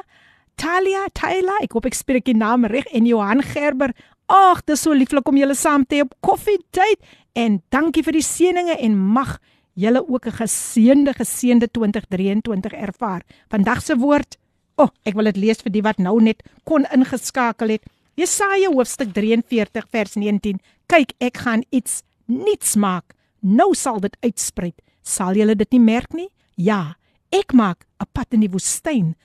Talia, 0.60 1.06
Taila, 1.16 1.60
ek 1.64 1.76
hoop 1.76 1.86
ek 1.88 1.96
spreek 1.96 2.26
die 2.26 2.36
naam 2.36 2.66
reg 2.68 2.90
en 2.92 3.06
Johan 3.08 3.40
Gerber. 3.52 3.94
Ag, 4.30 4.64
dis 4.66 4.82
so 4.84 4.94
lieflik 4.94 5.30
om 5.30 5.38
julle 5.38 5.56
saam 5.58 5.86
te 5.86 6.00
hê 6.00 6.04
op 6.04 6.12
koffietyd 6.26 6.98
en 7.32 7.62
dankie 7.68 8.02
vir 8.02 8.12
die 8.12 8.24
seëninge 8.24 8.76
en 8.78 8.98
mag 8.98 9.38
julle 9.74 10.02
ook 10.08 10.26
'n 10.26 10.38
geseënde 10.42 11.12
geseënde 11.14 11.70
2023 11.70 12.72
ervaar. 12.72 13.22
Vandag 13.48 13.82
se 13.82 13.96
woord, 13.96 14.36
o, 14.76 14.82
oh, 14.82 14.88
ek 15.04 15.14
wil 15.14 15.24
dit 15.24 15.36
lees 15.36 15.62
vir 15.62 15.72
die 15.72 15.82
wat 15.82 15.98
nou 15.98 16.20
net 16.22 16.42
kon 16.64 16.86
ingeskakel 16.92 17.68
het. 17.68 17.82
Jesaja 18.14 18.70
hoofstuk 18.70 19.12
43 19.12 19.86
vers 19.90 20.14
19. 20.14 20.60
Kyk, 20.86 21.12
ek 21.18 21.36
gaan 21.36 21.64
iets 21.70 22.02
nuuts 22.26 22.76
maak. 22.76 23.14
Nou 23.40 23.74
sal 23.74 24.00
dit 24.00 24.16
uitsprei. 24.20 24.72
Sal 25.02 25.34
julle 25.34 25.54
dit 25.54 25.70
nie 25.72 25.80
merk 25.80 26.12
nie? 26.12 26.28
Ja, 26.56 26.96
ek 27.30 27.52
maak 27.52 27.86
'n 28.00 28.06
pad 28.12 28.26
in 28.30 28.40
die 28.40 28.50
woestyn, 28.50 29.16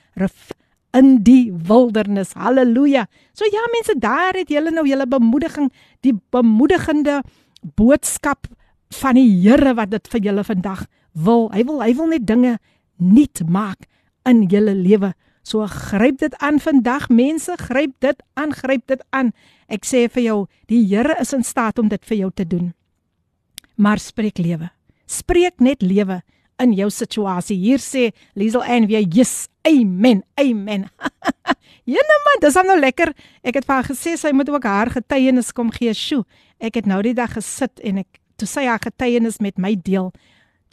in 0.95 1.17
die 1.23 1.51
wildernis. 1.67 2.33
Halleluja. 2.39 3.05
So 3.35 3.47
ja 3.51 3.63
mense, 3.73 3.97
daar 3.99 4.37
het 4.37 4.51
julle 4.51 4.71
nou 4.71 4.85
julle 4.87 5.07
bemoediging, 5.07 5.71
die 6.05 6.15
bemoedigende 6.31 7.21
boodskap 7.75 8.47
van 9.01 9.17
die 9.17 9.27
Here 9.41 9.73
wat 9.77 9.91
dit 9.91 10.07
vir 10.13 10.21
julle 10.29 10.43
vandag 10.45 10.85
wil. 11.13 11.49
Hy 11.53 11.63
wil 11.67 11.81
hy 11.81 11.93
wil 11.97 12.11
net 12.13 12.27
dinge 12.27 12.57
nuut 13.01 13.41
maak 13.49 13.87
in 14.29 14.45
julle 14.51 14.75
lewe. 14.75 15.13
So 15.45 15.65
gryp 15.69 16.19
dit 16.23 16.33
aan 16.41 16.59
vandag 16.59 17.09
mense, 17.13 17.53
gryp 17.67 17.93
dit 18.01 18.21
aan, 18.33 18.53
gryp 18.53 18.87
dit 18.89 19.01
aan. 19.13 19.31
Ek 19.69 19.85
sê 19.85 20.05
vir 20.09 20.23
jou, 20.23 20.39
die 20.69 20.81
Here 20.89 21.17
is 21.21 21.33
in 21.33 21.45
staat 21.45 21.79
om 21.79 21.89
dit 21.89 22.01
vir 22.05 22.17
jou 22.23 22.31
te 22.33 22.45
doen. 22.47 22.73
Maar 23.77 24.01
spreek 24.01 24.41
lewe. 24.41 24.71
Spreek 25.05 25.61
net 25.61 25.81
lewe 25.85 26.21
in 26.61 26.73
jou 26.73 26.89
situasie. 26.89 27.57
Hier 27.59 27.81
sê 27.83 28.11
Liesel 28.33 28.63
en 28.63 28.87
weer, 28.87 29.05
"Yes, 29.07 29.47
amen, 29.61 30.23
amen." 30.35 30.89
Ja 31.85 32.01
man, 32.01 32.41
dis 32.41 32.55
nou 32.57 32.79
lekker. 32.79 33.11
Ek 33.45 33.59
het 33.59 33.65
vir 33.67 33.75
haar 33.75 33.85
gesê 33.85 34.15
sy 34.17 34.31
moet 34.33 34.49
ook 34.49 34.63
haar 34.65 34.89
getuienis 34.89 35.51
kom 35.53 35.69
gee. 35.73 35.93
Sjoe, 35.93 36.23
ek 36.57 36.81
het 36.81 36.87
nou 36.89 37.01
die 37.05 37.13
dag 37.13 37.35
gesit 37.37 37.81
en 37.85 38.01
ek 38.01 38.21
toe 38.41 38.47
sy 38.49 38.65
haar 38.65 38.81
getuienis 38.81 39.37
met 39.37 39.61
my 39.61 39.75
deel. 39.77 40.09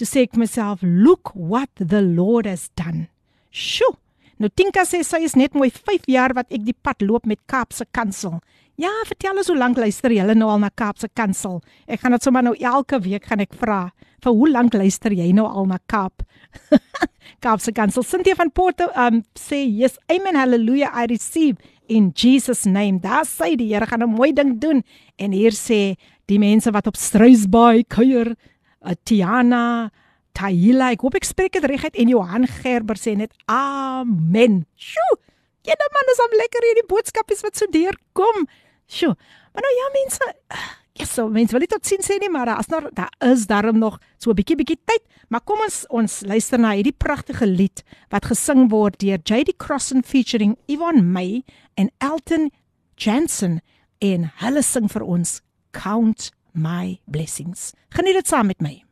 Toe 0.01 0.09
sê 0.09 0.25
ek 0.25 0.37
myself, 0.41 0.81
"Look 0.83 1.33
what 1.35 1.69
the 1.77 2.01
Lord 2.01 2.47
has 2.47 2.71
done." 2.75 3.09
Sjoe. 3.51 3.97
Nou 4.39 4.49
Tinka 4.49 4.85
sê 4.85 5.05
sy 5.05 5.21
is 5.23 5.35
net 5.35 5.53
mooi 5.53 5.71
5 5.71 6.07
jaar 6.07 6.33
wat 6.35 6.51
ek 6.51 6.65
die 6.65 6.75
pad 6.83 7.03
loop 7.03 7.27
met 7.27 7.39
Kaapse 7.47 7.85
Kansel. 7.93 8.41
Ja, 8.83 8.91
vertel 9.07 9.39
ons 9.39 9.47
hoe 9.47 9.55
lank 9.55 9.77
luister 9.79 10.11
julle 10.11 10.35
nou 10.35 10.49
al 10.51 10.63
na 10.65 10.69
Kaapse 10.75 11.07
Kansel? 11.15 11.61
Ek 11.87 12.01
gaan 12.03 12.17
dit 12.17 12.25
sommer 12.25 12.43
nou 12.43 12.55
elke 12.59 12.99
week 13.05 13.29
gaan 13.31 13.43
ek 13.45 13.53
vra. 13.61 13.93
Vir 14.25 14.35
hoe 14.35 14.49
lank 14.51 14.75
luister 14.75 15.15
jy 15.15 15.29
nou 15.37 15.45
al 15.47 15.69
na 15.71 15.77
Kaap? 15.93 16.25
Kaapse 17.45 17.71
Kansel. 17.77 18.03
Cynthia 18.03 18.35
van 18.41 18.51
Porto 18.51 18.89
um 18.99 19.21
sê, 19.39 19.61
"Yes, 19.63 20.01
amen, 20.11 20.35
hallelujah, 20.35 20.91
I 20.99 21.07
receive 21.07 21.63
in 21.87 22.11
Jesus 22.11 22.65
name." 22.65 22.99
Daar 22.99 23.23
sê 23.29 23.55
die 23.55 23.71
Here 23.71 23.87
gaan 23.87 24.03
'n 24.03 24.17
mooi 24.17 24.33
ding 24.33 24.59
doen. 24.59 24.83
En 25.17 25.31
hier 25.31 25.53
sê 25.53 25.95
die 26.27 26.39
mense 26.39 26.71
wat 26.73 26.87
op 26.87 26.97
Struisbaai 26.97 27.85
kuier, 27.87 28.35
uh, 28.83 28.95
Tiana, 29.05 29.93
Taila, 30.35 30.91
ek 30.91 31.03
hoop 31.03 31.15
ek 31.15 31.25
spreek 31.25 31.53
dit 31.53 31.65
reg 31.65 31.85
uit 31.85 31.97
en 31.97 32.09
Johan 32.09 32.47
Gerber 32.47 32.97
sê 32.97 33.15
net 33.17 33.31
amen. 33.47 34.67
Sjoe. 34.75 35.19
Nou 35.63 35.89
man, 35.95 36.09
dis 36.09 36.23
om 36.25 36.33
lekker 36.37 36.65
hierdie 36.67 36.89
boodskapies 36.91 37.43
wat 37.43 37.57
so 37.57 37.67
deurkom. 37.71 38.49
Sjoe. 38.93 39.17
Maar 39.53 39.65
nou 39.65 39.75
ja 39.79 39.89
mense, 39.97 40.29
ja 41.01 41.07
so 41.09 41.29
mense 41.33 41.57
wil 41.57 41.65
dit 41.65 41.73
tot 41.73 41.89
sien 41.89 42.05
sê 42.05 42.19
nie, 42.21 42.31
maar 42.33 42.51
as 42.57 42.69
nou 42.73 42.85
daar 42.93 43.13
is 43.33 43.47
daarom 43.51 43.79
nog 43.81 43.99
so 44.19 44.31
'n 44.31 44.37
bietjie 44.37 44.57
bietjie 44.57 44.81
tyd. 44.85 45.03
Maar 45.29 45.41
kom 45.41 45.61
ons 45.65 45.85
ons 45.89 46.21
luister 46.29 46.59
na 46.59 46.75
hierdie 46.77 46.97
pragtige 46.97 47.47
lied 47.47 47.83
wat 48.11 48.29
gesing 48.29 48.69
word 48.71 48.99
deur 49.01 49.19
JD 49.25 49.57
Crossan 49.57 50.03
featuring 50.03 50.57
Yvonne 50.67 51.03
May 51.03 51.43
en 51.75 51.91
Elton 51.99 52.51
Jensen 52.97 53.61
en 53.99 54.31
hulle 54.43 54.63
sing 54.63 54.89
vir 54.89 55.03
ons 55.03 55.41
count 55.71 56.31
my 56.53 57.01
blessings. 57.07 57.73
Geniet 57.89 58.15
dit 58.15 58.29
saam 58.29 58.47
met 58.47 58.61
my. 58.61 58.83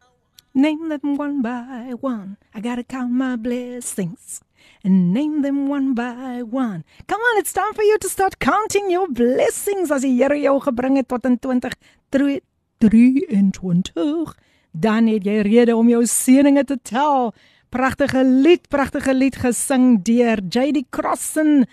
Name 0.55 0.89
them 0.89 1.17
one 1.19 1.43
by 1.43 1.93
one. 2.01 2.37
I 2.55 2.61
got 2.61 2.77
to 2.77 2.85
count 2.85 3.13
my 3.13 3.37
blessings. 3.37 4.41
And 4.83 5.13
name 5.13 5.43
them 5.43 5.69
one 5.69 5.95
by 5.95 6.43
one. 6.43 6.85
Come 7.07 7.21
on, 7.21 7.39
it's 7.39 7.53
time 7.53 7.75
for 7.75 7.85
you 7.85 7.99
to 7.99 8.09
start 8.09 8.39
counting 8.39 8.91
your 8.91 9.13
blessings 9.13 9.91
as 9.91 10.03
die 10.03 10.17
Here 10.17 10.41
jou 10.41 10.61
gebring 10.61 10.97
het 10.97 11.09
tot 11.09 11.25
in 11.25 11.39
2023. 11.39 14.37
Dan 14.73 15.07
het 15.07 15.25
jy 15.25 15.41
rede 15.43 15.77
om 15.77 15.89
jou 15.89 16.07
seëninge 16.07 16.65
te 16.65 16.79
tel. 16.83 17.35
Pragtige 17.71 18.25
lied, 18.25 18.69
pragtige 18.69 19.15
lied 19.15 19.37
gesing 19.39 20.03
deur 20.03 20.41
JD 20.49 20.85
Crossan, 20.91 21.67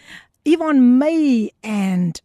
Yvonne 0.43 0.81
May 0.81 1.51
and 1.61 2.22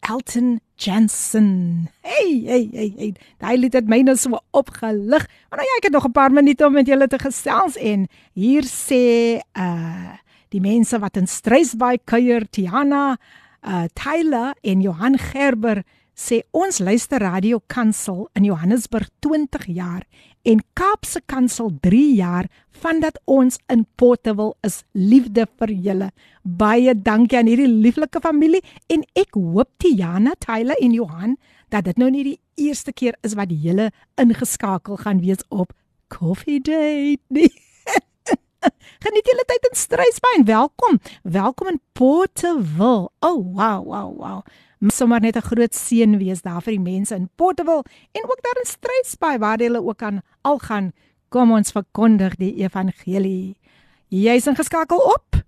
Elton 0.00 0.60
Jensen. 0.76 1.88
Hey, 2.00 2.42
hey, 2.46 2.68
hey, 2.72 2.92
hey. 2.96 3.14
Daai 3.38 3.56
lied 3.58 3.76
het 3.78 3.88
my 3.88 4.00
nou 4.02 4.16
so 4.18 4.40
opgelig. 4.50 5.26
Maar 5.48 5.60
nou 5.62 5.68
ja, 5.68 5.76
ek 5.78 5.88
het 5.88 5.92
nog 5.92 6.06
'n 6.06 6.12
paar 6.12 6.32
minute 6.32 6.66
om 6.66 6.72
met 6.72 6.86
julle 6.86 7.06
te 7.06 7.18
gesels 7.18 7.76
en 7.76 8.08
hier 8.32 8.62
sê 8.62 9.40
uh 9.54 10.18
die 10.48 10.60
mense 10.60 10.98
wat 10.98 11.16
in 11.16 11.26
Strysbaai 11.26 11.98
kuier, 12.04 12.46
Tiana, 12.50 13.18
uh 13.66 13.84
Tyler 13.92 14.54
en 14.62 14.80
Johan 14.80 15.18
Gerber 15.18 15.82
sê 16.14 16.42
ons 16.50 16.78
luister 16.78 17.18
Radio 17.18 17.60
Kansel 17.66 18.28
in 18.34 18.44
Johannesburg 18.44 19.08
20 19.18 19.66
jaar 19.66 20.02
en 20.44 20.60
Kaapse 20.76 21.20
Kansel 21.26 21.70
3 21.80 22.14
jaar 22.18 22.48
vandat 22.84 23.16
ons 23.24 23.56
in 23.72 23.86
Potterville 23.96 24.52
is. 24.66 24.82
Liefde 24.92 25.46
vir 25.58 25.72
julle. 25.86 26.10
Baie 26.42 26.92
dankie 26.94 27.38
aan 27.38 27.48
hierdie 27.48 27.70
lieflike 27.70 28.20
familie 28.24 28.60
en 28.92 29.04
ek 29.16 29.38
hoop 29.38 29.70
Tiana, 29.80 30.36
Tyler 30.44 30.76
en 30.80 30.96
Johan 30.96 31.36
dat 31.72 31.88
dit 31.88 31.98
nou 31.98 32.10
nie 32.12 32.26
die 32.26 32.40
eerste 32.60 32.92
keer 32.92 33.16
is 33.26 33.34
wat 33.38 33.50
julle 33.50 33.88
ingeskakel 34.20 35.00
gaan 35.00 35.22
wees 35.24 35.42
op 35.48 35.72
Coffee 36.12 36.60
Date 36.60 37.24
nie. 37.34 37.50
Geniet 39.04 39.26
julle 39.28 39.46
tyd 39.48 39.66
in 39.70 39.76
Strysbaai. 39.76 40.44
Welkom. 40.48 41.00
Welkom 41.22 41.72
in 41.72 41.80
Potterville. 41.96 43.08
Oh 43.24 43.40
wow, 43.56 43.80
wow, 43.80 44.12
wow 44.12 44.44
sommer 44.80 45.20
net 45.20 45.36
'n 45.36 45.48
groot 45.50 45.74
seën 45.74 46.18
wees 46.18 46.42
daar 46.42 46.62
vir 46.62 46.72
die 46.72 46.92
mense 46.92 47.14
in 47.14 47.28
Potterville 47.36 47.84
en 48.12 48.24
ook 48.24 48.42
daar 48.42 48.58
in 48.60 48.66
Strysbaai 48.66 49.38
waar 49.38 49.58
hulle 49.58 49.82
ook 49.82 50.02
aan 50.02 50.22
al 50.42 50.58
gaan 50.58 50.92
kom 51.28 51.52
ons 51.52 51.72
verkondig 51.72 52.36
die 52.36 52.54
evangelie. 52.62 53.56
Jy's 54.08 54.46
ingeskakel 54.46 54.98
op 54.98 55.44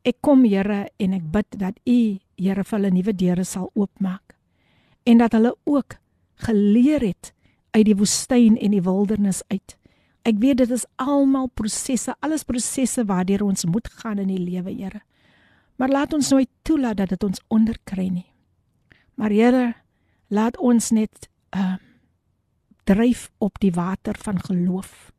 Ek 0.06 0.20
kom 0.22 0.44
Here 0.46 0.86
en 1.02 1.16
ek 1.18 1.24
bid 1.34 1.58
dat 1.58 1.80
U 1.90 2.00
Here 2.38 2.64
vir 2.64 2.78
hulle 2.78 2.92
nuwe 2.94 3.14
deure 3.18 3.46
sal 3.48 3.72
oopmaak 3.74 4.36
en 5.06 5.22
dat 5.22 5.34
hulle 5.38 5.54
ook 5.70 5.98
geleer 6.46 7.04
het 7.06 7.32
uit 7.76 7.86
die 7.86 7.98
woestyn 7.98 8.56
en 8.58 8.74
die 8.74 8.82
wildernis 8.82 9.44
uit. 9.54 9.76
Ek 10.26 10.40
weet 10.42 10.64
dit 10.64 10.72
is 10.74 10.88
almal 11.02 11.52
prosesse, 11.54 12.16
alles 12.26 12.46
prosesse 12.48 13.06
waardeur 13.06 13.44
ons 13.46 13.68
moet 13.70 13.86
gaan 14.02 14.22
in 14.24 14.32
die 14.32 14.42
lewe, 14.42 14.74
Here. 14.74 15.02
Maar 15.78 15.94
laat 15.94 16.14
ons 16.18 16.32
nooit 16.34 16.50
toelaat 16.66 16.98
dat 16.98 17.14
dit 17.14 17.24
ons 17.24 17.42
onderkry 17.54 18.08
nie. 18.10 18.30
Maar 19.16 19.30
Here, 19.30 19.66
laat 20.30 20.58
ons 20.58 20.92
net 20.96 21.30
uh 21.56 21.78
dryf 22.86 23.32
op 23.42 23.58
die 23.58 23.72
water 23.74 24.14
van 24.22 24.38
geloof. 24.38 25.10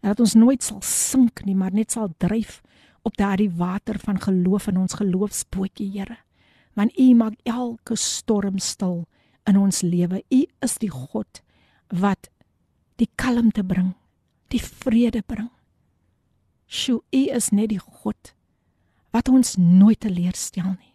En 0.00 0.12
dat 0.12 0.20
ons 0.22 0.36
nooit 0.38 0.62
sal 0.62 0.78
sink 0.86 1.42
nie, 1.42 1.56
maar 1.58 1.74
net 1.74 1.90
sal 1.90 2.12
dryf 2.22 2.60
op 3.08 3.16
daardie 3.16 3.50
water 3.56 3.98
van 3.98 4.20
geloof 4.20 4.68
in 4.68 4.76
ons 4.76 4.98
geloofsbootjie, 5.00 5.90
Here. 5.96 6.18
Want 6.76 6.98
U 6.98 7.14
maak 7.14 7.38
elke 7.48 7.96
storm 7.96 8.58
stil 8.58 9.06
in 9.48 9.56
ons 9.56 9.82
lewe. 9.82 10.22
U 10.28 10.44
is 10.64 10.76
die 10.78 10.90
God 10.92 11.40
wat 11.88 12.28
die 13.00 13.08
kalmte 13.16 13.64
bring, 13.64 13.94
die 14.52 14.62
vrede 14.62 15.22
bring. 15.26 15.48
Sjoe, 16.68 17.00
U 17.00 17.22
is 17.34 17.50
net 17.50 17.72
die 17.72 17.80
God 17.80 18.34
wat 19.14 19.30
ons 19.32 19.56
nooit 19.56 20.00
teleurstel 20.04 20.74
nie. 20.76 20.94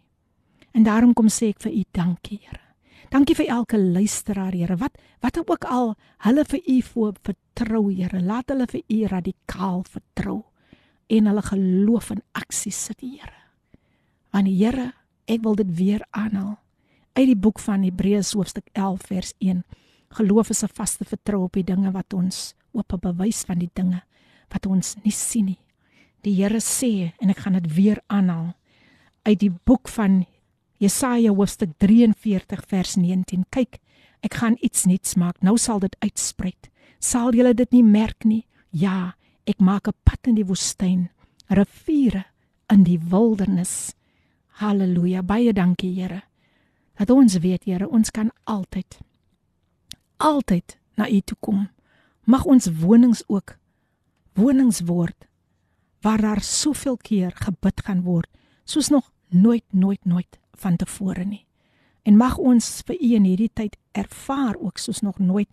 En 0.74 0.86
daarom 0.86 1.12
kom 1.14 1.28
sê 1.30 1.50
ek 1.52 1.64
vir 1.66 1.74
u 1.74 1.82
dankie, 1.94 2.38
Here. 2.42 2.62
Dankie 3.10 3.34
vir 3.38 3.50
elke 3.52 3.78
luisteraar, 3.78 4.54
Here. 4.54 4.76
Wat 4.78 4.98
wat 5.22 5.38
ook 5.38 5.64
al 5.64 5.94
hulle 6.26 6.44
vir 6.44 6.60
u 6.66 6.80
voor 6.82 7.14
vertrou, 7.22 7.84
Here. 7.92 8.22
Laat 8.22 8.50
hulle 8.54 8.66
vir 8.70 8.82
u 8.88 9.04
radikaal 9.10 9.84
vertrou 9.90 10.42
en 11.06 11.26
hulle 11.26 11.42
geloof 11.42 12.10
in 12.10 12.22
aksie 12.32 12.72
sit, 12.72 13.00
Here. 13.00 13.32
Want 14.30 14.48
Here, 14.48 14.92
ek 15.26 15.42
wil 15.42 15.54
dit 15.54 15.70
weer 15.76 16.04
aanhaal 16.10 16.58
uit 17.14 17.26
die 17.30 17.38
boek 17.38 17.60
van 17.62 17.84
Hebreërs 17.86 18.32
hoofstuk 18.34 18.66
11 18.72 19.06
vers 19.06 19.32
1. 19.38 19.62
Geloof 20.18 20.50
is 20.50 20.62
'n 20.64 20.74
vaste 20.74 21.04
vertroue 21.04 21.44
op 21.44 21.52
die 21.52 21.64
dinge 21.64 21.90
wat 21.90 22.12
ons 22.12 22.54
op 22.72 22.92
'n 22.92 23.00
bewys 23.00 23.44
van 23.44 23.58
die 23.58 23.70
dinge 23.72 24.02
wat 24.48 24.66
ons 24.66 24.96
nie 25.02 25.12
sien 25.12 25.44
nie. 25.44 25.58
Die 26.22 26.34
Here 26.34 26.60
sê 26.60 27.12
en 27.18 27.30
ek 27.30 27.38
gaan 27.38 27.52
dit 27.52 27.74
weer 27.74 28.00
aanhaal 28.06 28.54
uit 29.22 29.38
die 29.40 29.52
boek 29.64 29.88
van 29.88 30.26
Jesaja 30.78 31.30
hoofstuk 31.30 31.70
43 31.78 32.64
vers 32.66 32.96
19. 32.96 33.44
Kyk, 33.50 33.78
ek 34.20 34.34
gaan 34.34 34.56
iets 34.60 34.84
nuuts 34.84 35.14
maak. 35.14 35.40
Nou 35.42 35.56
sal 35.58 35.78
dit 35.78 35.96
uitsprei. 35.98 36.52
Sal 36.98 37.34
julle 37.34 37.54
dit 37.54 37.70
nie 37.72 37.82
merk 37.82 38.24
nie? 38.24 38.46
Ja, 38.70 39.16
ek 39.44 39.58
maak 39.60 39.88
'n 39.88 39.96
pad 40.04 40.26
in 40.26 40.34
die 40.34 40.46
woestyn, 40.46 41.10
riviere 41.48 42.24
in 42.68 42.84
die 42.84 42.98
wildernis. 42.98 43.94
Halleluja. 44.46 45.22
Baie 45.22 45.52
dankie, 45.52 45.94
Here. 45.94 46.22
Dat 46.96 47.10
ons 47.10 47.38
weet, 47.38 47.64
Here, 47.64 47.88
ons 47.88 48.10
kan 48.10 48.30
altyd 48.44 48.98
altyd 50.16 50.78
na 50.96 51.08
U 51.08 51.20
toe 51.20 51.36
kom. 51.40 51.68
Mag 52.24 52.44
ons 52.44 52.68
wonings 52.80 53.22
ook 53.26 53.58
wonings 54.34 54.80
word 54.80 55.26
waar 56.00 56.20
daar 56.20 56.40
soveel 56.40 56.96
keer 56.96 57.32
gebid 57.34 57.80
gaan 57.84 58.02
word 58.02 58.28
soos 58.64 58.88
nog 58.88 59.12
nooit 59.28 59.64
nooit 59.70 60.04
nooit 60.04 60.38
van 60.52 60.76
tevore 60.76 61.24
nie. 61.24 61.46
En 62.02 62.16
mag 62.16 62.36
ons 62.38 62.82
vir 62.86 62.96
u 63.00 63.14
in 63.14 63.24
hierdie 63.24 63.50
tyd 63.52 63.76
ervaar 63.92 64.56
ook 64.60 64.78
soos 64.78 65.00
nog 65.00 65.18
nooit 65.18 65.48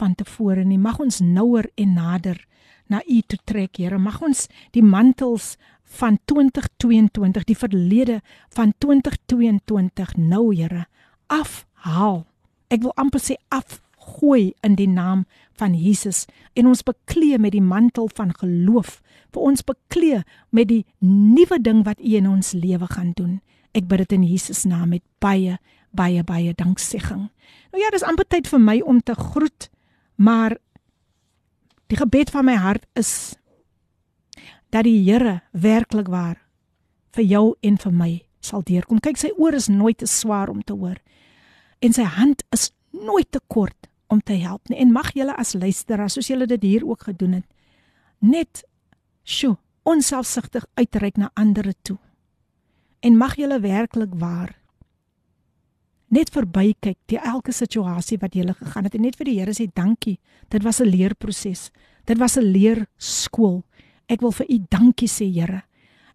van 0.00 0.14
tevore 0.14 0.64
nie. 0.64 0.78
Mag 0.78 1.00
ons 1.02 1.20
nouer 1.20 1.68
en 1.74 1.94
nader 1.94 2.40
na 2.88 3.02
u 3.08 3.20
toe 3.26 3.38
trek, 3.44 3.76
Here. 3.76 3.98
Mag 3.98 4.20
ons 4.22 4.48
die 4.72 4.82
mantels 4.84 5.56
van 5.98 6.18
2022, 6.24 7.44
die 7.44 7.56
verlede 7.56 8.20
van 8.56 8.72
2022 8.78 10.16
nou, 10.16 10.50
Here, 10.54 10.86
afhaal. 11.26 12.24
Ek 12.72 12.84
wil 12.84 12.94
amper 12.96 13.20
sê 13.20 13.36
afgooi 13.52 14.52
in 14.64 14.76
die 14.78 14.88
naam 14.88 15.26
van 15.60 15.74
Jesus 15.76 16.24
en 16.56 16.70
ons 16.70 16.84
beklee 16.86 17.38
met 17.38 17.52
die 17.52 17.64
mantel 17.64 18.08
van 18.16 18.32
geloof. 18.36 19.00
Vir 19.32 19.48
ons 19.52 19.64
beklee 19.64 20.22
met 20.50 20.70
die 20.70 20.84
nuwe 21.04 21.60
ding 21.60 21.84
wat 21.84 22.00
U 22.00 22.16
in 22.16 22.28
ons 22.28 22.54
lewe 22.56 22.88
gaan 22.88 23.12
doen. 23.16 23.40
Ek 23.76 23.88
bid 23.88 24.04
dit 24.04 24.16
in 24.16 24.24
Jesus 24.28 24.64
naam 24.68 24.92
met 24.96 25.04
baie 25.20 25.58
baie 25.92 26.24
baie 26.24 26.54
danksegging. 26.56 27.28
Nou 27.72 27.80
ja, 27.80 27.90
dis 27.92 28.04
amper 28.04 28.24
tyd 28.28 28.48
vir 28.48 28.60
my 28.60 28.78
om 28.88 29.00
te 29.04 29.14
groet, 29.16 29.68
maar 30.14 30.56
die 31.86 31.96
gebed 31.96 32.30
van 32.30 32.44
my 32.44 32.56
hart 32.56 32.86
is 32.98 33.34
dat 34.72 34.84
die 34.84 35.02
Here 35.04 35.42
werklik 35.52 36.08
waar 36.08 36.38
vir 37.12 37.24
jou 37.24 37.46
en 37.60 37.76
vir 37.78 37.92
my 37.92 38.12
sal 38.40 38.62
deurkom. 38.64 39.00
Kyk, 39.00 39.18
sy 39.20 39.30
oor 39.36 39.54
is 39.54 39.68
nooit 39.68 39.98
te 40.00 40.08
swaar 40.08 40.48
om 40.48 40.62
te 40.62 40.72
hoor 40.72 40.96
en 41.82 41.92
sy 41.92 42.06
hand 42.06 42.44
is 42.54 42.70
nooit 42.92 43.28
te 43.30 43.40
kort 43.46 43.88
om 44.12 44.20
te 44.20 44.36
help 44.40 44.68
nie. 44.68 44.78
En 44.78 44.92
mag 44.92 45.12
julle 45.16 45.34
as 45.36 45.54
luisteraars, 45.54 46.16
soos 46.16 46.28
julle 46.30 46.46
dit 46.46 46.62
hier 46.62 46.86
ook 46.86 47.08
gedoen 47.08 47.40
het, 47.40 47.46
net 48.20 48.64
sjo, 49.24 49.56
onselfsugtig 49.82 50.64
uitreik 50.78 51.18
na 51.18 51.30
ander 51.34 51.72
toe 51.82 51.98
en 53.02 53.16
mag 53.18 53.34
julle 53.36 53.58
werklik 53.60 54.14
waar 54.14 54.54
net 56.12 56.30
verbykyk 56.32 56.98
die 57.08 57.18
elke 57.18 57.54
situasie 57.56 58.18
wat 58.20 58.36
julle 58.36 58.54
gegaan 58.54 58.84
het 58.84 58.96
en 58.96 59.06
net 59.06 59.16
vir 59.16 59.30
die 59.30 59.38
Here 59.40 59.54
sê 59.56 59.68
dankie. 59.72 60.18
Dit 60.50 60.62
was 60.62 60.80
'n 60.80 60.90
leerproses. 60.90 61.70
Dit 62.04 62.18
was 62.18 62.36
'n 62.36 62.52
leerskool. 62.52 63.64
Ek 64.08 64.20
wil 64.20 64.32
vir 64.32 64.46
u 64.48 64.58
dankie 64.68 65.08
sê 65.08 65.32
Here. 65.32 65.62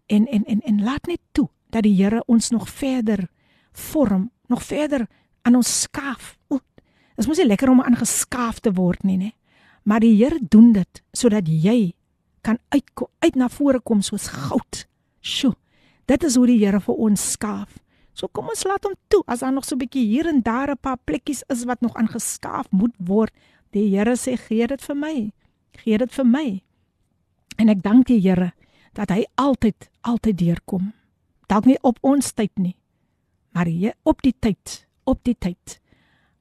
En 0.06 0.26
en 0.26 0.44
en 0.44 0.60
en 0.60 0.82
laat 0.82 1.06
net 1.06 1.20
toe 1.32 1.48
dat 1.70 1.82
die 1.82 1.94
Here 1.94 2.22
ons 2.26 2.50
nog 2.50 2.68
verder 2.68 3.28
vorm, 3.72 4.30
nog 4.48 4.62
verder 4.62 5.06
aan 5.42 5.54
ons 5.54 5.80
skaaf. 5.80 6.38
Dit 7.16 7.26
mos 7.26 7.36
nie 7.36 7.46
lekker 7.46 7.68
om 7.68 7.80
aangeskaaf 7.80 8.60
te 8.60 8.72
word 8.72 9.02
nie, 9.02 9.16
nê? 9.18 9.32
Maar 9.82 10.00
die 10.00 10.16
Here 10.16 10.38
doen 10.40 10.72
dit 10.72 11.02
sodat 11.12 11.48
jy 11.48 11.94
kan 12.40 12.58
uit 12.68 12.90
uit 13.18 13.34
na 13.34 13.48
vore 13.48 13.80
kom 13.80 14.02
soos 14.02 14.28
goud. 14.28 14.86
Sjoe. 15.20 15.54
Dit 16.06 16.24
is 16.24 16.36
hoe 16.36 16.46
die 16.46 16.58
Here 16.64 16.80
vir 16.80 16.94
ons 16.94 17.30
skaaf. 17.32 17.78
So 18.18 18.26
kom 18.26 18.50
ons 18.50 18.64
laat 18.66 18.82
hom 18.82 18.96
toe. 19.12 19.22
As 19.30 19.44
daar 19.44 19.52
nog 19.54 19.64
so 19.64 19.76
'n 19.76 19.78
bietjie 19.78 20.06
hier 20.06 20.26
en 20.26 20.42
daar 20.42 20.70
'n 20.70 20.80
paar 20.80 20.98
plekkies 20.98 21.42
is 21.48 21.64
wat 21.64 21.80
nog 21.80 21.94
aangeskaaf 21.94 22.70
moet 22.70 22.94
word, 22.98 23.32
die 23.70 23.94
Here 23.94 24.16
sê 24.16 24.36
gee 24.36 24.66
dit 24.66 24.82
vir 24.82 24.96
my. 24.96 25.32
Gee 25.72 25.98
dit 25.98 26.12
vir 26.12 26.24
my. 26.24 26.62
En 27.58 27.68
ek 27.68 27.82
dank 27.82 28.06
die 28.06 28.20
Here 28.20 28.52
dat 28.94 29.10
hy 29.10 29.24
altyd 29.36 29.90
altyd 30.00 30.38
deurkom. 30.38 30.92
Dalk 31.46 31.64
nie 31.64 31.78
op 31.82 31.98
ons 32.02 32.32
tyd 32.32 32.58
nie, 32.58 32.76
maar 33.52 33.66
hy 33.66 33.92
op 34.02 34.22
die 34.22 34.34
tyd, 34.40 34.86
op 35.04 35.22
die 35.24 35.36
tyd. 35.38 35.80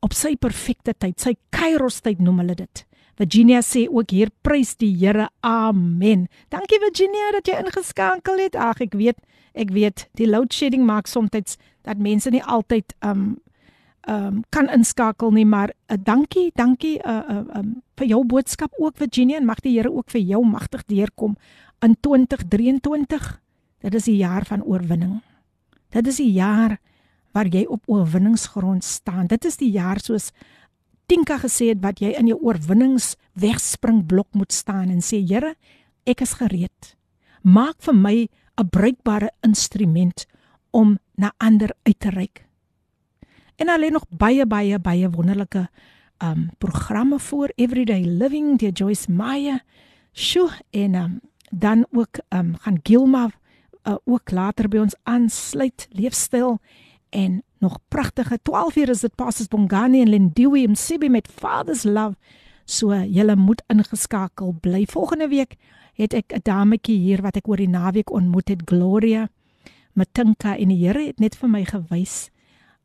Op 0.02 0.14
sy 0.14 0.36
perfekte 0.36 0.94
tyd, 0.94 1.20
sy 1.20 1.36
Kairos 1.50 2.02
tyd 2.02 2.20
noem 2.20 2.40
hulle 2.40 2.56
dit. 2.56 2.87
Virginia 3.18 3.64
sê 3.66 3.88
ook 3.90 4.12
hier 4.14 4.30
prys 4.42 4.76
die 4.78 4.94
Here. 4.98 5.30
Amen. 5.42 6.28
Dankie 6.50 6.80
Virginia 6.80 7.32
dat 7.34 7.48
jy 7.50 7.58
ingeskakel 7.64 8.38
het. 8.38 8.56
Ag 8.56 8.82
ek 8.86 8.94
weet 8.94 9.18
ek 9.58 9.74
weet 9.74 10.06
die 10.20 10.30
load 10.30 10.54
shedding 10.54 10.86
maak 10.86 11.10
soms 11.10 11.58
dat 11.88 11.98
mense 11.98 12.30
nie 12.30 12.44
altyd 12.44 12.94
um 13.06 13.38
um 14.08 14.44
kan 14.56 14.70
inskakel 14.72 15.34
nie 15.36 15.46
maar 15.46 15.74
uh, 15.92 15.98
dankie 16.00 16.52
dankie 16.56 16.98
uh, 17.04 17.24
uh 17.30 17.60
um 17.60 17.74
vir 17.98 18.08
jou 18.14 18.24
boodskap 18.26 18.74
ook 18.80 18.98
Virginia 18.98 19.38
en 19.38 19.46
mag 19.46 19.62
die 19.66 19.76
Here 19.76 19.92
ook 19.92 20.12
vir 20.14 20.22
jou 20.22 20.44
magtig 20.46 20.86
deurkom 20.88 21.36
in 21.86 21.96
2023 22.02 23.32
dit 23.82 23.96
is 23.96 24.06
die 24.06 24.18
jaar 24.18 24.46
van 24.46 24.64
oorwinning 24.64 25.20
dit 25.92 26.08
is 26.08 26.22
die 26.22 26.32
jaar 26.32 26.78
waar 27.34 27.50
jy 27.52 27.66
op 27.66 27.84
oorwinningsgrond 27.86 28.84
staan 28.84 29.28
dit 29.28 29.46
is 29.46 29.58
die 29.58 29.72
jaar 29.72 30.00
soos 30.00 30.32
Tinka 31.08 31.38
gesê 31.40 31.72
het 31.72 31.80
wat 31.82 32.02
jy 32.04 32.12
in 32.20 32.28
jou 32.28 32.38
oorwinnings 32.44 33.16
wegspringblok 33.40 34.28
moet 34.36 34.52
staan 34.52 34.92
en 34.92 35.02
sê 35.02 35.24
Here 35.24 35.56
ek 36.06 36.22
is 36.22 36.36
gereed 36.40 36.98
maak 37.48 37.80
vir 37.80 37.96
my 37.96 38.18
'n 38.58 38.70
bruikbare 38.70 39.30
instrument 39.42 40.26
om 40.72 41.00
na 41.16 41.32
ander 41.38 41.72
uit 41.84 42.00
te 42.00 42.10
reik. 42.10 42.46
En 43.56 43.70
hulle 43.70 43.84
het 43.84 43.94
nog 43.94 44.06
baie 44.10 44.46
baie 44.46 44.80
baie 44.80 45.10
wonderlike 45.10 45.70
um 46.20 46.50
programme 46.58 47.20
voor 47.20 47.52
Everyday 47.56 48.04
Living 48.04 48.58
deur 48.60 48.72
Joyce 48.72 49.12
Meyer. 49.12 49.64
Sjoe 50.14 50.52
en 50.72 50.96
um 50.96 51.22
dan 51.52 51.86
ook 51.92 52.20
um 52.30 52.56
gaan 52.58 52.80
Gilma 52.84 53.30
uh, 53.84 53.96
ook 54.06 54.32
later 54.32 54.68
by 54.68 54.78
ons 54.78 54.96
aansluit 55.04 55.88
leefstyl 55.92 56.60
en 57.10 57.44
nog 57.60 57.78
pragtige 57.88 58.40
12 58.42 58.76
uur 58.76 58.90
is 58.90 59.00
dit 59.00 59.16
Pastors 59.16 59.48
Bongani 59.48 60.02
en 60.02 60.10
Lindiwe 60.10 60.68
Msibi 60.68 61.10
met 61.10 61.28
Father's 61.28 61.84
Love. 61.84 62.16
So 62.66 62.94
julle 62.94 63.36
moet 63.36 63.64
ingeskakel 63.68 64.56
bly. 64.62 64.86
Volgende 64.86 65.28
week 65.28 65.56
het 65.94 66.14
ek 66.14 66.34
'n 66.34 66.40
dametjie 66.44 66.98
hier 66.98 67.22
wat 67.22 67.36
ek 67.36 67.48
oor 67.48 67.58
die 67.58 67.70
naweek 67.70 68.12
ontmoet 68.12 68.48
het, 68.48 68.62
Gloria 68.66 69.30
Matinka 69.94 70.58
en 70.58 70.68
die 70.68 70.86
Here 70.86 71.06
het 71.06 71.20
net 71.20 71.36
vir 71.36 71.50
my 71.50 71.64
gewys. 71.66 72.30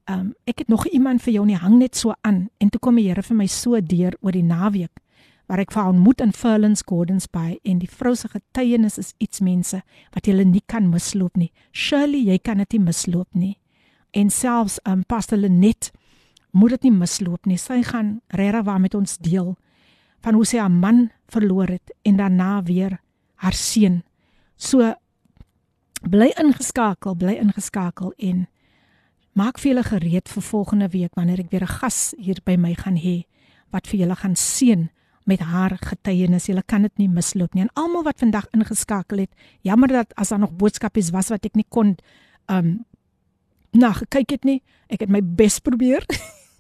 Um 0.09 0.35
ek 0.45 0.59
het 0.59 0.69
nog 0.69 0.87
iemand 0.87 1.23
vir 1.23 1.33
jou 1.33 1.47
nie 1.47 1.57
hang 1.57 1.79
net 1.79 1.97
so 1.97 2.15
aan 2.21 2.49
en 2.59 2.71
toe 2.71 2.81
kom 2.81 2.97
die 2.97 3.09
Here 3.09 3.23
vir 3.23 3.37
my 3.37 3.47
so 3.47 3.81
deur 3.81 4.17
oor 4.21 4.33
die 4.33 4.43
naweek 4.43 5.03
waar 5.47 5.61
ek 5.61 5.73
vir 5.75 5.91
ontmoet 5.91 6.21
in 6.21 6.33
Furlands 6.33 6.83
Gardens 6.89 7.27
by 7.29 7.59
en 7.63 7.79
die 7.79 7.91
vrou 7.91 8.15
se 8.17 8.29
getuienis 8.29 8.99
is 8.99 9.13
iets 9.19 9.41
mense 9.41 9.83
wat 10.15 10.27
jy 10.27 10.45
nie 10.45 10.63
kan 10.67 10.89
misloop 10.89 11.37
nie. 11.37 11.53
Shirley, 11.73 12.23
jy 12.25 12.39
kan 12.39 12.59
dit 12.59 12.73
nie 12.73 12.85
misloop 12.87 13.29
nie. 13.35 13.57
En 14.13 14.31
selfs 14.31 14.79
um 14.89 15.05
Pastor 15.09 15.39
Lenet 15.39 15.91
moet 16.53 16.71
dit 16.77 16.89
nie 16.89 16.93
misloop 16.93 17.47
nie. 17.49 17.59
Sy 17.59 17.81
gaan 17.83 18.21
regtig 18.29 18.65
waar 18.69 18.81
met 18.81 18.95
ons 18.95 19.17
deel 19.19 19.55
van 20.23 20.37
hoe 20.39 20.47
sy 20.47 20.61
haar 20.61 20.71
man 20.71 21.09
verloor 21.33 21.73
het 21.73 21.95
en 22.07 22.21
daarna 22.21 22.63
weer 22.63 23.01
haar 23.43 23.57
seun. 23.57 24.03
So 24.57 24.93
bly 26.03 26.31
ingeskakel, 26.39 27.17
bly 27.19 27.39
ingeskakel 27.41 28.13
en 28.19 28.47
maak 29.39 29.59
vir 29.63 29.73
julle 29.73 29.87
gereed 29.87 30.29
vir 30.29 30.45
volgende 30.45 30.89
week 30.93 31.17
wanneer 31.17 31.41
ek 31.41 31.51
weer 31.51 31.65
'n 31.65 31.79
gas 31.81 32.15
hier 32.19 32.39
by 32.45 32.57
my 32.57 32.75
gaan 32.75 32.97
hê 32.97 33.25
wat 33.73 33.87
vir 33.87 34.01
julle 34.01 34.17
gaan 34.17 34.37
seën 34.37 34.91
met 35.25 35.41
haar 35.41 35.79
getuienis. 35.81 36.47
Julle 36.47 36.63
kan 36.67 36.83
dit 36.83 36.99
nie 36.99 37.09
misloop 37.09 37.55
nie. 37.55 37.63
En 37.63 37.75
almal 37.75 38.03
wat 38.03 38.19
vandag 38.19 38.47
ingeskakel 38.53 39.19
het, 39.19 39.31
jammer 39.63 39.89
dat 39.89 40.15
as 40.15 40.29
daar 40.29 40.39
nog 40.39 40.57
boodskapies 40.57 41.11
was 41.11 41.29
wat 41.29 41.45
ek 41.45 41.55
nie 41.55 41.67
kon 41.69 41.97
um 42.49 42.85
na 43.73 43.93
gekyk 43.93 44.31
het 44.31 44.45
nie. 44.45 44.63
Ek 44.89 45.01
het 45.01 45.11
my 45.11 45.23
bes 45.23 45.59
probeer. 45.61 46.05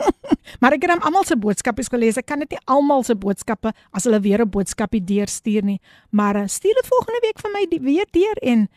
maar 0.61 0.73
ek 0.73 0.83
het 0.83 0.95
hom 0.95 1.05
almal 1.07 1.25
se 1.25 1.37
boodskappe 1.37 1.85
gelees. 1.85 2.17
Ek 2.17 2.27
kan 2.27 2.41
dit 2.41 2.51
nie 2.51 2.63
almal 2.67 3.05
se 3.05 3.15
boodskappe 3.15 3.73
as 3.93 4.05
hulle 4.05 4.21
weer 4.21 4.43
'n 4.43 4.51
boodskapie 4.51 5.05
deurstuur 5.05 5.63
nie, 5.63 5.81
maar 6.11 6.37
uh, 6.37 6.47
stuur 6.47 6.75
dit 6.75 6.89
volgende 6.89 7.21
week 7.23 7.39
vir 7.39 7.53
my 7.53 7.67
die, 7.71 7.81
weer 7.81 8.07
deur 8.11 8.39
en 8.43 8.69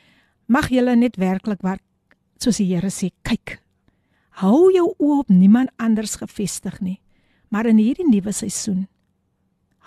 Mag 0.46 0.70
julle 0.70 0.94
net 0.96 1.18
werklik 1.18 1.64
waar 1.66 1.80
soos 2.38 2.60
die 2.62 2.68
Here 2.70 2.92
sê, 2.94 3.10
kyk. 3.26 3.58
Hou 4.42 4.70
jou 4.74 4.92
oë 5.00 5.22
op 5.24 5.32
niemand 5.34 5.72
anders 5.82 6.20
gefestig 6.22 6.78
nie, 6.84 7.00
maar 7.50 7.66
in 7.66 7.80
hierdie 7.82 8.06
nuwe 8.06 8.34
seisoen 8.36 8.86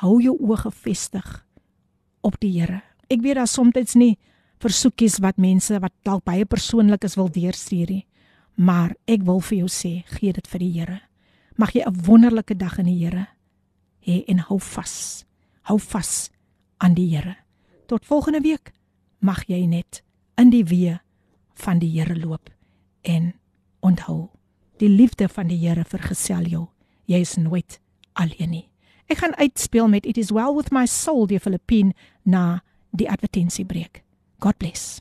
hou 0.02 0.16
jou 0.22 0.34
oë 0.38 0.62
gefestig 0.64 1.28
op 2.26 2.38
die 2.42 2.50
Here. 2.56 2.80
Ek 3.10 3.22
weet 3.22 3.38
daar 3.38 3.50
soms 3.50 3.94
nie 3.94 4.16
versoekies 4.58 5.20
wat 5.22 5.38
mense 5.38 5.78
wat 5.78 5.94
dalk 6.02 6.24
baie 6.26 6.46
persoonlik 6.46 7.04
is 7.06 7.14
wil 7.14 7.30
deurstuur 7.30 7.92
nie, 7.92 8.06
maar 8.58 8.96
ek 9.06 9.22
wil 9.22 9.38
vir 9.40 9.60
jou 9.60 9.70
sê, 9.70 9.92
gee 10.18 10.34
dit 10.34 10.48
vir 10.50 10.58
die 10.58 10.72
Here. 10.74 11.00
Mag 11.56 11.74
jy 11.74 11.82
'n 11.86 12.04
wonderlike 12.06 12.56
dag 12.56 12.78
in 12.78 12.86
die 12.86 12.98
Here 13.04 13.28
hê 14.00 14.24
en 14.26 14.38
hou 14.38 14.58
vas. 14.58 15.24
Hou 15.62 15.78
vas 15.78 16.30
aan 16.78 16.94
die 16.94 17.16
Here. 17.16 17.36
Tot 17.86 18.04
volgende 18.04 18.40
week 18.40 18.72
mag 19.20 19.44
jy 19.46 19.66
net 19.66 20.02
in 20.36 20.50
die 20.50 20.64
weë 20.64 20.98
van 21.54 21.78
die 21.78 21.90
Here 21.90 22.16
loop 22.16 22.50
en 23.02 23.34
onthou 23.80 24.30
die 24.78 24.88
liefde 24.88 25.28
van 25.28 25.48
die 25.48 25.58
Here 25.58 25.84
vergesel 25.84 26.46
jou. 26.46 26.66
Jy 27.06 27.20
is 27.20 27.36
nooit 27.36 27.80
alleen 28.12 28.50
nie. 28.50 28.68
Ek 29.08 29.18
gaan 29.18 29.36
uitspeel 29.36 29.88
met 29.88 30.06
It 30.06 30.18
is 30.18 30.30
well 30.30 30.54
with 30.54 30.70
my 30.70 30.86
soul 30.86 31.26
die 31.26 31.40
Filippine 31.40 31.94
na 32.24 32.60
die 32.90 33.08
advertensiebreek. 33.08 34.02
God 34.38 34.58
bless. 34.58 35.00